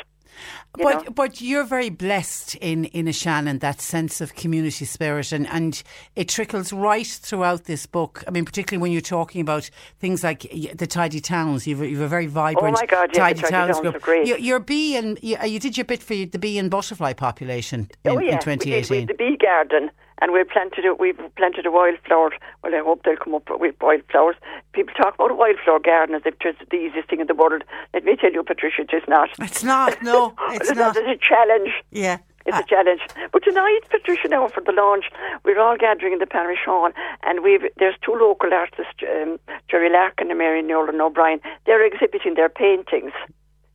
You 0.78 0.84
But 0.84 1.06
know. 1.06 1.12
but 1.12 1.42
you're 1.42 1.64
very 1.66 1.90
blessed 1.90 2.56
in 2.56 2.86
Innishannon 2.86 3.60
that 3.60 3.80
sense 3.80 4.22
of 4.22 4.34
community 4.36 4.86
spirit 4.86 5.32
and, 5.32 5.48
and 5.48 5.82
it 6.16 6.30
trickles 6.30 6.74
right 6.74 7.06
throughout 7.06 7.66
this 7.66 7.86
book. 7.86 8.24
I 8.28 8.32
mean, 8.32 8.44
particularly 8.46 8.82
when 8.82 8.92
you're 8.92 9.02
talking 9.02 9.42
about 9.42 9.70
things 10.00 10.24
like 10.24 10.42
the 10.74 10.88
tidy 10.88 11.20
towns. 11.20 11.68
You've, 11.68 11.82
a- 11.82 11.88
you've 11.88 12.02
a 12.02 12.08
very 12.08 12.26
oh 12.26 12.30
vibrant 12.30 12.78
Oh 12.78 12.82
my 12.82 12.86
God, 12.88 13.10
yeah, 13.14 13.20
tidy, 13.20 13.42
tidy 13.42 13.52
towns 13.52 13.76
towns 13.76 13.82
group. 13.82 14.02
great. 14.02 14.28
Your, 14.28 14.60
bee 14.60 14.98
and 14.98 15.20
you, 15.22 15.38
you 15.46 15.60
did 15.60 15.78
your 15.78 15.86
bit 15.86 16.02
for 16.02 16.14
the 16.16 16.40
bee 16.40 16.58
and 16.58 16.72
butterfly 16.72 17.14
population 17.14 17.90
oh, 18.06 18.12
in, 18.14 18.18
oh 18.18 18.22
yeah, 18.22 18.32
in 18.32 18.40
we 18.46 18.56
did 18.56 18.86
2018. 18.86 19.00
with 19.02 19.08
the 19.10 19.14
bee 19.14 19.38
garden, 19.38 19.92
and 20.24 20.32
we 20.32 20.42
planted 20.46 20.86
it. 20.86 21.02
We've 21.02 21.20
planted 21.36 21.66
a 21.66 21.72
wildflower. 21.72 22.32
Well, 22.64 22.74
I 22.74 22.80
hope 22.80 23.04
they'll 23.04 23.18
come 23.18 23.36
up 23.36 23.50
with 23.50 23.76
wildflowers. 23.82 24.38
People 24.72 24.94
talk 24.96 25.16
about 25.16 25.32
a 25.32 25.36
wildflower 25.36 25.80
garden 25.80 26.16
as 26.16 26.22
if 26.26 26.36
it's 26.40 26.60
the 26.72 26.78
easiest 26.78 27.10
thing 27.10 27.20
in 27.20 27.28
the 27.28 27.36
world. 27.36 27.64
Let 27.94 28.06
me 28.06 28.16
tell 28.16 28.32
you, 28.32 28.42
Patricia, 28.42 28.84
it's 28.90 29.08
not. 29.10 29.30
It's 29.40 29.66
not. 29.66 30.02
No, 30.02 30.34
it's 30.52 30.72
not. 30.72 30.96
It's 30.96 31.22
a 31.22 31.28
challenge. 31.28 31.72
Yeah. 31.92 32.20
It's 32.46 32.58
a 32.58 32.64
challenge. 32.64 33.02
But 33.34 33.44
tonight, 33.44 33.82
Patricia, 33.90 34.30
now 34.30 34.48
for 34.48 34.64
the 34.64 34.72
launch, 34.72 35.06
we're 35.44 35.60
all 35.60 35.76
gathering 35.78 36.14
in 36.14 36.20
the 36.20 36.26
parish 36.26 36.60
hall, 36.66 36.92
and 37.24 37.44
we've 37.44 37.64
there's 37.78 37.96
two 38.04 38.14
local 38.14 38.54
artists, 38.54 39.04
um, 39.04 39.40
Jerry 39.70 39.90
Larkin 39.90 40.30
and 40.30 40.38
Mary 40.40 40.62
Nolan 40.62 41.02
O'Brien. 41.02 41.42
They're 41.66 41.86
exhibiting 41.86 42.36
their 42.36 42.50
paintings. 42.50 43.12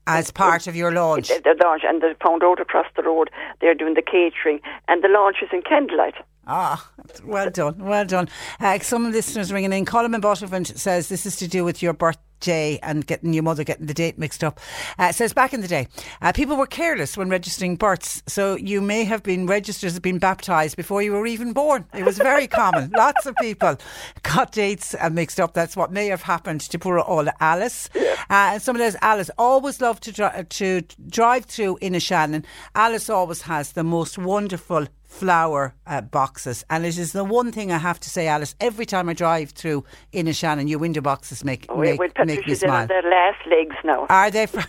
As 0.08 0.30
part 0.30 0.66
of 0.66 0.74
your 0.74 0.90
launch. 0.90 1.28
The, 1.28 1.54
launch, 1.62 1.82
and 1.84 2.00
the 2.00 2.14
pound 2.18 2.42
out 2.42 2.60
across 2.60 2.86
the 2.96 3.02
road, 3.02 3.28
they're 3.60 3.74
doing 3.74 3.92
the 3.92 4.02
catering, 4.02 4.60
and 4.88 5.04
the 5.04 5.08
launch 5.08 5.36
is 5.42 5.50
in 5.52 5.60
candlelight. 5.60 6.14
Ah, 6.50 6.90
well 7.24 7.50
done, 7.50 7.76
well 7.78 8.06
done. 8.06 8.26
Uh, 8.58 8.78
some 8.78 9.12
listeners 9.12 9.52
ringing 9.52 9.74
in. 9.74 9.84
Colin 9.84 10.14
in 10.14 10.22
Buttevant 10.22 10.78
says 10.78 11.10
this 11.10 11.26
is 11.26 11.36
to 11.36 11.46
do 11.46 11.62
with 11.62 11.82
your 11.82 11.92
birthday 11.92 12.78
and 12.82 13.06
getting 13.06 13.34
your 13.34 13.42
mother 13.42 13.64
getting 13.64 13.84
the 13.84 13.92
date 13.92 14.16
mixed 14.18 14.42
up. 14.42 14.58
Uh, 14.98 15.12
says 15.12 15.34
back 15.34 15.52
in 15.52 15.60
the 15.60 15.68
day, 15.68 15.88
uh, 16.22 16.32
people 16.32 16.56
were 16.56 16.66
careless 16.66 17.18
when 17.18 17.28
registering 17.28 17.76
births, 17.76 18.22
so 18.26 18.56
you 18.56 18.80
may 18.80 19.04
have 19.04 19.22
been 19.22 19.46
registered 19.46 19.88
as 19.88 20.00
being 20.00 20.18
baptised 20.18 20.74
before 20.74 21.02
you 21.02 21.12
were 21.12 21.26
even 21.26 21.52
born. 21.52 21.84
It 21.92 22.04
was 22.06 22.16
very 22.16 22.46
common. 22.46 22.90
Lots 22.96 23.26
of 23.26 23.34
people 23.42 23.76
got 24.22 24.52
dates 24.52 24.94
uh, 24.98 25.10
mixed 25.10 25.38
up. 25.38 25.52
That's 25.52 25.76
what 25.76 25.92
may 25.92 26.06
have 26.06 26.22
happened 26.22 26.62
to 26.62 26.78
poor 26.78 26.98
old 26.98 27.28
Alice. 27.40 27.90
Uh, 27.94 28.04
and 28.30 28.62
someone 28.62 28.80
says, 28.82 28.96
Alice 29.02 29.30
always 29.36 29.82
loved 29.82 30.02
to 30.04 30.12
dri- 30.12 30.44
to 30.48 30.80
drive 31.08 31.44
through 31.44 31.76
Innishannon. 31.82 32.46
Alice 32.74 33.10
always 33.10 33.42
has 33.42 33.72
the 33.72 33.84
most 33.84 34.16
wonderful 34.16 34.86
flower 35.08 35.74
uh, 35.86 36.00
boxes. 36.02 36.64
And 36.70 36.84
it 36.86 36.96
is 36.98 37.12
the 37.12 37.24
one 37.24 37.50
thing 37.50 37.72
I 37.72 37.78
have 37.78 37.98
to 38.00 38.10
say, 38.10 38.28
Alice, 38.28 38.54
every 38.60 38.86
time 38.86 39.08
I 39.08 39.14
drive 39.14 39.50
through 39.50 39.84
Innishannon, 40.12 40.68
your 40.68 40.78
window 40.78 41.00
boxes 41.00 41.42
make, 41.44 41.66
Oh, 41.68 41.78
make, 41.78 41.98
well, 41.98 42.08
make 42.24 42.46
me 42.46 42.54
smile. 42.54 42.82
on 42.82 42.88
their 42.88 43.02
last 43.02 43.44
legs 43.46 43.74
now. 43.84 44.06
Are 44.08 44.30
they? 44.30 44.46
Fr- 44.46 44.60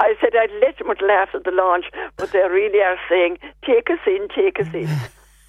I 0.00 0.14
said 0.20 0.30
I'd 0.34 0.50
let 0.60 0.78
them 0.78 0.88
laugh 1.06 1.28
at 1.34 1.44
the 1.44 1.50
launch, 1.50 1.84
but 2.16 2.32
they 2.32 2.38
really 2.40 2.80
are 2.80 2.96
saying, 3.08 3.38
"Take 3.64 3.90
us 3.90 3.98
in, 4.06 4.28
take 4.34 4.58
us 4.60 4.72
in." 4.74 4.88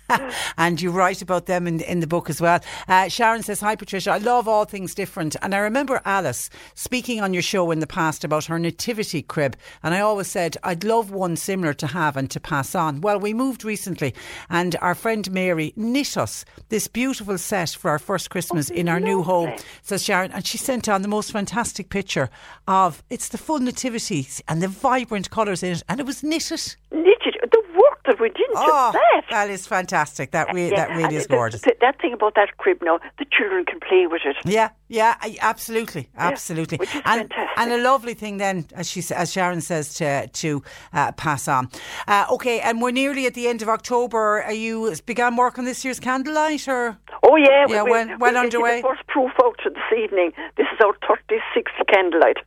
and 0.57 0.81
you 0.81 0.91
write 0.91 1.21
about 1.21 1.45
them 1.45 1.67
in, 1.67 1.81
in 1.81 1.99
the 1.99 2.07
book 2.07 2.29
as 2.29 2.41
well. 2.41 2.59
Uh, 2.87 3.07
Sharon 3.07 3.43
says, 3.43 3.59
Hi 3.61 3.75
Patricia, 3.75 4.11
I 4.11 4.17
love 4.17 4.47
all 4.47 4.65
things 4.65 4.95
different. 4.95 5.35
And 5.41 5.53
I 5.53 5.59
remember 5.59 6.01
Alice 6.05 6.49
speaking 6.73 7.21
on 7.21 7.33
your 7.33 7.41
show 7.41 7.71
in 7.71 7.79
the 7.79 7.87
past 7.87 8.23
about 8.23 8.45
her 8.45 8.59
nativity 8.59 9.21
crib. 9.21 9.57
And 9.83 9.93
I 9.93 9.99
always 9.99 10.27
said, 10.27 10.57
I'd 10.63 10.83
love 10.83 11.11
one 11.11 11.35
similar 11.35 11.73
to 11.75 11.87
have 11.87 12.17
and 12.17 12.29
to 12.31 12.39
pass 12.39 12.75
on. 12.75 13.01
Well, 13.01 13.19
we 13.19 13.33
moved 13.33 13.63
recently 13.63 14.13
and 14.49 14.75
our 14.81 14.95
friend 14.95 15.29
Mary 15.31 15.73
knit 15.75 16.17
us 16.17 16.45
this 16.69 16.87
beautiful 16.87 17.37
set 17.37 17.69
for 17.69 17.89
our 17.89 17.99
first 17.99 18.29
Christmas 18.29 18.69
in 18.69 18.89
our 18.89 18.99
new 18.99 19.23
home, 19.23 19.53
says 19.81 20.03
Sharon. 20.03 20.31
And 20.31 20.45
she 20.45 20.57
sent 20.57 20.87
on 20.87 21.01
the 21.01 21.07
most 21.07 21.31
fantastic 21.31 21.89
picture 21.89 22.29
of 22.67 23.03
it's 23.09 23.29
the 23.29 23.37
full 23.37 23.59
nativity 23.59 24.27
and 24.47 24.61
the 24.61 24.67
vibrant 24.67 25.29
colours 25.29 25.63
in 25.63 25.73
it. 25.73 25.83
And 25.89 25.99
it 25.99 26.05
was 26.05 26.23
knitted. 26.23 26.75
Knitted. 26.91 27.35
The 27.51 27.63
work 27.75 27.99
that 28.05 28.19
we 28.19 28.29
didn't 28.29 28.55
Oh, 28.57 28.91
that. 28.93 29.21
that 29.29 29.49
is 29.49 29.67
fantastic. 29.67 30.31
That, 30.31 30.53
re- 30.53 30.69
Yeah, 30.69 30.75
that 30.87 30.95
really 30.97 31.15
is 31.15 31.27
gorgeous. 31.27 31.61
the- 31.61 31.75
that 31.81 31.99
thing 32.01 32.13
about 32.13 32.35
that 32.35 32.57
crib 32.57 32.79
now, 32.81 32.99
the 33.19 33.25
children 33.31 33.65
can 33.65 33.79
play 33.79 34.07
with 34.07 34.21
it. 34.25 34.35
Yeah, 34.45 34.69
yeah, 34.87 35.15
absolutely, 35.41 36.09
absolutely, 36.17 36.77
which 36.77 36.89
is 36.95 37.01
and 37.05 37.21
fantastic. 37.29 37.57
and 37.57 37.71
a 37.71 37.77
lovely 37.77 38.13
thing 38.13 38.37
then, 38.37 38.65
as 38.75 38.89
she 38.89 39.01
as 39.13 39.31
Sharon 39.31 39.61
says 39.61 39.93
to 39.95 40.27
to 40.27 40.63
uh, 40.93 41.11
pass 41.13 41.47
on. 41.47 41.69
Uh, 42.07 42.25
okay, 42.31 42.59
and 42.61 42.81
we're 42.81 42.91
nearly 42.91 43.25
at 43.25 43.33
the 43.33 43.47
end 43.47 43.61
of 43.61 43.69
October. 43.69 44.43
Are 44.43 44.53
you 44.53 44.93
began 45.05 45.35
work 45.35 45.57
on 45.59 45.65
this 45.65 45.83
year's 45.85 45.99
candlelight 45.99 46.67
or? 46.67 46.97
Oh 47.23 47.35
yeah, 47.37 47.65
Yeah, 47.67 47.83
we, 47.83 47.91
well- 47.91 48.07
we, 48.07 48.15
well 48.17 48.31
we 48.33 48.37
underway. 48.39 48.81
The 48.81 48.87
first 48.87 49.07
proof 49.07 49.31
out 49.43 49.57
this 49.63 49.99
evening. 50.03 50.31
This 50.57 50.67
is 50.73 50.79
our 50.83 50.93
36th 51.07 51.85
candlelight. 51.91 52.37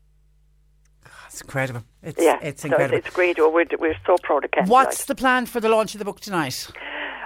It's 1.38 1.44
incredible. 1.46 1.82
It's 2.02 2.20
yeah, 2.20 2.38
it's 2.42 2.62
so 2.62 2.68
incredible. 2.68 2.98
It's 2.98 3.10
great. 3.10 3.38
We're, 3.38 3.66
we're 3.78 3.94
so 4.06 4.16
proud 4.22 4.44
of 4.44 4.50
candlelight. 4.50 4.86
What's 4.86 5.04
the 5.04 5.14
plan 5.14 5.46
for 5.46 5.60
the 5.60 5.68
launch 5.68 5.94
of 5.94 6.00
the 6.00 6.04
book 6.04 6.18
tonight? 6.20 6.68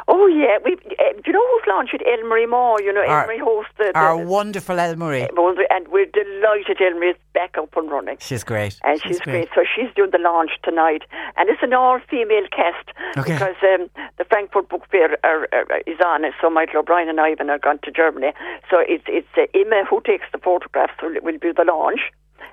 Oh 0.09 0.27
yeah, 0.27 0.59
we. 0.65 0.73
Uh, 0.75 1.13
do 1.15 1.23
you 1.27 1.33
know 1.33 1.47
who's 1.53 1.67
launched 1.69 1.95
it? 1.95 2.03
Elmarie 2.03 2.49
Mawe. 2.49 2.79
You 2.83 2.93
know, 2.93 3.01
Our- 3.07 3.27
Elmarie 3.27 3.41
hosts 3.41 3.73
the, 3.79 3.93
the 3.95 3.99
Our 3.99 4.17
wonderful 4.17 4.77
Elmarie. 4.77 5.29
and 5.71 5.89
we're 5.89 6.07
delighted 6.07 6.79
Elmarie 6.79 7.11
is 7.13 7.17
back 7.33 7.57
up 7.57 7.75
and 7.77 7.89
running. 7.91 8.17
She's 8.21 8.43
great. 8.45 8.79
And 8.83 9.01
she's 9.01 9.21
great. 9.21 9.49
So 9.55 9.63
she's 9.75 9.95
doing 9.95 10.11
the 10.11 10.19
launch 10.19 10.51
tonight. 10.65 11.03
And 11.37 11.49
it's 11.49 11.63
an 11.63 11.73
all 11.73 12.01
female 12.11 12.47
cast 12.51 12.89
Okay. 13.17 13.33
because 13.35 13.55
um, 13.63 13.89
the 14.19 14.25
Frankfurt 14.25 14.69
Book 14.69 14.83
Fair 14.91 15.17
are, 15.25 15.47
are, 15.53 15.67
is 15.87 16.01
on. 16.05 16.23
So 16.41 16.51
Michael 16.51 16.81
O'Brien 16.81 17.09
and 17.09 17.21
Ivan 17.21 17.49
are 17.49 17.59
gone 17.59 17.79
to 17.85 17.91
Germany. 17.93 18.33
So 18.71 18.79
it's 18.81 19.05
it's 19.07 19.29
uh, 19.39 19.43
Emma 19.55 19.85
who 19.89 20.01
takes 20.05 20.27
the 20.33 20.39
photographs 20.39 20.95
will, 21.01 21.15
will 21.23 21.39
do 21.39 21.53
the 21.53 21.65
launch. 21.65 22.01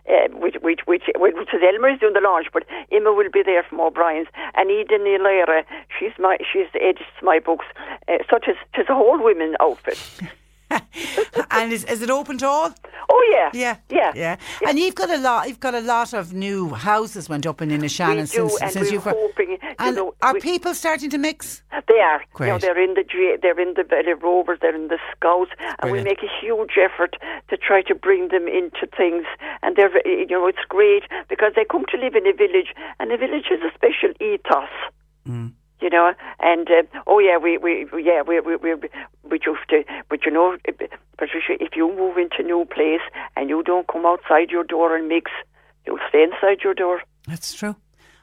Uh, 0.09 0.27
which, 0.39 0.55
which, 0.63 0.79
which, 0.85 1.03
which 1.17 1.53
is 1.53 1.61
Elmarie 1.61 1.93
is 1.93 1.99
doing 1.99 2.13
the 2.13 2.19
launch, 2.19 2.47
but 2.51 2.63
Emma 2.91 3.13
will 3.13 3.29
be 3.31 3.43
there 3.43 3.61
from 3.61 3.79
O'Brien's. 3.79 4.27
And 4.55 4.71
Íde 4.71 4.89
Ní 4.89 5.19
Laoghaire, 5.19 5.63
she's 5.99 6.13
my, 6.17 6.37
she's 6.51 6.65
edits 6.73 7.05
my 7.21 7.37
books. 7.37 7.65
Uh, 8.07 8.17
so 8.27 8.39
tis, 8.39 8.55
tis 8.73 8.89
a 8.89 8.95
whole 8.95 9.23
women 9.23 9.55
outfit. 9.59 9.99
and 11.51 11.73
is, 11.73 11.83
is 11.85 12.01
it 12.01 12.09
open 12.09 12.37
to 12.39 12.47
all? 12.47 12.73
Oh 13.11 13.27
yeah, 13.31 13.49
Yeah, 13.53 13.77
yeah, 13.89 14.11
yeah. 14.15 14.35
And 14.67 14.77
you've 14.77 14.93
got 14.95 15.09
a 15.09 15.17
lot. 15.17 15.47
You've 15.47 15.59
got 15.59 15.73
a 15.73 15.81
lot 15.81 16.13
of 16.13 16.33
new 16.33 16.69
houses 16.69 17.27
went 17.27 17.47
up 17.47 17.61
in 17.61 17.69
Innishannon 17.69 18.21
We 18.21 18.25
since 18.27 18.61
and 18.61 18.71
since 18.71 18.87
we're 18.87 18.93
you've. 18.93 19.03
hoping. 19.03 19.49
You 19.51 19.57
and 19.79 19.95
know, 19.95 20.13
are 20.21 20.33
we- 20.33 20.39
people 20.41 20.73
starting 20.75 21.09
to 21.09 21.17
mix? 21.17 21.63
They 21.87 21.99
are. 21.99 22.21
You 22.39 22.45
know, 22.45 22.57
they're 22.59 22.79
in 22.83 22.93
the 22.93 23.03
they're 23.41 23.59
in 23.59 23.73
the 23.75 23.83
Valley 23.83 24.13
Rovers, 24.13 24.59
they're 24.61 24.75
in 24.75 24.89
the 24.89 24.99
Scouts, 25.15 25.51
and 25.81 25.91
we 25.91 26.03
make 26.03 26.21
a 26.21 26.29
huge 26.41 26.77
effort 26.77 27.15
to 27.49 27.57
try 27.57 27.81
to 27.83 27.95
bring 27.95 28.27
them 28.27 28.47
into 28.47 28.85
things. 28.95 29.25
And 29.63 29.75
they're, 29.75 29.91
you 30.07 30.27
know, 30.27 30.45
it's 30.47 30.65
great 30.69 31.03
because 31.29 31.53
they 31.55 31.65
come 31.65 31.85
to 31.89 31.97
live 31.97 32.13
in 32.15 32.27
a 32.27 32.33
village, 32.33 32.75
and 32.99 33.09
the 33.09 33.17
village 33.17 33.45
has 33.49 33.59
a 33.61 33.71
special 33.73 34.11
ethos. 34.21 34.69
Mm. 35.27 35.53
You 35.81 35.89
know, 35.89 36.13
and 36.41 36.67
uh, 36.69 36.83
oh 37.07 37.19
yeah, 37.19 37.37
we, 37.37 37.57
we 37.57 37.87
yeah 38.03 38.21
we 38.21 38.39
we 38.41 38.57
we 38.57 38.75
we 39.23 39.39
just 39.39 39.71
uh, 39.71 39.77
but 40.09 40.25
you 40.25 40.31
know, 40.31 40.57
uh, 40.67 40.71
Patricia, 41.17 41.53
if 41.61 41.75
you 41.75 41.87
move 41.95 42.17
into 42.17 42.35
a 42.39 42.43
new 42.43 42.65
place 42.65 43.01
and 43.37 43.49
you 43.49 43.63
don't 43.63 43.87
come 43.87 44.05
outside 44.05 44.49
your 44.49 44.65
door 44.65 44.95
and 44.95 45.07
mix, 45.07 45.31
you'll 45.85 45.99
stay 46.09 46.23
inside 46.23 46.59
your 46.63 46.73
door. 46.73 47.01
That's 47.27 47.53
true. 47.53 47.75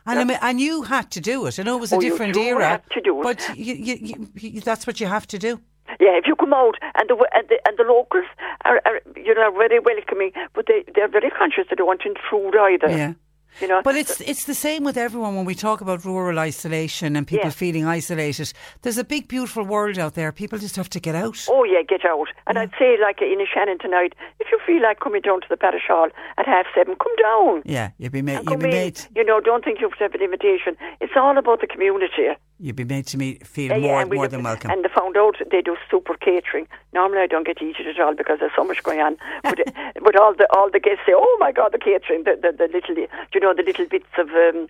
And 0.04 0.18
I 0.20 0.24
mean, 0.24 0.38
and 0.42 0.60
you 0.60 0.82
had 0.82 1.10
to 1.12 1.20
do 1.20 1.46
it. 1.46 1.58
I 1.58 1.62
know 1.64 1.78
it 1.78 1.80
was 1.80 1.92
a 1.92 1.96
Oh, 1.96 2.00
you 2.00 2.10
different 2.10 2.34
do 2.34 2.40
era, 2.42 2.68
have 2.68 2.88
to 2.90 3.00
do 3.00 3.18
it. 3.20 3.24
but 3.24 3.56
you, 3.56 3.74
you, 3.74 3.94
you, 4.00 4.28
you, 4.36 4.60
that's 4.60 4.86
what 4.86 5.00
you 5.00 5.06
have 5.06 5.26
to 5.28 5.38
do. 5.38 5.58
Yeah, 5.98 6.16
if 6.18 6.26
you 6.26 6.36
come 6.36 6.52
out 6.52 6.74
and 6.94 7.08
the 7.08 7.16
and 7.34 7.48
the, 7.48 7.58
and 7.66 7.76
the 7.78 7.84
locals 7.84 8.26
are, 8.64 8.80
are 8.84 9.00
you 9.16 9.34
know 9.34 9.50
very 9.52 9.80
welcoming, 9.80 10.32
but 10.54 10.66
they 10.68 10.84
they're 10.94 11.08
very 11.08 11.30
conscious 11.30 11.64
they 11.70 11.76
don't 11.76 11.86
want 11.86 12.02
to 12.02 12.08
intrude 12.10 12.54
either. 12.54 12.90
Yeah. 12.90 13.12
You 13.60 13.68
know, 13.68 13.80
But 13.82 13.94
it's 13.96 14.20
it's 14.20 14.44
the 14.44 14.54
same 14.54 14.84
with 14.84 14.96
everyone 14.96 15.34
when 15.36 15.46
we 15.46 15.54
talk 15.54 15.80
about 15.80 16.04
rural 16.04 16.38
isolation 16.38 17.16
and 17.16 17.26
people 17.26 17.46
Yeah. 17.46 17.50
feeling 17.64 17.84
isolated. 17.86 18.52
There's 18.82 18.98
a 18.98 19.04
big, 19.04 19.28
beautiful 19.28 19.64
world 19.64 19.98
out 19.98 20.14
there. 20.14 20.30
People 20.32 20.58
just 20.58 20.76
have 20.76 20.90
to 20.90 21.00
get 21.00 21.14
out. 21.14 21.38
Oh 21.48 21.64
yeah, 21.64 21.82
get 21.82 22.04
out. 22.04 22.28
And 22.46 22.58
I'd 22.58 22.72
say 22.78 22.96
like 23.00 23.18
Innishannon 23.20 23.80
tonight, 23.80 24.14
if 24.40 24.48
you 24.52 24.58
feel 24.66 24.82
like 24.82 25.00
coming 25.00 25.22
down 25.22 25.40
to 25.40 25.46
the 25.48 25.56
parish 25.56 25.86
hall 25.88 26.08
at 26.38 26.46
half 26.46 26.66
seven, 26.74 26.94
come 26.96 27.16
down. 27.16 27.62
Yeah, 27.64 27.90
you'll 27.98 28.10
be 28.12 28.22
made. 28.22 28.40
You'll 28.44 28.58
be 28.58 28.68
made. 28.68 29.00
You 29.14 29.24
know, 29.24 29.40
don't 29.40 29.64
think 29.64 29.80
you 29.80 29.88
have 29.88 29.98
to 29.98 30.04
have 30.04 30.14
an 30.14 30.22
invitation. 30.22 30.76
It's 31.00 31.14
all 31.16 31.36
about 31.38 31.60
the 31.60 31.66
community. 31.66 32.28
You'd 32.58 32.76
be 32.76 32.84
made 32.84 33.06
to 33.08 33.18
me 33.18 33.38
feel 33.44 33.70
Yeah, 33.72 33.76
yeah, 33.76 33.86
more 33.88 34.00
and 34.00 34.10
more 34.12 34.28
than 34.28 34.42
welcome. 34.42 34.70
And 34.70 34.82
they 34.84 34.88
found 34.88 35.16
out 35.16 35.36
they 35.50 35.60
do 35.60 35.76
super 35.90 36.14
catering. 36.14 36.66
Normally, 36.94 37.20
I 37.20 37.26
don't 37.26 37.46
get 37.46 37.58
to 37.58 37.64
eat 37.64 37.76
it 37.78 37.86
at 37.86 38.00
all 38.00 38.14
because 38.14 38.38
there's 38.40 38.52
so 38.56 38.64
much 38.64 38.82
going 38.82 39.00
on. 39.00 39.18
But 39.42 39.58
but 40.02 40.16
all 40.16 40.34
the 40.34 40.46
all 40.56 40.70
the 40.70 40.80
guests 40.80 41.02
say, 41.06 41.12
"Oh 41.14 41.36
my 41.38 41.52
God, 41.52 41.72
the 41.72 41.78
catering!" 41.78 42.24
The 42.24 42.36
the, 42.40 42.52
the 42.56 42.68
little, 42.72 42.96
you 43.34 43.40
know, 43.40 43.52
the 43.54 43.62
little 43.62 43.86
bits 43.86 44.06
of 44.18 44.28
um, 44.30 44.68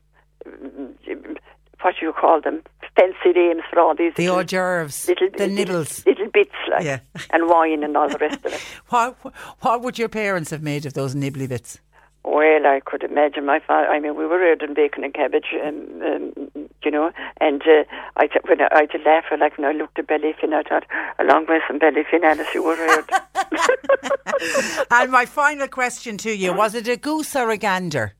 what 1.82 1.94
do 2.00 2.06
you 2.06 2.12
call 2.12 2.40
them? 2.40 2.62
Fancy 2.96 3.32
names 3.38 3.62
for 3.70 3.78
all 3.78 3.94
these 3.94 4.14
the 4.16 4.22
little, 4.28 4.36
hors 4.38 4.44
d'oeuvres, 4.44 5.06
little, 5.08 5.28
the 5.36 5.46
nibbles. 5.46 6.04
little 6.06 6.28
bits 6.32 6.54
like 6.70 6.82
Yeah. 6.84 7.00
and 7.30 7.46
wine 7.48 7.84
and 7.84 7.96
all 7.96 8.08
the 8.08 8.18
rest 8.18 8.44
of 8.44 8.52
it. 8.54 8.60
What 8.88 9.16
what 9.60 9.82
would 9.82 9.98
your 9.98 10.08
parents 10.08 10.50
have 10.50 10.62
made 10.62 10.86
of 10.86 10.94
those 10.94 11.14
nibbly 11.14 11.46
bits? 11.48 11.78
Well, 12.26 12.66
I 12.66 12.80
could 12.84 13.04
imagine 13.04 13.46
my 13.46 13.60
father. 13.60 13.86
I 13.86 14.00
mean, 14.00 14.16
we 14.16 14.26
were 14.26 14.40
reared 14.40 14.60
on 14.60 14.74
bacon 14.74 15.04
and 15.04 15.14
cabbage, 15.14 15.54
um, 15.64 16.02
um, 16.04 16.68
you 16.84 16.90
know. 16.90 17.12
And 17.40 17.62
uh, 17.62 17.84
I, 18.16 18.26
th- 18.26 18.44
when 18.48 18.60
I, 18.60 18.68
I 18.72 18.86
did 18.86 19.02
laugh, 19.06 19.26
like 19.38 19.56
when 19.56 19.64
I 19.64 19.70
looked 19.70 19.96
at 20.00 20.08
Bellyfin, 20.08 20.52
I 20.52 20.64
thought, 20.64 20.86
a 21.20 21.24
long 21.24 21.46
way 21.46 21.60
from 21.64 21.78
Bellyfin, 21.78 22.24
Alice, 22.24 22.48
you 22.52 22.64
were 22.64 22.74
reared. 22.74 23.08
and 24.90 25.12
my 25.12 25.24
final 25.24 25.68
question 25.68 26.18
to 26.18 26.36
you 26.36 26.52
was: 26.52 26.74
it 26.74 26.88
a 26.88 26.96
goose 26.96 27.36
or 27.36 27.48
a 27.50 27.56
gander? 27.56 28.15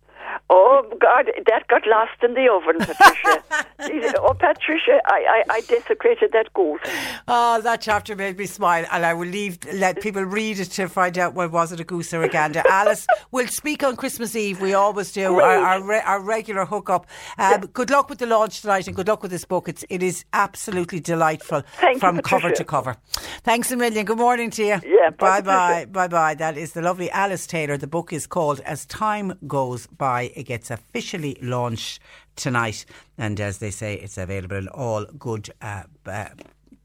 Oh 0.51 0.83
God, 1.01 1.31
that 1.47 1.67
got 1.69 1.87
lost 1.87 2.23
in 2.23 2.35
the 2.35 2.49
oven, 2.49 2.79
Patricia. 2.79 4.19
oh, 4.21 4.35
Patricia, 4.35 5.01
I, 5.07 5.43
I, 5.49 5.55
I 5.55 5.61
desecrated 5.63 6.33
that 6.33 6.53
goose. 6.55 6.81
Oh, 7.29 7.61
that 7.63 7.81
chapter 7.81 8.15
made 8.15 8.39
me 8.39 8.47
smile, 8.47 8.85
and 8.91 9.05
I 9.05 9.15
will 9.15 9.27
leave 9.27 9.59
let 9.73 10.01
people 10.01 10.23
read 10.23 10.59
it 10.59 10.67
to 10.73 10.89
find 10.89 11.19
out 11.19 11.35
what 11.35 11.51
was 11.51 11.73
it 11.73 11.81
a 11.81 11.85
goose 11.85 12.13
or 12.15 12.23
a 12.23 12.29
gander. 12.29 12.63
Alice, 12.69 13.07
we'll 13.31 13.49
speak 13.49 13.83
on 13.83 13.97
Christmas 13.97 14.37
Eve. 14.37 14.61
We 14.61 14.75
always 14.75 15.13
do 15.13 15.39
our 15.41 15.43
our, 15.43 15.83
re- 15.83 16.03
our 16.05 16.21
regular 16.21 16.65
hookup. 16.65 17.07
Um, 17.39 17.63
good 17.73 17.91
luck 17.91 18.09
with 18.09 18.19
the 18.19 18.27
launch 18.27 18.61
tonight, 18.61 18.87
and 18.87 18.95
good 18.95 19.09
luck 19.09 19.23
with 19.23 19.31
this 19.31 19.45
book. 19.45 19.69
It's 19.69 19.85
it 19.89 20.03
is 20.03 20.25
absolutely 20.33 21.01
delightful 21.01 21.63
Thank 21.81 21.97
you, 21.97 22.01
from 22.01 22.21
cover 22.21 22.51
to 22.53 22.65
cover. 22.65 22.97
Thanks 23.43 23.71
a 23.73 23.77
million. 23.77 24.05
Good 24.05 24.19
morning 24.19 24.51
to 24.51 24.63
you. 24.63 24.81
Yeah, 24.85 25.11
bye, 25.11 25.41
bye 25.41 25.87
bye 25.87 26.09
bye. 26.09 26.35
That 26.35 26.57
is 26.57 26.73
the 26.73 26.83
lovely 26.83 27.11
Alice 27.11 27.47
Taylor. 27.47 27.77
The 27.77 27.87
book 27.87 28.13
is 28.13 28.27
called 28.27 28.61
As 28.61 28.87
Time 28.87 29.39
Goes 29.47 29.87
By. 29.87 30.33
It 30.37 30.45
gets 30.45 30.71
officially 30.71 31.39
launched 31.41 31.99
tonight, 32.37 32.85
and 33.17 33.41
as 33.41 33.59
they 33.59 33.71
say, 33.71 33.95
it's 33.95 34.19
available 34.19 34.59
in 34.59 34.69
all 34.69 35.07
good. 35.19 35.51
Uh, 35.61 35.85
uh, 36.05 36.27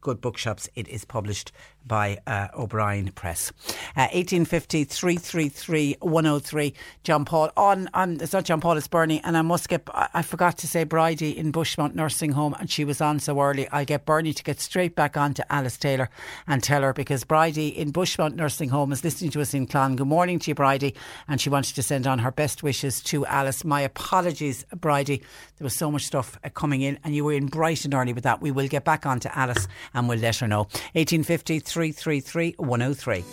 Good 0.00 0.20
bookshops. 0.20 0.68
It 0.74 0.88
is 0.88 1.04
published 1.04 1.52
by 1.86 2.18
uh, 2.26 2.48
O'Brien 2.56 3.10
Press. 3.12 3.52
Uh, 3.96 4.08
1850 4.12 4.84
333 4.84 5.96
103. 6.00 6.74
John 7.04 7.24
Paul. 7.24 7.50
On, 7.56 7.88
on, 7.94 8.20
it's 8.20 8.32
not 8.32 8.44
John 8.44 8.60
Paul, 8.60 8.76
it's 8.76 8.88
Bernie. 8.88 9.20
And 9.24 9.36
I 9.36 9.42
must 9.42 9.68
get, 9.68 9.82
I, 9.92 10.08
I 10.14 10.22
forgot 10.22 10.58
to 10.58 10.68
say 10.68 10.84
Bridie 10.84 11.36
in 11.36 11.52
Bushmount 11.52 11.94
Nursing 11.94 12.32
Home, 12.32 12.54
and 12.58 12.70
she 12.70 12.84
was 12.84 13.00
on 13.00 13.18
so 13.20 13.40
early. 13.40 13.68
I'll 13.68 13.84
get 13.84 14.04
Bernie 14.04 14.32
to 14.32 14.42
get 14.42 14.60
straight 14.60 14.94
back 14.94 15.16
on 15.16 15.34
to 15.34 15.52
Alice 15.52 15.76
Taylor 15.76 16.10
and 16.46 16.62
tell 16.62 16.82
her 16.82 16.92
because 16.92 17.24
Bridie 17.24 17.68
in 17.68 17.92
Bushmount 17.92 18.34
Nursing 18.34 18.68
Home 18.70 18.92
is 18.92 19.04
listening 19.04 19.30
to 19.32 19.40
us 19.40 19.54
in 19.54 19.66
Clon. 19.66 19.96
Good 19.96 20.06
morning 20.06 20.38
to 20.40 20.50
you, 20.50 20.54
Bridie. 20.54 20.94
And 21.28 21.40
she 21.40 21.50
wanted 21.50 21.74
to 21.74 21.82
send 21.82 22.06
on 22.06 22.18
her 22.20 22.30
best 22.30 22.62
wishes 22.62 23.00
to 23.04 23.26
Alice. 23.26 23.64
My 23.64 23.80
apologies, 23.80 24.64
Bridie. 24.74 25.22
There 25.58 25.64
was 25.64 25.76
so 25.76 25.90
much 25.90 26.06
stuff 26.06 26.38
uh, 26.44 26.48
coming 26.48 26.82
in, 26.82 26.98
and 27.04 27.14
you 27.14 27.24
were 27.24 27.32
in 27.32 27.46
Brighton 27.46 27.94
early 27.94 28.12
with 28.12 28.24
that. 28.24 28.40
We 28.40 28.50
will 28.50 28.68
get 28.68 28.84
back 28.84 29.06
on 29.06 29.20
to 29.20 29.38
Alice 29.38 29.68
and 29.94 30.08
we'll 30.08 30.18
let 30.18 30.36
her 30.36 30.48
know. 30.48 30.62
1850 30.94 31.60
333 31.72 32.54
103. 32.58 33.24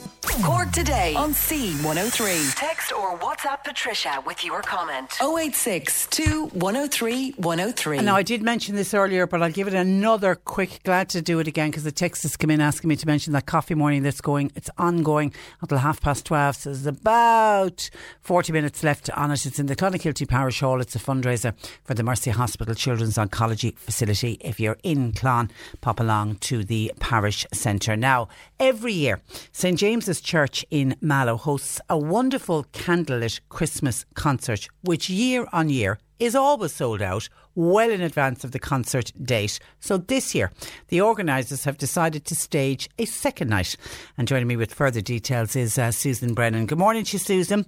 Cork 0.43 0.71
today 0.71 1.15
on 1.15 1.31
C103. 1.33 2.55
Text 2.55 2.93
or 2.93 3.17
WhatsApp 3.19 3.65
Patricia 3.65 4.23
with 4.25 4.45
your 4.45 4.61
comment. 4.61 5.17
086 5.21 6.07
103 6.53 7.31
103. 7.31 7.99
Now, 7.99 8.15
I 8.15 8.23
did 8.23 8.41
mention 8.41 8.75
this 8.75 8.93
earlier, 8.93 9.27
but 9.27 9.41
I'll 9.41 9.51
give 9.51 9.67
it 9.67 9.73
another 9.73 10.35
quick, 10.35 10.79
glad 10.83 11.09
to 11.09 11.21
do 11.21 11.39
it 11.39 11.47
again 11.49 11.71
because 11.71 11.83
the 11.83 11.91
text 11.91 12.23
has 12.23 12.37
come 12.37 12.51
in 12.51 12.61
asking 12.61 12.87
me 12.87 12.95
to 12.95 13.05
mention 13.05 13.33
that 13.33 13.47
coffee 13.47 13.75
morning 13.75 14.03
that's 14.03 14.21
going. 14.21 14.51
It's 14.55 14.69
ongoing 14.77 15.33
until 15.61 15.79
half 15.79 15.99
past 15.99 16.25
12. 16.25 16.55
So 16.55 16.69
there's 16.69 16.85
about 16.85 17.89
40 18.21 18.53
minutes 18.53 18.81
left 18.81 19.09
on 19.11 19.31
it. 19.31 19.45
It's 19.45 19.59
in 19.59 19.65
the 19.65 19.75
Clonakilty 19.75 20.25
Parish 20.25 20.61
Hall. 20.61 20.79
It's 20.79 20.95
a 20.95 20.99
fundraiser 20.99 21.53
for 21.83 21.95
the 21.95 22.03
Mercy 22.03 22.31
Hospital 22.31 22.75
Children's 22.75 23.17
Oncology 23.17 23.77
Facility. 23.77 24.37
If 24.39 24.57
you're 24.57 24.77
in 24.83 25.11
Clon, 25.11 25.51
pop 25.81 25.99
along 25.99 26.35
to 26.35 26.63
the 26.63 26.93
parish 26.99 27.45
centre. 27.51 27.97
Now, 27.97 28.28
every 28.59 28.93
year, 28.93 29.21
St 29.51 29.77
James's 29.77 30.21
Church 30.21 30.65
in 30.69 30.95
Mallow 31.01 31.37
hosts 31.37 31.81
a 31.89 31.97
wonderful 31.97 32.65
candlelit 32.73 33.39
Christmas 33.49 34.05
concert, 34.13 34.67
which 34.81 35.09
year 35.09 35.47
on 35.51 35.69
year 35.69 35.99
is 36.19 36.35
always 36.35 36.73
sold 36.73 37.01
out 37.01 37.29
well 37.55 37.89
in 37.89 38.01
advance 38.01 38.43
of 38.43 38.51
the 38.51 38.59
concert 38.59 39.11
date. 39.21 39.59
So 39.79 39.97
this 39.97 40.35
year, 40.35 40.51
the 40.89 41.01
organisers 41.01 41.63
have 41.63 41.77
decided 41.77 42.25
to 42.25 42.35
stage 42.35 42.89
a 42.97 43.05
second 43.05 43.49
night. 43.49 43.75
And 44.17 44.27
joining 44.27 44.47
me 44.47 44.55
with 44.55 44.73
further 44.73 45.01
details 45.01 45.55
is 45.55 45.77
uh, 45.77 45.91
Susan 45.91 46.33
Brennan. 46.33 46.65
Good 46.65 46.77
morning 46.77 47.03
to 47.05 47.13
you, 47.13 47.19
Susan. 47.19 47.65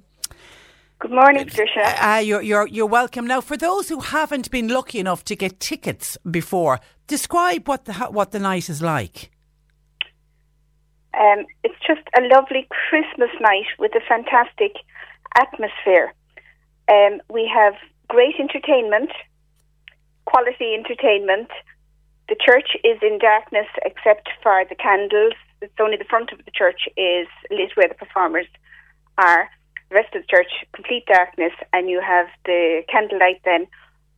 Good 0.99 1.11
morning, 1.11 1.45
Patricia. 1.45 2.05
Uh, 2.05 2.17
you're, 2.17 2.43
you're, 2.43 2.67
you're 2.67 2.85
welcome. 2.85 3.25
Now, 3.25 3.41
for 3.41 3.57
those 3.57 3.89
who 3.89 4.01
haven't 4.01 4.51
been 4.51 4.67
lucky 4.67 4.99
enough 4.99 5.25
to 5.25 5.35
get 5.35 5.59
tickets 5.59 6.15
before, 6.29 6.79
describe 7.07 7.67
what 7.67 7.85
the, 7.85 7.93
what 7.93 8.31
the 8.31 8.39
night 8.39 8.69
is 8.69 8.83
like. 8.83 9.31
Um, 11.13 11.45
it's 11.63 11.75
just 11.85 12.01
a 12.17 12.21
lovely 12.33 12.67
Christmas 12.69 13.31
night 13.41 13.67
with 13.77 13.91
a 13.95 14.01
fantastic 14.07 14.75
atmosphere. 15.37 16.13
Um, 16.87 17.21
we 17.29 17.49
have 17.53 17.75
great 18.07 18.35
entertainment, 18.39 19.11
quality 20.25 20.73
entertainment. 20.73 21.49
The 22.29 22.35
church 22.39 22.77
is 22.83 22.97
in 23.01 23.19
darkness 23.19 23.67
except 23.83 24.29
for 24.41 24.63
the 24.69 24.75
candles. 24.75 25.33
It's 25.61 25.73
only 25.79 25.97
the 25.97 26.09
front 26.09 26.31
of 26.31 26.43
the 26.43 26.51
church 26.51 26.87
is 26.97 27.27
lit 27.49 27.71
where 27.75 27.87
the 27.87 27.95
performers 27.95 28.47
are. 29.17 29.49
The 29.89 29.95
rest 29.95 30.15
of 30.15 30.21
the 30.23 30.27
church, 30.27 30.51
complete 30.73 31.05
darkness, 31.05 31.51
and 31.73 31.89
you 31.89 32.01
have 32.01 32.27
the 32.45 32.83
candlelight 32.89 33.41
then. 33.43 33.67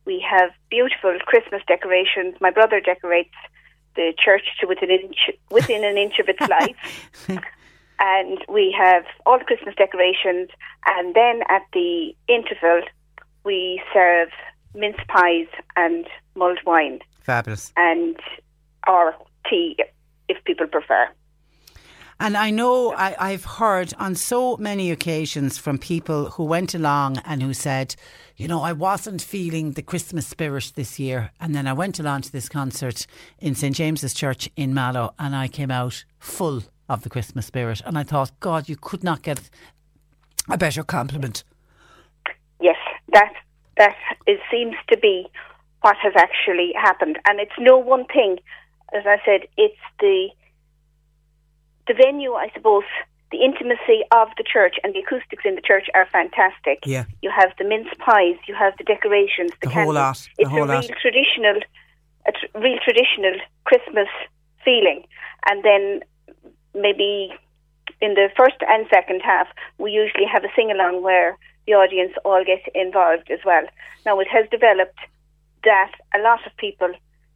We 0.06 0.24
have 0.28 0.50
beautiful 0.70 1.18
Christmas 1.26 1.62
decorations. 1.66 2.36
My 2.40 2.50
brother 2.50 2.80
decorates 2.80 3.34
the 3.96 4.12
church 4.18 4.42
to 4.60 4.66
within 4.66 4.90
an 4.90 5.00
inch, 5.00 5.30
within 5.50 5.84
an 5.84 5.96
inch 5.96 6.18
of 6.18 6.28
its 6.28 6.40
life. 6.48 6.76
and 8.00 8.38
we 8.48 8.74
have 8.76 9.04
all 9.26 9.38
the 9.38 9.44
Christmas 9.44 9.74
decorations. 9.76 10.48
And 10.86 11.14
then 11.14 11.42
at 11.48 11.62
the 11.72 12.14
interval, 12.28 12.82
we 13.44 13.82
serve 13.92 14.28
mince 14.74 14.96
pies 15.08 15.46
and 15.76 16.06
mulled 16.34 16.58
wine 16.66 16.98
Fabulous. 17.20 17.72
and 17.76 18.16
or 18.88 19.14
tea 19.48 19.76
if 20.28 20.42
people 20.44 20.66
prefer. 20.66 21.08
And 22.20 22.36
I 22.36 22.50
know 22.50 22.92
I, 22.92 23.14
I've 23.18 23.44
heard 23.44 23.92
on 23.98 24.14
so 24.14 24.56
many 24.56 24.90
occasions 24.90 25.58
from 25.58 25.78
people 25.78 26.30
who 26.30 26.44
went 26.44 26.74
along 26.74 27.18
and 27.24 27.42
who 27.42 27.52
said, 27.52 27.96
you 28.36 28.48
know, 28.48 28.62
I 28.62 28.72
wasn't 28.72 29.22
feeling 29.22 29.72
the 29.72 29.82
Christmas 29.82 30.26
spirit 30.26 30.72
this 30.74 30.98
year. 30.98 31.30
And 31.40 31.54
then 31.54 31.66
I 31.66 31.72
went 31.72 31.98
along 31.98 32.22
to 32.22 32.32
this 32.32 32.48
concert 32.48 33.06
in 33.38 33.54
St. 33.54 33.74
James's 33.74 34.14
Church 34.14 34.48
in 34.56 34.74
Mallow 34.74 35.14
and 35.18 35.34
I 35.34 35.48
came 35.48 35.70
out 35.70 36.04
full 36.18 36.62
of 36.88 37.02
the 37.02 37.10
Christmas 37.10 37.46
spirit. 37.46 37.82
And 37.84 37.98
I 37.98 38.02
thought, 38.02 38.38
God, 38.40 38.68
you 38.68 38.76
could 38.76 39.02
not 39.02 39.22
get 39.22 39.50
a 40.48 40.58
better 40.58 40.82
compliment. 40.82 41.44
Yes, 42.60 42.76
that 43.12 43.32
that 43.76 43.96
is, 44.26 44.38
seems 44.50 44.76
to 44.88 44.96
be 44.96 45.26
what 45.80 45.96
has 46.02 46.14
actually 46.16 46.72
happened, 46.74 47.18
and 47.28 47.40
it's 47.40 47.52
no 47.58 47.76
one 47.76 48.06
thing. 48.06 48.38
As 48.94 49.04
I 49.06 49.18
said, 49.24 49.48
it's 49.56 49.78
the 50.00 50.28
the 51.86 51.94
venue, 51.94 52.32
I 52.34 52.48
suppose. 52.54 52.84
The 53.32 53.42
intimacy 53.42 54.04
of 54.12 54.28
the 54.36 54.44
church 54.44 54.76
and 54.84 54.94
the 54.94 55.00
acoustics 55.00 55.42
in 55.44 55.56
the 55.56 55.60
church 55.60 55.88
are 55.94 56.06
fantastic. 56.12 56.78
Yeah. 56.86 57.04
You 57.20 57.30
have 57.34 57.50
the 57.58 57.64
mince 57.64 57.88
pies, 57.98 58.36
you 58.46 58.54
have 58.54 58.74
the 58.78 58.84
decorations, 58.84 59.50
the, 59.60 59.66
The 59.66 59.74
whole 59.74 59.92
candles. 59.92 59.94
lot, 59.96 60.28
the 60.36 60.42
It's 60.42 60.50
whole 60.50 60.62
a 60.62 60.66
real 60.68 60.74
lot. 60.76 60.90
traditional, 61.02 61.56
a 62.28 62.32
tr- 62.32 62.58
real 62.60 62.78
traditional 62.84 63.34
Christmas 63.64 64.06
feeling. 64.64 65.02
And 65.50 65.64
then 65.64 66.00
maybe 66.74 67.32
in 68.00 68.14
the 68.14 68.28
first 68.36 68.56
and 68.68 68.86
second 68.88 69.20
half, 69.22 69.48
we 69.78 69.90
usually 69.90 70.26
have 70.32 70.44
a 70.44 70.48
sing 70.54 70.70
along 70.70 71.02
where 71.02 71.36
the 71.66 71.72
audience 71.74 72.12
all 72.24 72.44
get 72.44 72.62
involved 72.74 73.30
as 73.32 73.40
well. 73.44 73.64
Now, 74.06 74.20
it 74.20 74.28
has 74.30 74.48
developed 74.50 74.98
that 75.64 75.90
a 76.14 76.20
lot 76.20 76.46
of 76.46 76.56
people 76.56 76.92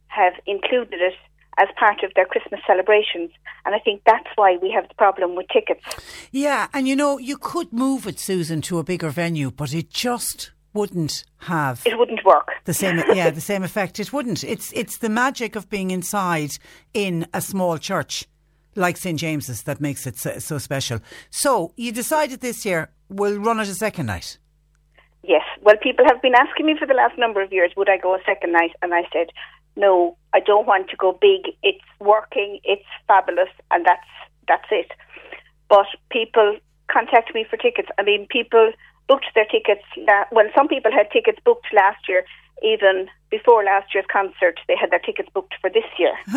have 0.07 0.33
included 0.45 1.01
it 1.01 1.15
as 1.59 1.67
part 1.77 2.03
of 2.03 2.11
their 2.15 2.25
Christmas 2.25 2.61
celebrations, 2.65 3.31
and 3.65 3.75
I 3.75 3.79
think 3.79 4.01
that's 4.05 4.27
why 4.35 4.57
we 4.61 4.71
have 4.71 4.87
the 4.87 4.95
problem 4.95 5.35
with 5.35 5.47
tickets. 5.49 5.81
Yeah, 6.31 6.67
and 6.73 6.87
you 6.87 6.95
know, 6.95 7.17
you 7.17 7.37
could 7.37 7.73
move 7.73 8.07
it, 8.07 8.19
Susan, 8.19 8.61
to 8.63 8.79
a 8.79 8.83
bigger 8.83 9.09
venue, 9.09 9.51
but 9.51 9.73
it 9.73 9.89
just 9.89 10.51
wouldn't 10.73 11.25
have 11.39 11.81
It 11.85 11.97
wouldn't 11.97 12.23
work. 12.23 12.49
the 12.65 12.73
same 12.75 12.97
yeah 13.15 13.31
the 13.31 13.41
same 13.41 13.63
effect 13.63 13.99
it 13.99 14.13
wouldn't 14.13 14.43
it's 14.43 14.71
it's 14.73 14.97
the 14.99 15.09
magic 15.09 15.55
of 15.55 15.67
being 15.67 15.89
inside 15.89 16.51
in 16.93 17.25
a 17.33 17.41
small 17.41 17.79
church 17.79 18.27
like 18.75 18.95
St 18.95 19.17
James's 19.17 19.63
that 19.63 19.81
makes 19.81 20.05
it 20.05 20.15
so, 20.17 20.37
so 20.37 20.59
special 20.59 20.99
so 21.31 21.73
you 21.75 21.91
decided 21.91 22.41
this 22.41 22.67
year 22.67 22.91
we'll 23.09 23.39
run 23.39 23.59
it 23.59 23.67
a 23.67 23.73
second 23.73 24.05
night 24.05 24.37
Yes, 25.23 25.43
well, 25.61 25.75
people 25.83 26.05
have 26.07 26.21
been 26.21 26.33
asking 26.35 26.65
me 26.65 26.77
for 26.79 26.87
the 26.87 26.93
last 26.93 27.17
number 27.17 27.41
of 27.41 27.51
years, 27.51 27.71
would 27.75 27.89
I 27.89 27.97
go 27.97 28.15
a 28.15 28.19
second 28.25 28.53
night? 28.53 28.71
And 28.81 28.93
I 28.93 29.01
said, 29.11 29.27
no, 29.79 30.17
I 30.33 30.41
don't 30.41 30.67
want 30.67 30.89
to 30.89 30.97
go 30.97 31.17
big. 31.19 31.53
It's 31.63 31.83
working, 31.99 32.59
it's 32.63 32.85
fabulous, 33.07 33.49
and 33.71 33.85
that's 33.85 34.11
that's 34.47 34.67
it. 34.71 34.91
But 35.69 35.85
people 36.11 36.57
contact 36.91 37.33
me 37.33 37.45
for 37.49 37.57
tickets. 37.57 37.87
I 37.97 38.03
mean, 38.03 38.27
people 38.29 38.71
booked 39.07 39.27
their 39.35 39.45
tickets. 39.45 39.83
La- 39.97 40.25
well, 40.31 40.47
some 40.55 40.67
people 40.67 40.91
had 40.91 41.09
tickets 41.11 41.39
booked 41.45 41.67
last 41.73 42.09
year, 42.09 42.25
even 42.61 43.07
before 43.29 43.63
last 43.63 43.93
year's 43.93 44.05
concert. 44.11 44.59
They 44.67 44.75
had 44.75 44.91
their 44.91 44.99
tickets 44.99 45.29
booked 45.33 45.55
for 45.61 45.69
this 45.69 45.85
year 45.97 46.13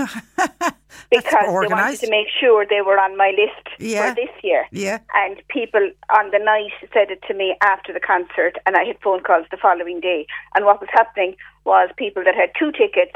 because 1.10 1.46
they 1.46 1.74
wanted 1.74 2.00
to 2.00 2.10
make 2.10 2.28
sure 2.38 2.66
they 2.68 2.82
were 2.82 2.98
on 2.98 3.16
my 3.16 3.30
list 3.36 3.66
Yeah. 3.78 4.08
for 4.10 4.14
this 4.14 4.30
year. 4.42 4.66
Yeah. 4.72 4.98
And 5.14 5.40
people 5.48 5.90
on 6.14 6.30
the 6.30 6.38
night 6.38 6.72
said 6.92 7.10
it 7.10 7.22
to 7.28 7.34
me 7.34 7.56
after 7.62 7.92
the 7.92 8.00
concert, 8.00 8.58
and 8.66 8.76
I 8.76 8.84
had 8.84 8.98
phone 9.02 9.22
calls 9.22 9.46
the 9.50 9.56
following 9.56 10.00
day. 10.00 10.26
And 10.54 10.64
what 10.64 10.80
was 10.80 10.90
happening 10.92 11.34
was 11.64 11.90
people 11.96 12.22
that 12.24 12.34
had 12.34 12.50
two 12.58 12.72
tickets 12.72 13.12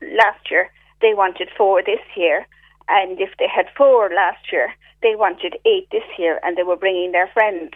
last 0.00 0.50
year, 0.50 0.70
they 1.00 1.14
wanted 1.14 1.48
four 1.56 1.82
this 1.82 2.00
year. 2.16 2.46
And 2.88 3.20
if 3.20 3.30
they 3.38 3.48
had 3.48 3.66
four 3.76 4.10
last 4.14 4.52
year, 4.52 4.72
they 5.02 5.14
wanted 5.16 5.58
eight 5.64 5.88
this 5.90 6.06
year, 6.18 6.40
and 6.42 6.56
they 6.56 6.62
were 6.62 6.76
bringing 6.76 7.12
their 7.12 7.28
friends. 7.28 7.72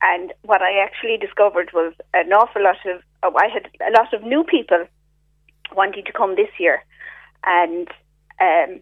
And 0.00 0.32
what 0.42 0.62
I 0.62 0.78
actually 0.78 1.16
discovered 1.16 1.70
was 1.72 1.92
an 2.14 2.32
awful 2.32 2.62
lot 2.62 2.78
of, 2.86 3.02
oh, 3.22 3.34
I 3.36 3.48
had 3.48 3.68
a 3.80 3.90
lot 3.90 4.14
of 4.14 4.22
new 4.22 4.44
people 4.44 4.86
wanting 5.74 6.04
to 6.04 6.12
come 6.12 6.36
this 6.36 6.50
year. 6.58 6.84
And 7.44 7.88
um, 8.40 8.80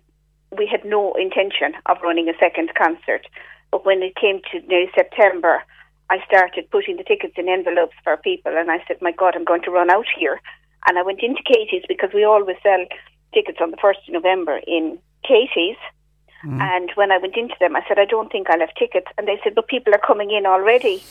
we 0.57 0.67
had 0.67 0.85
no 0.85 1.15
intention 1.15 1.73
of 1.87 1.99
running 2.03 2.29
a 2.29 2.39
second 2.39 2.71
concert. 2.77 3.27
But 3.71 3.85
when 3.85 4.03
it 4.03 4.15
came 4.15 4.41
to 4.53 4.61
nearly 4.67 4.91
September, 4.95 5.63
I 6.09 6.19
started 6.27 6.71
putting 6.71 6.97
the 6.97 7.05
tickets 7.05 7.35
in 7.37 7.49
envelopes 7.49 7.97
for 8.05 8.17
people, 8.17 8.53
and 8.57 8.71
I 8.71 8.83
said, 8.87 9.03
"My 9.03 9.11
God, 9.11 9.35
I'm 9.35 9.45
going 9.45 9.63
to 9.63 9.73
run 9.73 9.91
out 9.91 10.07
here." 10.17 10.41
And 10.89 10.99
I 10.99 11.03
went 11.03 11.21
into 11.23 11.43
Katie's 11.43 11.85
because 11.89 12.11
we 12.15 12.25
always 12.25 12.57
sell 12.63 12.85
tickets 13.35 13.59
on 13.61 13.71
the 13.71 13.77
first 13.77 14.01
of 14.07 14.15
November 14.15 14.61
in 14.67 14.99
Katie's. 15.25 15.77
Mm. 16.45 16.61
And 16.61 16.91
when 16.95 17.11
I 17.11 17.19
went 17.19 17.37
into 17.37 17.55
them, 17.59 17.75
I 17.75 17.83
said, 17.89 17.99
"I 17.99 18.05
don't 18.05 18.31
think 18.31 18.49
I'll 18.51 18.61
have 18.61 18.75
tickets." 18.79 19.07
And 19.19 19.27
they 19.27 19.39
said, 19.43 19.55
"But 19.55 19.67
people 19.69 19.95
are 19.95 19.99
coming 20.07 20.31
in 20.31 20.47
already, 20.47 21.03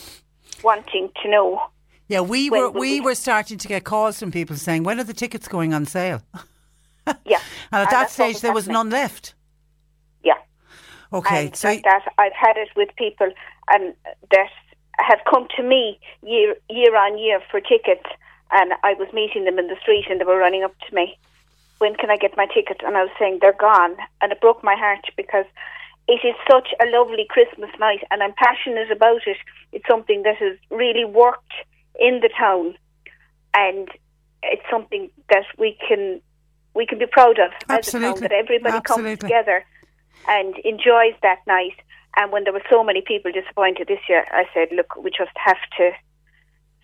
wanting 0.63 1.09
to 1.23 1.29
know." 1.29 1.61
Yeah, 2.07 2.21
we 2.21 2.49
were 2.49 2.69
we 2.69 2.79
we- 2.79 3.01
were 3.01 3.15
starting 3.15 3.57
to 3.57 3.67
get 3.67 3.83
calls 3.83 4.19
from 4.19 4.31
people 4.31 4.55
saying, 4.55 4.83
"When 4.83 4.99
are 4.99 5.03
the 5.03 5.13
tickets 5.13 5.47
going 5.47 5.73
on 5.73 5.85
sale?" 5.85 6.21
Yeah, 7.25 7.39
And 7.71 7.81
at 7.81 7.87
And 7.87 7.91
that 7.91 8.09
stage, 8.11 8.35
was 8.35 8.41
there 8.41 8.53
was 8.53 8.67
none 8.67 8.89
left. 8.89 9.35
Yeah. 10.23 10.39
Okay, 11.13 11.47
and 11.47 11.55
so 11.55 11.69
like 11.69 11.83
that, 11.83 12.03
I've 12.17 12.33
had 12.33 12.57
it 12.57 12.69
with 12.75 12.89
people 12.97 13.29
and 13.69 13.93
that 14.31 14.49
have 14.97 15.19
come 15.29 15.47
to 15.57 15.63
me 15.63 15.99
year 16.23 16.55
year 16.69 16.95
on 16.95 17.17
year 17.17 17.41
for 17.51 17.59
tickets, 17.59 18.05
and 18.55 18.71
I 18.83 18.93
was 18.93 19.11
meeting 19.11 19.43
them 19.43 19.59
in 19.59 19.67
the 19.67 19.75
street, 19.81 20.05
and 20.09 20.19
they 20.19 20.25
were 20.25 20.37
running 20.37 20.63
up 20.63 20.73
to 20.87 20.95
me. 20.95 21.17
When 21.79 21.93
can 21.95 22.09
I 22.09 22.15
get 22.15 22.37
my 22.37 22.47
ticket? 22.47 22.81
And 22.85 22.95
I 22.95 23.03
was 23.03 23.11
saying 23.19 23.39
they're 23.41 23.51
gone, 23.51 23.97
and 24.21 24.31
it 24.31 24.39
broke 24.39 24.63
my 24.63 24.75
heart 24.75 25.05
because 25.17 25.45
it 26.07 26.21
is 26.23 26.35
such 26.49 26.69
a 26.81 26.85
lovely 26.97 27.27
Christmas 27.29 27.69
night, 27.79 27.99
and 28.09 28.23
I'm 28.23 28.33
passionate 28.33 28.89
about 28.91 29.27
it. 29.27 29.37
It's 29.73 29.85
something 29.87 30.23
that 30.23 30.37
has 30.37 30.57
really 30.71 31.03
worked 31.03 31.53
in 31.99 32.21
the 32.21 32.29
town, 32.29 32.75
and 33.53 33.89
it's 34.41 34.63
something 34.71 35.09
that 35.29 35.45
we 35.57 35.77
can 35.85 36.21
we 36.73 36.85
can 36.85 36.97
be 36.97 37.07
proud 37.07 37.39
of 37.39 37.51
as 37.67 37.93
a 37.93 37.99
town. 37.99 38.21
That 38.21 38.31
everybody 38.31 38.79
comes 38.81 39.19
together 39.19 39.65
and 40.29 40.55
enjoys 40.59 41.15
that 41.23 41.39
night. 41.45 41.75
And 42.17 42.31
when 42.31 42.45
there 42.45 42.53
were 42.53 42.63
so 42.69 42.81
many 42.85 43.01
people 43.01 43.33
disappointed 43.33 43.87
this 43.89 43.99
year, 44.07 44.23
I 44.31 44.45
said, 44.53 44.69
"Look, 44.71 44.95
we 44.95 45.09
just 45.09 45.35
have 45.35 45.59
to 45.77 45.91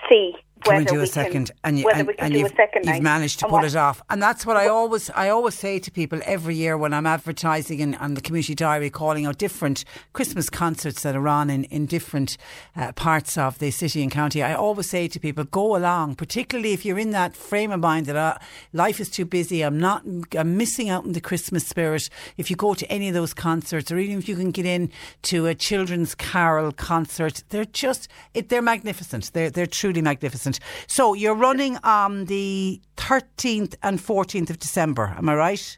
see 0.10 0.36
can 0.62 0.78
we 0.80 0.86
do 0.86 0.98
a 0.98 1.00
we 1.02 1.06
second? 1.06 1.48
can, 1.48 1.56
and 1.64 1.80
you, 1.80 1.90
and, 1.90 2.10
and 2.20 2.34
you've, 2.34 2.52
you've 2.84 3.02
managed 3.02 3.40
to 3.40 3.46
And 3.46 3.50
pull 3.52 3.60
what- 3.60 3.66
it 3.68 3.76
off, 3.76 4.02
and 4.10 4.22
that's 4.22 4.46
what 4.46 4.58
I 4.58 4.68
always 4.68 5.10
I 5.12 5.30
always 5.30 5.56
say 5.56 5.80
to 5.80 5.92
people 5.92 6.20
every 6.26 6.56
year 6.56 6.78
when 6.78 6.94
I'm 6.94 7.06
advertising 7.08 7.82
and 7.82 7.96
on 7.98 8.14
the 8.14 8.22
community 8.22 8.56
diary, 8.56 8.90
calling 8.90 9.26
out 9.26 9.38
different 9.38 9.84
Christmas 10.14 10.50
concerts 10.50 11.04
that 11.04 11.16
are 11.16 11.28
on 11.28 11.50
in 11.50 11.64
in 11.66 11.86
different 11.86 12.38
uh, 12.76 12.92
parts 12.94 13.38
of 13.38 13.60
the 13.60 13.72
city 13.72 14.02
and 14.04 14.12
county. 14.12 14.44
I 14.44 14.54
always 14.54 14.90
say 14.90 15.08
to 15.08 15.20
people, 15.20 15.44
go 15.46 15.76
along, 15.76 16.16
particularly 16.16 16.74
if 16.74 16.86
you're 16.86 17.00
in 17.00 17.12
that 17.12 17.36
frame 17.36 17.72
of 17.72 17.80
mind 17.80 18.06
that 18.08 18.16
uh, 18.16 18.38
life 18.74 19.00
is 19.00 19.10
too 19.10 19.26
busy. 19.26 19.62
I'm 19.62 19.80
not. 19.80 20.04
I'm 20.38 20.58
missing 20.58 20.90
out 20.90 21.06
on 21.06 21.14
the 21.14 21.22
Christmas 21.22 21.68
spirit. 21.68 22.10
If 22.38 22.50
you 22.50 22.56
go 22.56 22.74
to 22.74 22.86
any 22.92 23.08
of 23.08 23.14
those 23.14 23.34
concerts, 23.34 23.92
or 23.92 23.98
even 23.98 24.18
if 24.18 24.28
you 24.30 24.36
can 24.36 24.52
get 24.52 24.66
in 24.66 24.92
to 25.24 25.48
a 25.48 25.56
children's 25.56 26.16
carol 26.16 26.72
concert, 26.72 27.44
they're 27.50 27.66
just 27.66 28.08
it, 28.34 28.50
they're 28.50 28.62
magnificent. 28.62 29.32
They're 29.34 29.50
they're 29.50 29.66
truly 29.66 30.02
magnificent. 30.02 30.51
So 30.88 31.14
you're 31.14 31.36
running 31.36 31.78
on 31.84 32.26
the 32.26 32.82
13th 32.98 33.76
and 33.84 34.00
14th 34.00 34.50
of 34.50 34.60
December. 34.60 35.16
Am 35.18 35.30
I 35.30 35.36
right? 35.36 35.78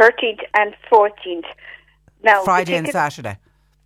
13th 0.00 0.42
and 0.54 0.74
14th. 0.90 1.44
Now, 2.22 2.44
Friday 2.44 2.74
and 2.74 2.88
Saturday. 2.88 3.38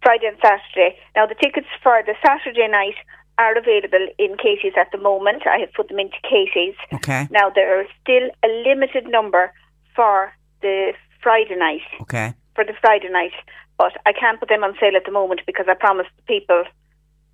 Friday 0.03 0.27
and 0.27 0.37
Saturday. 0.43 0.97
Now, 1.15 1.27
the 1.27 1.35
tickets 1.35 1.67
for 1.83 2.03
the 2.07 2.15
Saturday 2.25 2.69
night 2.69 2.95
are 3.39 3.57
available 3.57 4.07
in 4.19 4.37
Katie's 4.37 4.75
at 4.79 4.91
the 4.93 4.99
moment. 4.99 5.47
I 5.47 5.59
have 5.59 5.73
put 5.73 5.89
them 5.89 5.99
into 5.99 6.17
Katie's. 6.23 6.77
Okay. 6.93 7.29
Now, 7.31 7.51
there 7.51 7.81
are 7.81 7.85
still 8.03 8.31
a 8.45 8.49
limited 8.69 9.07
number 9.09 9.53
for 9.95 10.33
the 10.63 10.93
Friday 11.23 11.57
night. 11.57 11.83
Okay. 12.03 12.35
For 12.55 12.65
the 12.65 12.73
Friday 12.81 13.09
night, 13.11 13.33
but 13.77 13.93
I 14.07 14.13
can't 14.13 14.41
put 14.41 14.49
them 14.49 14.65
on 14.65 14.75
sale 14.81 14.97
at 14.97 15.05
the 15.05 15.13
moment 15.13 15.43
because 15.47 15.67
I 15.69 15.75
promised 15.75 16.11
the 16.17 16.23
people 16.23 16.65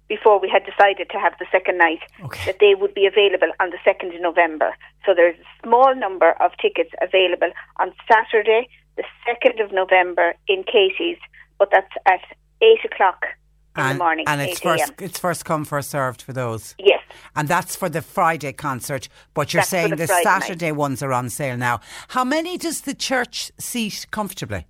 before 0.09 0.41
we 0.41 0.49
had 0.49 0.65
decided 0.65 1.09
to 1.11 1.19
have 1.19 1.35
the 1.39 1.47
second 1.51 1.79
night 1.79 2.01
that 2.47 2.59
they 2.61 2.75
would 2.75 2.95
be 2.95 3.07
available 3.07 3.53
on 3.61 3.71
the 3.71 3.79
2nd 3.87 4.15
of 4.15 4.21
November. 4.21 4.75
So 5.07 5.15
there's 5.15 5.37
a 5.39 5.67
small 5.67 5.95
number 5.95 6.33
of 6.41 6.53
tickets 6.61 6.91
available 7.01 7.51
on 7.79 7.93
Saturday, 8.11 8.69
the 8.97 9.05
2nd 9.27 9.65
of 9.65 9.73
November 9.73 10.35
in 10.49 10.65
Katie's, 10.65 11.19
but 11.59 11.71
that's 11.71 11.93
at 12.07 12.21
8 12.61 12.79
o'clock 12.93 13.25
in 13.77 13.83
and, 13.85 13.95
the 13.95 14.05
morning. 14.05 14.25
and 14.29 14.41
it's 14.41 14.61
first 14.61 14.93
it's 14.99 15.19
first 15.19 15.45
come 15.45 15.65
first 15.65 15.91
served 15.91 16.23
for 16.23 16.33
those. 16.33 16.75
Yes. 16.79 17.01
And 17.35 17.49
that's 17.49 17.77
for 17.77 17.89
the 17.89 18.03
Friday 18.03 18.53
concert, 18.53 19.09
but 19.35 19.53
you're 19.53 19.61
That's 19.61 19.71
saying 19.71 19.91
the 19.91 19.97
the, 19.97 20.07
Friday 20.07 20.25
night. 20.25 20.43
Saturday 20.43 20.73
ones 20.73 21.03
are 21.03 21.13
on 21.13 21.31
sale 21.31 21.57
now. 21.57 21.81
How 22.09 22.25
many 22.25 22.59
does 22.59 22.83
the 22.83 22.95
church 22.95 23.51
seat 23.59 24.07
comfortably? 24.11 24.67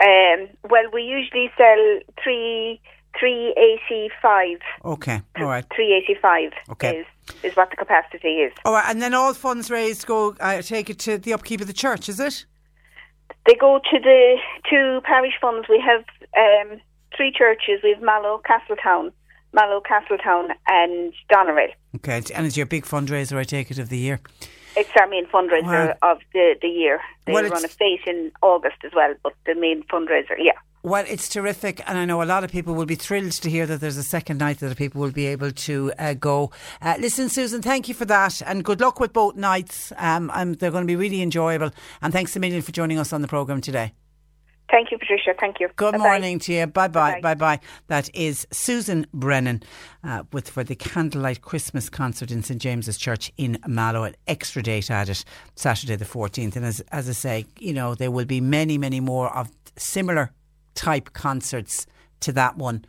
Um, 0.00 0.48
well, 0.70 0.84
we 0.92 1.02
usually 1.02 1.50
sell 1.56 1.98
three, 2.22 2.80
385. 3.18 4.58
Okay, 4.84 5.20
all 5.38 5.44
right. 5.46 5.64
385 5.74 6.52
Okay. 6.70 6.98
is, 6.98 7.06
is 7.42 7.56
what 7.56 7.70
the 7.70 7.76
capacity 7.76 8.36
is. 8.40 8.52
All 8.64 8.72
right, 8.72 8.84
and 8.88 9.00
then 9.02 9.14
all 9.14 9.34
funds 9.34 9.70
raised 9.70 10.06
go, 10.06 10.36
I 10.40 10.60
take 10.60 10.90
it 10.90 10.98
to 11.00 11.18
the 11.18 11.32
upkeep 11.32 11.60
of 11.60 11.66
the 11.66 11.72
church, 11.72 12.08
is 12.08 12.20
it? 12.20 12.44
They 13.46 13.54
go 13.54 13.78
to 13.78 13.98
the 13.98 14.36
two 14.68 15.00
parish 15.04 15.34
funds. 15.40 15.68
We 15.68 15.82
have 15.84 16.04
um, 16.36 16.80
three 17.16 17.32
churches. 17.32 17.80
We 17.82 17.90
have 17.90 18.02
Mallow, 18.02 18.40
Castletown, 18.46 19.12
Mallow, 19.52 19.80
Castletown, 19.80 20.50
and 20.66 21.12
Doneraile. 21.32 21.72
Okay, 21.96 22.22
and 22.34 22.46
it's 22.46 22.56
your 22.56 22.66
big 22.66 22.84
fundraiser, 22.84 23.36
I 23.36 23.44
take 23.44 23.70
it, 23.70 23.78
of 23.78 23.88
the 23.88 23.98
year. 23.98 24.20
It's 24.78 24.90
our 25.00 25.08
main 25.08 25.26
fundraiser 25.26 25.96
of 26.02 26.18
the, 26.32 26.54
the 26.62 26.68
year. 26.68 27.00
They 27.24 27.32
Well, 27.32 27.48
run 27.48 27.64
a 27.64 27.68
fete 27.68 28.06
in 28.06 28.30
August 28.42 28.76
as 28.84 28.92
well, 28.94 29.12
but 29.24 29.34
the 29.44 29.56
main 29.56 29.82
fundraiser, 29.84 30.36
yeah. 30.38 30.52
Well, 30.84 31.04
it's 31.08 31.28
terrific, 31.28 31.82
and 31.88 31.98
I 31.98 32.04
know 32.04 32.22
a 32.22 32.24
lot 32.24 32.44
of 32.44 32.52
people 32.52 32.74
will 32.74 32.86
be 32.86 32.94
thrilled 32.94 33.32
to 33.32 33.50
hear 33.50 33.66
that 33.66 33.80
there's 33.80 33.96
a 33.96 34.04
second 34.04 34.38
night 34.38 34.60
that 34.60 34.76
people 34.76 35.00
will 35.00 35.10
be 35.10 35.26
able 35.26 35.50
to 35.50 35.92
uh, 35.98 36.14
go. 36.14 36.52
Uh, 36.80 36.94
listen, 37.00 37.28
Susan, 37.28 37.60
thank 37.60 37.88
you 37.88 37.94
for 37.94 38.04
that, 38.04 38.40
and 38.42 38.64
good 38.64 38.80
luck 38.80 39.00
with 39.00 39.12
both 39.12 39.34
nights. 39.34 39.92
Um, 39.96 40.30
um, 40.32 40.54
they're 40.54 40.70
going 40.70 40.84
to 40.84 40.86
be 40.86 40.96
really 40.96 41.22
enjoyable, 41.22 41.72
and 42.00 42.12
thanks 42.12 42.36
a 42.36 42.40
million 42.40 42.62
for 42.62 42.70
joining 42.70 43.00
us 43.00 43.12
on 43.12 43.20
the 43.20 43.28
programme 43.28 43.60
today. 43.60 43.92
Thank 44.70 44.90
you, 44.90 44.98
Patricia. 44.98 45.32
Thank 45.38 45.60
you. 45.60 45.68
Good 45.76 45.92
Bye-bye. 45.92 46.04
morning 46.04 46.38
to 46.40 46.52
you. 46.52 46.66
Bye 46.66 46.88
bye. 46.88 47.20
Bye 47.22 47.34
bye. 47.34 47.58
That 47.86 48.14
is 48.14 48.46
Susan 48.50 49.06
Brennan 49.14 49.62
uh, 50.04 50.24
with 50.32 50.50
for 50.50 50.62
the 50.62 50.74
Candlelight 50.74 51.40
Christmas 51.40 51.88
concert 51.88 52.30
in 52.30 52.42
St 52.42 52.60
James's 52.60 52.98
Church 52.98 53.32
in 53.38 53.58
Mallow. 53.66 54.04
An 54.04 54.14
extra 54.26 54.62
date 54.62 54.90
added 54.90 55.24
Saturday 55.54 55.96
the 55.96 56.04
fourteenth. 56.04 56.54
And 56.54 56.66
as 56.66 56.80
as 56.92 57.08
I 57.08 57.12
say, 57.12 57.46
you 57.58 57.72
know 57.72 57.94
there 57.94 58.10
will 58.10 58.26
be 58.26 58.40
many 58.40 58.76
many 58.76 59.00
more 59.00 59.34
of 59.34 59.50
similar 59.76 60.32
type 60.74 61.12
concerts 61.14 61.86
to 62.20 62.32
that 62.32 62.56
one. 62.56 62.84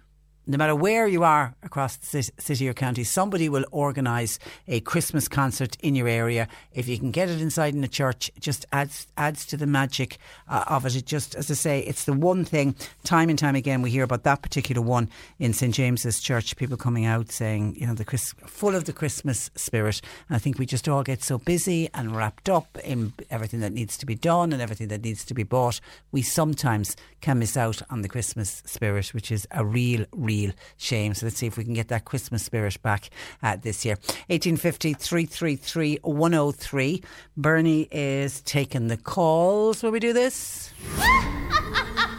No 0.49 0.57
matter 0.57 0.73
where 0.73 1.07
you 1.07 1.23
are 1.23 1.53
across 1.61 1.95
the 1.97 2.23
city 2.39 2.67
or 2.67 2.73
county, 2.73 3.03
somebody 3.03 3.49
will 3.49 3.65
organise 3.71 4.39
a 4.67 4.79
Christmas 4.79 5.27
concert 5.27 5.77
in 5.81 5.93
your 5.93 6.07
area. 6.07 6.47
If 6.73 6.87
you 6.87 6.97
can 6.97 7.11
get 7.11 7.29
it 7.29 7.39
inside 7.39 7.75
in 7.75 7.83
a 7.83 7.87
church, 7.87 8.31
it 8.35 8.41
just 8.41 8.65
adds 8.71 9.05
adds 9.15 9.45
to 9.45 9.57
the 9.57 9.67
magic 9.67 10.17
uh, 10.47 10.63
of 10.65 10.87
it. 10.87 10.95
It 10.95 11.05
just, 11.05 11.35
as 11.35 11.51
I 11.51 11.53
say, 11.53 11.79
it's 11.81 12.05
the 12.05 12.13
one 12.13 12.45
thing. 12.45 12.73
Time 13.03 13.29
and 13.29 13.37
time 13.37 13.53
again, 13.53 13.83
we 13.83 13.91
hear 13.91 14.03
about 14.03 14.23
that 14.23 14.41
particular 14.41 14.81
one 14.81 15.07
in 15.37 15.53
St 15.53 15.71
James's 15.71 16.19
Church. 16.19 16.55
People 16.55 16.77
coming 16.77 17.05
out 17.05 17.31
saying, 17.31 17.75
you 17.75 17.85
know, 17.85 17.93
the 17.93 18.03
Chris, 18.03 18.33
full 18.47 18.73
of 18.73 18.85
the 18.85 18.93
Christmas 18.93 19.51
spirit. 19.53 20.01
And 20.29 20.35
I 20.35 20.39
think 20.39 20.57
we 20.57 20.65
just 20.65 20.89
all 20.89 21.03
get 21.03 21.21
so 21.21 21.37
busy 21.37 21.91
and 21.93 22.15
wrapped 22.15 22.49
up 22.49 22.75
in 22.83 23.13
everything 23.29 23.59
that 23.59 23.73
needs 23.73 23.99
to 23.99 24.05
be 24.07 24.15
done 24.15 24.51
and 24.51 24.63
everything 24.63 24.87
that 24.87 25.03
needs 25.03 25.23
to 25.25 25.35
be 25.35 25.43
bought. 25.43 25.79
We 26.11 26.23
sometimes 26.23 26.95
can 27.21 27.37
miss 27.37 27.55
out 27.55 27.83
on 27.91 28.01
the 28.01 28.09
Christmas 28.09 28.63
spirit, 28.65 29.13
which 29.13 29.31
is 29.31 29.47
a 29.51 29.63
real, 29.63 30.05
real 30.11 30.38
real 30.39 30.53
shame. 30.77 31.13
So 31.13 31.25
let's 31.25 31.37
see 31.37 31.47
if 31.47 31.57
we 31.57 31.63
can 31.63 31.73
get 31.73 31.89
that 31.89 32.05
Christmas 32.05 32.43
spirit 32.43 32.81
back 32.81 33.09
uh, 33.43 33.57
this 33.61 33.85
year. 33.85 33.95
1850 34.27 34.93
333 34.93 35.99
103. 36.01 37.03
Bernie 37.37 37.87
is 37.91 38.41
taking 38.41 38.87
the 38.87 38.97
calls. 38.97 39.83
Will 39.83 39.91
we 39.91 39.99
do 39.99 40.13
this? 40.13 40.71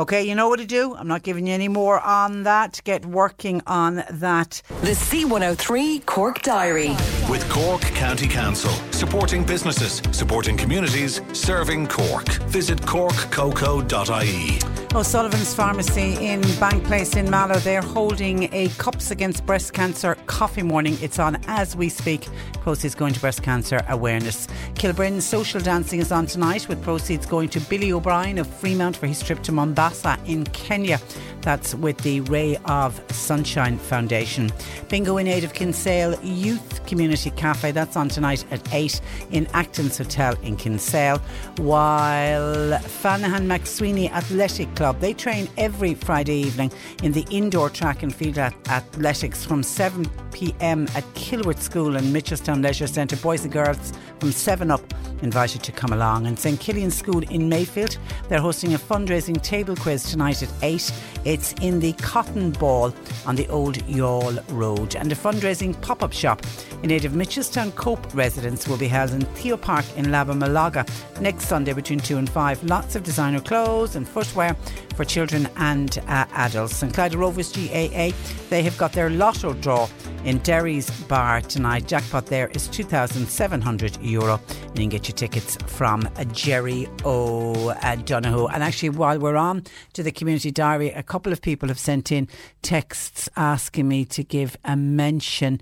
Okay, 0.00 0.22
you 0.22 0.34
know 0.34 0.48
what 0.48 0.58
to 0.60 0.64
do. 0.64 0.96
I'm 0.96 1.08
not 1.08 1.22
giving 1.22 1.46
you 1.46 1.52
any 1.52 1.68
more 1.68 2.00
on 2.00 2.44
that. 2.44 2.80
Get 2.84 3.04
working 3.04 3.60
on 3.66 3.96
that. 4.10 4.62
The 4.80 4.92
C103 4.92 6.06
Cork 6.06 6.40
Diary. 6.40 6.96
With 7.28 7.46
Cork 7.50 7.82
County 7.82 8.26
Council, 8.26 8.70
supporting 8.92 9.44
businesses, 9.44 10.00
supporting 10.10 10.56
communities, 10.56 11.20
serving 11.34 11.88
Cork. 11.88 12.26
Visit 12.44 12.80
corkcoco.ie. 12.80 14.58
O'Sullivan's 14.92 15.54
Pharmacy 15.54 16.14
in 16.14 16.40
Bank 16.58 16.82
Place 16.84 17.14
in 17.14 17.28
Mallow. 17.30 17.58
They're 17.58 17.82
holding 17.82 18.52
a 18.54 18.68
Cups 18.78 19.10
Against 19.10 19.44
Breast 19.44 19.74
Cancer 19.74 20.16
coffee 20.26 20.62
morning. 20.62 20.96
It's 21.02 21.18
on 21.18 21.36
as 21.46 21.76
we 21.76 21.90
speak. 21.90 22.26
Proceeds 22.54 22.94
going 22.94 23.12
to 23.12 23.20
breast 23.20 23.42
cancer 23.42 23.84
awareness. 23.88 24.48
Kilbrin 24.74 25.22
Social 25.22 25.60
Dancing 25.60 26.00
is 26.00 26.10
on 26.10 26.26
tonight 26.26 26.68
with 26.68 26.82
proceeds 26.82 27.24
going 27.24 27.48
to 27.50 27.60
Billy 27.60 27.92
O'Brien 27.92 28.38
of 28.38 28.46
Freemount 28.48 28.96
for 28.96 29.06
his 29.06 29.22
trip 29.22 29.42
to 29.44 29.52
Mombasa 29.52 29.89
in 30.26 30.44
Kenya. 30.46 31.00
That's 31.42 31.74
with 31.74 31.98
the 31.98 32.20
Ray 32.22 32.56
of 32.66 33.00
Sunshine 33.12 33.78
Foundation. 33.78 34.50
Bingo 34.88 35.16
in 35.16 35.26
aid 35.26 35.44
of 35.44 35.54
Kinsale 35.54 36.18
Youth 36.22 36.84
Community 36.86 37.30
Cafe. 37.30 37.70
That's 37.72 37.96
on 37.96 38.08
tonight 38.08 38.44
at 38.50 38.74
8 38.74 39.00
in 39.30 39.46
Acton's 39.54 39.98
Hotel 39.98 40.34
in 40.42 40.56
Kinsale. 40.56 41.18
While 41.56 42.78
Fanahan 42.80 43.46
McSweeney 43.46 44.10
Athletic 44.10 44.74
Club, 44.74 45.00
they 45.00 45.14
train 45.14 45.48
every 45.56 45.94
Friday 45.94 46.40
evening 46.40 46.72
in 47.02 47.12
the 47.12 47.26
indoor 47.30 47.70
track 47.70 48.02
and 48.02 48.14
field 48.14 48.38
athletics 48.38 49.44
from 49.44 49.62
7 49.62 50.04
pm 50.32 50.84
at 50.94 51.04
Kilworth 51.14 51.60
School 51.60 51.96
and 51.96 52.14
Mitchelstown 52.14 52.62
Leisure 52.62 52.86
Centre. 52.86 53.16
Boys 53.16 53.44
and 53.44 53.52
girls 53.52 53.92
from 54.20 54.32
7 54.32 54.70
up 54.70 54.82
invited 55.22 55.62
to 55.62 55.72
come 55.72 55.92
along. 55.92 56.26
And 56.26 56.38
St 56.38 56.58
Killian 56.60 56.90
School 56.90 57.22
in 57.24 57.48
Mayfield, 57.48 57.98
they're 58.28 58.40
hosting 58.40 58.74
a 58.74 58.78
fundraising 58.78 59.40
table 59.42 59.76
quiz 59.76 60.04
tonight 60.04 60.42
at 60.42 60.50
8. 60.62 60.92
It's 61.24 61.52
in 61.54 61.80
the 61.80 61.92
Cotton 61.94 62.52
Ball 62.52 62.94
on 63.26 63.36
the 63.36 63.48
Old 63.48 63.76
Youghal 63.86 64.42
Road. 64.50 64.96
And 64.96 65.10
a 65.12 65.14
fundraising 65.14 65.80
pop 65.82 66.02
up 66.02 66.12
shop 66.12 66.42
in 66.82 66.90
aid 66.90 67.04
of 67.04 67.12
Mitchelstown 67.12 67.74
Cope 67.74 68.14
residents 68.14 68.68
will 68.68 68.78
be 68.78 68.88
held 68.88 69.10
in 69.10 69.22
Theo 69.22 69.56
Park 69.56 69.84
in 69.96 70.06
Labbamolaga 70.06 70.88
next 71.20 71.46
Sunday 71.46 71.72
between 71.72 72.00
2 72.00 72.18
and 72.18 72.28
5. 72.28 72.64
Lots 72.64 72.96
of 72.96 73.02
designer 73.02 73.40
clothes 73.40 73.96
and 73.96 74.08
footwear 74.08 74.54
for 74.96 75.04
children 75.04 75.48
and 75.56 75.98
uh, 76.08 76.26
adults. 76.32 76.82
And 76.82 76.92
Clyda 76.92 77.16
Rovers 77.16 77.52
GAA, 77.52 78.16
they 78.48 78.62
have 78.62 78.76
got 78.78 78.92
their 78.92 79.10
lotto 79.10 79.54
draw 79.54 79.88
in 80.24 80.38
Derry's 80.38 80.90
Bar 81.02 81.40
tonight. 81.42 81.86
Jackpot 81.86 82.26
there 82.26 82.48
is 82.48 82.68
2,700 82.68 83.98
euro. 84.10 84.40
And 84.50 84.78
you 84.78 84.82
can 84.82 84.88
get 84.90 85.08
your 85.08 85.16
tickets 85.16 85.56
from 85.66 86.08
uh, 86.16 86.24
Jerry 86.24 86.88
O'Donoghue. 87.04 88.46
And 88.48 88.62
actually, 88.62 88.90
while 88.90 89.18
we're 89.18 89.36
on 89.36 89.64
to 89.94 90.02
the 90.02 90.12
community 90.12 90.50
diary, 90.50 90.90
a 90.90 91.02
couple 91.02 91.32
of 91.32 91.40
people 91.40 91.68
have 91.68 91.78
sent 91.78 92.12
in 92.12 92.28
texts 92.62 93.28
asking 93.36 93.88
me 93.88 94.04
to 94.06 94.22
give 94.22 94.56
a 94.64 94.76
mention 94.76 95.60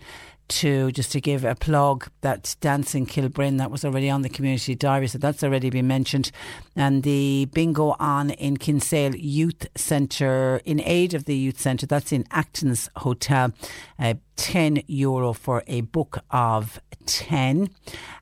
to 0.49 0.91
just 0.93 1.13
to 1.13 1.21
give 1.21 1.45
a 1.45 1.55
plug 1.55 2.09
that 2.21 2.57
Dancing 2.61 3.07
Kilbrin 3.07 3.59
that 3.59 3.71
was 3.71 3.85
already 3.85 4.11
on 4.11 4.23
the 4.23 4.29
community 4.29 4.75
diary, 4.75 5.09
so 5.09 5.19
that's 5.19 5.43
already 5.43 5.71
been 5.71 5.87
mentioned, 5.87 6.31
and 6.75 7.03
the 7.03 7.47
bingo 7.53 7.97
on 7.99 8.31
in 8.31 8.57
Kinsale 8.57 9.15
Youth 9.15 9.67
Centre 9.77 10.61
in 10.65 10.81
aid 10.81 11.15
of 11.15 11.25
the 11.25 11.37
Youth 11.37 11.61
Centre. 11.61 11.87
That's 11.87 12.13
in 12.13 12.25
Acton's 12.31 12.91
Hotel. 12.97 13.53
Uh, 13.99 14.15
10 14.37 14.85
euro 14.87 15.33
for 15.33 15.65
a 15.67 15.81
book 15.81 16.19
of 16.31 16.81
10 17.07 17.69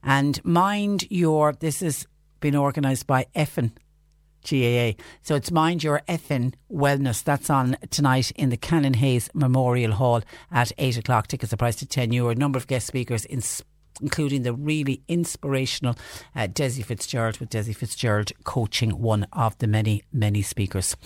and 0.02 0.42
mind 0.44 1.04
your 1.10 1.52
this 1.52 1.80
has 1.80 2.06
been 2.40 2.56
organised 2.56 3.06
by 3.06 3.26
Effin 3.36 3.72
GAA. 4.48 5.02
So 5.22 5.34
it's 5.34 5.50
Mind 5.50 5.82
Your 5.82 6.02
Effin 6.08 6.54
Wellness. 6.72 7.22
That's 7.22 7.50
on 7.50 7.76
tonight 7.90 8.30
in 8.32 8.50
the 8.50 8.56
Canon 8.56 8.94
Hayes 8.94 9.28
Memorial 9.34 9.92
Hall 9.92 10.22
at 10.50 10.72
8 10.78 10.98
o'clock. 10.98 11.26
Tickets 11.26 11.52
are 11.52 11.56
priced 11.56 11.82
at 11.82 11.90
10 11.90 12.12
euro. 12.12 12.30
A 12.30 12.34
number 12.34 12.56
of 12.56 12.66
guest 12.66 12.86
speakers 12.86 13.24
in 13.24 13.42
including 14.00 14.42
the 14.42 14.52
really 14.52 15.02
inspirational 15.08 15.96
uh, 16.34 16.46
Desi 16.46 16.84
Fitzgerald, 16.84 17.38
with 17.38 17.50
Desi 17.50 17.74
Fitzgerald 17.74 18.32
coaching 18.44 19.00
one 19.00 19.26
of 19.32 19.56
the 19.58 19.66
many, 19.66 20.02
many 20.12 20.42
speakers. 20.42 20.96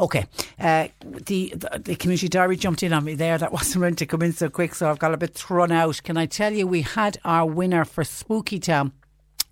Okay, 0.00 0.26
uh, 0.58 0.88
the, 1.04 1.54
the, 1.54 1.82
the 1.84 1.96
community 1.96 2.28
diary 2.28 2.56
jumped 2.56 2.82
in 2.82 2.92
on 2.92 3.04
me 3.04 3.14
there. 3.14 3.38
That 3.38 3.52
wasn't 3.52 3.82
meant 3.82 3.98
to 3.98 4.06
come 4.06 4.22
in 4.22 4.32
so 4.32 4.48
quick, 4.48 4.74
so 4.74 4.90
I've 4.90 4.98
got 4.98 5.14
a 5.14 5.16
bit 5.16 5.34
thrown 5.34 5.72
out. 5.72 6.02
Can 6.02 6.16
I 6.16 6.26
tell 6.26 6.52
you, 6.52 6.66
we 6.66 6.82
had 6.82 7.18
our 7.24 7.46
winner 7.46 7.84
for 7.84 8.04
Spooky 8.04 8.58
Town 8.58 8.92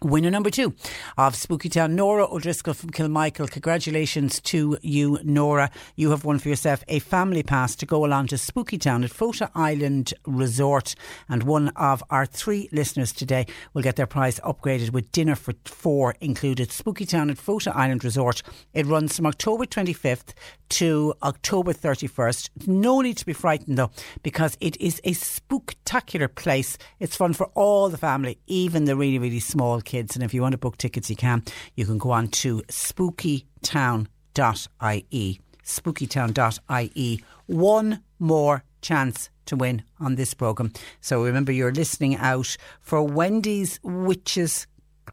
Winner 0.04 0.30
number 0.30 0.50
two 0.50 0.74
of 1.16 1.36
Spooky 1.36 1.68
Town, 1.68 1.94
Nora 1.94 2.26
O'Driscoll 2.26 2.74
from 2.74 2.90
Kilmichael. 2.90 3.48
Congratulations 3.48 4.40
to 4.40 4.76
you, 4.82 5.18
Nora. 5.22 5.70
You 5.94 6.10
have 6.10 6.24
won 6.24 6.40
for 6.40 6.48
yourself 6.48 6.82
a 6.88 6.98
family 6.98 7.44
pass 7.44 7.76
to 7.76 7.86
go 7.86 8.04
along 8.04 8.28
to 8.28 8.38
Spooky 8.38 8.78
Town 8.78 9.04
at 9.04 9.10
Fota 9.10 9.48
Island 9.54 10.12
Resort. 10.26 10.96
And 11.28 11.44
one 11.44 11.68
of 11.76 12.02
our 12.10 12.26
three 12.26 12.68
listeners 12.72 13.12
today 13.12 13.46
will 13.74 13.82
get 13.82 13.96
their 13.96 14.06
prize 14.06 14.40
upgraded 14.40 14.90
with 14.92 15.12
dinner 15.12 15.36
for 15.36 15.54
four 15.64 16.16
included. 16.20 16.72
Spooky 16.72 17.06
Town 17.06 17.30
at 17.30 17.36
Fota 17.36 17.74
Island 17.74 18.02
Resort. 18.02 18.42
It 18.74 18.86
runs 18.86 19.16
from 19.16 19.26
October 19.26 19.66
25th 19.66 20.34
to 20.70 21.14
October 21.22 21.72
31st. 21.72 22.66
No 22.66 23.02
need 23.02 23.18
to 23.18 23.26
be 23.26 23.34
frightened 23.34 23.78
though, 23.78 23.90
because 24.22 24.56
it 24.60 24.80
is 24.80 25.00
a 25.04 25.12
spectacular 25.12 26.28
place. 26.28 26.76
It's 26.98 27.14
fun 27.14 27.34
for 27.34 27.46
all 27.54 27.88
the 27.88 27.98
family, 27.98 28.38
even 28.46 28.86
the 28.86 28.96
really, 28.96 29.18
really 29.18 29.40
small 29.40 29.80
kids 29.80 29.91
kids. 29.92 30.16
And 30.16 30.24
if 30.24 30.32
you 30.32 30.40
want 30.40 30.52
to 30.52 30.58
book 30.58 30.78
tickets, 30.78 31.10
you 31.10 31.16
can. 31.16 31.42
You 31.76 31.84
can 31.84 31.98
go 31.98 32.12
on 32.12 32.28
to 32.28 32.62
spookytown.ie. 32.62 35.40
Spookytown.ie. 35.64 37.24
One 37.46 38.02
more 38.18 38.64
chance 38.80 39.30
to 39.46 39.56
win 39.56 39.82
on 40.00 40.14
this 40.14 40.34
programme. 40.34 40.72
So 41.00 41.22
remember, 41.22 41.52
you're 41.52 41.72
listening 41.72 42.16
out 42.16 42.56
for 42.80 43.02
Wendy's 43.02 43.78
Witches 43.82 44.66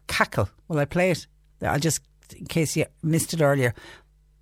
Cackle. 0.06 0.48
Will 0.68 0.78
I 0.78 0.86
play 0.86 1.10
it? 1.10 1.26
I'll 1.62 1.78
just, 1.78 2.00
in 2.34 2.46
case 2.46 2.76
you 2.76 2.86
missed 3.02 3.34
it 3.34 3.42
earlier, 3.42 3.74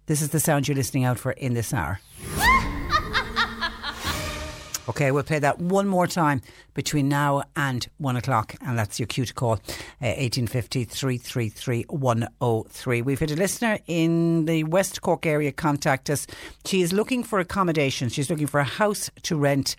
this 0.06 0.22
is 0.22 0.30
the 0.30 0.40
sound 0.40 0.68
you're 0.68 0.76
listening 0.76 1.04
out 1.04 1.18
for 1.18 1.32
in 1.32 1.54
this 1.54 1.74
hour. 1.74 2.00
Okay, 4.88 5.10
we'll 5.10 5.22
play 5.22 5.38
that 5.38 5.58
one 5.58 5.86
more 5.86 6.06
time 6.06 6.40
between 6.72 7.10
now 7.10 7.42
and 7.54 7.86
one 7.98 8.16
o'clock, 8.16 8.54
and 8.62 8.78
that's 8.78 8.98
your 8.98 9.06
cue 9.06 9.26
to 9.26 9.34
call 9.34 9.52
uh, 9.52 10.16
1850 10.16 10.84
333 10.84 11.84
103. 11.90 13.02
We've 13.02 13.20
had 13.20 13.30
a 13.30 13.36
listener 13.36 13.78
in 13.86 14.46
the 14.46 14.64
West 14.64 15.02
Cork 15.02 15.26
area 15.26 15.52
contact 15.52 16.08
us. 16.08 16.26
She 16.64 16.80
is 16.80 16.94
looking 16.94 17.22
for 17.22 17.38
accommodation, 17.38 18.08
she's 18.08 18.30
looking 18.30 18.46
for 18.46 18.60
a 18.60 18.64
house 18.64 19.10
to 19.24 19.36
rent, 19.36 19.76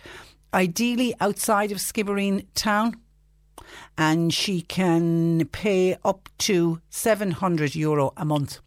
ideally 0.53 1.15
outside 1.19 1.71
of 1.71 1.79
Skibbereen 1.79 2.45
town 2.53 2.95
and 3.97 4.33
she 4.33 4.61
can 4.61 5.47
pay 5.51 5.97
up 6.05 6.29
to 6.39 6.81
700 6.89 7.75
euro 7.75 8.13
a 8.15 8.25
month 8.25 8.59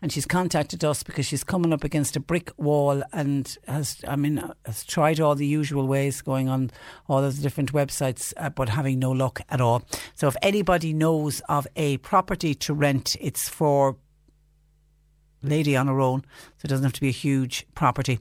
and 0.00 0.12
she's 0.12 0.26
contacted 0.26 0.84
us 0.84 1.02
because 1.02 1.26
she's 1.26 1.44
coming 1.44 1.72
up 1.72 1.84
against 1.84 2.16
a 2.16 2.20
brick 2.20 2.50
wall 2.56 3.02
and 3.12 3.56
has, 3.66 4.00
I 4.06 4.16
mean, 4.16 4.42
has 4.64 4.84
tried 4.84 5.20
all 5.20 5.34
the 5.34 5.46
usual 5.46 5.86
ways, 5.86 6.20
going 6.22 6.48
on 6.48 6.70
all 7.08 7.20
those 7.20 7.38
different 7.38 7.72
websites, 7.72 8.32
uh, 8.36 8.50
but 8.50 8.68
having 8.68 8.98
no 8.98 9.10
luck 9.10 9.40
at 9.48 9.60
all. 9.60 9.82
So 10.14 10.28
if 10.28 10.36
anybody 10.42 10.92
knows 10.92 11.40
of 11.48 11.66
a 11.76 11.98
property 11.98 12.54
to 12.56 12.74
rent, 12.74 13.16
it's 13.20 13.48
for 13.48 13.96
lady 15.42 15.76
on 15.76 15.86
her 15.86 16.00
own, 16.00 16.22
so 16.56 16.64
it 16.64 16.68
doesn't 16.68 16.84
have 16.84 16.92
to 16.92 17.00
be 17.00 17.08
a 17.08 17.12
huge 17.12 17.66
property 17.74 18.18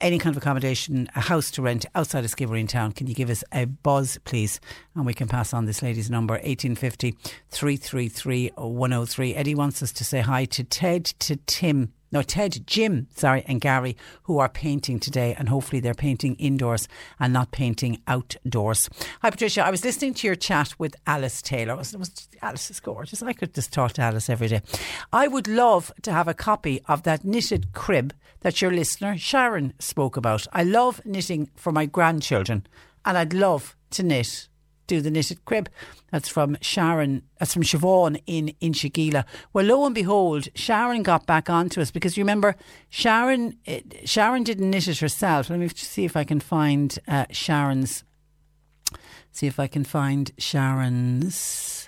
any 0.00 0.18
kind 0.18 0.34
of 0.36 0.42
accommodation, 0.42 1.08
a 1.14 1.20
house 1.20 1.50
to 1.52 1.62
rent 1.62 1.86
outside 1.94 2.24
of 2.24 2.30
Skibbereen 2.30 2.68
town, 2.68 2.92
can 2.92 3.06
you 3.06 3.14
give 3.14 3.30
us 3.30 3.42
a 3.52 3.64
buzz, 3.66 4.18
please? 4.24 4.60
And 4.94 5.04
we 5.06 5.14
can 5.14 5.28
pass 5.28 5.52
on 5.52 5.66
this 5.66 5.82
lady's 5.82 6.10
number, 6.10 6.34
1850 6.34 7.12
333 7.50 8.52
103. 8.56 9.34
Eddie 9.34 9.54
wants 9.54 9.82
us 9.82 9.92
to 9.92 10.04
say 10.04 10.20
hi 10.20 10.44
to 10.46 10.64
Ted, 10.64 11.04
to 11.04 11.36
Tim, 11.46 11.92
no, 12.10 12.22
Ted, 12.22 12.66
Jim, 12.66 13.06
sorry, 13.14 13.44
and 13.46 13.60
Gary, 13.60 13.96
who 14.22 14.38
are 14.38 14.48
painting 14.48 14.98
today, 14.98 15.34
and 15.38 15.48
hopefully 15.48 15.80
they're 15.80 15.94
painting 15.94 16.36
indoors 16.36 16.88
and 17.20 17.32
not 17.32 17.50
painting 17.50 18.00
outdoors. 18.06 18.88
Hi, 19.20 19.30
Patricia. 19.30 19.64
I 19.64 19.70
was 19.70 19.84
listening 19.84 20.14
to 20.14 20.26
your 20.26 20.36
chat 20.36 20.74
with 20.78 20.96
Alice 21.06 21.42
Taylor. 21.42 21.74
It 21.74 21.78
was, 21.78 21.94
it 21.94 21.98
was, 21.98 22.28
Alice 22.40 22.70
is 22.70 22.80
gorgeous. 22.80 23.22
I 23.22 23.34
could 23.34 23.54
just 23.54 23.72
talk 23.72 23.92
to 23.94 24.02
Alice 24.02 24.30
every 24.30 24.48
day. 24.48 24.62
I 25.12 25.28
would 25.28 25.46
love 25.46 25.92
to 26.02 26.12
have 26.12 26.28
a 26.28 26.34
copy 26.34 26.80
of 26.86 27.02
that 27.02 27.24
knitted 27.24 27.72
crib 27.72 28.14
that 28.40 28.62
your 28.62 28.70
listener 28.70 29.18
Sharon 29.18 29.74
spoke 29.78 30.16
about. 30.16 30.46
I 30.52 30.62
love 30.62 31.02
knitting 31.04 31.50
for 31.56 31.72
my 31.72 31.84
grandchildren, 31.86 32.66
and 33.04 33.18
I'd 33.18 33.34
love 33.34 33.76
to 33.90 34.02
knit 34.02 34.47
do 34.88 35.00
the 35.00 35.10
knitted 35.10 35.44
crib. 35.44 35.70
That's 36.10 36.28
from 36.28 36.56
Sharon. 36.60 37.22
That's 37.38 37.54
from 37.54 37.62
Siobhan 37.62 38.20
in 38.26 38.52
Inchigeelagh. 38.60 39.24
Well, 39.52 39.66
lo 39.66 39.86
and 39.86 39.94
behold, 39.94 40.48
Sharon 40.56 41.04
got 41.04 41.26
back 41.26 41.48
onto 41.48 41.80
us 41.80 41.92
because 41.92 42.16
you 42.16 42.24
remember 42.24 42.56
Sharon. 42.88 43.56
eh, 43.66 43.82
Sharon 44.04 44.42
didn't 44.42 44.70
knit 44.70 44.88
it 44.88 44.98
herself. 44.98 45.50
Let 45.50 45.60
me 45.60 45.68
see 45.68 46.04
if 46.04 46.16
I 46.16 46.24
can 46.24 46.40
find 46.40 46.98
uh, 47.06 47.26
Sharon's. 47.30 48.02
See 49.30 49.46
if 49.46 49.60
I 49.60 49.68
can 49.68 49.84
find 49.84 50.32
Sharon's. 50.38 51.87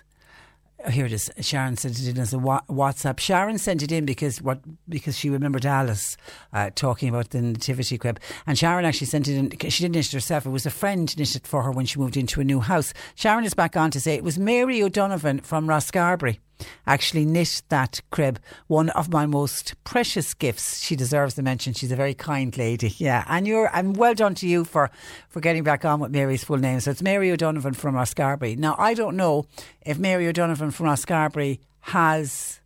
Oh, 0.87 0.91
here 0.91 1.05
it 1.05 1.13
is. 1.13 1.31
Sharon 1.41 1.77
sent 1.77 2.01
it 2.01 2.09
in 2.09 2.19
as 2.19 2.33
a 2.33 2.39
WhatsApp. 2.39 3.21
Sharon 3.21 3.59
sent 3.59 3.83
it 3.83 3.93
in 3.93 4.07
because 4.07 4.41
what 4.41 4.61
because 4.89 5.19
she 5.19 5.29
remembered 5.29 5.67
Alice 5.67 6.17
uh, 6.55 6.71
talking 6.75 7.09
about 7.09 7.31
the 7.31 7.43
nativity 7.43 7.99
crib, 7.99 8.19
and 8.47 8.59
Sharon 8.59 8.87
actually 8.87 9.09
sent 9.09 9.29
it 9.29 9.37
in. 9.37 9.71
She 9.71 9.85
didn't 9.85 9.95
knit 9.95 10.07
it 10.07 10.13
herself. 10.13 10.47
It 10.47 10.51
was 10.51 10.65
a 10.65 10.71
friend 10.71 11.15
knit 11.19 11.37
it 11.37 11.47
for 11.47 11.63
her 11.63 11.71
when 11.71 11.85
she 11.85 11.99
moved 11.99 12.17
into 12.17 12.41
a 12.41 12.45
new 12.45 12.61
house. 12.61 12.95
Sharon 13.15 13.45
is 13.45 13.53
back 13.53 13.77
on 13.77 13.91
to 13.91 14.01
say 14.01 14.15
it 14.15 14.25
was 14.25 14.39
Mary 14.39 14.83
O'Donovan 14.83 15.41
from 15.41 15.67
Roscarbery 15.67 16.39
actually 16.87 17.25
knit 17.25 17.63
that 17.69 18.01
crib. 18.11 18.39
One 18.67 18.91
of 18.91 19.11
my 19.11 19.27
most 19.27 19.75
precious 19.85 20.35
gifts. 20.35 20.81
She 20.81 20.97
deserves 20.97 21.35
the 21.35 21.43
mention. 21.43 21.73
She's 21.73 21.93
a 21.93 21.97
very 21.97 22.15
kind 22.15 22.57
lady. 22.57 22.95
Yeah, 23.01 23.25
and 23.29 23.47
you're 23.47 23.71
and 23.75 23.97
well 23.97 24.15
done 24.15 24.35
to 24.37 24.47
you 24.47 24.65
for 24.65 24.91
for 25.29 25.41
getting 25.41 25.63
back 25.63 25.85
on 25.85 26.01
with 26.01 26.11
Mary's 26.11 26.45
full 26.45 26.59
name. 26.59 26.81
So 26.81 26.91
it's 26.91 27.03
Mary 27.03 27.31
O'Donovan 27.31 27.73
from 27.73 27.95
Roscarbery. 27.95 28.59
Now 28.59 28.75
I 28.79 28.93
don't 28.95 29.17
know 29.17 29.47
if 29.87 29.99
Mary 29.99 30.29
O'Donovan 30.29 30.71
from 30.71 30.87
Roscarbery 30.87 31.61
has 31.81 32.61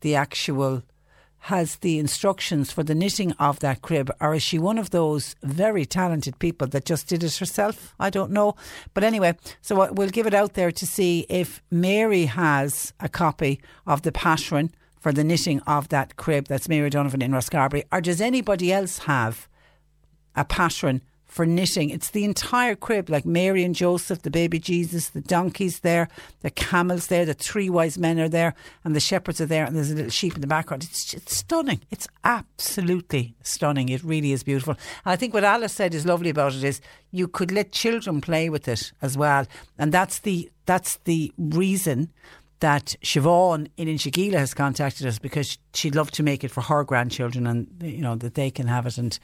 the 0.00 0.14
actual 0.14 0.82
has 1.48 1.76
the 1.76 1.98
instructions 1.98 2.70
for 2.70 2.82
the 2.82 2.94
knitting 2.94 3.32
of 3.32 3.58
that 3.60 3.80
crib, 3.80 4.10
or 4.20 4.34
is 4.34 4.42
she 4.42 4.58
one 4.58 4.76
of 4.76 4.90
those 4.90 5.34
very 5.42 5.86
talented 5.86 6.38
people 6.38 6.66
that 6.68 6.84
just 6.84 7.08
did 7.08 7.24
it 7.24 7.36
herself? 7.36 7.94
I 7.98 8.10
don't 8.10 8.30
know. 8.30 8.54
But 8.92 9.02
anyway, 9.02 9.34
so 9.62 9.90
we'll 9.92 10.10
give 10.10 10.26
it 10.26 10.34
out 10.34 10.52
there 10.52 10.70
to 10.70 10.86
see 10.86 11.24
if 11.30 11.62
Mary 11.70 12.26
has 12.26 12.92
a 13.00 13.08
copy 13.08 13.62
of 13.86 14.02
the 14.02 14.12
pattern 14.12 14.70
for 15.00 15.10
the 15.10 15.24
knitting 15.24 15.60
of 15.60 15.88
that 15.88 16.16
crib. 16.16 16.48
That's 16.48 16.68
Mary 16.68 16.90
Donovan 16.90 17.22
in 17.22 17.32
Roscarbery. 17.32 17.84
Or 17.90 18.02
does 18.02 18.20
anybody 18.20 18.70
else 18.70 18.98
have 18.98 19.48
a 20.36 20.44
pattern 20.44 21.00
for 21.28 21.46
knitting. 21.46 21.90
It's 21.90 22.10
the 22.10 22.24
entire 22.24 22.74
crib, 22.74 23.08
like 23.08 23.26
Mary 23.26 23.62
and 23.62 23.74
Joseph, 23.74 24.22
the 24.22 24.30
baby 24.30 24.58
Jesus, 24.58 25.10
the 25.10 25.20
donkeys 25.20 25.80
there, 25.80 26.08
the 26.40 26.50
camels 26.50 27.06
there, 27.08 27.26
the 27.26 27.34
three 27.34 27.70
wise 27.70 27.98
men 27.98 28.18
are 28.18 28.28
there, 28.28 28.54
and 28.82 28.96
the 28.96 29.00
shepherds 29.00 29.40
are 29.40 29.46
there, 29.46 29.64
and 29.64 29.76
there's 29.76 29.90
a 29.90 29.94
little 29.94 30.10
sheep 30.10 30.34
in 30.34 30.40
the 30.40 30.46
background. 30.46 30.84
It's, 30.84 31.12
it's 31.14 31.36
stunning. 31.36 31.82
It's 31.90 32.08
absolutely 32.24 33.36
stunning. 33.42 33.90
It 33.90 34.02
really 34.02 34.32
is 34.32 34.42
beautiful. 34.42 34.72
And 35.04 35.12
I 35.12 35.16
think 35.16 35.34
what 35.34 35.44
Alice 35.44 35.74
said 35.74 35.94
is 35.94 36.06
lovely 36.06 36.30
about 36.30 36.54
it 36.54 36.64
is 36.64 36.80
you 37.10 37.28
could 37.28 37.52
let 37.52 37.72
children 37.72 38.20
play 38.20 38.48
with 38.48 38.66
it 38.66 38.92
as 39.02 39.16
well, 39.16 39.46
and 39.78 39.92
that's 39.92 40.20
the 40.20 40.50
that's 40.64 40.96
the 41.04 41.32
reason 41.38 42.10
that 42.60 42.96
Siobhan 43.02 43.68
in 43.76 43.88
Inchigeelagh 43.88 44.38
has 44.38 44.54
contacted 44.54 45.06
us 45.06 45.18
because 45.18 45.58
she'd 45.74 45.94
love 45.94 46.10
to 46.12 46.22
make 46.22 46.42
it 46.42 46.50
for 46.50 46.62
her 46.62 46.84
grandchildren 46.84 47.46
and 47.46 47.68
you 47.82 48.00
know 48.00 48.16
that 48.16 48.34
they 48.34 48.50
can 48.50 48.66
have 48.66 48.86
it 48.86 48.98
and 48.98 49.18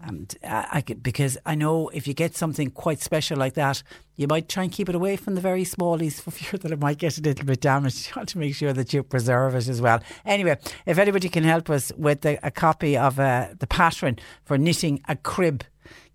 and 0.00 0.36
I, 0.44 0.82
because 1.02 1.36
I 1.44 1.56
know 1.56 1.88
if 1.88 2.06
you 2.06 2.14
get 2.14 2.36
something 2.36 2.70
quite 2.70 3.00
special 3.00 3.36
like 3.36 3.54
that 3.54 3.82
you 4.18 4.26
might 4.26 4.48
try 4.48 4.64
and 4.64 4.72
keep 4.72 4.88
it 4.88 4.94
away 4.94 5.16
from 5.16 5.34
the 5.34 5.40
very 5.40 5.64
smallies 5.64 6.20
for 6.20 6.30
fear 6.30 6.58
that 6.58 6.72
it 6.72 6.80
might 6.80 6.98
get 6.98 7.18
a 7.18 7.22
little 7.22 7.46
bit 7.46 7.60
damaged. 7.60 8.08
You 8.08 8.12
want 8.16 8.28
to 8.30 8.38
make 8.38 8.54
sure 8.54 8.72
that 8.72 8.92
you 8.92 9.02
preserve 9.02 9.54
it 9.54 9.68
as 9.68 9.80
well. 9.80 10.00
Anyway, 10.24 10.56
if 10.86 10.98
anybody 10.98 11.28
can 11.28 11.44
help 11.44 11.70
us 11.70 11.92
with 11.96 12.22
the, 12.22 12.38
a 12.46 12.50
copy 12.50 12.96
of 12.96 13.20
uh, 13.20 13.48
the 13.58 13.66
pattern 13.66 14.18
for 14.44 14.58
knitting 14.58 15.00
a 15.08 15.14
crib 15.14 15.62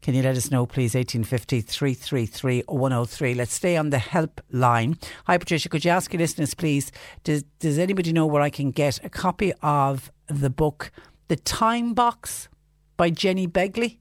can 0.03 0.13
you 0.13 0.21
let 0.21 0.35
us 0.35 0.51
know, 0.51 0.65
please? 0.65 0.95
1850 0.95 1.61
333 1.61 2.63
103. 2.67 3.33
Let's 3.35 3.53
stay 3.53 3.77
on 3.77 3.89
the 3.89 3.97
helpline. 3.97 5.01
Hi, 5.27 5.37
Patricia. 5.37 5.69
Could 5.69 5.85
you 5.85 5.91
ask 5.91 6.11
your 6.11 6.19
listeners, 6.19 6.53
please, 6.53 6.91
does, 7.23 7.43
does 7.59 7.79
anybody 7.79 8.11
know 8.11 8.25
where 8.25 8.41
I 8.41 8.49
can 8.49 8.71
get 8.71 8.99
a 9.05 9.09
copy 9.09 9.53
of 9.61 10.11
the 10.27 10.49
book, 10.49 10.91
The 11.29 11.37
Time 11.37 11.93
Box 11.93 12.49
by 12.97 13.11
Jenny 13.11 13.47
Begley? 13.47 13.99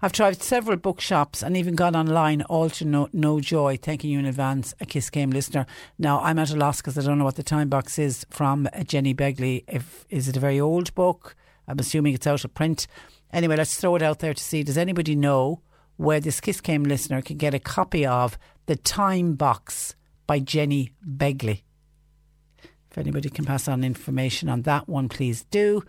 I've 0.00 0.12
tried 0.12 0.40
several 0.40 0.76
bookshops 0.76 1.42
and 1.42 1.56
even 1.56 1.74
gone 1.74 1.96
online, 1.96 2.42
all 2.42 2.70
to 2.70 2.84
no, 2.84 3.08
no 3.12 3.40
joy. 3.40 3.76
Thanking 3.76 4.10
you 4.10 4.20
in 4.20 4.26
advance, 4.26 4.74
a 4.80 4.86
Kiskeam 4.86 5.32
listener. 5.32 5.66
Now, 5.98 6.20
I'm 6.20 6.38
at 6.38 6.52
a 6.52 6.56
loss 6.56 6.80
because 6.80 6.96
I 6.96 7.02
don't 7.02 7.18
know 7.18 7.24
what 7.24 7.34
the 7.34 7.42
time 7.42 7.68
box 7.68 7.98
is 7.98 8.24
from 8.30 8.68
Jenny 8.86 9.12
Begley. 9.12 9.64
If 9.66 10.06
Is 10.08 10.28
it 10.28 10.36
a 10.36 10.40
very 10.40 10.60
old 10.60 10.94
book? 10.94 11.34
I'm 11.66 11.80
assuming 11.80 12.14
it's 12.14 12.26
out 12.28 12.44
of 12.44 12.54
print. 12.54 12.86
Anyway, 13.34 13.56
let's 13.56 13.74
throw 13.74 13.96
it 13.96 14.02
out 14.02 14.20
there 14.20 14.32
to 14.32 14.42
see 14.42 14.62
does 14.62 14.78
anybody 14.78 15.16
know 15.16 15.60
where 15.96 16.20
this 16.20 16.40
Kiskeam 16.40 16.86
listener 16.86 17.20
can 17.20 17.36
get 17.36 17.52
a 17.52 17.58
copy 17.58 18.06
of 18.06 18.38
The 18.66 18.76
Time 18.76 19.34
Box 19.34 19.96
by 20.24 20.38
Jenny 20.38 20.92
Begley? 21.04 21.62
If 22.92 22.96
anybody 22.96 23.28
can 23.28 23.44
pass 23.44 23.66
on 23.66 23.82
information 23.82 24.48
on 24.48 24.62
that 24.62 24.88
one, 24.88 25.08
please 25.08 25.42
do. 25.50 25.82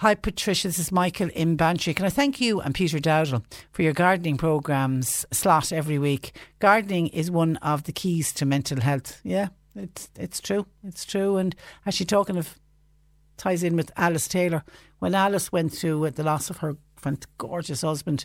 Hi, 0.00 0.16
Patricia. 0.16 0.66
This 0.66 0.80
is 0.80 0.90
Michael 0.90 1.30
in 1.34 1.54
Bantry. 1.54 1.94
Can 1.94 2.04
I 2.04 2.10
thank 2.10 2.40
you 2.40 2.60
and 2.60 2.74
Peter 2.74 2.98
Dowdall 2.98 3.44
for 3.70 3.82
your 3.82 3.92
gardening 3.92 4.36
programmes 4.36 5.24
slot 5.30 5.70
every 5.70 6.00
week? 6.00 6.36
Gardening 6.58 7.06
is 7.06 7.30
one 7.30 7.58
of 7.58 7.84
the 7.84 7.92
keys 7.92 8.32
to 8.32 8.44
mental 8.44 8.80
health. 8.80 9.20
Yeah, 9.22 9.50
it's 9.76 10.10
it's 10.18 10.40
true. 10.40 10.66
It's 10.82 11.04
true. 11.04 11.36
And 11.36 11.54
actually, 11.86 12.06
talking 12.06 12.36
of 12.36 12.58
ties 13.36 13.62
in 13.62 13.76
with 13.76 13.92
Alice 13.96 14.26
Taylor. 14.28 14.64
When 14.98 15.14
Alice 15.14 15.52
went 15.52 15.72
through 15.72 16.10
the 16.10 16.22
loss 16.22 16.50
of 16.50 16.58
her 16.58 16.76
gorgeous 17.38 17.82
husband 17.82 18.24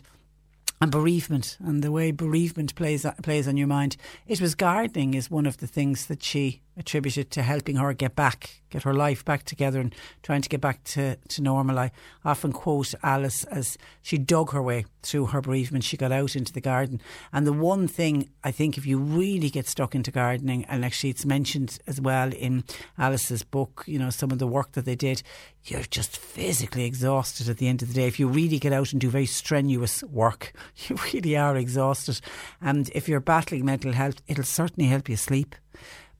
and 0.80 0.90
bereavement 0.90 1.58
and 1.60 1.82
the 1.82 1.92
way 1.92 2.10
bereavement 2.10 2.74
plays 2.74 3.06
plays 3.22 3.46
on 3.46 3.56
your 3.56 3.66
mind, 3.66 3.96
it 4.26 4.40
was 4.40 4.54
gardening 4.54 5.14
is 5.14 5.30
one 5.30 5.46
of 5.46 5.58
the 5.58 5.66
things 5.66 6.06
that 6.06 6.22
she 6.22 6.62
attributed 6.76 7.30
to 7.30 7.42
helping 7.42 7.76
her 7.76 7.92
get 7.92 8.16
back, 8.16 8.62
get 8.70 8.82
her 8.84 8.94
life 8.94 9.24
back 9.24 9.44
together 9.44 9.80
and 9.80 9.94
trying 10.22 10.42
to 10.42 10.48
get 10.48 10.60
back 10.60 10.82
to, 10.84 11.16
to 11.28 11.42
normal. 11.42 11.78
I 11.78 11.90
often 12.24 12.52
quote 12.52 12.94
Alice 13.02 13.44
as 13.44 13.76
she 14.00 14.16
dug 14.18 14.52
her 14.52 14.62
way 14.62 14.86
through 15.02 15.26
her 15.26 15.40
bereavement. 15.40 15.84
She 15.84 15.96
got 15.96 16.12
out 16.12 16.34
into 16.34 16.52
the 16.52 16.60
garden. 16.60 17.00
And 17.32 17.46
the 17.46 17.52
one 17.52 17.88
thing 17.88 18.30
I 18.42 18.50
think 18.50 18.78
if 18.78 18.86
you 18.86 18.98
really 18.98 19.50
get 19.50 19.66
stuck 19.66 19.94
into 19.94 20.10
gardening, 20.10 20.64
and 20.64 20.84
actually 20.84 21.10
it's 21.10 21.26
mentioned 21.26 21.78
as 21.86 22.00
well 22.00 22.32
in 22.32 22.64
Alice's 22.98 23.42
book, 23.42 23.84
you 23.86 23.98
know, 23.98 24.10
some 24.10 24.30
of 24.30 24.38
the 24.38 24.46
work 24.46 24.72
that 24.72 24.84
they 24.84 24.96
did, 24.96 25.22
you're 25.64 25.82
just 25.82 26.16
physically 26.16 26.84
exhausted 26.84 27.48
at 27.48 27.58
the 27.58 27.68
end 27.68 27.82
of 27.82 27.88
the 27.88 27.94
day. 27.94 28.06
If 28.06 28.18
you 28.18 28.28
really 28.28 28.58
get 28.58 28.72
out 28.72 28.92
and 28.92 29.00
do 29.00 29.10
very 29.10 29.26
strenuous 29.26 30.02
work, 30.04 30.52
you 30.88 30.96
really 31.12 31.36
are 31.36 31.56
exhausted. 31.56 32.20
And 32.60 32.90
if 32.94 33.08
you're 33.08 33.20
battling 33.20 33.64
mental 33.64 33.92
health, 33.92 34.22
it'll 34.26 34.44
certainly 34.44 34.88
help 34.88 35.08
you 35.08 35.16
sleep. 35.16 35.54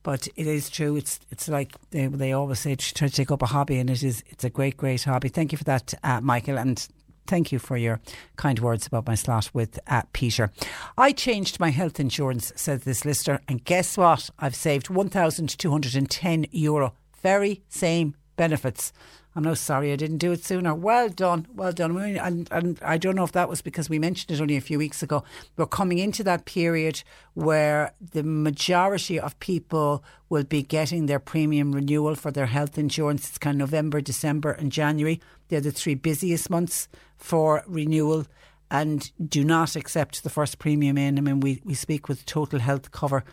But 0.03 0.29
it 0.37 0.47
is 0.47 0.69
true. 0.69 0.97
It's 0.97 1.21
it's 1.31 1.49
like 1.49 1.73
they, 1.91 2.07
they 2.07 2.33
always 2.33 2.59
say, 2.59 2.75
try 2.75 3.09
to 3.09 3.15
take 3.15 3.31
up 3.31 3.43
a 3.43 3.47
hobby, 3.47 3.79
and 3.79 3.89
it 3.89 4.03
is 4.03 4.25
it's 4.29 4.45
a 4.45 4.51
great, 4.51 4.77
great 4.77 5.05
hobby. 5.05 5.29
Thank 5.29 5.53
you 5.53 5.59
for 5.59 5.65
that, 5.65 5.95
uh, 6.03 6.21
Michael, 6.21 6.59
and 6.59 6.87
thank 7.29 7.53
you 7.53 7.61
for 7.61 7.77
your 7.77 8.01
kind 8.37 8.59
words 8.59 8.87
about 8.87 9.07
my 9.07 9.15
slot 9.15 9.51
with 9.55 9.79
uh, 9.87 10.03
Peter. 10.13 10.51
I 10.99 11.13
changed 11.13 11.61
my 11.61 11.71
health 11.71 12.01
insurance, 12.01 12.53
says 12.57 12.83
this 12.83 13.05
listener, 13.05 13.41
and 13.47 13.65
guess 13.65 13.97
what? 13.97 14.29
I've 14.41 14.57
saved 14.57 14.91
one 14.91 15.09
thousand 15.09 15.57
two 15.57 15.71
hundred 15.71 15.95
and 15.95 16.11
ten 16.11 16.47
euro. 16.51 16.95
Very 17.23 17.63
same 17.69 18.17
benefits. 18.37 18.93
I'm 19.35 19.45
no 19.45 19.55
sorry 19.55 19.93
I 19.93 19.97
didn't 19.97 20.19
do 20.19 20.33
it 20.33 20.45
sooner. 20.45 20.75
Well 20.75 21.09
done, 21.09 21.47
well 21.55 21.73
done. 21.73 21.97
And, 21.97 22.49
and 22.51 22.79
I 22.83 22.99
don't 22.99 23.17
know 23.17 23.25
if 23.25 23.33
that 23.33 23.49
was 23.49 23.63
because 23.63 23.89
we 23.89 23.99
mentioned 23.99 24.31
it 24.31 24.43
only 24.43 24.57
a 24.57 24.61
few 24.61 24.79
weeks 24.79 25.03
ago. 25.03 25.25
We're 25.57 25.67
coming 25.67 25.99
into 25.99 26.23
that 26.25 26.45
period 26.45 27.03
where 27.33 27.95
the 28.13 28.23
majority 28.23 29.19
of 29.19 29.39
people 29.41 30.05
will 30.29 30.45
be 30.45 30.63
getting 30.63 31.07
their 31.07 31.19
premium 31.19 31.73
renewal 31.73 32.15
for 32.15 32.31
their 32.31 32.47
health 32.47 32.77
insurance. 32.77 33.29
It's 33.29 33.39
kind 33.39 33.55
of 33.63 33.71
November, 33.71 34.03
December, 34.03 34.53
and 34.53 34.71
January. 34.71 35.19
They're 35.49 35.61
the 35.61 35.73
three 35.73 35.95
busiest 35.95 36.51
months 36.51 36.89
for 37.17 37.65
renewal. 37.67 38.27
And 38.71 39.11
do 39.29 39.45
not 39.45 39.77
accept 39.77 40.25
the 40.25 40.31
first 40.31 40.59
premium 40.59 40.99
in. 40.99 41.19
I 41.19 41.21
mean, 41.23 41.41
we, 41.41 41.63
we 41.65 41.75
speak 41.75 42.09
with 42.09 42.27
Total 42.27 42.59
Health 42.59 42.91
Cover 42.91 43.25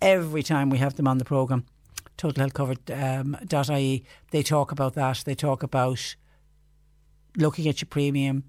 every 0.00 0.42
time 0.42 0.70
we 0.70 0.78
have 0.78 0.94
them 0.94 1.08
on 1.08 1.18
the 1.18 1.24
programme 1.24 1.64
totalhealthcover.ie, 2.20 3.96
um, 3.98 4.06
they 4.30 4.42
talk 4.42 4.72
about 4.72 4.94
that. 4.94 5.22
They 5.24 5.34
talk 5.34 5.62
about 5.62 6.16
looking 7.36 7.68
at 7.68 7.80
your 7.80 7.88
premium, 7.88 8.44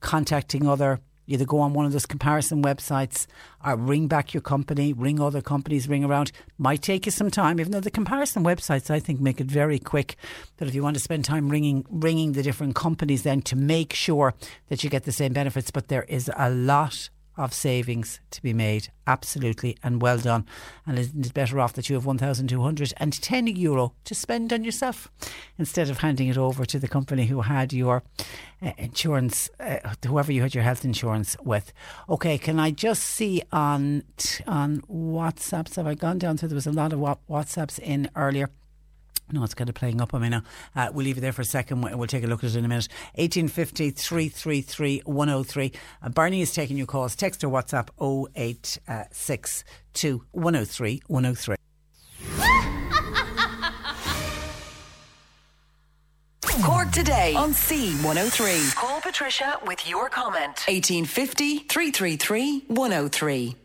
contacting 0.00 0.68
other, 0.68 1.00
either 1.26 1.44
go 1.44 1.58
on 1.58 1.74
one 1.74 1.84
of 1.84 1.92
those 1.92 2.06
comparison 2.06 2.62
websites 2.62 3.26
or 3.64 3.76
ring 3.76 4.06
back 4.06 4.32
your 4.32 4.40
company, 4.40 4.92
ring 4.92 5.20
other 5.20 5.42
companies, 5.42 5.88
ring 5.88 6.04
around. 6.04 6.32
Might 6.56 6.82
take 6.82 7.06
you 7.06 7.12
some 7.12 7.30
time, 7.30 7.60
even 7.60 7.72
though 7.72 7.80
the 7.80 7.90
comparison 7.90 8.44
websites, 8.44 8.90
I 8.90 9.00
think, 9.00 9.20
make 9.20 9.40
it 9.40 9.46
very 9.46 9.78
quick. 9.78 10.16
But 10.56 10.68
if 10.68 10.74
you 10.74 10.82
want 10.82 10.94
to 10.94 11.02
spend 11.02 11.24
time 11.24 11.48
ringing, 11.48 11.84
ringing 11.90 12.32
the 12.32 12.42
different 12.42 12.74
companies 12.74 13.24
then 13.24 13.42
to 13.42 13.56
make 13.56 13.92
sure 13.92 14.34
that 14.68 14.82
you 14.84 14.90
get 14.90 15.04
the 15.04 15.12
same 15.12 15.32
benefits, 15.32 15.70
but 15.70 15.88
there 15.88 16.04
is 16.04 16.30
a 16.36 16.50
lot 16.50 17.10
of 17.38 17.54
savings 17.54 18.20
to 18.32 18.42
be 18.42 18.52
made. 18.52 18.88
Absolutely, 19.06 19.76
and 19.82 20.02
well 20.02 20.18
done. 20.18 20.44
And 20.86 20.98
isn't 20.98 21.26
it 21.26 21.32
better 21.32 21.60
off 21.60 21.72
that 21.74 21.88
you 21.88 21.94
have 21.94 22.04
1,210 22.04 23.46
euro 23.46 23.94
to 24.04 24.14
spend 24.14 24.52
on 24.52 24.64
yourself 24.64 25.08
instead 25.56 25.88
of 25.88 25.98
handing 25.98 26.28
it 26.28 26.36
over 26.36 26.66
to 26.66 26.78
the 26.78 26.88
company 26.88 27.26
who 27.26 27.42
had 27.42 27.72
your 27.72 28.02
uh, 28.60 28.72
insurance, 28.76 29.48
uh, 29.60 29.94
whoever 30.06 30.32
you 30.32 30.42
had 30.42 30.54
your 30.54 30.64
health 30.64 30.84
insurance 30.84 31.36
with? 31.42 31.72
Okay, 32.08 32.36
can 32.36 32.58
I 32.58 32.70
just 32.72 33.04
see 33.04 33.42
on 33.52 34.02
on 34.46 34.82
WhatsApps? 34.82 35.76
Have 35.76 35.86
I 35.86 35.94
gone 35.94 36.18
down 36.18 36.36
to? 36.38 36.48
There 36.48 36.54
was 36.54 36.66
a 36.66 36.72
lot 36.72 36.92
of 36.92 36.98
WhatsApps 36.98 37.78
in 37.78 38.10
earlier. 38.14 38.50
No, 39.32 39.44
it's 39.44 39.54
kind 39.54 39.68
of 39.68 39.74
playing 39.74 40.00
up 40.00 40.14
on 40.14 40.22
me 40.22 40.30
now. 40.30 40.42
Uh, 40.74 40.88
we'll 40.92 41.04
leave 41.04 41.18
it 41.18 41.20
there 41.20 41.32
for 41.32 41.42
a 41.42 41.44
second. 41.44 41.82
We'll 41.82 42.06
take 42.06 42.24
a 42.24 42.26
look 42.26 42.42
at 42.42 42.50
it 42.50 42.56
in 42.56 42.64
a 42.64 42.68
minute. 42.68 42.88
1850 43.16 43.90
333 43.90 45.02
103. 45.04 45.72
Uh, 46.02 46.08
Barney 46.08 46.40
is 46.40 46.52
taking 46.52 46.78
your 46.78 46.86
calls. 46.86 47.14
Text 47.14 47.44
or 47.44 47.48
WhatsApp 47.48 47.90
0862 48.00 50.24
103 50.32 51.02
103. 51.06 51.56
Cork 56.62 56.90
today 56.90 57.34
on 57.34 57.50
C103. 57.52 58.74
Call 58.74 59.00
Patricia 59.00 59.58
with 59.66 59.88
your 59.88 60.08
comment. 60.08 60.64
1850 60.66 61.58
333 61.60 62.64
103. 62.68 63.56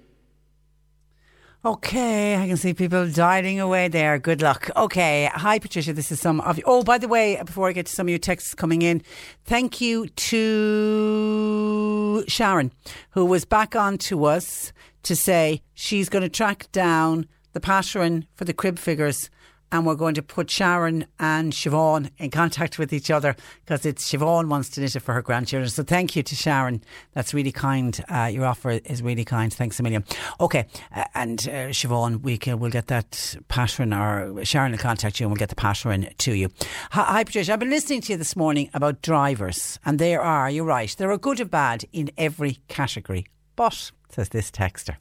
Okay, 1.65 2.35
I 2.35 2.45
can 2.45 2.57
see 2.57 2.73
people 2.73 3.09
dialing 3.09 3.57
away 3.57 3.87
there. 3.87 4.19
Good 4.19 4.41
luck. 4.41 4.69
Okay, 4.75 5.29
hi 5.33 5.59
Patricia. 5.59 5.93
This 5.93 6.11
is 6.11 6.19
some 6.19 6.41
of 6.41 6.57
you. 6.57 6.63
Oh, 6.67 6.83
by 6.83 6.97
the 6.97 7.07
way, 7.07 7.41
before 7.45 7.69
I 7.69 7.71
get 7.71 7.85
to 7.85 7.91
some 7.93 8.07
of 8.07 8.09
your 8.09 8.19
texts 8.19 8.53
coming 8.53 8.81
in, 8.81 9.01
thank 9.45 9.79
you 9.79 10.07
to 10.07 12.25
Sharon, 12.27 12.73
who 13.11 13.23
was 13.23 13.45
back 13.45 13.77
on 13.77 13.97
to 13.99 14.25
us 14.25 14.73
to 15.03 15.15
say 15.15 15.61
she's 15.73 16.09
going 16.09 16.23
to 16.23 16.27
track 16.27 16.69
down 16.73 17.29
the 17.53 17.61
pattern 17.61 18.27
for 18.35 18.43
the 18.43 18.53
crib 18.53 18.77
figures 18.77 19.29
and 19.73 19.87
we're 19.87 19.95
going 19.95 20.13
to 20.13 20.21
put 20.21 20.51
Sharon 20.51 21.05
and 21.19 21.51
Siobhan 21.51 22.11
in 22.19 22.29
contact 22.29 22.77
with 22.77 22.93
each 22.93 23.09
other 23.09 23.35
because 23.65 23.87
it's 23.87 24.09
Siobhan 24.09 24.47
wants 24.47 24.69
to 24.69 24.81
knit 24.81 24.95
it 24.95 24.99
for 24.99 25.13
her 25.13 25.23
grandchildren. 25.23 25.67
So 25.67 25.81
thank 25.81 26.15
you 26.15 26.21
to 26.21 26.35
Sharon. 26.35 26.83
That's 27.13 27.33
really 27.33 27.51
kind. 27.51 27.99
Uh, 28.07 28.29
your 28.31 28.45
offer 28.45 28.69
is 28.69 29.01
really 29.01 29.25
kind. 29.25 29.51
Thanks 29.51 29.79
a 29.79 29.83
million. 29.83 30.05
Okay, 30.39 30.67
uh, 30.95 31.05
and 31.15 31.39
uh, 31.47 31.73
Siobhan, 31.73 32.21
we 32.21 32.37
can, 32.37 32.59
we'll 32.59 32.69
get 32.69 32.85
that 32.87 33.35
pattern 33.47 33.93
or 33.93 34.45
Sharon 34.45 34.73
will 34.73 34.77
contact 34.79 35.19
you 35.19 35.25
and 35.25 35.31
we'll 35.31 35.39
get 35.39 35.49
the 35.49 35.55
pattern 35.55 36.07
to 36.19 36.33
you. 36.33 36.49
Hi, 36.91 37.23
Patricia. 37.23 37.53
I've 37.53 37.59
been 37.59 37.71
listening 37.71 38.01
to 38.01 38.13
you 38.13 38.17
this 38.17 38.35
morning 38.35 38.69
about 38.75 39.01
drivers, 39.01 39.79
and 39.83 39.97
there 39.97 40.21
are, 40.21 40.51
you're 40.51 40.65
right, 40.65 40.95
there 40.99 41.11
are 41.11 41.17
good 41.17 41.39
or 41.39 41.45
bad 41.45 41.83
in 41.91 42.11
every 42.15 42.59
category. 42.67 43.25
But 43.55 43.91
says 44.09 44.29
this 44.29 44.51
texter. 44.51 44.97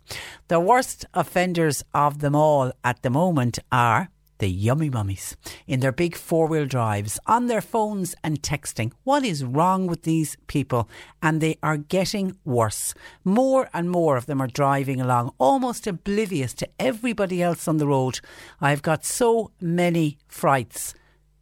The 0.49 0.59
worst 0.59 1.05
offenders 1.13 1.85
of 1.93 2.21
them 2.21 2.35
all 2.35 2.73
at 2.83 3.03
the 3.03 3.11
moment 3.11 3.59
are 3.71 4.09
the 4.43 4.51
yummy 4.51 4.91
mummies 4.91 5.37
in 5.69 5.79
their 5.79 5.93
big 5.93 6.17
four 6.17 6.49
wheel 6.49 6.67
drives, 6.67 7.17
on 7.27 7.47
their 7.47 7.61
phones 7.61 8.13
and 8.25 8.43
texting. 8.43 8.91
What 9.05 9.25
is 9.25 9.45
wrong 9.45 9.87
with 9.87 10.03
these 10.03 10.37
people? 10.49 10.89
And 11.23 11.41
they 11.41 11.59
are 11.63 11.77
getting 11.77 12.37
worse. 12.45 12.93
More 13.23 13.71
and 13.73 13.89
more 13.89 14.17
of 14.17 14.27
them 14.27 14.43
are 14.43 14.49
driving 14.49 15.01
along, 15.01 15.33
almost 15.39 15.87
oblivious 15.87 16.55
to 16.55 16.69
everybody 16.81 17.41
else 17.41 17.69
on 17.69 17.77
the 17.77 17.87
road. 17.87 18.19
I've 18.61 18.83
got 18.83 19.05
so 19.05 19.53
many 19.61 20.19
frights. 20.27 20.93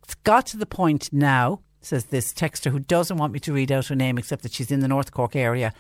It's 0.05 0.15
got 0.17 0.45
to 0.49 0.59
the 0.59 0.67
point 0.67 1.11
now 1.11 1.61
says 1.83 2.05
this 2.05 2.35
texter 2.35 2.71
who 2.71 2.79
doesn't 2.79 3.17
want 3.17 3.33
me 3.33 3.41
to 3.41 3.55
read 3.55 3.73
out 3.73 3.87
her 3.87 3.95
name 3.95 4.19
except 4.19 4.43
that 4.43 4.53
she's 4.53 4.71
in 4.71 4.81
the 4.81 4.89
North 4.89 5.13
Cork 5.13 5.35
area, 5.35 5.73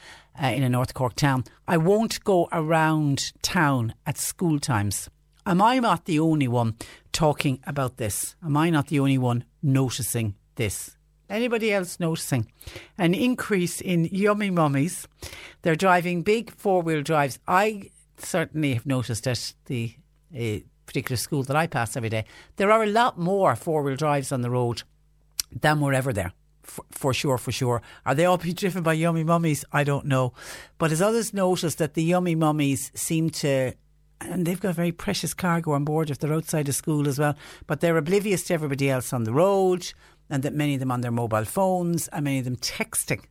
uh, 0.42 0.47
in 0.47 0.62
a 0.62 0.68
North 0.70 0.94
Cork 0.94 1.14
town. 1.14 1.44
I 1.68 1.76
won't 1.76 2.24
go 2.24 2.48
around 2.51 3.34
town 3.42 3.92
at 4.06 4.16
school 4.16 4.59
times. 4.59 5.10
Am 5.47 5.62
I 5.62 5.79
not 5.79 6.05
the 6.05 6.21
only 6.21 6.49
one 6.49 6.77
talking 7.12 7.61
about 7.67 7.97
this? 7.97 8.37
Am 8.45 8.57
I 8.57 8.71
not 8.71 8.89
the 8.89 9.01
only 9.01 9.19
one 9.19 9.45
noticing 9.62 10.35
this? 10.57 10.97
Anybody 11.29 11.73
else 11.73 11.99
noticing 11.99 12.51
an 12.99 13.15
increase 13.15 13.81
in 13.81 14.07
yummy 14.07 14.51
mummies? 14.51 15.09
They're 15.62 15.77
driving 15.77 16.23
big 16.23 16.51
four 16.57 16.83
wheel 16.83 17.03
drives. 17.03 17.39
I 17.47 17.91
certainly 18.19 18.75
have 18.75 18.85
noticed 18.85 19.27
at 19.27 19.55
the 19.67 19.95
uh, 20.37 20.59
particular 20.87 21.17
school 21.17 21.45
that 21.45 21.57
I 21.57 21.67
pass 21.67 21.97
every 21.97 22.09
day, 22.09 22.25
there 22.57 22.73
are 22.73 22.83
a 22.83 22.87
lot 22.87 23.19
more 23.19 23.55
four 23.57 23.83
wheel 23.83 23.97
drives 23.97 24.33
on 24.33 24.43
the 24.43 24.51
road 24.51 24.83
than 25.53 25.81
were 25.81 25.95
ever 25.95 26.12
there. 26.12 26.33
For, 26.62 26.85
for, 26.91 27.15
sure, 27.15 27.39
for 27.39 27.53
sure. 27.53 27.81
Are 28.05 28.15
they 28.15 28.25
all 28.25 28.37
being 28.37 28.55
driven 28.55 28.83
by 28.83 28.93
yummy 28.93 29.25
mummies? 29.25 29.65
I 29.73 29.85
don't 29.85 30.07
know. 30.07 30.35
But 30.79 30.93
as 30.93 31.01
others 31.01 31.33
noticed 31.33 31.79
that 31.79 31.95
the 31.95 32.03
yummy 32.03 32.35
mummies 32.35 32.91
seem 32.95 33.31
to 33.31 33.73
and 34.20 34.47
they've 34.47 34.60
got 34.60 34.74
very 34.74 34.92
precious 34.92 35.34
cargo 35.34 35.72
on 35.72 35.84
board 35.84 36.10
if 36.10 36.18
they're 36.18 36.32
outside 36.32 36.68
of 36.68 36.74
school 36.74 37.09
as 37.09 37.18
well. 37.18 37.34
But 37.66 37.80
they're 37.80 37.97
oblivious 37.97 38.44
to 38.44 38.55
everybody 38.55 38.90
else 38.90 39.12
on 39.12 39.24
the 39.24 39.32
road, 39.32 39.92
and 40.28 40.42
that 40.42 40.55
many 40.55 40.74
of 40.74 40.80
them 40.80 40.92
on 40.92 41.01
their 41.01 41.10
mobile 41.10 41.44
phones, 41.44 42.09
and 42.09 42.24
many 42.24 42.38
of 42.38 42.44
them 42.44 42.56
texting 42.56 43.24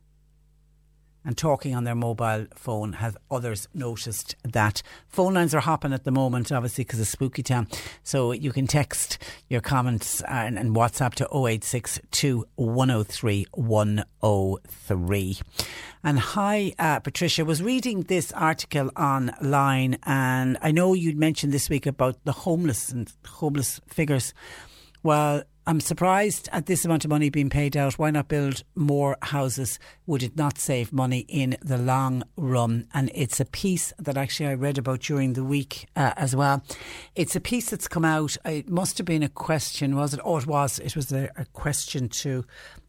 and 1.24 1.36
talking 1.36 1.74
on 1.74 1.84
their 1.84 1.94
mobile 1.94 2.46
phone. 2.54 2.94
Have 2.94 3.16
others 3.30 3.68
noticed 3.74 4.36
that? 4.42 4.82
Phone 5.08 5.34
lines 5.34 5.54
are 5.54 5.60
hopping 5.60 5.92
at 5.92 6.04
the 6.04 6.10
moment, 6.10 6.50
obviously, 6.52 6.84
because 6.84 7.00
of 7.00 7.06
Spooky 7.06 7.42
Town. 7.42 7.68
So 8.02 8.32
you 8.32 8.52
can 8.52 8.66
text 8.66 9.18
your 9.48 9.60
comments 9.60 10.22
and, 10.22 10.58
and 10.58 10.74
WhatsApp 10.74 11.14
to 11.16 11.24
0862 11.26 12.46
103 12.56 13.46
103. 13.52 15.38
And 16.02 16.18
hi, 16.18 16.72
uh, 16.78 17.00
Patricia. 17.00 17.44
Was 17.44 17.62
reading 17.62 18.02
this 18.02 18.32
article 18.32 18.90
online, 18.96 19.98
and 20.04 20.56
I 20.62 20.70
know 20.70 20.94
you'd 20.94 21.18
mentioned 21.18 21.52
this 21.52 21.68
week 21.68 21.86
about 21.86 22.24
the 22.24 22.32
homeless 22.32 22.90
and 22.90 23.12
homeless 23.26 23.80
figures. 23.86 24.32
Well, 25.02 25.42
I'm 25.70 25.78
surprised 25.78 26.48
at 26.50 26.66
this 26.66 26.84
amount 26.84 27.04
of 27.04 27.10
money 27.10 27.30
being 27.30 27.48
paid 27.48 27.76
out. 27.76 27.96
Why 27.96 28.10
not 28.10 28.26
build 28.26 28.64
more 28.74 29.16
houses? 29.22 29.78
Would 30.04 30.24
it 30.24 30.36
not 30.36 30.58
save 30.58 30.92
money 30.92 31.20
in 31.28 31.56
the 31.62 31.78
long 31.78 32.24
run? 32.36 32.88
And 32.92 33.08
it's 33.14 33.38
a 33.38 33.44
piece 33.44 33.92
that 34.00 34.16
actually 34.16 34.48
I 34.48 34.54
read 34.54 34.78
about 34.78 34.98
during 34.98 35.34
the 35.34 35.44
week 35.44 35.86
uh, 35.94 36.12
as 36.16 36.34
well. 36.34 36.64
It's 37.14 37.36
a 37.36 37.40
piece 37.40 37.70
that's 37.70 37.86
come 37.86 38.04
out. 38.04 38.36
It 38.44 38.68
must 38.68 38.98
have 38.98 39.04
been 39.04 39.22
a 39.22 39.28
question, 39.28 39.94
was 39.94 40.12
it? 40.12 40.18
Oh, 40.24 40.38
it 40.38 40.46
was. 40.48 40.80
It 40.80 40.96
was 40.96 41.12
a, 41.12 41.30
a 41.36 41.44
question 41.52 42.08
to 42.08 42.44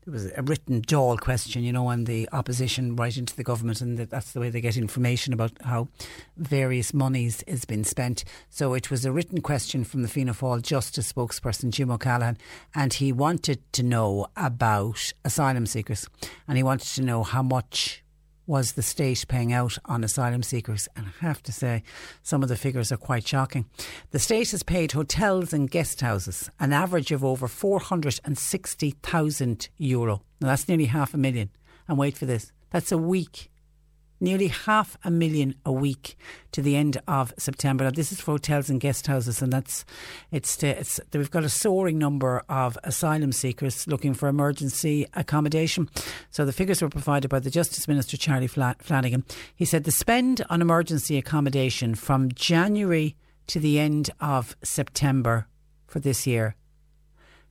it 0.06 0.10
was 0.10 0.32
a 0.36 0.42
written 0.42 0.82
Dáil 0.82 1.20
question, 1.20 1.64
you 1.64 1.72
know, 1.72 1.90
and 1.90 2.08
the 2.08 2.28
opposition 2.32 2.96
right 2.96 3.16
into 3.16 3.36
the 3.36 3.44
government, 3.44 3.82
and 3.82 3.98
that's 3.98 4.32
the 4.32 4.40
way 4.40 4.50
they 4.50 4.62
get 4.62 4.76
information 4.76 5.32
about 5.32 5.52
how 5.62 5.90
various 6.38 6.92
monies 6.94 7.44
is 7.44 7.66
been 7.66 7.84
spent. 7.84 8.24
So 8.50 8.74
it 8.74 8.90
was 8.90 9.06
a 9.06 9.12
written 9.12 9.42
question 9.42 9.84
from 9.84 10.02
the 10.02 10.08
Fianna 10.08 10.34
Fáil 10.34 10.64
Justice 10.64 11.14
spokesperson 11.14 11.70
Jim 11.70 11.92
O'Callaghan, 11.92 12.38
and 12.74 12.94
he 12.94 13.12
wanted 13.12 13.62
to 13.74 13.84
know 13.84 14.28
about 14.36 15.14
asylum 15.24 15.68
seekers, 15.68 16.08
and 16.48 16.58
he 16.58 16.64
wanted 16.64 16.88
to 16.96 17.04
know 17.04 17.22
how 17.22 17.44
much 17.44 18.04
was 18.48 18.72
the 18.74 18.82
state 18.82 19.24
paying 19.28 19.54
out 19.54 19.78
on 19.86 20.04
asylum 20.04 20.42
seekers. 20.44 20.90
And 20.96 21.06
I 21.08 21.12
have 21.26 21.42
to 21.44 21.52
say, 21.52 21.84
some 22.24 22.42
of 22.44 22.50
the 22.50 22.56
figures 22.56 22.92
are 22.92 22.98
quite 22.98 23.28
shocking. 23.28 23.66
The 24.12 24.20
state 24.20 24.52
has 24.52 24.62
paid 24.64 24.92
hotels 24.94 25.54
and 25.54 25.70
guest 25.70 26.02
houses 26.02 26.50
an 26.60 26.74
average 26.74 27.12
of 27.12 27.24
over 27.24 27.48
460,000 27.48 29.70
euro. 29.78 30.24
Now, 30.40 30.48
that's 30.48 30.68
nearly 30.68 30.86
half 30.86 31.14
a 31.14 31.18
million. 31.18 31.52
And 31.88 31.98
wait 31.98 32.18
for 32.18 32.26
this 32.26 32.52
that's 32.72 32.92
a 32.92 32.98
week 32.98 33.51
nearly 34.22 34.48
half 34.48 34.98
a 35.04 35.12
million 35.12 35.56
a 35.66 35.72
week 35.72 36.18
to 36.52 36.62
the 36.62 36.76
end 36.76 37.02
of 37.08 37.34
September. 37.38 37.84
Now, 37.84 37.92
this 37.92 38.12
is 38.12 38.22
for 38.22 38.32
hotels 38.32 38.70
and 38.70 38.80
guest 38.80 39.08
houses, 39.08 39.42
and 39.42 39.52
that's 39.52 39.84
it's, 40.32 40.62
it's 40.64 41.00
we've 41.14 41.32
got 41.32 41.44
a 41.44 41.50
soaring 41.50 41.98
number 41.98 42.44
of 42.48 42.78
asylum 42.84 43.32
seekers 43.32 43.88
looking 43.88 44.14
for 44.14 44.28
emergency 44.28 45.08
accommodation. 45.14 45.90
So 46.30 46.46
the 46.46 46.54
figures 46.54 46.82
were 46.82 46.90
provided 46.90 47.30
by 47.30 47.40
the 47.40 47.50
Justice 47.50 47.88
Minister 47.88 48.18
Charlie 48.18 48.48
Flanagan. 48.48 49.26
He 49.56 49.66
said 49.66 49.84
the 49.84 49.92
spend 49.92 50.46
on 50.50 50.62
emergency 50.62 51.18
accommodation 51.18 51.96
from 51.96 52.32
January 52.32 53.16
to 53.48 53.60
the 53.60 53.80
end 53.80 54.12
of 54.20 54.56
September 54.64 55.48
for 55.88 56.00
this 56.00 56.26
year 56.26 56.56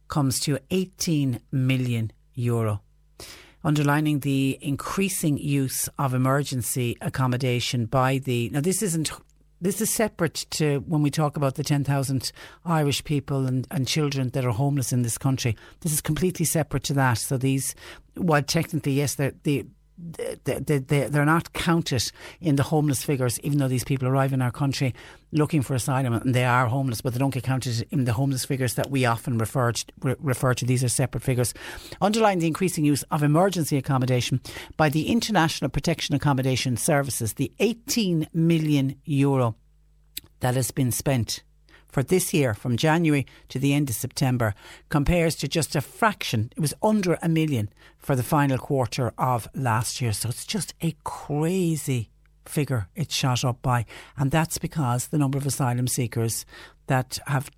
comes 0.08 0.40
to 0.40 0.58
18 0.70 1.40
million 1.52 2.10
euro 2.34 2.82
underlining 3.64 4.20
the 4.20 4.58
increasing 4.60 5.38
use 5.38 5.88
of 5.98 6.14
emergency 6.14 6.96
accommodation 7.00 7.86
by 7.86 8.18
the. 8.18 8.50
Now, 8.50 8.60
this 8.60 8.82
isn't. 8.82 9.10
This 9.62 9.82
is 9.82 9.90
separate 9.90 10.46
to 10.52 10.78
when 10.86 11.02
we 11.02 11.10
talk 11.10 11.36
about 11.36 11.56
the 11.56 11.62
10,000 11.62 12.32
Irish 12.64 13.04
people 13.04 13.46
and, 13.46 13.66
and 13.70 13.86
children 13.86 14.30
that 14.30 14.46
are 14.46 14.52
homeless 14.52 14.90
in 14.90 15.02
this 15.02 15.18
country. 15.18 15.54
This 15.80 15.92
is 15.92 16.00
completely 16.00 16.46
separate 16.46 16.82
to 16.84 16.94
that. 16.94 17.18
So 17.18 17.36
these, 17.36 17.74
while 18.14 18.42
technically, 18.42 18.92
yes, 18.92 19.16
the 19.16 19.66
they, 20.44 20.58
they, 20.58 20.78
they're 20.78 21.24
not 21.24 21.52
counted 21.52 22.10
in 22.40 22.56
the 22.56 22.62
homeless 22.62 23.02
figures, 23.02 23.38
even 23.40 23.58
though 23.58 23.68
these 23.68 23.84
people 23.84 24.08
arrive 24.08 24.32
in 24.32 24.42
our 24.42 24.50
country 24.50 24.94
looking 25.32 25.62
for 25.62 25.74
asylum 25.74 26.12
and 26.12 26.34
they 26.34 26.44
are 26.44 26.66
homeless, 26.66 27.00
but 27.00 27.12
they 27.12 27.18
don't 27.18 27.34
get 27.34 27.44
counted 27.44 27.86
in 27.90 28.04
the 28.04 28.12
homeless 28.12 28.44
figures 28.44 28.74
that 28.74 28.90
we 28.90 29.04
often 29.04 29.38
refer 29.38 29.72
to, 29.72 29.84
refer 30.20 30.54
to. 30.54 30.64
These 30.64 30.84
are 30.84 30.88
separate 30.88 31.22
figures. 31.22 31.54
Underlying 32.00 32.38
the 32.38 32.46
increasing 32.46 32.84
use 32.84 33.02
of 33.10 33.22
emergency 33.22 33.76
accommodation 33.76 34.40
by 34.76 34.88
the 34.88 35.08
International 35.08 35.70
Protection 35.70 36.14
Accommodation 36.14 36.76
Services, 36.76 37.34
the 37.34 37.52
18 37.60 38.28
million 38.32 38.96
euro 39.04 39.56
that 40.40 40.54
has 40.54 40.70
been 40.70 40.90
spent 40.90 41.42
for 41.90 42.02
this 42.02 42.32
year 42.32 42.54
from 42.54 42.76
January 42.76 43.26
to 43.48 43.58
the 43.58 43.74
end 43.74 43.90
of 43.90 43.96
September 43.96 44.54
compares 44.88 45.34
to 45.36 45.48
just 45.48 45.76
a 45.76 45.80
fraction. 45.80 46.52
It 46.56 46.60
was 46.60 46.74
under 46.82 47.18
a 47.22 47.28
million 47.28 47.68
for 47.98 48.16
the 48.16 48.22
final 48.22 48.58
quarter 48.58 49.12
of 49.18 49.48
last 49.54 50.00
year. 50.00 50.12
So 50.12 50.28
it's 50.28 50.46
just 50.46 50.74
a 50.80 50.94
crazy 51.04 52.10
figure 52.46 52.88
it's 52.94 53.14
shot 53.14 53.44
up 53.44 53.62
by. 53.62 53.86
And 54.16 54.30
that's 54.30 54.58
because 54.58 55.08
the 55.08 55.18
number 55.18 55.38
of 55.38 55.46
asylum 55.46 55.86
seekers 55.86 56.44
that 56.86 57.18
have 57.26 57.50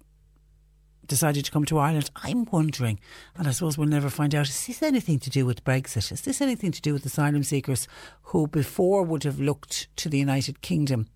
decided 1.07 1.45
to 1.45 1.51
come 1.51 1.65
to 1.67 1.79
Ireland, 1.79 2.11
I'm 2.17 2.47
wondering, 2.47 3.01
and 3.37 3.49
I 3.49 3.51
suppose 3.51 3.77
we'll 3.77 3.89
never 3.89 4.09
find 4.09 4.35
out, 4.35 4.49
is 4.49 4.67
this 4.67 4.83
anything 4.83 5.19
to 5.21 5.31
do 5.31 5.45
with 5.45 5.65
Brexit? 5.65 6.13
Is 6.13 6.23
this 6.23 6.41
anything 6.41 6.73
to 6.73 6.81
do 6.81 6.93
with 6.93 7.05
asylum 7.05 7.43
seekers 7.43 7.89
who 8.23 8.47
before 8.47 9.03
would 9.03 9.25
have 9.25 9.41
looked 9.41 9.95
to 9.97 10.09
the 10.09 10.19
United 10.19 10.63
Kingdom 10.63 11.09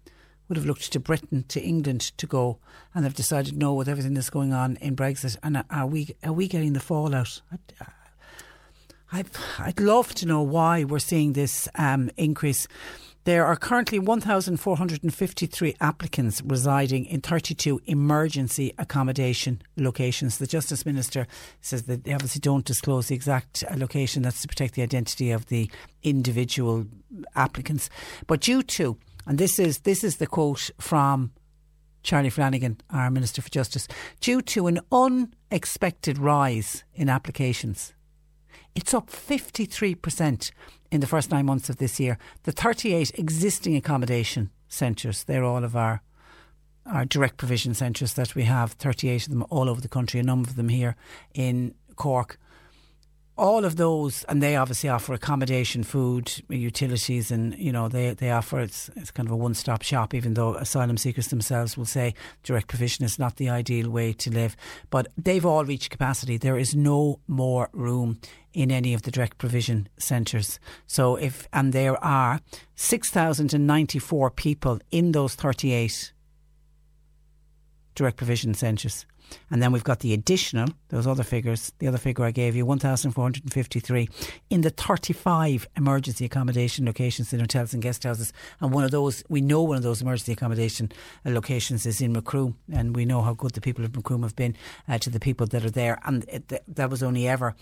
would 0.49 0.57
have 0.57 0.67
looked 0.67 0.93
to 0.93 1.01
Britain, 1.01 1.45
to 1.49 1.61
England 1.61 2.01
to 2.17 2.27
go, 2.27 2.59
and 2.95 3.05
they've 3.05 3.15
decided 3.15 3.57
no 3.57 3.75
with 3.75 3.89
everything 3.89 4.15
that's 4.15 4.31
going 4.31 4.53
on 4.53 4.77
in 4.77 4.97
Brexit. 4.97 5.37
And 5.43 5.65
are 5.71 5.87
we 5.87 6.15
are 6.25 6.33
we 6.33 6.49
getting 6.49 6.73
the 6.73 6.81
fallout? 6.81 7.41
I'd, 9.13 9.29
I'd 9.59 9.81
love 9.81 10.15
to 10.17 10.27
know 10.27 10.43
why 10.43 10.85
we're 10.85 10.99
seeing 10.99 11.33
this 11.33 11.69
um, 11.77 12.11
increase. 12.17 12.67
There 13.27 13.45
are 13.45 13.57
currently 13.57 13.99
1,453 13.99 15.77
applicants 15.81 16.43
residing 16.43 17.07
in 17.07 17.21
32 17.23 17.81
emergency 17.87 18.73
accommodation 18.79 19.63
locations. 19.77 20.39
The 20.39 20.47
Justice 20.47 20.87
Minister 20.87 21.27
says 21.61 21.85
that 21.85 22.05
they 22.05 22.13
obviously 22.13 22.41
don't 22.41 22.65
disclose 22.65 23.09
the 23.09 23.17
exact 23.17 23.65
uh, 23.69 23.75
location. 23.77 24.23
That's 24.23 24.43
to 24.43 24.49
protect 24.49 24.75
the 24.75 24.83
identity 24.83 25.33
of 25.33 25.47
the 25.47 25.69
individual 26.05 26.87
applicants. 27.35 27.91
But 28.29 28.43
due 28.43 28.63
to 28.63 28.97
and 29.27 29.39
this 29.39 29.59
is 29.59 29.81
this 29.81 30.05
is 30.05 30.17
the 30.17 30.27
quote 30.27 30.71
from 30.79 31.33
Charlie 32.03 32.31
Flanagan, 32.31 32.81
our 32.91 33.11
Minister 33.11 33.43
for 33.43 33.51
Justice, 33.51 33.89
due 34.21 34.41
to 34.43 34.69
an 34.69 34.81
unexpected 34.93 36.19
rise 36.19 36.85
in 36.95 37.09
applications. 37.09 37.95
It's 38.77 38.95
up 38.95 39.11
53% 39.11 40.51
in 40.93 41.01
the 41.01 41.07
first 41.07 41.31
nine 41.31 41.47
months 41.47 41.69
of 41.69 41.79
this 41.79 41.99
year. 41.99 42.19
The 42.45 42.53
38 42.53 43.19
existing 43.19 43.75
accommodation 43.75 44.51
centres, 44.69 45.25
they're 45.25 45.45
all 45.45 45.65
of 45.65 45.75
our 45.75 46.03
our 46.85 47.05
direct 47.05 47.37
provision 47.37 47.75
centres 47.75 48.15
that 48.15 48.37
we 48.37 48.45
have, 48.45 48.73
38 48.73 49.25
of 49.25 49.31
them 49.31 49.45
all 49.51 49.69
over 49.69 49.81
the 49.81 49.89
country, 49.89 50.21
a 50.21 50.23
number 50.23 50.49
of 50.49 50.55
them 50.55 50.69
here 50.69 50.95
in 51.35 51.75
Cork 51.97 52.39
all 53.39 53.65
of 53.65 53.77
those, 53.77 54.25
and 54.25 54.43
they 54.43 54.57
obviously 54.57 54.89
offer 54.89 55.13
accommodation, 55.13 55.85
food, 55.85 56.33
utilities, 56.49 57.31
and 57.31 57.57
you 57.59 57.71
know 57.71 57.89
they 57.89 58.15
they 58.15 58.31
offer 58.31 58.61
it's 58.61 58.91
it's 58.97 59.11
kind 59.11 59.29
of 59.29 59.33
a 59.33 59.37
one 59.37 59.55
stop 59.55 59.83
shop. 59.83 60.15
Even 60.15 60.35
though 60.35 60.55
asylum 60.55 60.97
seekers 60.97 61.29
themselves 61.29 61.77
will 61.77 61.85
say 61.85 62.15
direct 62.43 62.69
provision 62.69 63.05
is 63.05 63.19
not 63.19 63.37
the 63.37 63.51
ideal 63.51 63.91
way 63.91 64.13
to 64.15 64.31
live, 64.31 64.57
but 64.91 65.09
they've 65.19 65.45
all 65.45 65.65
reached 65.65 65.91
capacity. 65.91 66.39
There 66.39 66.59
is 66.59 66.75
no 66.75 67.21
more 67.27 67.69
room 67.73 68.19
in 68.55 68.71
any 68.71 68.95
of 68.95 69.03
the 69.03 69.11
direct 69.11 69.37
provision 69.37 69.89
centres. 69.99 70.59
So 70.87 71.17
if 71.17 71.47
and 71.53 71.73
there 71.73 72.03
are 72.03 72.41
six 72.75 73.11
thousand 73.11 73.53
and 73.53 73.67
ninety 73.67 73.99
four 73.99 74.31
people 74.31 74.79
in 74.91 75.13
those 75.13 75.35
thirty 75.35 75.73
eight 75.73 76.13
direct 77.95 78.17
provision 78.17 78.55
centres. 78.55 79.05
And 79.51 79.63
then 79.63 79.73
we've 79.73 79.85
got 79.85 80.01
the 80.01 80.13
additional, 80.13 80.69
those 80.89 81.07
other 81.07 81.23
figures, 81.23 81.73
the 81.79 81.89
other 81.89 81.99
figure 81.99 82.25
I 82.25 82.31
gave 82.31 82.57
you, 82.57 82.67
1,453 82.67 84.09
in 84.51 84.61
the 84.61 84.71
35 84.71 85.69
emergency 85.77 86.25
accommodation 86.25 86.87
locations 86.87 87.33
in 87.33 87.41
hotels 87.41 87.73
and 87.73 87.83
guest 87.83 88.05
houses. 88.05 88.33
And 88.61 88.73
one 88.73 88.85
of 88.85 88.91
those, 88.91 89.23
we 89.29 89.41
know 89.41 89.63
one 89.63 89.77
of 89.77 89.83
those 89.83 90.03
emergency 90.03 90.33
accommodation 90.33 90.91
uh, 91.25 91.31
locations 91.31 91.87
is 91.87 92.01
in 92.01 92.13
Macroom. 92.13 92.57
And 92.73 92.95
we 92.95 93.05
know 93.05 93.23
how 93.23 93.35
good 93.35 93.53
the 93.53 93.61
people 93.61 93.85
of 93.85 93.95
Macroom 93.95 94.23
have 94.23 94.37
been 94.37 94.57
uh, 94.89 94.99
to 94.99 95.11
the 95.11 95.21
people 95.21 95.47
that 95.47 95.65
are 95.65 95.71
there. 95.71 95.99
And 96.05 96.25
it, 96.29 96.63
that 96.67 96.91
was 96.91 97.03
only 97.03 97.29
ever 97.29 97.55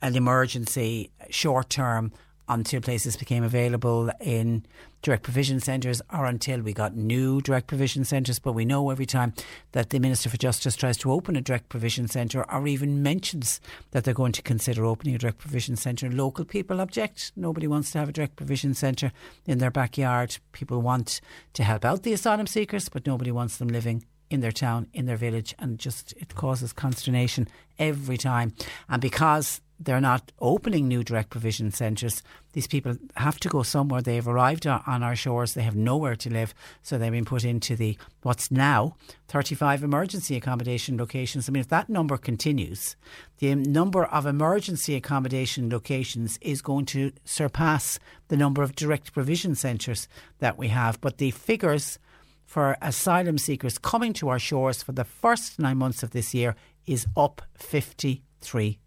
an 0.00 0.16
emergency 0.16 1.10
short 1.30 1.70
term 1.70 2.12
until 2.48 2.80
places 2.80 3.16
became 3.16 3.44
available 3.44 4.10
in 4.20 4.64
direct 5.02 5.22
provision 5.22 5.58
centres 5.60 6.00
or 6.12 6.26
until 6.26 6.60
we 6.60 6.72
got 6.72 6.96
new 6.96 7.40
direct 7.40 7.66
provision 7.66 8.04
centres. 8.04 8.38
But 8.38 8.52
we 8.52 8.64
know 8.64 8.90
every 8.90 9.06
time 9.06 9.32
that 9.72 9.90
the 9.90 9.98
Minister 9.98 10.28
for 10.28 10.36
Justice 10.36 10.76
tries 10.76 10.96
to 10.98 11.12
open 11.12 11.36
a 11.36 11.40
direct 11.40 11.68
provision 11.68 12.08
centre 12.08 12.44
or 12.50 12.66
even 12.66 13.02
mentions 13.02 13.60
that 13.90 14.04
they're 14.04 14.14
going 14.14 14.32
to 14.32 14.42
consider 14.42 14.84
opening 14.84 15.14
a 15.14 15.18
direct 15.18 15.38
provision 15.38 15.76
centre, 15.76 16.10
local 16.10 16.44
people 16.44 16.80
object. 16.80 17.32
Nobody 17.36 17.66
wants 17.66 17.90
to 17.92 17.98
have 17.98 18.08
a 18.08 18.12
direct 18.12 18.36
provision 18.36 18.74
centre 18.74 19.12
in 19.46 19.58
their 19.58 19.70
backyard. 19.70 20.38
People 20.52 20.80
want 20.80 21.20
to 21.54 21.64
help 21.64 21.84
out 21.84 22.02
the 22.02 22.12
asylum 22.12 22.46
seekers, 22.46 22.88
but 22.88 23.06
nobody 23.06 23.32
wants 23.32 23.56
them 23.56 23.68
living 23.68 24.04
in 24.32 24.40
their 24.40 24.52
town, 24.52 24.88
in 24.92 25.06
their 25.06 25.16
village, 25.16 25.54
and 25.58 25.78
just 25.78 26.12
it 26.16 26.34
causes 26.34 26.72
consternation 26.72 27.46
every 27.78 28.16
time. 28.16 28.54
And 28.88 29.00
because 29.02 29.60
they're 29.84 30.00
not 30.00 30.32
opening 30.40 30.88
new 30.88 31.02
direct 31.02 31.30
provision 31.30 31.70
centres. 31.70 32.22
These 32.52 32.66
people 32.66 32.96
have 33.16 33.40
to 33.40 33.48
go 33.48 33.62
somewhere. 33.62 34.02
They've 34.02 34.26
arrived 34.26 34.66
on 34.66 35.02
our 35.02 35.16
shores. 35.16 35.54
They 35.54 35.62
have 35.62 35.76
nowhere 35.76 36.16
to 36.16 36.30
live. 36.30 36.54
So 36.82 36.98
they've 36.98 37.10
been 37.10 37.24
put 37.24 37.44
into 37.44 37.76
the 37.76 37.96
what's 38.22 38.50
now 38.50 38.96
35 39.28 39.82
emergency 39.82 40.36
accommodation 40.36 40.96
locations. 40.96 41.48
I 41.48 41.52
mean, 41.52 41.60
if 41.60 41.68
that 41.68 41.88
number 41.88 42.16
continues, 42.16 42.96
the 43.38 43.54
number 43.54 44.04
of 44.04 44.26
emergency 44.26 44.94
accommodation 44.94 45.70
locations 45.70 46.38
is 46.40 46.62
going 46.62 46.86
to 46.86 47.12
surpass 47.24 47.98
the 48.28 48.36
number 48.36 48.62
of 48.62 48.76
direct 48.76 49.12
provision 49.12 49.54
centres 49.54 50.08
that 50.38 50.58
we 50.58 50.68
have. 50.68 51.00
But 51.00 51.18
the 51.18 51.30
figures 51.30 51.98
for 52.44 52.76
asylum 52.82 53.38
seekers 53.38 53.78
coming 53.78 54.12
to 54.12 54.28
our 54.28 54.38
shores 54.38 54.82
for 54.82 54.92
the 54.92 55.04
first 55.04 55.58
nine 55.58 55.78
months 55.78 56.02
of 56.02 56.10
this 56.10 56.34
year 56.34 56.54
is 56.86 57.06
up 57.16 57.40
53 57.56 58.78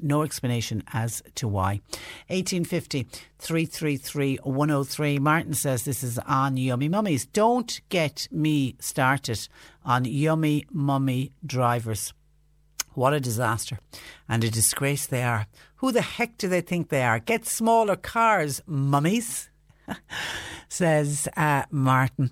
no 0.00 0.22
explanation 0.22 0.82
as 0.92 1.22
to 1.34 1.48
why. 1.48 1.80
1850 2.28 3.06
333 3.38 4.36
103. 4.42 5.18
Martin 5.18 5.54
says 5.54 5.84
this 5.84 6.02
is 6.02 6.18
on 6.20 6.56
Yummy 6.56 6.88
Mummies. 6.88 7.26
Don't 7.26 7.80
get 7.88 8.28
me 8.30 8.76
started 8.80 9.48
on 9.84 10.04
Yummy 10.04 10.64
Mummy 10.70 11.32
drivers. 11.44 12.12
What 12.94 13.14
a 13.14 13.20
disaster 13.20 13.78
and 14.28 14.44
a 14.44 14.50
disgrace 14.50 15.06
they 15.06 15.22
are. 15.22 15.46
Who 15.76 15.92
the 15.92 16.02
heck 16.02 16.36
do 16.38 16.48
they 16.48 16.60
think 16.60 16.88
they 16.88 17.02
are? 17.02 17.18
Get 17.18 17.46
smaller 17.46 17.96
cars, 17.96 18.62
mummies, 18.66 19.50
says 20.68 21.28
uh, 21.36 21.64
Martin. 21.70 22.30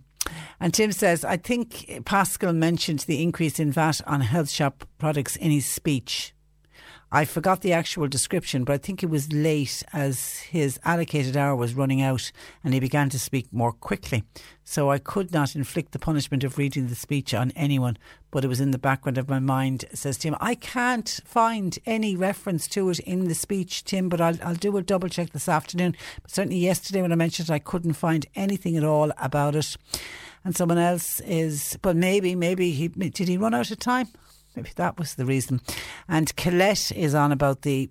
And 0.60 0.74
Tim 0.74 0.92
says, 0.92 1.24
I 1.24 1.36
think 1.36 2.02
Paschal 2.04 2.52
mentioned 2.52 3.00
the 3.00 3.22
increase 3.22 3.58
in 3.58 3.72
VAT 3.72 4.00
on 4.06 4.20
health 4.20 4.50
shop 4.50 4.84
products 4.98 5.36
in 5.36 5.50
his 5.50 5.66
speech. 5.66 6.34
I 7.12 7.24
forgot 7.24 7.62
the 7.62 7.72
actual 7.72 8.06
description, 8.06 8.62
but 8.62 8.72
I 8.72 8.78
think 8.78 9.02
it 9.02 9.10
was 9.10 9.32
late 9.32 9.82
as 9.92 10.38
his 10.38 10.78
allocated 10.84 11.36
hour 11.36 11.56
was 11.56 11.74
running 11.74 12.00
out 12.00 12.30
and 12.62 12.72
he 12.72 12.78
began 12.78 13.08
to 13.10 13.18
speak 13.18 13.52
more 13.52 13.72
quickly. 13.72 14.22
So 14.62 14.92
I 14.92 14.98
could 14.98 15.32
not 15.32 15.56
inflict 15.56 15.90
the 15.90 15.98
punishment 15.98 16.44
of 16.44 16.56
reading 16.56 16.86
the 16.86 16.94
speech 16.94 17.34
on 17.34 17.50
anyone, 17.56 17.98
but 18.30 18.44
it 18.44 18.48
was 18.48 18.60
in 18.60 18.70
the 18.70 18.78
background 18.78 19.18
of 19.18 19.28
my 19.28 19.40
mind, 19.40 19.86
says 19.92 20.18
Tim. 20.18 20.36
I 20.40 20.54
can't 20.54 21.20
find 21.24 21.76
any 21.84 22.14
reference 22.14 22.68
to 22.68 22.88
it 22.90 23.00
in 23.00 23.26
the 23.26 23.34
speech, 23.34 23.82
Tim, 23.82 24.08
but 24.08 24.20
I'll, 24.20 24.38
I'll 24.44 24.54
do 24.54 24.76
a 24.76 24.82
double 24.82 25.08
check 25.08 25.32
this 25.32 25.48
afternoon. 25.48 25.96
But 26.22 26.30
certainly 26.30 26.58
yesterday 26.58 27.02
when 27.02 27.10
I 27.10 27.16
mentioned 27.16 27.48
it, 27.48 27.52
I 27.52 27.58
couldn't 27.58 27.94
find 27.94 28.24
anything 28.36 28.76
at 28.76 28.84
all 28.84 29.10
about 29.18 29.56
it. 29.56 29.76
And 30.44 30.56
someone 30.56 30.78
else 30.78 31.18
is, 31.22 31.76
but 31.82 31.96
maybe, 31.96 32.36
maybe 32.36 32.70
he, 32.70 32.86
did 32.86 33.26
he 33.26 33.36
run 33.36 33.52
out 33.52 33.72
of 33.72 33.80
time? 33.80 34.06
Maybe 34.54 34.70
that 34.76 34.98
was 34.98 35.14
the 35.14 35.24
reason. 35.24 35.60
And 36.08 36.34
Colette 36.36 36.92
is 36.92 37.14
on 37.14 37.32
about 37.32 37.62
the 37.62 37.90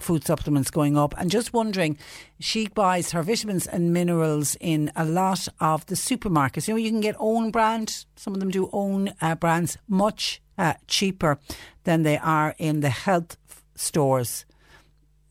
food 0.00 0.24
supplements 0.24 0.70
going 0.70 0.96
up. 0.96 1.14
And 1.18 1.30
just 1.30 1.52
wondering 1.52 1.98
she 2.40 2.68
buys 2.68 3.12
her 3.12 3.22
vitamins 3.22 3.66
and 3.66 3.92
minerals 3.92 4.56
in 4.60 4.90
a 4.96 5.04
lot 5.04 5.48
of 5.60 5.86
the 5.86 5.94
supermarkets. 5.94 6.68
You 6.68 6.74
know 6.74 6.78
you 6.78 6.90
can 6.90 7.00
get 7.00 7.16
own 7.18 7.50
brand. 7.50 8.04
Some 8.16 8.34
of 8.34 8.40
them 8.40 8.50
do 8.50 8.70
own 8.72 9.12
uh, 9.20 9.34
brands 9.34 9.78
much 9.88 10.40
uh, 10.56 10.74
cheaper 10.86 11.38
than 11.84 12.02
they 12.02 12.18
are 12.18 12.54
in 12.58 12.80
the 12.80 12.90
health 12.90 13.36
stores 13.74 14.44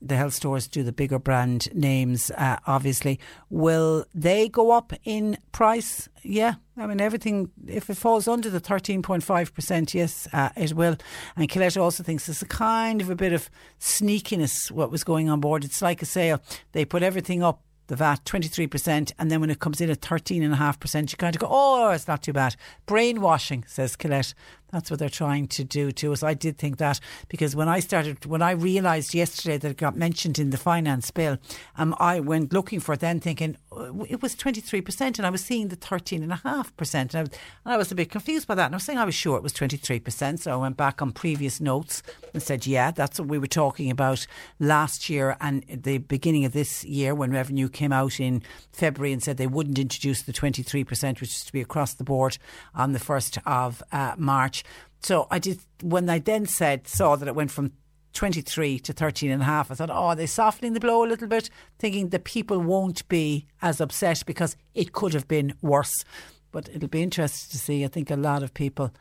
the 0.02 0.16
health 0.16 0.34
stores 0.34 0.68
do 0.68 0.84
the 0.84 0.92
bigger 0.92 1.20
brand 1.20 1.74
names, 1.74 2.32
uh, 2.32 2.58
obviously. 2.66 3.20
Will 3.50 4.06
they 4.14 4.50
go 4.50 4.72
up 4.72 4.94
in 5.04 5.38
price? 5.52 6.10
Yeah. 6.24 6.56
I 6.78 6.88
mean, 6.88 7.00
everything, 7.00 7.52
if 7.68 7.90
it 7.90 7.98
falls 7.98 8.28
under 8.28 8.50
the 8.50 8.60
13.5%, 8.60 9.94
yes, 9.94 10.28
uh, 10.34 10.50
it 10.56 10.74
will. 10.74 10.98
And 11.36 11.50
Colette 11.50 11.78
also 11.78 12.04
thinks 12.04 12.26
there's 12.26 12.42
a 12.42 12.48
kind 12.48 13.02
of 13.02 13.10
a 13.10 13.16
bit 13.16 13.34
of 13.34 13.50
sneakiness 13.80 14.72
what 14.72 14.92
was 14.92 15.04
going 15.04 15.30
on 15.30 15.40
board. 15.40 15.64
It's 15.64 15.82
like 15.82 16.02
a 16.02 16.06
sale. 16.06 16.42
They 16.72 16.86
put 16.86 17.04
everything 17.04 17.44
up 17.44 17.62
the 17.92 17.98
VAT 17.98 18.24
23%, 18.24 19.12
and 19.20 19.30
then 19.30 19.42
when 19.42 19.50
it 19.50 19.60
comes 19.60 19.82
in 19.82 19.90
at 19.90 20.00
13.5%, 20.00 21.12
you 21.12 21.18
kind 21.18 21.36
of 21.36 21.42
go, 21.42 21.48
oh, 21.50 21.90
it's 21.90 22.08
not 22.08 22.24
too 22.24 22.32
bad. 22.32 22.56
Brainwashing, 22.86 23.66
says 23.68 23.98
Colette. 23.98 24.34
That's 24.72 24.90
what 24.90 25.00
they're 25.00 25.10
trying 25.10 25.48
to 25.50 25.64
do 25.64 25.92
to 25.92 26.14
us. 26.14 26.24
I 26.24 26.34
did 26.34 26.58
think 26.58 26.78
that 26.78 27.00
because 27.28 27.56
when 27.56 27.68
I 27.68 27.80
started, 27.80 28.26
when 28.26 28.42
I 28.42 28.52
realised 28.52 29.14
yesterday 29.14 29.58
that 29.58 29.72
it 29.72 29.78
got 29.78 29.96
mentioned 29.96 30.40
in 30.40 30.50
the 30.50 30.58
finance 30.58 31.12
bill, 31.12 31.38
um, 31.78 31.96
I 32.00 32.20
went 32.20 32.54
looking 32.54 32.80
for 32.80 32.94
it 32.94 33.00
then 33.00 33.20
thinking 33.20 33.58
oh, 33.72 34.06
it 34.08 34.22
was 34.22 34.36
23% 34.36 35.18
and 35.18 35.26
I 35.26 35.30
was 35.30 35.44
seeing 35.44 35.68
the 35.68 35.78
13.5%. 35.78 36.94
And 36.96 37.16
I, 37.16 37.20
and 37.20 37.30
I 37.66 37.78
was 37.78 37.92
a 37.92 37.96
bit 37.96 38.10
confused 38.10 38.48
by 38.48 38.56
that. 38.56 38.68
And 38.68 38.76
I 38.76 38.78
was 38.78 38.84
saying 38.84 39.00
I 39.00 39.06
was 39.06 39.16
sure 39.16 39.38
it 39.38 39.44
was 39.44 39.54
23%. 39.54 40.40
So 40.40 40.52
I 40.52 40.56
went 40.56 40.78
back 40.78 41.02
on 41.02 41.12
previous 41.12 41.60
notes 41.60 42.04
and 42.34 42.42
said, 42.42 42.66
yeah, 42.66 42.92
that's 42.92 43.20
what 43.20 43.28
we 43.28 43.38
were 43.38 43.48
talking 43.48 43.92
about 43.92 44.26
last 44.60 45.10
year 45.10 45.36
and 45.42 45.64
the 45.68 45.98
beginning 45.98 46.46
of 46.46 46.54
this 46.54 46.84
year 46.84 47.14
when 47.14 47.32
revenue 47.32 47.68
came 47.68 47.92
out 47.92 48.20
in 48.20 48.42
February 48.72 49.12
and 49.12 49.22
said 49.22 49.38
they 49.38 49.48
wouldn't 49.48 49.80
introduce 49.80 50.22
the 50.22 50.34
23%, 50.34 51.20
which 51.20 51.30
is 51.30 51.44
to 51.44 51.52
be 51.52 51.62
across 51.62 51.94
the 51.94 52.04
board 52.04 52.38
on 52.76 52.94
the 52.94 53.00
1st 53.00 53.40
of 53.46 53.84
uh, 53.92 54.16
March. 54.18 54.61
So 55.02 55.28
I 55.32 55.40
did, 55.40 55.60
when 55.82 56.10
I 56.10 56.20
then 56.20 56.46
said, 56.46 56.88
saw 56.88 57.16
that 57.16 57.28
it 57.28 57.36
went 57.36 57.52
from 57.52 57.72
23 58.14 58.80
to 58.80 58.94
13 58.94 59.32
and 59.32 59.42
a 59.42 59.46
half, 59.46 59.72
I 59.72 59.76
thought, 59.76 59.90
oh, 59.90 59.94
are 59.94 60.16
they 60.16 60.26
softening 60.26 60.74
the 60.74 60.80
blow 60.80 61.04
a 61.04 61.08
little 61.08 61.28
bit? 61.28 61.50
Thinking 61.80 62.10
the 62.10 62.20
people 62.20 62.60
won't 62.60 63.08
be 63.08 63.48
as 63.62 63.82
upset 63.82 64.24
because 64.26 64.58
it 64.74 64.94
could 64.94 65.14
have 65.14 65.28
been 65.28 65.54
worse. 65.62 66.04
But 66.52 66.70
it'll 66.70 66.90
be 66.90 67.04
interesting 67.04 67.52
to 67.52 67.58
see. 67.58 67.86
I 67.86 67.88
think 67.88 68.12
a 68.12 68.16
lot 68.16 68.44
of 68.44 68.54
people 68.54 68.92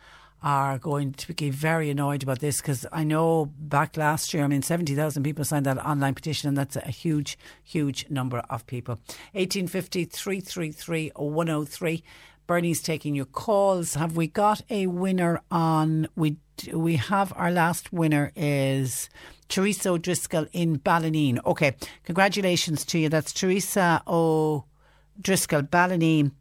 are 0.42 0.78
going 0.78 1.12
to 1.12 1.32
be 1.34 1.50
very 1.50 1.90
annoyed 1.90 2.22
about 2.22 2.38
this 2.38 2.60
because 2.60 2.86
I 2.92 3.04
know 3.04 3.52
back 3.58 3.96
last 3.96 4.32
year, 4.32 4.44
I 4.44 4.46
mean, 4.46 4.62
70,000 4.62 5.22
people 5.22 5.44
signed 5.44 5.66
that 5.66 5.84
online 5.84 6.14
petition, 6.14 6.48
and 6.48 6.56
that's 6.56 6.76
a 6.76 6.88
huge, 6.88 7.38
huge 7.62 8.06
number 8.08 8.38
of 8.48 8.66
people. 8.66 8.94
1850 9.32 10.06
333 10.06 11.12
103. 11.14 12.02
Bernie's 12.50 12.82
taking 12.82 13.14
your 13.14 13.26
calls. 13.26 13.94
Have 13.94 14.16
we 14.16 14.26
got 14.26 14.62
a 14.68 14.88
winner 14.88 15.40
on? 15.52 16.08
We 16.16 16.38
we 16.72 16.96
have 16.96 17.32
our 17.36 17.52
last 17.52 17.92
winner 17.92 18.32
is 18.34 19.08
Teresa 19.46 19.90
O'Driscoll 19.90 20.48
in 20.52 20.80
Ballineen. 20.80 21.38
Okay, 21.46 21.76
congratulations 22.02 22.84
to 22.86 22.98
you. 22.98 23.08
That's 23.08 23.32
Teresa 23.32 24.02
O'Driscoll, 24.04 25.62
Ballineen 25.62 26.32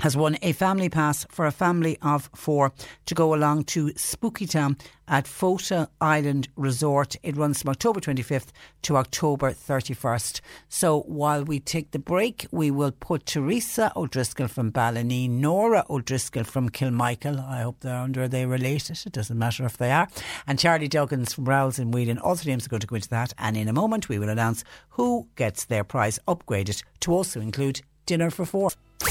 has 0.00 0.16
won 0.16 0.36
a 0.42 0.52
family 0.52 0.88
pass 0.88 1.26
for 1.30 1.46
a 1.46 1.52
family 1.52 1.98
of 2.02 2.30
four 2.34 2.72
to 3.06 3.14
go 3.14 3.34
along 3.34 3.64
to 3.64 3.92
Spooky 3.96 4.46
Town 4.46 4.76
at 5.08 5.26
Fota 5.26 5.88
Island 6.00 6.48
Resort. 6.56 7.16
It 7.22 7.36
runs 7.36 7.62
from 7.62 7.70
October 7.70 8.00
25th 8.00 8.48
to 8.82 8.96
October 8.96 9.50
31st. 9.50 10.40
So 10.68 11.00
while 11.02 11.44
we 11.44 11.60
take 11.60 11.90
the 11.90 11.98
break, 11.98 12.46
we 12.50 12.70
will 12.70 12.92
put 12.92 13.26
Teresa 13.26 13.92
O'Driscoll 13.94 14.48
from 14.48 14.72
Ballineen, 14.72 15.30
Nora 15.30 15.84
O'Driscoll 15.90 16.44
from 16.44 16.70
Kilmichael. 16.70 17.46
I 17.46 17.62
hope 17.62 17.80
they're 17.80 17.94
under, 17.94 18.26
they 18.26 18.46
related? 18.46 19.00
It 19.04 19.12
doesn't 19.12 19.38
matter 19.38 19.66
if 19.66 19.76
they 19.76 19.90
are. 19.90 20.08
And 20.46 20.58
Charlie 20.58 20.88
Duggins 20.88 21.34
from 21.34 21.44
Rowles 21.44 21.78
and 21.78 21.92
Whelan. 21.92 22.18
All 22.18 22.34
three 22.34 22.52
names 22.52 22.66
are 22.66 22.70
going 22.70 22.80
to 22.80 22.86
go 22.86 22.96
into 22.96 23.08
that. 23.10 23.34
And 23.38 23.56
in 23.56 23.68
a 23.68 23.72
moment, 23.72 24.08
we 24.08 24.18
will 24.18 24.28
announce 24.28 24.64
who 24.90 25.28
gets 25.36 25.66
their 25.66 25.84
prize 25.84 26.18
upgraded 26.26 26.82
to 27.00 27.12
also 27.12 27.40
include 27.40 27.82
dinner 28.06 28.30
for 28.30 28.44
four. 28.44 28.70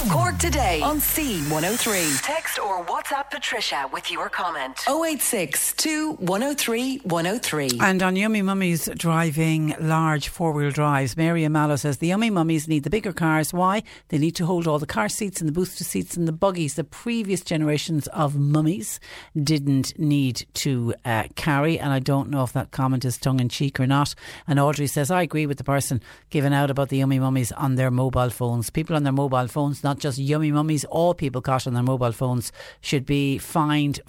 Cork 0.10 0.38
today 0.40 0.82
on 0.82 1.00
C103. 1.00 2.22
Text 2.24 2.60
or 2.60 2.84
WhatsApp 2.86 3.30
Patricia 3.30 3.88
with 3.94 4.10
your 4.12 4.30
comment. 4.30 4.80
086 4.88 5.76
103 6.18 6.98
103. 7.00 7.70
And 7.82 8.02
on 8.02 8.16
Yummy 8.16 8.42
Mummies 8.42 8.90
driving 8.98 9.76
large 9.80 10.30
four 10.30 10.54
wheel 10.54 10.72
drives, 10.72 11.16
Mary 11.16 11.48
Mallow 11.48 11.76
says 11.76 11.98
the 11.98 12.08
Yummy 12.08 12.30
Mummies 12.30 12.68
need 12.68 12.84
the 12.84 12.90
bigger 12.90 13.14
cars. 13.14 13.54
Why? 13.54 13.84
They 14.10 14.18
need 14.18 14.36
to 14.36 14.46
hold 14.46 14.68
all 14.68 14.80
the 14.80 14.86
car 14.88 15.10
seats 15.10 15.40
and 15.40 15.48
the 15.48 15.54
booster 15.54 15.84
seats 15.84 16.18
and 16.18 16.28
the 16.28 16.32
buggies. 16.32 16.76
The 16.76 16.84
previous 16.84 17.42
generations 17.42 18.08
of 18.08 18.36
mummies 18.36 19.00
didn't 19.42 19.98
need 20.00 20.46
to 20.56 20.94
uh, 21.06 21.26
carry. 21.36 21.78
And 21.78 21.94
I 21.94 22.00
don't 22.00 22.30
know 22.30 22.44
if 22.44 22.54
that 22.54 22.72
comment 22.72 23.06
is 23.06 23.18
tongue 23.18 23.40
in 23.40 23.50
cheek 23.50 23.80
or 23.80 23.88
not. 23.88 24.16
And 24.48 24.60
Audrey 24.60 24.88
says, 24.88 25.12
I 25.12 25.22
agree 25.22 25.46
with 25.46 25.58
the 25.58 25.64
person 25.64 26.02
giving 26.30 26.54
out 26.54 26.72
about 26.72 26.90
the 26.90 26.98
Yummy 26.98 27.20
Mummies 27.20 27.52
on 27.52 27.76
their 27.76 27.92
mobile 27.92 28.30
phones. 28.30 28.70
People 28.70 28.96
on 28.96 29.04
their 29.04 29.14
mobile 29.14 29.48
phones 29.48 29.81
not 29.84 30.00
just 30.00 30.18
yummy 30.18 30.52
mummies, 30.52 30.86
all 30.86 31.14
people 31.14 31.42
caught 31.42 31.68
on 31.68 31.74
their 31.74 31.84
mobile 31.84 32.12
phones 32.12 32.52
should 32.82 33.06
be 33.06 33.38
fined 33.38 34.00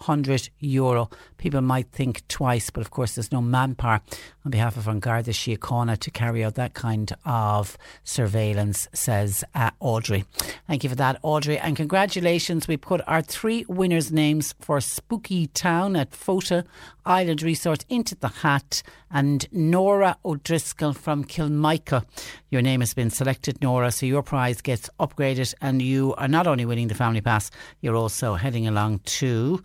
500 0.00 0.50
euro. 0.60 1.10
People 1.38 1.60
might 1.60 1.90
think 1.90 2.26
twice, 2.28 2.70
but 2.70 2.80
of 2.80 2.90
course, 2.90 3.14
there's 3.14 3.32
no 3.32 3.40
manpower 3.40 4.00
on 4.44 4.50
behalf 4.50 4.76
of 4.76 4.88
An 4.88 5.00
Garda 5.00 5.32
Síochána 5.32 5.98
to 5.98 6.10
carry 6.10 6.44
out 6.44 6.54
that 6.54 6.74
kind 6.74 7.12
of 7.24 7.76
surveillance, 8.04 8.88
says 8.92 9.44
uh, 9.54 9.70
Audrey. 9.80 10.24
Thank 10.66 10.84
you 10.84 10.90
for 10.90 10.96
that, 10.96 11.18
Audrey. 11.22 11.58
And 11.58 11.76
congratulations. 11.76 12.68
We 12.68 12.76
put 12.76 13.00
our 13.06 13.22
three 13.22 13.64
winners' 13.68 14.12
names 14.12 14.54
for 14.60 14.80
Spooky 14.80 15.48
Town 15.48 15.96
at 15.96 16.10
Fota 16.10 16.64
Island 17.04 17.42
Resort 17.42 17.84
into 17.88 18.14
the 18.14 18.28
hat. 18.28 18.82
And 19.10 19.46
Nora 19.52 20.16
O'Driscoll 20.24 20.92
from 20.92 21.24
Kilmichael. 21.24 22.04
Your 22.50 22.60
name 22.60 22.80
has 22.80 22.92
been 22.92 23.08
selected, 23.08 23.62
Nora, 23.62 23.92
so 23.92 24.04
your 24.04 24.22
prize 24.22 24.60
gets 24.60 24.90
upgraded. 24.98 25.54
And 25.60 25.80
you 25.80 26.14
are 26.18 26.28
not 26.28 26.46
only 26.46 26.64
winning 26.64 26.88
the 26.88 26.94
family 26.94 27.20
pass, 27.20 27.50
you're 27.80 27.94
also 27.96 28.34
heading 28.34 28.66
along 28.66 29.00
to 29.04 29.62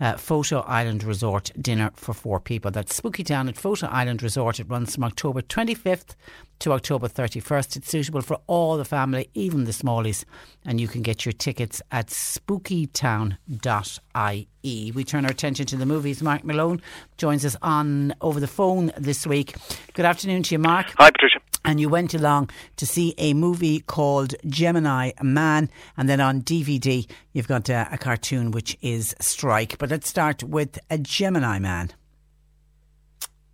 uh, 0.00 0.14
Fota 0.14 0.64
Island 0.66 1.04
Resort 1.04 1.50
dinner 1.60 1.90
for 1.94 2.14
four 2.14 2.40
people. 2.40 2.70
That's 2.70 2.94
Spooky 2.94 3.24
Town 3.24 3.48
at 3.48 3.56
Fota 3.56 3.88
Island 3.90 4.22
Resort. 4.22 4.60
It 4.60 4.68
runs 4.68 4.94
from 4.94 5.04
October 5.04 5.42
25th 5.42 6.14
to 6.60 6.72
October 6.72 7.08
31st. 7.08 7.76
It's 7.76 7.90
suitable 7.90 8.22
for 8.22 8.40
all 8.46 8.76
the 8.76 8.84
family, 8.84 9.28
even 9.34 9.64
the 9.64 9.72
smallies. 9.72 10.24
And 10.64 10.80
you 10.80 10.88
can 10.88 11.02
get 11.02 11.24
your 11.24 11.32
tickets 11.32 11.82
at 11.90 12.08
spookytown.ie. 12.08 14.92
We 14.92 15.04
turn 15.04 15.24
our 15.24 15.30
attention 15.30 15.66
to 15.66 15.76
the 15.76 15.86
movies. 15.86 16.22
Mark 16.22 16.44
Malone 16.44 16.80
joins 17.18 17.44
us 17.44 17.56
on 17.60 18.14
over 18.20 18.40
the 18.40 18.46
phone 18.46 18.92
this 18.96 19.26
week. 19.26 19.56
Good 19.92 20.06
afternoon 20.06 20.44
to 20.44 20.54
you, 20.54 20.58
Mark. 20.58 20.86
Hi, 20.96 21.10
Patricia. 21.10 21.40
And 21.64 21.80
you 21.80 21.88
went 21.88 22.12
along 22.12 22.50
to 22.76 22.86
see 22.86 23.14
a 23.16 23.32
movie 23.32 23.80
called 23.80 24.34
Gemini 24.46 25.12
Man, 25.22 25.70
and 25.96 26.08
then 26.08 26.20
on 26.20 26.42
DVD 26.42 27.08
you've 27.32 27.48
got 27.48 27.68
a, 27.70 27.88
a 27.90 27.98
cartoon 27.98 28.50
which 28.50 28.76
is 28.82 29.14
Strike. 29.18 29.78
But 29.78 29.90
let's 29.90 30.08
start 30.08 30.42
with 30.42 30.78
a 30.90 30.98
Gemini 30.98 31.58
Man. 31.58 31.90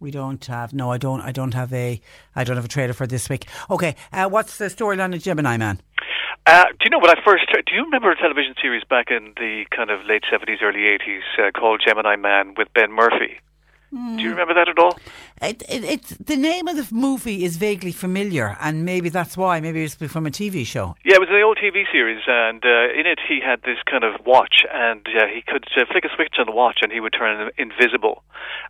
We 0.01 0.11
don't 0.11 0.45
have 0.47 0.73
no. 0.73 0.91
I 0.91 0.99
don't. 0.99 1.21
I 1.21 1.31
don't 1.31 1.55
have 1.55 1.73
a. 1.73 2.01
I 2.35 2.43
don't 2.43 2.57
have 2.57 2.65
a 2.65 2.69
trailer 2.69 2.95
for 2.95 3.07
this 3.07 3.29
week. 3.29 3.47
Okay, 3.71 3.95
uh, 4.13 4.29
what's 4.29 4.57
the 4.57 4.65
storyline 4.65 5.15
of 5.15 5.23
Gemini 5.23 5.57
Man? 5.59 5.81
Uh, 6.47 6.65
do 6.65 6.85
you 6.85 6.91
know 6.91 6.99
when 6.99 7.11
I 7.11 7.23
first? 7.23 7.45
Do 7.53 7.75
you 7.75 7.85
remember 7.85 8.11
a 8.11 8.17
television 8.17 8.55
series 8.61 8.83
back 8.89 9.11
in 9.11 9.35
the 9.37 9.67
kind 9.71 9.91
of 9.91 10.05
late 10.07 10.25
seventies, 10.31 10.59
early 10.63 10.87
eighties 10.87 11.23
uh, 11.39 11.51
called 11.53 11.83
Gemini 11.87 12.17
Man 12.17 12.55
with 12.57 12.73
Ben 12.73 12.91
Murphy? 12.91 13.41
Do 13.93 14.23
you 14.23 14.31
remember 14.31 14.55
that 14.55 14.69
at 14.69 14.79
all? 14.79 14.97
It, 15.41 15.63
it, 15.71 15.85
it's 15.85 16.11
the 16.19 16.37
name 16.37 16.69
of 16.69 16.77
the 16.77 16.87
movie 16.95 17.45
is 17.45 17.57
vaguely 17.57 17.93
familiar, 17.93 18.59
and 18.61 18.85
maybe 18.85 19.09
that's 19.09 19.39
why. 19.39 19.59
Maybe 19.61 19.83
it's 19.83 19.95
from 19.95 20.27
a 20.27 20.31
TV 20.31 20.67
show. 20.67 20.97
Yeah, 21.03 21.17
it 21.17 21.21
was 21.21 21.31
an 21.31 21.43
old 21.43 21.57
TV 21.57 21.85
series, 21.91 22.21
and 22.27 22.63
uh, 22.63 22.93
in 22.93 23.07
it 23.07 23.19
he 23.27 23.41
had 23.41 23.63
this 23.63 23.79
kind 23.91 24.05
of 24.05 24.27
watch, 24.27 24.67
and 24.71 25.07
uh, 25.09 25.27
he 25.33 25.41
could 25.41 25.65
uh, 25.77 25.87
flick 25.91 26.05
a 26.05 26.15
switch 26.15 26.35
on 26.39 26.45
the 26.45 26.53
watch, 26.53 26.81
and 26.83 26.93
he 26.93 27.01
would 27.01 27.15
turn 27.15 27.51
invisible. 27.57 28.23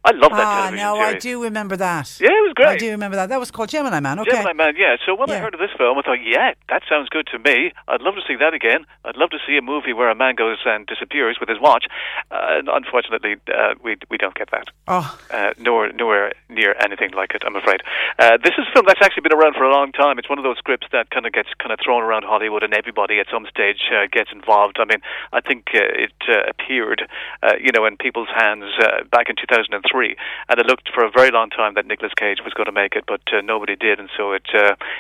I 0.05 0.13
love 0.13 0.31
that 0.31 0.47
ah, 0.47 0.61
television 0.63 0.87
no, 0.87 0.95
series. 0.95 1.15
I 1.15 1.19
do 1.19 1.43
remember 1.43 1.77
that. 1.77 2.21
Yeah, 2.21 2.29
it 2.29 2.47
was 2.47 2.53
great. 2.55 2.69
I 2.69 2.77
do 2.77 2.91
remember 2.93 3.17
that. 3.17 3.31
That 3.31 3.41
was 3.41 3.51
called 3.51 3.69
Gemini 3.69 3.99
Man. 3.99 4.21
Okay. 4.21 4.31
Gemini 4.31 4.53
Man, 4.53 4.75
yeah. 4.77 4.97
So 5.05 5.17
when 5.17 5.29
I 5.31 5.39
heard 5.39 5.55
of 5.55 5.61
this 5.61 5.71
film, 5.77 5.99
I 5.99 6.03
thought, 6.03 6.23
yeah, 6.25 6.55
that 6.69 6.83
sounds 6.89 7.09
good 7.09 7.27
to 7.33 7.39
me. 7.41 7.73
I'd 7.89 8.01
love 8.01 8.15
to 8.15 8.23
see 8.29 8.37
that 8.37 8.55
again. 8.55 8.87
I'd 9.05 9.17
love 9.17 9.31
to 9.31 9.39
see 9.45 9.57
a 9.57 9.63
movie 9.63 9.93
where 9.93 10.09
a 10.09 10.15
man 10.15 10.37
goes 10.37 10.59
and 10.65 10.87
disappears 10.87 11.39
with 11.41 11.49
his 11.49 11.59
watch. 11.61 11.87
Uh, 12.31 12.59
and 12.63 12.69
unfortunately, 12.69 13.37
uh, 13.53 13.75
we 13.83 13.97
we 14.09 14.17
don't 14.17 14.35
get 14.35 14.51
that. 14.53 14.69
Oh. 14.87 15.19
Uh, 15.31 15.53
nor 15.59 15.93
nowhere 15.93 16.33
near 16.49 16.60
anything 16.81 17.11
like 17.13 17.35
it. 17.35 17.43
I'm 17.47 17.57
afraid. 17.57 17.83
Uh, 18.19 18.37
this 18.43 18.55
is 18.59 18.67
a 18.69 18.73
film 18.73 18.87
that's 18.87 19.01
actually 19.03 19.23
been 19.23 19.37
around 19.37 19.55
for 19.55 19.65
a 19.65 19.73
long 19.73 19.93
time. 19.93 20.19
It's 20.19 20.29
one 20.29 20.39
of 20.39 20.45
those 20.45 20.59
scripts 20.59 20.87
that 20.93 21.11
kind 21.11 21.27
of 21.27 21.33
gets 21.33 21.49
kind 21.59 21.73
of 21.73 21.79
thrown 21.83 22.03
around 22.03 22.25
Hollywood, 22.25 22.63
and 22.63 22.75
everybody 22.75 23.19
at 23.19 23.27
some 23.33 23.47
stage 23.49 23.81
uh, 23.91 24.07
gets 24.11 24.31
involved. 24.33 24.79
I 24.79 24.85
mean, 24.85 25.01
I 25.33 25.41
think 25.41 25.73
uh, 25.75 25.81
it 25.81 26.17
uh, 26.29 26.49
appeared, 26.49 27.09
uh, 27.43 27.57
you 27.61 27.73
know, 27.73 27.87
in 27.87 27.97
people's 27.97 28.29
hands 28.35 28.65
uh, 28.81 29.05
back 29.11 29.29
in 29.29 29.37
2003, 29.37 30.17
and 30.49 30.61
it 30.61 30.67
looked 30.67 30.91
for 30.93 31.05
a 31.05 31.11
very 31.11 31.31
long 31.31 31.51
time 31.51 31.75
that 31.75 31.87
Nicolas 31.87 32.13
Cage 32.17 32.39
was 32.45 32.53
going 32.55 32.67
to 32.67 32.73
make 32.73 32.95
it, 32.95 33.05
but 33.07 33.21
nobody 33.45 33.77
did, 33.77 33.99
and 33.99 34.11
so 34.17 34.33
it 34.33 34.47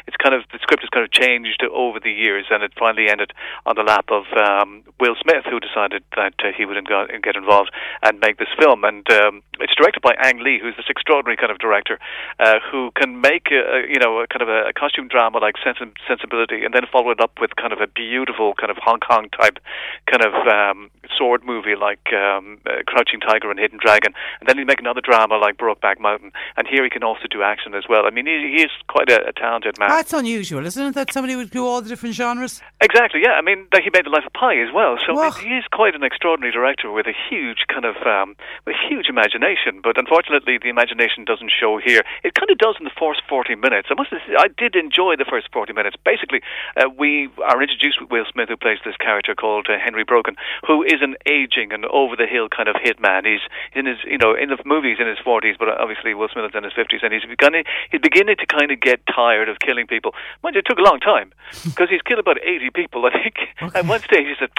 it's 0.06 0.16
kind 0.16 0.34
of 0.34 0.42
the 0.52 0.58
script 0.62 0.82
has 0.82 0.90
kind 0.90 1.04
of 1.04 1.10
changed 1.10 1.62
over 1.72 2.00
the 2.00 2.12
years, 2.12 2.46
and 2.50 2.62
it 2.62 2.72
finally 2.78 3.08
ended 3.08 3.32
on 3.66 3.76
the 3.76 3.82
lap 3.82 4.06
of 4.10 4.24
um, 4.36 4.82
Will 4.98 5.16
Smith, 5.20 5.44
who 5.48 5.60
decided 5.60 6.02
that 6.16 6.34
he 6.56 6.64
would 6.64 6.78
get 7.22 7.36
involved 7.36 7.70
and 8.02 8.20
make 8.20 8.38
this 8.38 8.48
film, 8.58 8.84
and 8.84 9.08
um, 9.10 9.42
it's 9.60 9.74
directed 9.74 10.02
by 10.02 10.14
Ang 10.18 10.42
Lee, 10.42 10.58
who's 10.60 10.76
this 10.76 10.88
extraordinary 10.88 11.36
kind 11.36 11.49
of 11.50 11.58
director 11.58 11.98
uh, 12.38 12.58
who 12.70 12.90
can 12.96 13.20
make 13.20 13.48
a, 13.50 13.60
a, 13.60 13.78
you 13.88 13.98
know 13.98 14.20
a 14.20 14.26
kind 14.26 14.42
of 14.42 14.48
a, 14.48 14.68
a 14.68 14.72
costume 14.72 15.08
drama 15.08 15.38
like 15.38 15.54
Sense 15.62 15.78
and 15.80 15.92
Sensibility, 16.06 16.64
and 16.64 16.74
then 16.74 16.84
follow 16.90 17.10
it 17.10 17.20
up 17.20 17.32
with 17.40 17.56
kind 17.56 17.72
of 17.72 17.80
a 17.80 17.86
beautiful 17.86 18.54
kind 18.54 18.70
of 18.70 18.76
Hong 18.78 19.00
Kong 19.00 19.28
type 19.30 19.58
kind 20.06 20.24
of 20.24 20.34
um, 20.46 20.90
sword 21.16 21.44
movie 21.44 21.76
like 21.76 22.12
um, 22.12 22.58
uh, 22.66 22.82
Crouching 22.86 23.20
Tiger 23.20 23.50
and 23.50 23.58
Hidden 23.58 23.78
Dragon, 23.82 24.12
and 24.40 24.48
then 24.48 24.58
he'd 24.58 24.66
make 24.66 24.80
another 24.80 25.00
drama 25.00 25.36
like 25.36 25.56
Brokeback 25.56 26.00
Mountain, 26.00 26.32
and 26.56 26.66
here 26.66 26.84
he 26.84 26.90
can 26.90 27.02
also 27.02 27.26
do 27.30 27.42
action 27.42 27.74
as 27.74 27.84
well. 27.88 28.06
I 28.06 28.10
mean, 28.10 28.26
he, 28.26 28.56
he 28.56 28.62
is 28.62 28.70
quite 28.88 29.10
a, 29.10 29.28
a 29.28 29.32
talented 29.32 29.78
man. 29.78 29.88
That's 29.88 30.12
unusual, 30.12 30.66
isn't 30.66 30.86
it? 30.86 30.94
That 30.94 31.12
somebody 31.12 31.36
would 31.36 31.50
do 31.50 31.66
all 31.66 31.82
the 31.82 31.88
different 31.88 32.14
genres. 32.14 32.60
Exactly, 32.80 33.20
yeah. 33.22 33.32
I 33.32 33.42
mean, 33.42 33.66
he 33.72 33.90
made 33.92 34.06
The 34.06 34.10
Life 34.10 34.26
of 34.26 34.32
Pi 34.32 34.56
as 34.60 34.72
well, 34.72 34.96
so 35.06 35.14
mean, 35.14 35.32
he 35.40 35.56
is 35.56 35.64
quite 35.72 35.94
an 35.94 36.02
extraordinary 36.02 36.52
director 36.52 36.90
with 36.90 37.06
a 37.06 37.14
huge 37.28 37.66
kind 37.68 37.84
of 37.84 37.96
um, 38.06 38.36
with 38.66 38.76
huge 38.88 39.08
imagination. 39.08 39.80
But 39.82 39.98
unfortunately, 39.98 40.58
the 40.58 40.68
imagination 40.68 41.24
doesn't 41.40 41.52
show 41.58 41.80
here. 41.80 42.04
It 42.22 42.34
kind 42.34 42.50
of 42.50 42.58
does 42.58 42.76
in 42.78 42.84
the 42.84 42.92
first 42.98 43.22
forty 43.28 43.54
minutes. 43.54 43.88
I 43.90 43.94
must, 43.94 44.10
say, 44.10 44.20
I 44.36 44.48
did 44.48 44.76
enjoy 44.76 45.16
the 45.16 45.24
first 45.24 45.48
forty 45.52 45.72
minutes. 45.72 45.96
Basically, 46.04 46.42
uh, 46.76 46.88
we 46.92 47.30
are 47.40 47.62
introduced 47.62 48.00
with 48.00 48.10
Will 48.10 48.26
Smith, 48.30 48.48
who 48.48 48.56
plays 48.56 48.78
this 48.84 48.96
character 48.96 49.34
called 49.34 49.68
uh, 49.68 49.78
Henry 49.82 50.04
Brogan, 50.04 50.36
who 50.66 50.82
is 50.82 51.00
an 51.00 51.16
aging 51.24 51.72
and 51.72 51.86
over 51.86 52.14
the 52.14 52.26
hill 52.26 52.48
kind 52.48 52.68
of 52.68 52.76
hitman. 52.76 53.24
He's 53.24 53.40
in 53.72 53.86
his, 53.86 53.96
you 54.04 54.18
know, 54.18 54.34
in 54.36 54.50
the 54.50 54.58
movies 54.66 54.98
in 55.00 55.08
his 55.08 55.18
forties, 55.18 55.56
but 55.58 55.68
obviously 55.68 56.12
Will 56.12 56.28
Smith 56.28 56.44
is 56.44 56.54
in 56.54 56.64
his 56.64 56.76
fifties, 56.76 57.00
and 57.02 57.12
he's 57.12 57.24
beginning, 57.24 57.64
he's 57.90 58.00
beginning 58.00 58.36
to 58.36 58.46
kind 58.46 58.70
of 58.70 58.80
get 58.80 59.00
tired 59.08 59.48
of 59.48 59.58
killing 59.60 59.86
people. 59.86 60.12
Mind 60.42 60.54
you, 60.54 60.60
it 60.60 60.66
took 60.68 60.78
a 60.78 60.84
long 60.84 61.00
time 61.00 61.32
because 61.64 61.88
he's 61.88 62.02
killed 62.02 62.20
about 62.20 62.36
eighty 62.44 62.68
people, 62.68 63.06
I 63.06 63.12
think. 63.16 63.36
At 63.74 63.86
one 63.86 64.00
stage, 64.00 64.26
he 64.28 64.34
said, 64.38 64.50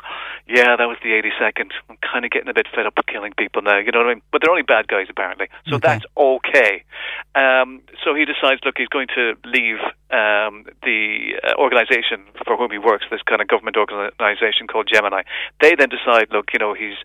"Yeah, 0.47 0.75
that 0.75 0.87
was 0.89 0.97
the 1.03 1.13
eighty-second. 1.13 1.73
I'm 1.89 1.97
kind 2.01 2.25
of 2.25 2.31
getting 2.31 2.49
a 2.49 2.53
bit 2.53 2.67
fed 2.73 2.85
up 2.85 2.97
with 2.97 3.05
killing 3.05 3.33
people 3.37 3.61
now." 3.61 3.77
You 3.77 3.91
know 3.91 3.99
what 3.99 4.07
I 4.07 4.13
mean? 4.15 4.21
But 4.31 4.41
they're 4.41 4.51
only 4.51 4.63
bad 4.63 4.87
guys 4.87 5.07
apparently, 5.09 5.47
so 5.67 5.77
that's 5.77 6.05
okay. 6.17 6.60
Um, 7.35 7.81
so 8.03 8.13
he 8.15 8.25
decides, 8.25 8.61
look, 8.65 8.75
he's 8.77 8.87
going 8.87 9.07
to 9.15 9.33
leave 9.45 9.77
um, 10.11 10.65
the 10.83 11.39
uh, 11.43 11.53
organization 11.57 12.23
for 12.45 12.57
whom 12.57 12.71
he 12.71 12.77
works, 12.77 13.05
this 13.09 13.21
kind 13.23 13.41
of 13.41 13.47
government 13.47 13.77
organization 13.77 14.67
called 14.67 14.87
Gemini. 14.91 15.23
They 15.61 15.73
then 15.75 15.89
decide, 15.89 16.27
look, 16.31 16.53
you 16.53 16.59
know, 16.59 16.73
he's. 16.73 16.97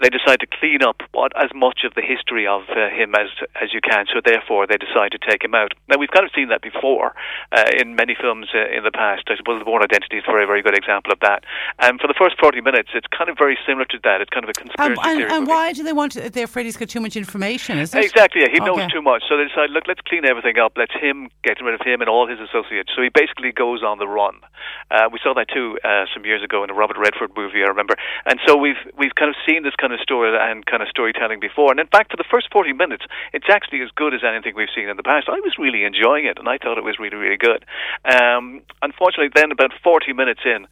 They 0.00 0.10
decide 0.10 0.38
to 0.40 0.46
clean 0.46 0.80
up 0.82 1.02
what 1.10 1.32
as 1.34 1.50
much 1.54 1.80
of 1.84 1.94
the 1.94 2.02
history 2.02 2.46
of 2.46 2.62
uh, 2.70 2.88
him 2.88 3.14
as 3.18 3.28
as 3.60 3.74
you 3.74 3.80
can. 3.80 4.06
So 4.14 4.20
therefore, 4.24 4.66
they 4.66 4.76
decide 4.76 5.10
to 5.10 5.18
take 5.18 5.42
him 5.42 5.54
out. 5.56 5.72
Now 5.88 5.98
we've 5.98 6.10
kind 6.10 6.24
of 6.24 6.30
seen 6.34 6.48
that 6.50 6.62
before 6.62 7.14
uh, 7.50 7.64
in 7.76 7.96
many 7.96 8.14
films 8.14 8.46
uh, 8.54 8.70
in 8.70 8.84
the 8.84 8.92
past. 8.92 9.24
I 9.26 9.36
suppose 9.36 9.58
The 9.58 9.64
Bourne 9.64 9.82
Identity 9.82 10.18
is 10.18 10.24
a 10.28 10.30
very 10.30 10.46
very 10.46 10.62
good 10.62 10.78
example 10.78 11.10
of 11.12 11.18
that. 11.20 11.42
And 11.80 12.00
for 12.00 12.06
the 12.06 12.14
first 12.14 12.38
forty 12.38 12.60
minutes, 12.60 12.90
it's 12.94 13.08
kind 13.08 13.28
of 13.28 13.36
very 13.36 13.58
similar 13.66 13.86
to 13.86 13.98
that. 14.04 14.20
It's 14.20 14.30
kind 14.30 14.44
of 14.44 14.50
a 14.50 14.52
conspiracy 14.54 14.92
Um, 14.92 14.98
and 15.02 15.18
theory. 15.18 15.30
and 15.32 15.40
movie. 15.40 15.50
why 15.50 15.72
do 15.72 15.82
they 15.82 15.92
want? 15.92 16.12
To, 16.12 16.30
they're 16.30 16.44
afraid 16.44 16.66
he's 16.66 16.76
got 16.76 16.88
too 16.88 17.00
much 17.00 17.16
information. 17.16 17.78
Is 17.78 17.92
it? 17.92 18.04
Exactly, 18.04 18.42
yeah. 18.42 18.50
He 18.52 18.60
knows 18.60 18.86
too 18.92 19.02
much. 19.02 19.24
So 19.28 19.36
they 19.36 19.44
decide, 19.50 19.70
look, 19.70 19.88
let's 19.88 20.00
clean 20.02 20.24
everything 20.24 20.58
up. 20.58 20.72
Let's 20.76 20.94
him 20.94 21.28
get 21.42 21.60
rid 21.60 21.74
of 21.74 21.80
him 21.84 22.00
and 22.02 22.08
all 22.08 22.28
his 22.28 22.37
associates. 22.40 22.90
So 22.94 23.02
he 23.02 23.10
basically 23.10 23.52
goes 23.52 23.82
on 23.82 23.98
the 23.98 24.08
run. 24.08 24.40
Uh, 24.90 25.08
we 25.12 25.18
saw 25.22 25.34
that 25.34 25.48
too 25.52 25.78
uh, 25.84 26.06
some 26.14 26.24
years 26.24 26.42
ago 26.42 26.64
in 26.64 26.70
a 26.70 26.74
Robert 26.74 26.96
Redford 26.96 27.36
movie, 27.36 27.62
I 27.62 27.68
remember. 27.68 27.96
And 28.24 28.40
so 28.46 28.56
we've 28.56 28.80
we've 28.96 29.14
kind 29.14 29.28
of 29.28 29.36
seen 29.46 29.62
this 29.62 29.76
kind 29.76 29.92
of 29.92 30.00
story 30.00 30.32
and 30.34 30.64
kind 30.66 30.82
of 30.82 30.88
storytelling 30.88 31.40
before. 31.40 31.70
And 31.70 31.80
in 31.80 31.86
fact, 31.88 32.10
for 32.10 32.16
the 32.16 32.28
first 32.30 32.48
forty 32.52 32.72
minutes, 32.72 33.04
it's 33.32 33.46
actually 33.50 33.82
as 33.82 33.90
good 33.94 34.14
as 34.14 34.20
anything 34.24 34.54
we've 34.56 34.72
seen 34.74 34.88
in 34.88 34.96
the 34.96 35.02
past. 35.02 35.28
I 35.28 35.40
was 35.40 35.54
really 35.58 35.84
enjoying 35.84 36.24
it, 36.24 36.38
and 36.38 36.48
I 36.48 36.58
thought 36.58 36.78
it 36.78 36.84
was 36.84 36.98
really 36.98 37.16
really 37.16 37.36
good. 37.36 37.64
Um, 38.04 38.62
unfortunately, 38.82 39.30
then 39.34 39.52
about 39.52 39.72
forty 39.82 40.12
minutes 40.12 40.40
in 40.44 40.66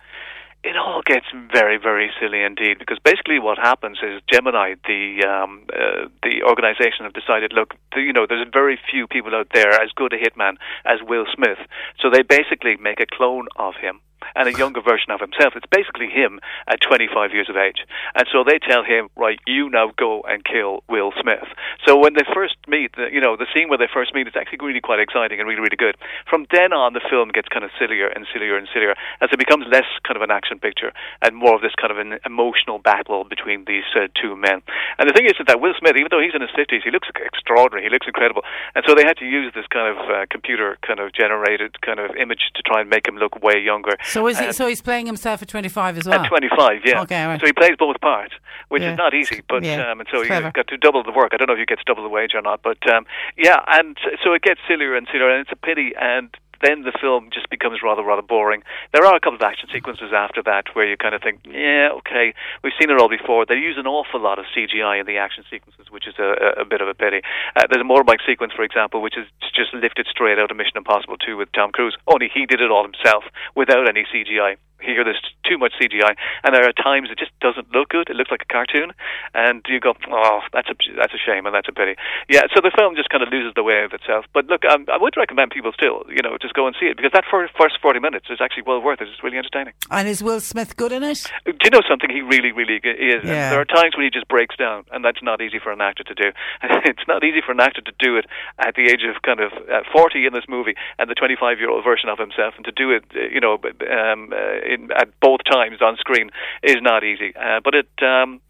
it 0.66 0.76
all 0.76 1.02
gets 1.06 1.26
very, 1.52 1.78
very 1.78 2.10
silly 2.20 2.42
indeed. 2.42 2.78
Because 2.78 2.98
basically, 3.04 3.38
what 3.38 3.58
happens 3.58 3.98
is 4.02 4.20
Gemini, 4.30 4.74
the 4.86 5.24
um, 5.24 5.64
uh, 5.72 6.08
the 6.22 6.42
organization, 6.42 7.04
have 7.04 7.14
decided, 7.14 7.52
look, 7.52 7.74
you 7.96 8.12
know, 8.12 8.26
there's 8.28 8.46
very 8.52 8.78
few 8.90 9.06
people 9.06 9.34
out 9.34 9.48
there 9.54 9.70
as 9.70 9.90
good 9.94 10.12
a 10.12 10.18
hitman 10.18 10.56
as 10.84 10.98
Will 11.02 11.26
Smith. 11.34 11.58
So 12.00 12.10
they 12.10 12.22
basically 12.22 12.76
make 12.76 13.00
a 13.00 13.06
clone 13.06 13.46
of 13.56 13.74
him 13.80 14.00
and 14.34 14.48
a 14.48 14.52
younger 14.52 14.80
version 14.80 15.10
of 15.10 15.20
himself. 15.20 15.54
It's 15.56 15.66
basically 15.70 16.08
him 16.08 16.40
at 16.66 16.80
25 16.80 17.32
years 17.32 17.48
of 17.48 17.56
age. 17.56 17.84
And 18.14 18.26
so 18.32 18.44
they 18.44 18.58
tell 18.58 18.84
him, 18.84 19.08
right, 19.16 19.38
you 19.46 19.70
now 19.70 19.92
go 19.96 20.22
and 20.28 20.44
kill 20.44 20.82
Will 20.88 21.12
Smith. 21.20 21.46
So 21.86 21.98
when 21.98 22.14
they 22.14 22.24
first 22.34 22.56
meet, 22.68 22.92
you 23.12 23.20
know, 23.20 23.36
the 23.36 23.46
scene 23.54 23.68
where 23.68 23.78
they 23.78 23.88
first 23.92 24.14
meet 24.14 24.26
is 24.26 24.34
actually 24.36 24.58
really 24.60 24.80
quite 24.80 25.00
exciting 25.00 25.38
and 25.40 25.48
really, 25.48 25.60
really 25.60 25.76
good. 25.76 25.96
From 26.28 26.46
then 26.50 26.72
on, 26.72 26.92
the 26.92 27.04
film 27.08 27.30
gets 27.30 27.48
kind 27.48 27.64
of 27.64 27.70
sillier 27.78 28.08
and 28.08 28.26
sillier 28.32 28.56
and 28.56 28.68
sillier 28.72 28.94
as 29.20 29.30
it 29.32 29.38
becomes 29.38 29.66
less 29.70 29.88
kind 30.04 30.16
of 30.16 30.22
an 30.22 30.30
action 30.30 30.58
picture 30.58 30.92
and 31.22 31.36
more 31.36 31.54
of 31.54 31.62
this 31.62 31.74
kind 31.80 31.90
of 31.90 31.98
an 31.98 32.18
emotional 32.24 32.78
battle 32.78 33.24
between 33.24 33.64
these 33.66 33.84
uh, 33.94 34.08
two 34.20 34.36
men. 34.36 34.62
And 34.98 35.08
the 35.08 35.12
thing 35.12 35.26
is 35.26 35.34
that 35.46 35.60
Will 35.60 35.74
Smith, 35.78 35.96
even 35.96 36.08
though 36.10 36.20
he's 36.20 36.34
in 36.34 36.42
his 36.42 36.50
50s, 36.50 36.82
he 36.82 36.90
looks 36.90 37.08
extraordinary. 37.14 37.84
He 37.84 37.90
looks 37.90 38.06
incredible. 38.06 38.42
And 38.74 38.84
so 38.86 38.94
they 38.94 39.04
had 39.04 39.16
to 39.18 39.26
use 39.26 39.52
this 39.54 39.66
kind 39.68 39.88
of 39.92 39.98
uh, 40.08 40.26
computer 40.30 40.78
kind 40.82 41.00
of 41.00 41.12
generated 41.12 41.80
kind 41.80 42.00
of 42.00 42.16
image 42.16 42.50
to 42.54 42.62
try 42.62 42.80
and 42.80 42.90
make 42.90 43.06
him 43.06 43.16
look 43.16 43.42
way 43.42 43.58
younger. 43.58 43.96
So 44.06 44.26
is 44.28 44.38
he? 44.38 44.46
And- 44.46 44.54
So 44.54 44.66
he's 44.66 44.80
playing 44.82 45.06
himself 45.06 45.42
at 45.42 45.48
twenty 45.48 45.68
five 45.68 45.96
as 45.98 46.06
well. 46.06 46.20
at 46.22 46.28
25, 46.28 46.82
yeah. 46.84 47.00
Okay, 47.02 47.24
right. 47.26 47.40
So 47.40 47.46
he 47.46 47.52
plays 47.52 47.76
both 47.78 48.00
parts, 48.00 48.34
which 48.68 48.82
Yeah. 48.82 48.92
is 48.92 48.98
not 48.98 49.14
easy. 49.14 49.42
But 49.48 49.64
Yeah, 49.64 49.90
um, 49.90 50.00
and 50.00 50.08
so 50.12 50.20
he 50.22 50.26
clever. 50.28 50.50
got 50.52 50.68
to 50.68 50.76
double 50.76 51.02
the 51.02 51.12
work. 51.12 51.30
I 51.32 51.36
don't 51.36 51.48
know 51.48 51.54
if 51.54 51.58
he 51.58 51.66
gets 51.66 51.82
double 51.86 52.02
the 52.02 52.08
wage 52.08 52.34
or 52.34 52.42
not, 52.42 52.62
but 52.62 52.78
um, 52.90 53.06
yeah. 53.36 53.60
And 53.68 53.96
so 54.24 54.32
it 54.32 54.42
gets 54.42 54.60
sillier 54.68 54.94
and 54.96 55.06
sillier, 55.10 55.30
and 55.30 55.40
it's 55.42 55.52
a 55.52 55.56
pity. 55.56 55.92
And 56.00 56.34
then 56.62 56.82
the 56.82 56.92
film 57.00 57.28
just 57.32 57.50
becomes 57.50 57.80
rather 57.82 58.02
rather 58.02 58.22
boring. 58.22 58.62
There 58.92 59.04
are 59.04 59.16
a 59.16 59.20
couple 59.20 59.36
of 59.36 59.42
action 59.42 59.68
sequences 59.72 60.12
after 60.14 60.42
that 60.44 60.74
where 60.74 60.88
you 60.88 60.96
kind 60.96 61.14
of 61.14 61.22
think, 61.22 61.40
yeah, 61.44 61.90
okay, 61.98 62.34
we've 62.62 62.76
seen 62.80 62.90
it 62.90 62.98
all 63.00 63.08
before. 63.08 63.46
They 63.46 63.56
use 63.56 63.76
an 63.78 63.86
awful 63.86 64.20
lot 64.20 64.38
of 64.38 64.46
CGI 64.56 65.00
in 65.00 65.06
the 65.06 65.18
action 65.18 65.44
sequences, 65.50 65.90
which 65.90 66.06
is 66.06 66.14
a, 66.18 66.60
a, 66.60 66.64
bit 66.64 66.80
of 66.80 66.88
a 66.88 66.94
pity. 66.94 67.20
Uh, 67.54 67.64
there's 67.70 67.82
a 67.82 67.88
motorbike 67.88 68.24
sequence, 68.26 68.52
for 68.54 68.62
example, 68.62 69.02
which 69.02 69.16
is 69.16 69.26
just 69.54 69.74
lifted 69.74 70.06
straight 70.10 70.38
out 70.38 70.50
of 70.50 70.56
Mission 70.56 70.76
Impossible 70.76 71.16
2 71.16 71.36
with 71.36 71.50
Tom 71.52 71.72
Cruise. 71.72 71.96
Only 72.06 72.30
he 72.32 72.46
did 72.46 72.60
it 72.60 72.70
all 72.70 72.84
himself 72.84 73.24
without 73.54 73.88
any 73.88 74.04
CGI. 74.12 74.56
Here, 74.86 75.02
there's 75.02 75.20
too 75.44 75.58
much 75.58 75.74
CGI, 75.82 76.14
and 76.44 76.54
there 76.54 76.62
are 76.62 76.72
times 76.72 77.10
it 77.10 77.18
just 77.18 77.34
doesn't 77.40 77.74
look 77.74 77.90
good. 77.90 78.08
It 78.08 78.16
looks 78.16 78.30
like 78.30 78.42
a 78.42 78.52
cartoon, 78.52 78.92
and 79.34 79.64
you 79.68 79.80
go, 79.80 79.94
"Oh, 80.10 80.40
that's 80.52 80.70
a 80.70 80.76
that's 80.96 81.12
a 81.12 81.18
shame, 81.18 81.46
and 81.46 81.54
that's 81.54 81.68
a 81.68 81.72
pity." 81.72 81.96
Yeah, 82.28 82.46
so 82.54 82.60
the 82.62 82.70
film 82.70 82.94
just 82.94 83.10
kind 83.10 83.22
of 83.22 83.28
loses 83.28 83.52
the 83.54 83.62
way 83.62 83.82
of 83.82 83.92
itself. 83.92 84.24
But 84.32 84.46
look, 84.46 84.64
um, 84.64 84.86
I 84.92 84.96
would 84.96 85.16
recommend 85.16 85.50
people 85.50 85.72
still, 85.72 86.04
you 86.08 86.22
know, 86.22 86.38
just 86.40 86.54
go 86.54 86.66
and 86.66 86.76
see 86.78 86.86
it 86.86 86.96
because 86.96 87.12
that 87.12 87.24
fir- 87.30 87.50
first 87.58 87.78
40 87.82 88.00
minutes 88.00 88.26
is 88.30 88.38
actually 88.40 88.64
well 88.66 88.80
worth 88.80 89.00
it. 89.00 89.08
It's 89.08 89.22
really 89.22 89.38
entertaining. 89.38 89.74
And 89.90 90.08
is 90.08 90.22
Will 90.22 90.40
Smith 90.40 90.76
good 90.76 90.92
in 90.92 91.02
it? 91.02 91.26
Do 91.44 91.52
you 91.64 91.70
know 91.70 91.82
something? 91.88 92.10
He 92.10 92.22
really, 92.22 92.52
really 92.52 92.76
is. 92.76 93.24
Yeah. 93.24 93.50
there 93.50 93.60
are 93.60 93.64
times 93.68 93.96
when 93.96 94.04
he 94.04 94.10
just 94.10 94.28
breaks 94.28 94.56
down, 94.56 94.84
and 94.92 95.04
that's 95.04 95.22
not 95.22 95.40
easy 95.40 95.58
for 95.58 95.72
an 95.72 95.80
actor 95.80 96.04
to 96.04 96.14
do. 96.14 96.30
it's 96.62 97.06
not 97.08 97.24
easy 97.24 97.40
for 97.44 97.52
an 97.52 97.60
actor 97.60 97.80
to 97.80 97.92
do 97.98 98.16
it 98.16 98.26
at 98.58 98.74
the 98.74 98.88
age 98.88 99.02
of 99.02 99.22
kind 99.22 99.40
of 99.40 99.52
uh, 99.70 99.82
40 99.92 100.26
in 100.26 100.32
this 100.32 100.44
movie, 100.48 100.74
and 100.98 101.10
the 101.10 101.14
25 101.14 101.58
year 101.58 101.70
old 101.70 101.84
version 101.84 102.08
of 102.08 102.18
himself, 102.18 102.54
and 102.56 102.64
to 102.64 102.72
do 102.72 102.90
it, 102.90 103.04
uh, 103.14 103.28
you 103.32 103.40
know, 103.40 103.54
um, 103.90 104.32
uh, 104.32 104.60
in, 104.80 104.90
at 104.92 105.08
both 105.20 105.40
times 105.50 105.78
on 105.82 105.96
screen 105.96 106.30
is 106.62 106.76
not 106.80 107.02
easy. 107.04 107.34
Uh, 107.36 107.60
but 107.64 107.74
it, 107.74 107.88
um, 108.02 108.40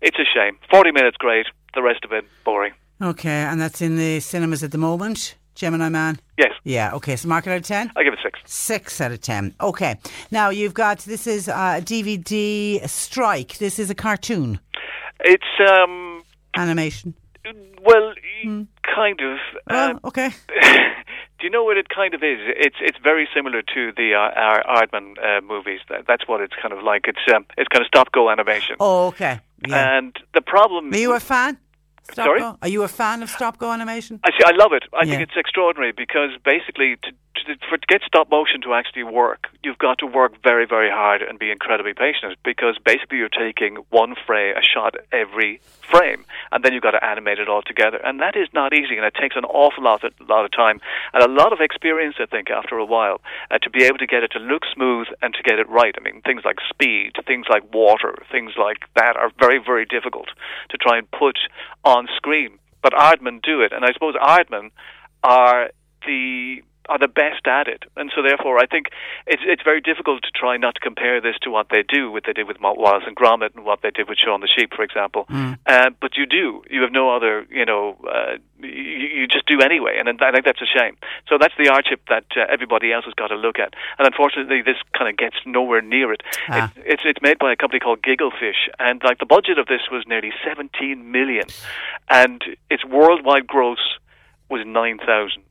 it's 0.00 0.18
a 0.18 0.24
shame. 0.24 0.58
40 0.70 0.92
minutes, 0.92 1.16
great. 1.16 1.46
The 1.74 1.82
rest 1.82 2.04
of 2.04 2.12
it, 2.12 2.24
boring. 2.44 2.72
Okay, 3.02 3.30
and 3.42 3.60
that's 3.60 3.80
in 3.80 3.96
the 3.96 4.20
cinemas 4.20 4.62
at 4.62 4.72
the 4.72 4.78
moment. 4.78 5.36
Gemini 5.54 5.88
Man. 5.88 6.18
Yes. 6.38 6.52
Yeah. 6.64 6.94
Okay. 6.94 7.16
So 7.16 7.28
mark 7.28 7.46
it 7.46 7.50
out 7.50 7.56
of 7.58 7.62
ten. 7.64 7.90
I 7.96 8.02
give 8.02 8.12
it 8.14 8.18
six. 8.22 8.38
Six 8.46 9.00
out 9.00 9.10
of 9.12 9.20
ten. 9.20 9.54
Okay. 9.60 9.96
Now 10.30 10.48
you've 10.50 10.74
got 10.74 11.00
this 11.00 11.26
is 11.26 11.48
a 11.48 11.82
DVD 11.82 12.88
strike. 12.88 13.58
This 13.58 13.78
is 13.78 13.90
a 13.90 13.94
cartoon 13.94 14.60
It's 15.20 15.44
um, 15.70 16.22
animation. 16.56 17.14
well, 17.84 18.14
kind 18.94 19.20
of. 19.20 19.38
Oh, 19.70 19.90
Um, 19.90 20.00
okay. 20.04 20.30
Do 21.40 21.46
you 21.46 21.50
know 21.50 21.64
what 21.64 21.76
it 21.78 21.88
kind 21.88 22.12
of 22.14 22.22
is? 22.22 22.38
It's 22.66 22.76
it's 22.80 22.98
very 23.02 23.26
similar 23.34 23.62
to 23.62 23.92
the 23.96 24.14
uh, 24.14 24.18
Ar- 24.18 24.64
Aardman 24.64 25.14
uh, 25.24 25.40
movies. 25.40 25.80
That, 25.88 26.04
that's 26.06 26.28
what 26.28 26.40
it's 26.42 26.54
kind 26.60 26.72
of 26.74 26.82
like. 26.82 27.06
It's 27.08 27.24
um, 27.34 27.46
it's 27.56 27.68
kind 27.68 27.82
of 27.82 27.86
stop 27.88 28.12
go 28.12 28.28
animation. 28.30 28.76
Oh, 28.78 29.06
okay. 29.08 29.40
Yeah. 29.66 29.96
And 29.98 30.14
the 30.34 30.42
problem. 30.42 30.92
Are 30.92 30.96
you 30.98 31.14
a 31.14 31.20
fan? 31.20 31.56
Stop 32.12 32.24
Sorry? 32.26 32.40
Go? 32.40 32.58
Are 32.60 32.68
you 32.68 32.82
a 32.82 32.88
fan 32.88 33.22
of 33.22 33.30
stop 33.30 33.58
go 33.58 33.72
animation? 33.72 34.20
I 34.24 34.30
see. 34.32 34.44
I 34.44 34.52
love 34.56 34.72
it. 34.72 34.84
I 34.92 35.04
Yeah. 35.04 35.10
think 35.16 35.22
it's 35.28 35.36
extraordinary 35.36 35.92
because 35.92 36.30
basically, 36.44 36.96
to, 37.04 37.12
to, 37.36 37.56
for 37.68 37.78
to 37.78 37.86
get 37.86 38.02
stop 38.06 38.30
motion 38.30 38.60
to 38.62 38.74
actually 38.74 39.04
work, 39.04 39.48
you've 39.62 39.78
got 39.78 39.98
to 39.98 40.06
work 40.06 40.32
very, 40.42 40.66
very 40.66 40.90
hard 40.90 41.22
and 41.22 41.38
be 41.38 41.50
incredibly 41.50 41.94
patient. 41.94 42.36
Because 42.44 42.76
basically, 42.84 43.18
you're 43.18 43.28
taking 43.28 43.76
one 43.90 44.14
frame, 44.26 44.56
a 44.56 44.62
shot 44.62 44.94
every 45.12 45.60
frame, 45.80 46.24
and 46.52 46.64
then 46.64 46.72
you've 46.72 46.82
got 46.82 46.92
to 46.92 47.04
animate 47.04 47.38
it 47.38 47.48
all 47.48 47.62
together, 47.62 47.98
and 48.04 48.20
that 48.20 48.36
is 48.36 48.48
not 48.52 48.72
easy, 48.72 48.96
and 48.96 49.04
it 49.04 49.14
takes 49.14 49.36
an 49.36 49.44
awful 49.44 49.82
lot, 49.82 50.04
of, 50.04 50.12
lot 50.28 50.44
of 50.44 50.52
time 50.52 50.80
and 51.12 51.22
a 51.22 51.28
lot 51.28 51.52
of 51.52 51.60
experience. 51.60 52.16
I 52.20 52.26
think 52.26 52.50
after 52.50 52.76
a 52.76 52.84
while, 52.84 53.20
uh, 53.50 53.58
to 53.58 53.70
be 53.70 53.84
able 53.84 53.98
to 53.98 54.06
get 54.06 54.22
it 54.22 54.32
to 54.32 54.38
look 54.38 54.62
smooth 54.74 55.06
and 55.22 55.34
to 55.34 55.42
get 55.42 55.58
it 55.58 55.68
right. 55.68 55.94
I 55.98 56.02
mean, 56.02 56.22
things 56.22 56.42
like 56.44 56.58
speed, 56.68 57.12
things 57.26 57.46
like 57.48 57.72
water, 57.72 58.14
things 58.30 58.52
like 58.58 58.84
that 58.96 59.16
are 59.16 59.30
very, 59.38 59.58
very 59.58 59.84
difficult 59.84 60.28
to 60.70 60.76
try 60.76 60.98
and 60.98 61.10
put 61.10 61.38
on 61.84 62.08
screen. 62.16 62.58
But 62.82 62.92
Aardman 62.92 63.42
do 63.42 63.60
it, 63.60 63.72
and 63.72 63.84
I 63.84 63.92
suppose 63.92 64.14
Aardman 64.14 64.70
are 65.22 65.70
the 66.06 66.62
are 66.88 66.98
the 66.98 67.08
best 67.08 67.46
at 67.46 67.68
it, 67.68 67.84
and 67.96 68.10
so 68.14 68.22
therefore 68.22 68.58
I 68.58 68.66
think 68.66 68.88
it's 69.26 69.42
it's 69.44 69.62
very 69.62 69.80
difficult 69.80 70.22
to 70.22 70.30
try 70.30 70.56
not 70.56 70.74
to 70.76 70.80
compare 70.80 71.20
this 71.20 71.36
to 71.42 71.50
what 71.50 71.68
they 71.70 71.82
do, 71.82 72.10
what 72.10 72.24
they 72.26 72.32
did 72.32 72.46
with 72.46 72.58
Wallace 72.60 73.04
and 73.06 73.16
Gromit, 73.16 73.54
and 73.54 73.64
what 73.64 73.82
they 73.82 73.90
did 73.90 74.08
with 74.08 74.18
Shaun 74.18 74.40
the 74.40 74.48
Sheep, 74.48 74.72
for 74.74 74.82
example. 74.82 75.26
Mm. 75.30 75.58
Uh, 75.66 75.90
but 76.00 76.16
you 76.16 76.26
do, 76.26 76.62
you 76.70 76.82
have 76.82 76.92
no 76.92 77.14
other, 77.14 77.46
you 77.50 77.64
know, 77.64 77.96
uh, 78.08 78.36
you, 78.60 78.68
you 78.70 79.26
just 79.26 79.46
do 79.46 79.60
anyway, 79.60 79.96
and 79.98 80.08
I 80.08 80.32
think 80.32 80.44
that's 80.44 80.62
a 80.62 80.66
shame. 80.66 80.96
So 81.28 81.38
that's 81.38 81.54
the 81.58 81.66
hardship 81.66 82.00
that 82.08 82.24
uh, 82.36 82.46
everybody 82.48 82.92
else 82.92 83.04
has 83.04 83.14
got 83.14 83.28
to 83.28 83.36
look 83.36 83.58
at, 83.58 83.74
and 83.98 84.06
unfortunately, 84.06 84.62
this 84.62 84.76
kind 84.96 85.10
of 85.10 85.16
gets 85.16 85.36
nowhere 85.46 85.82
near 85.82 86.12
it. 86.12 86.22
Ah. 86.48 86.72
It's, 86.76 86.86
it's 86.86 87.02
it's 87.04 87.22
made 87.22 87.38
by 87.38 87.52
a 87.52 87.56
company 87.56 87.80
called 87.80 88.02
Gigglefish, 88.02 88.68
and 88.78 89.02
like 89.04 89.18
the 89.18 89.26
budget 89.26 89.58
of 89.58 89.66
this 89.66 89.82
was 89.90 90.04
nearly 90.06 90.32
17 90.44 91.10
million, 91.10 91.46
and 92.08 92.42
its 92.70 92.84
worldwide 92.84 93.46
gross 93.46 93.98
was 94.48 94.62
9,000. 94.66 95.42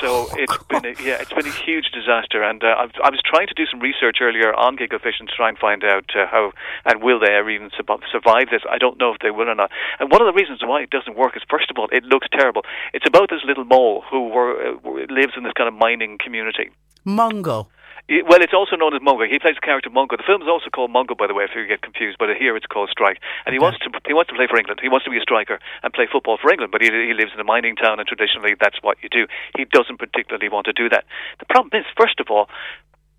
So 0.00 0.28
it's 0.32 0.56
been 0.64 0.86
a, 0.86 0.94
yeah, 1.02 1.20
it's 1.20 1.32
been 1.32 1.46
a 1.46 1.52
huge 1.52 1.90
disaster, 1.92 2.42
and 2.42 2.62
uh, 2.64 2.74
I've, 2.78 2.90
I 3.02 3.10
was 3.10 3.20
trying 3.24 3.46
to 3.48 3.54
do 3.54 3.66
some 3.66 3.80
research 3.80 4.18
earlier 4.20 4.54
on 4.54 4.76
Gigglefish 4.76 5.20
and 5.20 5.28
to 5.28 5.34
try 5.34 5.48
and 5.48 5.58
find 5.58 5.84
out 5.84 6.04
uh, 6.16 6.26
how 6.26 6.52
and 6.86 7.02
will 7.02 7.20
they 7.20 7.34
ever 7.34 7.50
even 7.50 7.70
survive 7.76 8.48
this. 8.50 8.62
I 8.68 8.78
don't 8.78 8.98
know 8.98 9.12
if 9.12 9.18
they 9.20 9.30
will 9.30 9.48
or 9.48 9.54
not. 9.54 9.70
And 10.00 10.10
one 10.10 10.22
of 10.22 10.26
the 10.26 10.32
reasons 10.32 10.60
why 10.64 10.82
it 10.82 10.90
doesn't 10.90 11.16
work 11.16 11.36
is 11.36 11.42
first 11.48 11.70
of 11.70 11.76
all, 11.78 11.88
it 11.92 12.04
looks 12.04 12.26
terrible. 12.32 12.62
It's 12.92 13.06
about 13.06 13.28
this 13.28 13.44
little 13.44 13.64
mole 13.64 14.02
who 14.10 14.28
were, 14.28 14.52
uh, 14.56 14.90
lives 15.10 15.34
in 15.36 15.44
this 15.44 15.52
kind 15.52 15.68
of 15.68 15.74
mining 15.74 16.18
community. 16.18 16.70
Mungo. 17.04 17.68
Well, 18.04 18.42
it's 18.44 18.52
also 18.52 18.76
known 18.76 18.92
as 18.92 19.00
Mungo. 19.00 19.24
He 19.24 19.38
plays 19.38 19.56
the 19.56 19.64
character 19.64 19.88
Mungo. 19.88 20.16
The 20.16 20.28
film 20.28 20.42
is 20.42 20.48
also 20.48 20.68
called 20.68 20.92
Mungo, 20.92 21.14
by 21.14 21.26
the 21.26 21.32
way, 21.32 21.44
if 21.44 21.56
you 21.56 21.66
get 21.66 21.80
confused. 21.80 22.18
But 22.18 22.28
here 22.36 22.54
it's 22.54 22.66
called 22.66 22.90
Strike, 22.90 23.16
and 23.46 23.54
he 23.54 23.58
wants 23.58 23.78
to 23.80 23.88
he 24.06 24.12
wants 24.12 24.28
to 24.28 24.36
play 24.36 24.46
for 24.46 24.58
England. 24.58 24.80
He 24.82 24.90
wants 24.92 25.04
to 25.06 25.10
be 25.10 25.16
a 25.16 25.24
striker 25.24 25.58
and 25.82 25.92
play 25.92 26.06
football 26.10 26.36
for 26.36 26.52
England. 26.52 26.70
But 26.70 26.82
he, 26.82 26.92
he 26.92 27.14
lives 27.16 27.32
in 27.32 27.40
a 27.40 27.44
mining 27.44 27.76
town, 27.76 27.98
and 27.98 28.06
traditionally 28.06 28.54
that's 28.60 28.76
what 28.82 28.98
you 29.02 29.08
do. 29.08 29.26
He 29.56 29.64
doesn't 29.64 29.96
particularly 29.96 30.50
want 30.50 30.66
to 30.66 30.74
do 30.74 30.90
that. 30.90 31.04
The 31.40 31.46
problem 31.46 31.72
is, 31.80 31.86
first 31.96 32.20
of 32.20 32.28
all, 32.28 32.50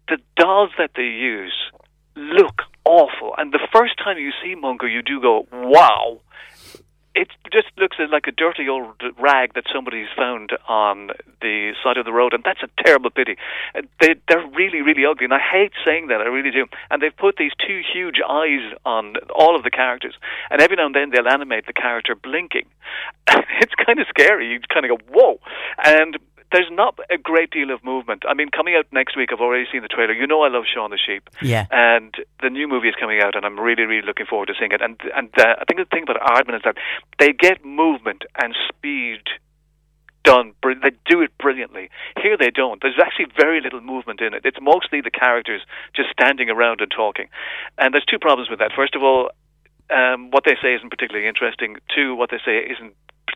the 0.08 0.18
dolls 0.38 0.70
that 0.78 0.92
they 0.96 1.10
use 1.10 1.56
look 2.16 2.62
awful. 2.86 3.34
And 3.40 3.52
the 3.52 3.68
first 3.74 3.98
time 3.98 4.20
you 4.20 4.32
see 4.44 4.54
Mungo, 4.54 4.86
you 4.86 5.02
do 5.02 5.20
go, 5.20 5.48
"Wow." 5.52 6.22
It 7.16 7.30
just 7.52 7.68
looks 7.78 7.96
like 8.12 8.28
a 8.28 8.32
dirty 8.32 8.68
old 8.68 9.02
rag 9.18 9.54
that 9.54 9.64
somebody's 9.74 10.10
found 10.18 10.52
on 10.68 11.12
the 11.42 11.72
side 11.82 11.96
of 11.96 12.04
the 12.04 12.12
road, 12.12 12.34
and 12.34 12.44
that's 12.44 12.62
a 12.62 12.68
terrible 12.84 13.10
pity. 13.10 13.38
Uh, 13.74 13.84
They, 14.02 14.16
they're 14.28 14.46
really, 14.54 14.82
really 14.82 15.06
ugly, 15.06 15.24
and 15.24 15.34
I 15.34 15.40
hate 15.40 15.72
saying 15.86 16.08
that. 16.08 16.20
I 16.20 16.26
really 16.26 16.52
do. 16.52 16.66
And 16.92 17.02
they've 17.02 17.16
put 17.16 17.38
these 17.38 17.54
two 17.66 17.82
huge 17.94 18.20
eyes 18.28 18.74
on 18.86 19.16
all 19.34 19.56
of 19.56 19.64
the 19.64 19.72
characters, 19.72 20.16
and 20.50 20.62
every 20.62 20.76
now 20.76 20.88
and 20.88 20.96
then 20.96 21.12
they'll 21.12 21.28
animate 21.32 21.68
the 21.68 21.74
character 21.74 22.16
blinking. 22.16 22.66
it's 23.62 23.76
kind 23.86 24.00
of 24.00 24.08
scary. 24.10 24.52
You 24.52 24.60
kind 24.74 24.86
of 24.86 25.00
go, 25.00 25.06
"Whoa!" 25.10 25.40
And 25.84 26.18
there's 26.52 26.70
not 26.72 26.98
a 27.10 27.18
great 27.18 27.52
deal 27.52 27.72
of 27.72 27.84
movement. 27.84 28.24
I 28.28 28.34
mean, 28.34 28.50
coming 28.50 28.76
out 28.76 28.86
next 28.92 29.18
week, 29.18 29.30
I've 29.32 29.42
already 29.42 29.66
seen 29.72 29.82
the 29.82 29.88
trailer. 29.88 30.14
You 30.14 30.28
know, 30.28 30.44
I 30.44 30.50
love 30.50 30.64
Shaun 30.72 30.92
the 30.92 30.98
Sheep. 30.98 31.30
Yeah. 31.42 31.66
And 31.72 32.14
the 32.42 32.50
new 32.50 32.68
movie 32.68 32.90
is 32.90 32.96
coming 33.00 33.20
out, 33.22 33.36
and 33.36 33.46
I'm 33.46 33.60
really, 33.60 33.84
really 33.84 34.06
looking 34.06 34.26
forward 34.26 34.48
to 34.48 34.54
seeing 34.58 34.72
it. 34.72 34.82
And 34.82 35.00
and 35.16 35.30
uh, 35.38 35.56
I 35.60 35.66
think 35.66 35.80
the 35.80 35.86
thing 35.86 36.04
about 36.04 36.22
Aardman 36.22 36.56
is 36.56 36.62
that 36.64 36.78
they 37.20 37.34
get 37.34 37.66
movement 37.66 38.24
and 38.42 38.56
speed 38.70 39.22
done. 40.24 40.54
They 40.64 40.92
do 41.06 41.22
it 41.22 41.38
brilliantly. 41.38 41.90
Here 42.22 42.36
they 42.38 42.50
don't. 42.50 42.82
There's 42.82 43.00
actually 43.00 43.28
very 43.38 43.62
little 43.62 43.82
movement 43.82 44.22
in 44.22 44.34
it. 44.34 44.42
It's 44.44 44.58
mostly 44.60 45.00
the 45.02 45.12
characters 45.12 45.62
just 45.96 46.10
standing 46.10 46.50
around 46.50 46.82
and 46.82 46.92
talking. 46.92 47.28
And 47.78 47.94
there's 47.94 48.06
two 48.06 48.20
problems 48.20 48.50
with 48.50 48.60
that. 48.60 48.72
First 48.76 48.96
of 48.96 49.04
all, 49.04 49.30
um, 49.96 50.32
what 50.32 50.44
they 50.44 50.58
say 50.62 50.74
isn't 50.74 50.90
particularly 50.90 51.28
interesting. 51.28 51.78
Two, 51.94 52.16
what 52.16 52.32
they 52.32 52.40
say 52.44 52.58
isn't 52.58 52.96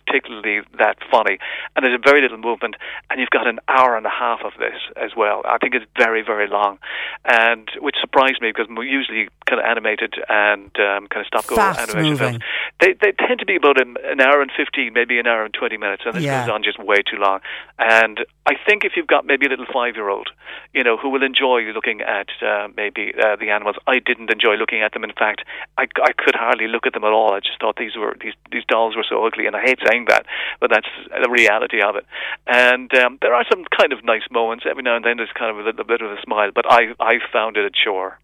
particularly 0.10 0.62
that 0.78 0.98
funny, 1.12 1.38
and 1.76 1.86
there's 1.86 2.00
very 2.04 2.22
little 2.22 2.38
movement, 2.38 2.76
and 3.10 3.20
you've 3.20 3.30
got 3.30 3.48
an 3.48 3.60
hour 3.68 3.96
and 3.96 4.06
a 4.06 4.10
half 4.10 4.40
of 4.44 4.54
this 4.60 4.80
as 4.98 5.12
well. 5.16 5.42
I 5.46 5.58
think 5.58 5.76
it's 5.76 5.86
very, 5.98 6.24
very 6.24 6.48
long, 6.48 6.80
and 7.26 7.70
which 7.80 7.96
surprised 8.02 8.42
me 8.42 8.52
because 8.52 8.68
usually 8.86 9.30
kind 9.46 9.60
of 9.62 9.66
animated 9.66 10.16
and 10.30 10.72
um, 10.80 11.08
kind 11.08 11.22
of 11.22 11.28
stop 11.28 11.46
go 11.48 11.60
animation 11.60 12.12
moving. 12.12 12.18
films. 12.18 12.44
They 12.80 12.94
they 12.94 13.12
tend 13.12 13.40
to 13.40 13.46
be 13.46 13.56
about 13.56 13.80
an, 13.80 13.98
an 14.04 14.22
hour 14.22 14.42
and 14.42 14.52
fifteen, 14.56 14.94
maybe 14.94 15.20
an 15.20 15.28
hour 15.28 15.44
and 15.46 15.54
twenty 15.54 15.78
minutes, 15.78 16.04
and 16.06 16.16
it 16.16 16.24
Yeah. 16.24 16.46
goes 16.46 16.54
on 16.54 16.64
just 16.64 16.80
way 16.80 17.02
too 17.02 17.18
long. 17.18 17.40
And 17.78 18.26
I 18.46 18.54
think 18.66 18.84
if 18.84 18.94
you've 18.96 19.08
got 19.08 19.26
maybe 19.26 19.46
a 19.46 19.50
little 19.50 19.68
five-year-old, 19.72 20.30
you 20.74 20.84
know, 20.84 20.98
who 20.98 21.10
will 21.10 21.24
enjoy 21.24 21.62
looking 21.74 22.02
at 22.02 22.30
uh, 22.42 22.68
maybe 22.76 23.14
uh, 23.14 23.36
the 23.36 23.50
animals. 23.50 23.76
I 23.88 24.00
didn't 24.00 24.32
enjoy 24.32 24.56
looking 24.56 24.82
at 24.82 24.94
them. 24.94 25.04
In 25.04 25.14
fact, 25.14 25.44
I, 25.78 25.86
I 26.04 26.14
could 26.18 26.36
hardly 26.36 26.68
look 26.68 26.88
at 26.88 26.94
them 26.94 27.04
at 27.04 27.12
all. 27.12 27.34
I 27.34 27.40
just 27.40 27.60
thought 27.60 27.76
these 27.78 27.96
were 27.96 28.16
these 28.22 28.34
these 28.52 28.66
dolls 28.68 28.96
were 28.96 29.06
so 29.08 29.26
ugly, 29.26 29.46
and 29.46 29.56
I 29.56 29.62
hate 29.62 29.80
saying 29.88 29.99
that, 30.06 30.26
but 30.60 30.70
that's 30.70 30.88
the 31.10 31.30
reality 31.30 31.82
of 31.82 31.96
it. 31.96 32.06
And 32.48 32.94
um, 32.98 33.18
there 33.22 33.34
are 33.34 33.46
some 33.50 33.66
kind 33.78 33.94
of 33.94 34.04
nice 34.04 34.24
moments 34.32 34.66
every 34.70 34.84
now 34.84 34.96
and 34.96 35.06
then. 35.06 35.18
There's 35.18 35.30
kind 35.38 35.52
of 35.52 35.58
a 35.58 35.68
little 35.68 35.86
bit 35.86 36.02
of 36.02 36.12
a 36.12 36.22
smile, 36.24 36.52
but 36.54 36.66
I 36.70 36.94
I 37.00 37.16
found 37.32 37.58
it 37.58 37.66
a 37.66 37.72
chore. 37.72 38.20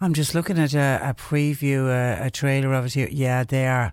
I'm 0.00 0.14
just 0.14 0.34
looking 0.34 0.58
at 0.58 0.74
a, 0.74 1.00
a 1.10 1.14
preview, 1.14 1.88
a, 1.88 2.26
a 2.26 2.30
trailer 2.30 2.72
of 2.74 2.86
it 2.86 2.94
here. 2.94 3.08
Yeah, 3.10 3.44
they 3.44 3.66
are. 3.66 3.92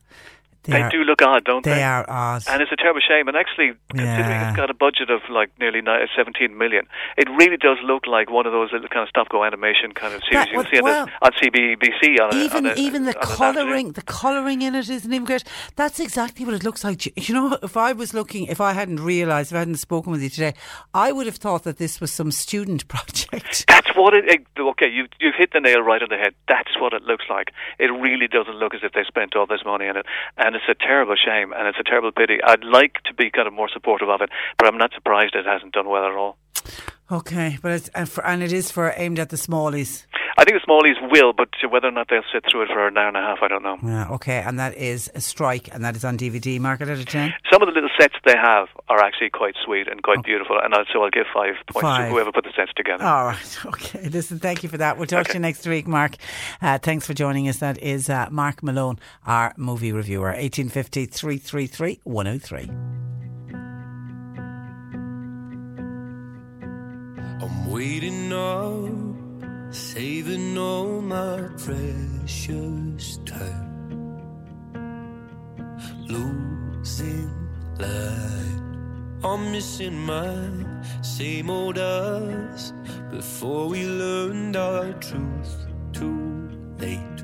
They, 0.68 0.74
They 0.74 0.82
are, 0.84 0.90
do 0.90 1.04
look 1.04 1.22
odd, 1.22 1.44
don't 1.46 1.64
they? 1.64 1.76
They 1.76 1.84
are 1.84 2.06
odd. 2.10 2.44
And 2.50 2.62
it's 2.62 2.72
a 2.72 2.76
terrible 2.76 3.02
shame. 3.02 3.28
And 3.28 3.36
actually, 3.38 3.72
considering 3.90 4.18
Yeah. 4.30 4.50
it's 4.50 4.58
got 4.58 4.70
a 4.70 4.74
budget 4.74 5.10
of 5.10 5.22
like 5.30 5.50
nearly 5.60 5.80
uh, 5.86 6.06
17 6.16 6.58
million, 6.58 6.86
it 7.18 7.30
really 7.30 7.58
does 7.58 7.78
look 7.84 8.06
like 8.08 8.30
one 8.30 8.46
of 8.46 8.52
those 8.52 8.72
little 8.72 8.88
kind 8.90 9.04
of 9.04 9.10
stop-go 9.10 9.44
animation 9.44 9.94
kind 9.94 10.14
of 10.14 10.22
series 10.30 10.46
That 10.46 10.52
you 10.54 10.64
see 10.72 10.78
on, 10.80 10.84
well, 10.84 11.08
on 11.22 11.32
CBBC. 11.34 12.20
On 12.22 12.34
a, 12.34 12.38
even 12.38 12.66
on 12.66 12.72
a, 12.74 12.76
even 12.76 13.06
the 13.06 13.14
colouring, 13.14 13.94
the 13.94 14.02
colouring 14.02 14.62
in 14.62 14.76
it 14.76 14.90
isn't 14.90 15.12
even 15.12 15.26
great. 15.26 15.44
That's 15.76 16.00
exactly 16.00 16.46
what 16.46 16.54
it 16.54 16.64
looks 16.64 16.84
like. 16.84 17.06
You- 17.06 17.12
You 17.16 17.34
know, 17.34 17.58
if 17.62 17.76
I 17.76 17.92
was 17.94 18.14
looking, 18.14 18.46
if 18.48 18.62
I 18.62 18.72
hadn't 18.74 19.02
realised, 19.04 19.52
if 19.52 19.56
I 19.56 19.60
hadn't 19.60 19.78
spoken 19.78 20.12
with 20.12 20.22
you 20.22 20.30
today, 20.30 20.54
I 20.94 21.12
would 21.12 21.26
have 21.26 21.36
thought 21.38 21.64
that 21.64 21.78
this 21.78 22.00
was 22.00 22.12
some 22.12 22.32
student 22.32 22.88
project. 22.94 23.66
That's 23.68 23.96
what 23.96 24.14
it. 24.14 24.24
Okay, 24.58 24.88
you've 24.90 25.08
you've 25.20 25.36
hit 25.36 25.52
the 25.54 25.60
nail 25.60 25.82
right 25.82 26.02
on 26.02 26.10
the 26.10 26.18
head. 26.18 26.34
That's 26.48 26.80
what 26.80 26.94
it 26.94 27.04
looks 27.04 27.26
like. 27.30 27.52
It 27.80 27.86
really 27.92 28.28
doesn't 28.28 28.56
look 28.56 28.74
as 28.74 28.82
if 28.84 28.94
they 28.94 29.04
spent 29.04 29.36
all 29.36 29.46
this 29.46 29.62
money 29.66 29.88
on 29.88 29.98
it, 29.98 30.06
and 30.38 30.56
it's 30.58 30.70
a 30.70 30.84
terrible 30.84 31.16
shame, 31.16 31.54
and 31.54 31.68
it's 31.68 31.80
a 31.80 31.84
terrible 31.84 32.12
pity. 32.12 32.40
I'd 32.44 32.64
like 32.64 32.96
to 33.06 33.14
be 33.14 33.30
kind 33.30 33.48
of 33.48 33.54
more 33.54 33.70
supportive 33.72 34.10
of 34.10 34.22
it, 34.22 34.30
but 34.58 34.68
I'm 34.68 34.78
not 34.78 34.92
surprised 34.94 35.36
it 35.36 35.46
hasn't 35.46 35.74
done 35.74 35.88
well 35.88 36.06
at 36.06 36.12
all. 36.12 36.38
Okay, 37.12 37.58
but 37.62 37.72
it's 37.72 37.88
and, 37.90 38.10
for, 38.10 38.26
and 38.26 38.44
it 38.44 38.52
is 38.52 38.72
for 38.72 38.94
aimed 38.98 39.20
at 39.20 39.30
the 39.30 39.38
smallies. 39.38 40.06
I 40.48 40.52
think 40.52 40.64
the 40.64 40.72
Smallies 40.72 41.12
will, 41.12 41.34
but 41.34 41.50
whether 41.70 41.90
or 41.90 41.92
not 41.92 42.08
they'll 42.10 42.22
sit 42.32 42.46
through 42.50 42.62
it 42.62 42.68
for 42.70 42.88
an 42.88 42.98
hour 42.98 43.10
and 43.10 43.18
a 43.18 43.20
half, 43.20 43.40
I 43.42 43.50
don't 43.50 43.64
know. 43.64 43.78
Yeah, 43.84 44.08
okay, 44.12 44.38
and 44.38 44.58
that 44.60 44.78
is 44.78 45.12
a 45.14 45.20
strike, 45.20 45.68
and 45.74 45.84
that 45.84 45.98
is 45.98 46.06
on 46.06 46.18
DVD. 46.18 46.58
Mark 46.58 46.80
it 46.80 46.90
out 46.90 46.98
of 47.00 47.06
ten. 47.06 47.34
Some 47.52 47.62
of 47.62 47.68
the 47.68 47.74
little 47.74 47.90
sets 48.00 48.14
they 48.24 48.38
have 48.38 48.70
are 48.88 49.04
actually 49.04 49.30
quite 49.30 49.56
sweet 49.66 49.90
and 49.90 50.02
quite 50.04 50.24
beautiful, 50.24 50.58
and 50.64 50.74
so 50.94 51.04
I'll 51.04 51.10
give 51.10 51.26
five 51.34 51.56
points 51.70 51.82
Five. 51.82 52.08
to 52.08 52.14
whoever 52.14 52.32
put 52.32 52.46
the 52.46 52.54
sets 52.56 52.72
together. 52.78 53.04
All 53.04 53.26
right. 53.26 53.58
Okay. 53.68 54.08
Listen, 54.08 54.40
thank 54.40 54.64
you 54.64 54.70
for 54.70 54.78
that. 54.78 54.98
We'll 54.98 55.08
talk 55.08 55.28
to 55.28 55.34
you 55.34 55.40
next 55.40 55.68
week, 55.68 55.86
Mark. 55.86 56.16
Uh, 56.62 56.78
thanks 56.78 57.06
for 57.06 57.14
joining 57.14 57.50
us. 57.50 57.58
That 57.58 57.78
is 57.80 58.10
uh, 58.10 58.28
Mark 58.32 58.64
Malone, 58.64 58.98
our 59.26 59.54
movie 59.58 59.92
reviewer. 59.92 60.28
1850 60.28 61.06
333 61.08 62.00
103. 62.06 62.70
I'm 67.40 67.70
waiting 67.72 68.34
up, 68.34 69.07
saving 69.72 70.58
all 70.58 71.02
my 71.02 71.50
precious 71.58 73.18
time. 73.26 73.66
Losing 76.08 77.32
light, 77.78 78.62
I'm 79.24 79.52
missing 79.52 79.98
my 80.06 80.50
same 81.02 81.50
old 81.50 81.78
us 81.78 82.74
before 83.12 83.68
we 83.68 83.86
learned 83.86 84.56
our 84.56 84.94
truth 84.94 85.68
too 85.92 86.50
late. 86.80 87.24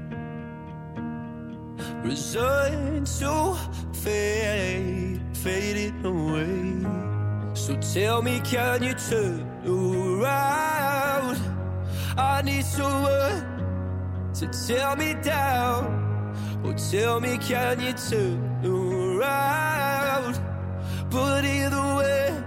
Resigned 2.03 3.07
to 3.07 3.55
fade, 3.93 5.21
fading 5.33 6.05
away. 6.05 7.55
So 7.55 7.77
tell 7.77 8.21
me, 8.21 8.41
can 8.43 8.83
you 8.83 8.93
turn 8.93 9.47
around? 9.65 11.62
I 12.17 12.41
need 12.43 12.63
someone 12.63 14.31
to 14.35 14.47
tear 14.47 14.95
me 14.95 15.15
down. 15.15 16.01
Or 16.63 16.73
tell 16.73 17.19
me, 17.19 17.37
can 17.39 17.79
you 17.79 17.93
turn 17.93 18.39
around? 18.63 20.39
But 21.09 21.43
either 21.43 21.95
way, 21.97 22.43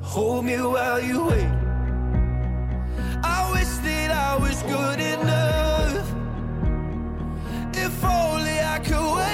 hold 0.00 0.44
me 0.46 0.56
while 0.60 1.00
you 1.00 1.24
wait. 1.26 1.50
I 3.22 3.50
wish 3.52 3.72
that 3.86 4.10
I 4.10 4.36
was 4.36 4.62
good 4.62 5.00
enough. 5.00 6.14
If 7.76 8.04
only 8.04 8.60
I 8.60 8.78
could 8.78 9.16
wake 9.16 9.33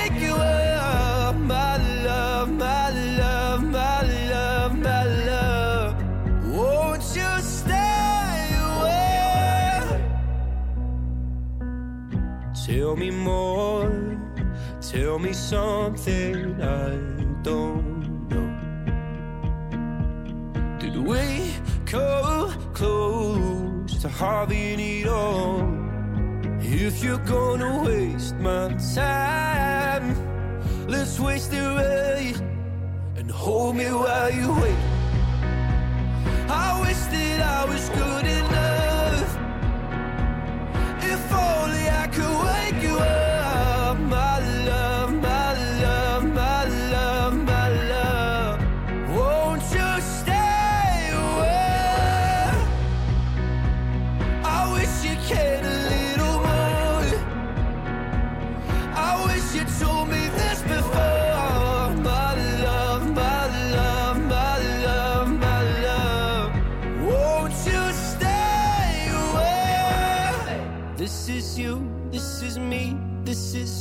tell 14.90 15.18
me 15.20 15.32
something 15.32 16.60
I 16.60 16.96
don't 17.42 18.28
know. 18.28 18.48
Did 20.80 20.96
we 20.96 21.54
come 21.86 22.50
close 22.72 24.00
to 24.00 24.08
having 24.08 24.80
it 24.80 25.06
all. 25.06 25.60
If 26.60 27.04
you're 27.04 27.24
gonna 27.36 27.82
waste 27.84 28.36
my 28.36 28.74
time, 28.94 30.06
let's 30.88 31.20
waste 31.20 31.52
it 31.52 31.68
right 31.82 32.40
and 33.16 33.30
hold 33.30 33.76
me 33.76 33.84
while 33.86 34.32
you 34.32 34.48
wait. 34.62 34.82
I 36.48 36.80
wish 36.80 37.02
that 37.14 37.40
I 37.58 37.64
was 37.70 37.88
good 37.90 38.26
enough. 38.40 39.30
If 41.12 41.22
only 41.32 41.84
I 42.02 42.06
could 42.14 42.36
wake 42.46 42.82
you 42.82 42.96
up, 42.98 43.19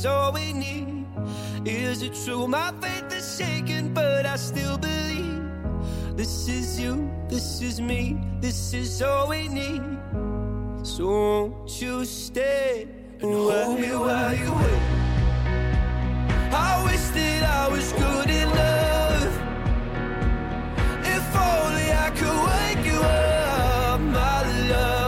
this 0.00 0.06
is 0.06 0.12
all 0.12 0.32
we 0.32 0.52
need. 0.54 1.04
Is 1.66 2.02
it 2.02 2.14
true? 2.24 2.48
My 2.48 2.72
faith 2.80 3.12
is 3.12 3.36
shaken, 3.36 3.92
but 3.92 4.24
I 4.24 4.36
still 4.36 4.78
believe. 4.78 5.42
This 6.16 6.48
is 6.48 6.80
you, 6.80 7.10
this 7.28 7.60
is 7.60 7.82
me, 7.82 8.16
this 8.40 8.72
is 8.72 9.02
all 9.02 9.28
we 9.28 9.48
need. 9.48 9.82
So 10.82 11.06
won't 11.06 11.82
you 11.82 12.06
stay 12.06 12.88
and 13.20 13.34
hold 13.34 13.78
me 13.78 13.90
while 13.90 14.34
you 14.34 14.50
wait? 14.60 14.82
I 16.50 16.82
wish 16.86 17.06
that 17.16 17.42
I 17.42 17.68
was 17.68 17.92
good 17.92 18.30
enough. 18.30 19.34
If 21.16 21.26
only 21.36 21.88
I 21.92 22.08
could 22.18 22.38
wake 22.48 22.86
you 22.86 23.00
up, 23.00 24.00
my 24.00 24.40
love, 24.70 24.99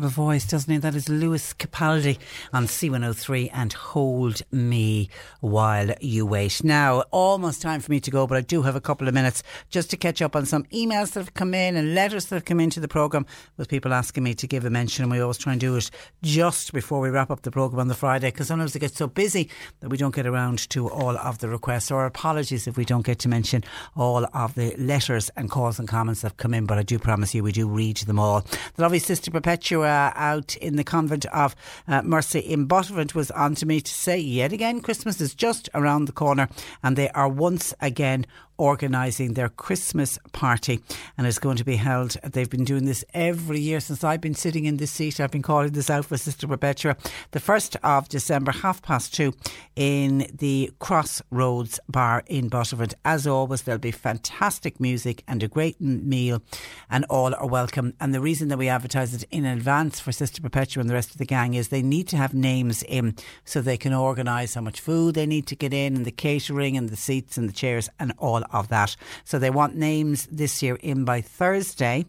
Incredible 0.00 0.24
voice, 0.24 0.46
doesn't 0.46 0.72
he? 0.72 0.78
That 0.78 0.94
is 0.94 1.10
Lewis 1.10 1.52
Capaldi 1.52 2.16
on 2.54 2.64
C103 2.64 3.50
and 3.52 3.70
Hold 3.74 4.40
Me 4.50 5.10
While 5.40 5.92
You 6.00 6.24
Wait. 6.24 6.64
Now, 6.64 7.00
almost 7.10 7.60
time 7.60 7.82
for 7.82 7.90
me 7.90 8.00
to 8.00 8.10
go, 8.10 8.26
but 8.26 8.38
I 8.38 8.40
do 8.40 8.62
have 8.62 8.74
a 8.74 8.80
couple 8.80 9.08
of 9.08 9.12
minutes 9.12 9.42
just 9.68 9.90
to 9.90 9.98
catch 9.98 10.22
up 10.22 10.34
on 10.34 10.46
some 10.46 10.64
emails 10.72 11.12
that 11.12 11.20
have 11.20 11.34
come 11.34 11.52
in 11.52 11.76
and 11.76 11.94
letters 11.94 12.24
that 12.26 12.36
have 12.36 12.46
come 12.46 12.60
into 12.60 12.80
the 12.80 12.88
programme 12.88 13.26
with 13.58 13.68
people 13.68 13.92
asking 13.92 14.24
me 14.24 14.32
to 14.32 14.46
give 14.46 14.64
a 14.64 14.70
mention. 14.70 15.02
And 15.02 15.12
we 15.12 15.20
always 15.20 15.36
try 15.36 15.52
and 15.52 15.60
do 15.60 15.76
it 15.76 15.90
just 16.22 16.72
before 16.72 17.00
we 17.00 17.10
wrap 17.10 17.30
up 17.30 17.42
the 17.42 17.50
programme 17.50 17.80
on 17.80 17.88
the 17.88 17.94
Friday 17.94 18.28
because 18.28 18.46
sometimes 18.46 18.74
it 18.74 18.78
gets 18.78 18.96
so 18.96 19.06
busy 19.06 19.50
that 19.80 19.90
we 19.90 19.98
don't 19.98 20.14
get 20.14 20.26
around 20.26 20.66
to 20.70 20.88
all 20.88 21.18
of 21.18 21.40
the 21.40 21.48
requests 21.50 21.90
or 21.90 22.06
apologies 22.06 22.66
if 22.66 22.78
we 22.78 22.86
don't 22.86 23.04
get 23.04 23.18
to 23.18 23.28
mention 23.28 23.62
all 23.94 24.26
of 24.32 24.54
the 24.54 24.74
letters 24.78 25.30
and 25.36 25.50
calls 25.50 25.78
and 25.78 25.88
comments 25.88 26.22
that 26.22 26.28
have 26.28 26.36
come 26.38 26.54
in. 26.54 26.64
But 26.64 26.78
I 26.78 26.84
do 26.84 26.98
promise 26.98 27.34
you 27.34 27.42
we 27.42 27.52
do 27.52 27.68
read 27.68 27.98
them 27.98 28.18
all. 28.18 28.40
The 28.76 28.82
lovely 28.82 28.98
Sister 28.98 29.30
Perpetua 29.30 29.89
out 29.90 30.56
in 30.56 30.76
the 30.76 30.84
convent 30.84 31.26
of 31.26 31.54
uh, 31.88 32.02
Mercy 32.02 32.40
in 32.40 32.66
Buttevant 32.66 33.14
was 33.14 33.30
on 33.32 33.54
to 33.56 33.66
me 33.66 33.80
to 33.80 33.92
say 33.92 34.18
yet 34.18 34.52
again 34.52 34.80
Christmas 34.80 35.20
is 35.20 35.34
just 35.34 35.68
around 35.74 36.06
the 36.06 36.12
corner 36.12 36.48
and 36.82 36.96
they 36.96 37.10
are 37.10 37.28
once 37.28 37.74
again 37.80 38.26
organising 38.60 39.32
their 39.32 39.48
Christmas 39.48 40.18
party 40.32 40.80
and 41.16 41.26
it's 41.26 41.38
going 41.38 41.56
to 41.56 41.64
be 41.64 41.76
held. 41.76 42.16
They've 42.22 42.50
been 42.50 42.64
doing 42.64 42.84
this 42.84 43.04
every 43.14 43.58
year 43.58 43.80
since 43.80 44.04
I've 44.04 44.20
been 44.20 44.34
sitting 44.34 44.66
in 44.66 44.76
this 44.76 44.90
seat. 44.90 45.18
I've 45.18 45.30
been 45.30 45.40
calling 45.40 45.72
this 45.72 45.88
out 45.88 46.04
for 46.04 46.18
Sister 46.18 46.46
Perpetua. 46.46 46.96
The 47.30 47.40
1st 47.40 47.76
of 47.82 48.08
December, 48.10 48.52
half 48.52 48.82
past 48.82 49.14
two, 49.14 49.32
in 49.76 50.30
the 50.38 50.70
Crossroads 50.78 51.80
Bar 51.88 52.22
in 52.26 52.48
Buttevant. 52.48 52.94
As 53.04 53.26
always, 53.26 53.62
there'll 53.62 53.78
be 53.78 53.90
fantastic 53.90 54.78
music 54.78 55.24
and 55.26 55.42
a 55.42 55.48
great 55.48 55.80
meal, 55.80 56.42
and 56.90 57.06
all 57.08 57.34
are 57.34 57.46
welcome. 57.46 57.94
And 57.98 58.12
the 58.12 58.20
reason 58.20 58.48
that 58.48 58.58
we 58.58 58.68
advertise 58.68 59.14
it 59.14 59.24
in 59.30 59.46
advance 59.46 60.00
for 60.00 60.12
Sister 60.12 60.42
Perpetua 60.42 60.82
and 60.82 60.90
the 60.90 60.94
rest 60.94 61.12
of 61.12 61.16
the 61.18 61.24
gang 61.24 61.54
is 61.54 61.68
they 61.68 61.82
need 61.82 62.08
to 62.08 62.18
have 62.18 62.34
names 62.34 62.82
in 62.82 63.16
so 63.44 63.62
they 63.62 63.78
can 63.78 63.94
organise 63.94 64.52
how 64.54 64.60
much 64.60 64.80
food 64.80 65.14
they 65.14 65.26
need 65.26 65.46
to 65.46 65.56
get 65.56 65.72
in, 65.72 65.96
and 65.96 66.04
the 66.04 66.10
catering, 66.10 66.76
and 66.76 66.90
the 66.90 66.96
seats, 66.96 67.38
and 67.38 67.48
the 67.48 67.54
chairs, 67.54 67.88
and 67.98 68.12
all 68.18 68.44
of 68.52 68.68
that. 68.68 68.96
So 69.24 69.38
they 69.38 69.50
want 69.50 69.74
names 69.76 70.26
this 70.30 70.62
year 70.62 70.76
in 70.76 71.04
by 71.04 71.20
Thursday 71.20 72.06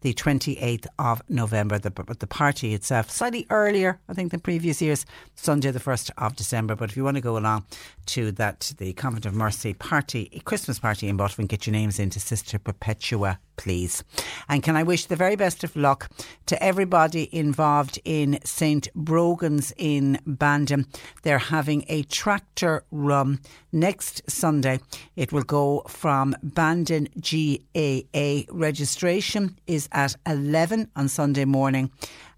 the 0.00 0.14
28th 0.14 0.86
of 0.98 1.22
November. 1.28 1.78
The, 1.78 1.90
the 2.18 2.26
party 2.26 2.74
itself, 2.74 3.10
slightly 3.10 3.46
earlier, 3.50 4.00
I 4.08 4.14
think, 4.14 4.30
than 4.30 4.40
previous 4.40 4.82
years, 4.82 5.06
Sunday 5.34 5.70
the 5.70 5.80
1st 5.80 6.10
of 6.18 6.36
December. 6.36 6.76
But 6.76 6.90
if 6.90 6.96
you 6.96 7.04
want 7.04 7.16
to 7.16 7.20
go 7.20 7.36
along 7.36 7.64
to 8.06 8.32
that, 8.32 8.72
the 8.78 8.92
Convent 8.92 9.26
of 9.26 9.34
Mercy 9.34 9.74
party, 9.74 10.42
Christmas 10.44 10.78
party 10.78 11.08
in 11.08 11.16
Bottom, 11.16 11.46
get 11.46 11.66
your 11.66 11.72
names 11.72 11.98
into 11.98 12.20
Sister 12.20 12.58
Perpetua, 12.58 13.38
please. 13.62 14.02
And 14.48 14.62
can 14.62 14.76
I 14.76 14.82
wish 14.82 15.06
the 15.06 15.16
very 15.16 15.36
best 15.36 15.62
of 15.62 15.76
luck 15.76 16.10
to 16.46 16.60
everybody 16.60 17.28
involved 17.34 18.00
in 18.04 18.40
St. 18.44 18.92
Brogan's 18.94 19.72
in 19.76 20.18
Bandon. 20.26 20.86
They're 21.22 21.38
having 21.38 21.84
a 21.88 22.02
tractor 22.02 22.84
run 22.90 23.38
next 23.70 24.28
Sunday. 24.28 24.80
It 25.14 25.32
will 25.32 25.44
go 25.44 25.82
from 25.86 26.34
Bandon 26.42 27.08
GAA. 27.20 28.42
Registration 28.50 29.56
is 29.68 29.88
at 29.92 30.16
11 30.26 30.90
on 30.96 31.08
Sunday 31.08 31.44
morning 31.44 31.90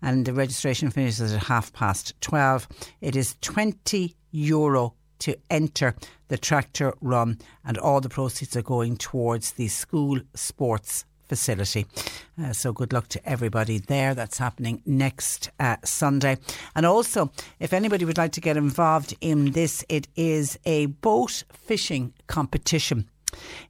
and 0.03 0.27
the 0.27 0.35
registration 0.35 0.91
finishes 0.91 1.33
at 1.33 1.45
half 1.45 1.73
past 1.73 2.13
12. 2.21 2.69
It 3.01 3.17
is 3.17 3.37
20 3.41 4.15
euro 4.33 4.95
to 5.21 5.39
enter 5.49 5.95
the 6.29 6.37
tractor 6.37 6.93
run 7.01 7.39
and 7.65 7.79
all 7.79 8.01
the 8.01 8.09
proceeds 8.09 8.57
are 8.57 8.63
going 8.63 8.97
towards 8.97 9.53
the 9.53 9.69
school 9.69 10.21
sports 10.35 11.07
facility. 11.29 11.87
Uh, 12.43 12.53
so 12.53 12.73
good 12.73 12.93
luck 12.93 13.09
to 13.09 13.29
everybody 13.29 13.79
there. 13.79 14.15
That's 14.15 14.39
happening 14.39 14.83
next 14.87 15.51
uh, 15.61 15.77
Sunday. 15.85 16.39
And 16.75 16.87
also, 16.87 17.31
if 17.61 17.73
anybody 17.73 18.05
would 18.05 18.19
like 18.19 18.33
to 18.33 18.41
get 18.41 18.57
involved 18.57 19.15
in 19.21 19.53
this, 19.53 19.85
it 19.89 20.09
is 20.17 20.59
a 20.65 20.87
boat 20.87 21.45
fishing 21.53 22.13
competition. 22.27 23.09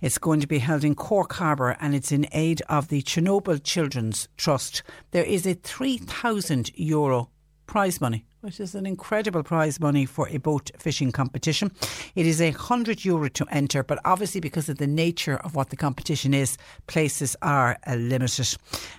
It's 0.01 0.19
going 0.19 0.41
to 0.41 0.47
be 0.47 0.59
held 0.59 0.85
in 0.85 0.95
Cork 0.95 1.33
Harbour 1.35 1.77
and 1.81 1.95
it's 1.95 2.13
in 2.13 2.27
aid 2.33 2.63
of 2.69 2.89
the 2.89 3.03
Chernobyl 3.03 3.63
Children's 3.63 4.29
Trust. 4.37 4.83
There 5.13 5.25
is 5.25 5.47
a 5.47 5.55
3,000 5.55 6.71
euro 6.75 7.31
prize 7.67 8.01
money 8.01 8.25
which 8.45 8.61
is 8.61 8.75
an 8.75 8.85
incredible 8.85 9.43
prize 9.43 9.81
money 9.81 10.05
for 10.05 10.29
a 10.29 10.37
boat 10.37 10.71
fishing 10.79 11.11
competition. 11.11 11.73
It 12.15 12.27
is 12.27 12.43
a 12.43 12.51
hundred 12.51 13.03
euro 13.03 13.31
to 13.31 13.47
enter, 13.51 13.83
but 13.83 13.99
obviously 14.05 14.43
because 14.43 14.69
of 14.69 14.77
the 14.77 14.87
nature 14.87 15.39
of 15.39 15.55
what 15.55 15.71
the 15.71 15.77
competition 15.77 16.35
is, 16.35 16.59
places 16.87 17.35
are 17.41 17.79
limited. 17.89 18.55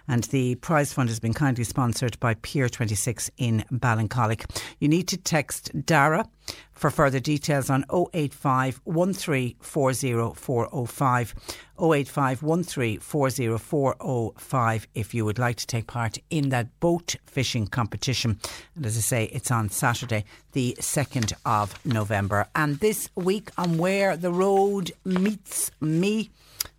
And 0.08 0.24
the 0.26 0.56
prize 0.56 0.92
fund 0.94 1.10
has 1.10 1.20
been 1.20 1.36
kindly 1.36 1.64
sponsored 1.64 2.20
by 2.20 2.34
Pier 2.42 2.68
26 2.68 3.30
in 3.38 3.64
Ballincollig. 3.72 4.50
You 4.80 4.88
need 4.88 5.08
to 5.10 5.18
text 5.18 5.70
Dara 5.86 6.28
for 6.72 6.90
further 6.90 7.20
details 7.20 7.70
on 7.70 7.86
085 8.14 8.84
1340405. 8.86 11.34
085 11.80 12.42
1340405 12.42 14.88
if 14.94 15.14
you 15.14 15.24
would 15.26 15.40
like 15.40 15.56
to 15.58 15.68
take 15.68 15.88
part 15.88 16.18
in 16.30 16.50
that 16.50 16.80
boat 16.80 17.16
fishing 17.26 17.68
competition. 17.68 18.40
And 18.76 18.86
as 18.86 18.98
I 18.98 19.02
say, 19.02 19.26
it's 19.26 19.52
on 19.52 19.70
Saturday, 19.70 20.24
the 20.54 20.76
2nd 20.80 21.34
of 21.46 21.86
November. 21.86 22.48
And 22.56 22.80
this 22.80 23.10
week 23.16 23.50
on 23.58 23.78
Where 23.78 24.16
the 24.18 24.32
Road 24.32 24.92
Meets 25.04 25.72
Me, 25.82 26.30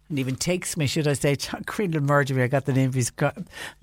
and 0.09 0.21
even 0.21 0.37
takes 0.37 0.77
me, 0.77 0.87
should 0.87 1.09
I 1.09 1.15
say, 1.15 1.35
John 1.35 1.65
Green 1.67 1.91
will 1.91 2.01
murder 2.01 2.33
me. 2.35 2.45
I 2.45 2.47
got 2.47 2.65
the 2.65 2.73
name 2.73 2.91
of 2.91 2.95
his 2.95 3.11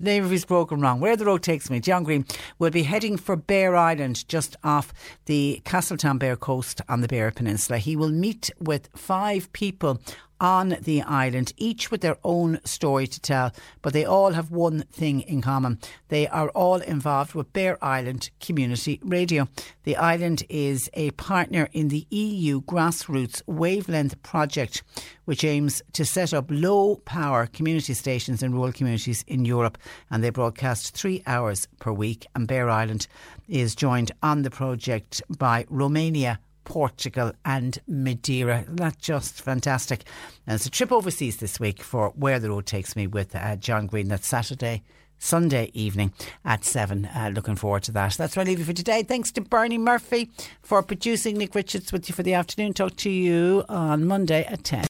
name 0.00 0.24
of 0.24 0.30
his 0.30 0.46
broken 0.46 0.80
wrong. 0.80 0.98
Where 1.00 1.16
the 1.16 1.26
road 1.26 1.42
takes 1.42 1.68
me, 1.68 1.80
John 1.80 2.02
Green 2.02 2.24
will 2.58 2.70
be 2.70 2.84
heading 2.84 3.18
for 3.18 3.36
Bere 3.36 3.76
Island, 3.76 4.26
just 4.26 4.56
off 4.64 4.94
the 5.26 5.60
Castletownbere 5.66 6.40
coast 6.40 6.80
on 6.88 7.02
the 7.02 7.08
Bear 7.08 7.30
Peninsula. 7.30 7.78
He 7.78 7.94
will 7.94 8.08
meet 8.08 8.50
with 8.58 8.88
five 8.96 9.52
people 9.52 10.00
on 10.44 10.76
the 10.82 11.00
island, 11.00 11.54
each 11.56 11.90
with 11.90 12.02
their 12.02 12.18
own 12.22 12.60
story 12.64 13.06
to 13.06 13.18
tell, 13.18 13.50
but 13.80 13.94
they 13.94 14.04
all 14.04 14.32
have 14.32 14.50
one 14.50 14.82
thing 14.92 15.22
in 15.22 15.40
common. 15.40 15.78
They 16.08 16.28
are 16.28 16.50
all 16.50 16.82
involved 16.82 17.32
with 17.34 17.54
Bere 17.54 17.78
Island 17.80 18.28
Community 18.40 19.00
Radio. 19.02 19.48
The 19.84 19.96
island 19.96 20.42
is 20.50 20.90
a 20.92 21.12
partner 21.12 21.70
in 21.72 21.88
the 21.88 22.06
EU 22.10 22.60
Grassroots 22.60 23.40
Wavelength 23.46 24.22
Project, 24.22 24.82
which 25.24 25.44
aims 25.44 25.80
to 25.94 26.04
set 26.04 26.34
up 26.34 26.44
low 26.50 26.96
power 27.06 27.46
community 27.46 27.94
stations 27.94 28.42
in 28.42 28.52
rural 28.52 28.72
communities 28.72 29.24
in 29.26 29.46
Europe, 29.46 29.78
and 30.10 30.22
they 30.22 30.28
broadcast 30.28 30.94
three 30.94 31.22
hours 31.26 31.68
per 31.78 31.90
week. 31.90 32.26
And 32.34 32.46
Bere 32.46 32.68
Island 32.68 33.06
is 33.48 33.74
joined 33.74 34.12
on 34.22 34.42
the 34.42 34.50
project 34.50 35.22
by 35.38 35.64
Romania, 35.70 36.38
Portugal 36.64 37.32
and 37.44 37.78
Madeira. 37.86 38.64
That's 38.68 38.96
just 38.96 39.42
fantastic. 39.42 40.04
And 40.46 40.56
it's 40.56 40.66
a 40.66 40.70
trip 40.70 40.92
overseas 40.92 41.38
this 41.38 41.60
week 41.60 41.82
for 41.82 42.10
Where 42.10 42.38
the 42.38 42.50
Road 42.50 42.66
Takes 42.66 42.96
Me 42.96 43.06
with 43.06 43.34
uh, 43.34 43.56
John 43.56 43.86
Green. 43.86 44.08
That's 44.08 44.26
Saturday. 44.28 44.82
Sunday 45.18 45.70
evening 45.72 46.12
at 46.44 46.64
7. 46.64 47.06
Uh, 47.06 47.30
looking 47.32 47.56
forward 47.56 47.82
to 47.84 47.92
that. 47.92 48.14
That's 48.14 48.36
where 48.36 48.44
I 48.44 48.48
leave 48.48 48.58
you 48.58 48.64
for 48.64 48.72
today. 48.74 49.02
Thanks 49.02 49.32
to 49.32 49.40
Bernie 49.40 49.78
Murphy 49.78 50.30
for 50.60 50.82
producing 50.82 51.38
Nick 51.38 51.54
Richards 51.54 51.92
with 51.92 52.08
you 52.08 52.14
for 52.14 52.22
the 52.22 52.34
afternoon. 52.34 52.74
Talk 52.74 52.96
to 52.96 53.10
you 53.10 53.64
on 53.68 54.04
Monday 54.04 54.44
at 54.44 54.64
10. 54.64 54.84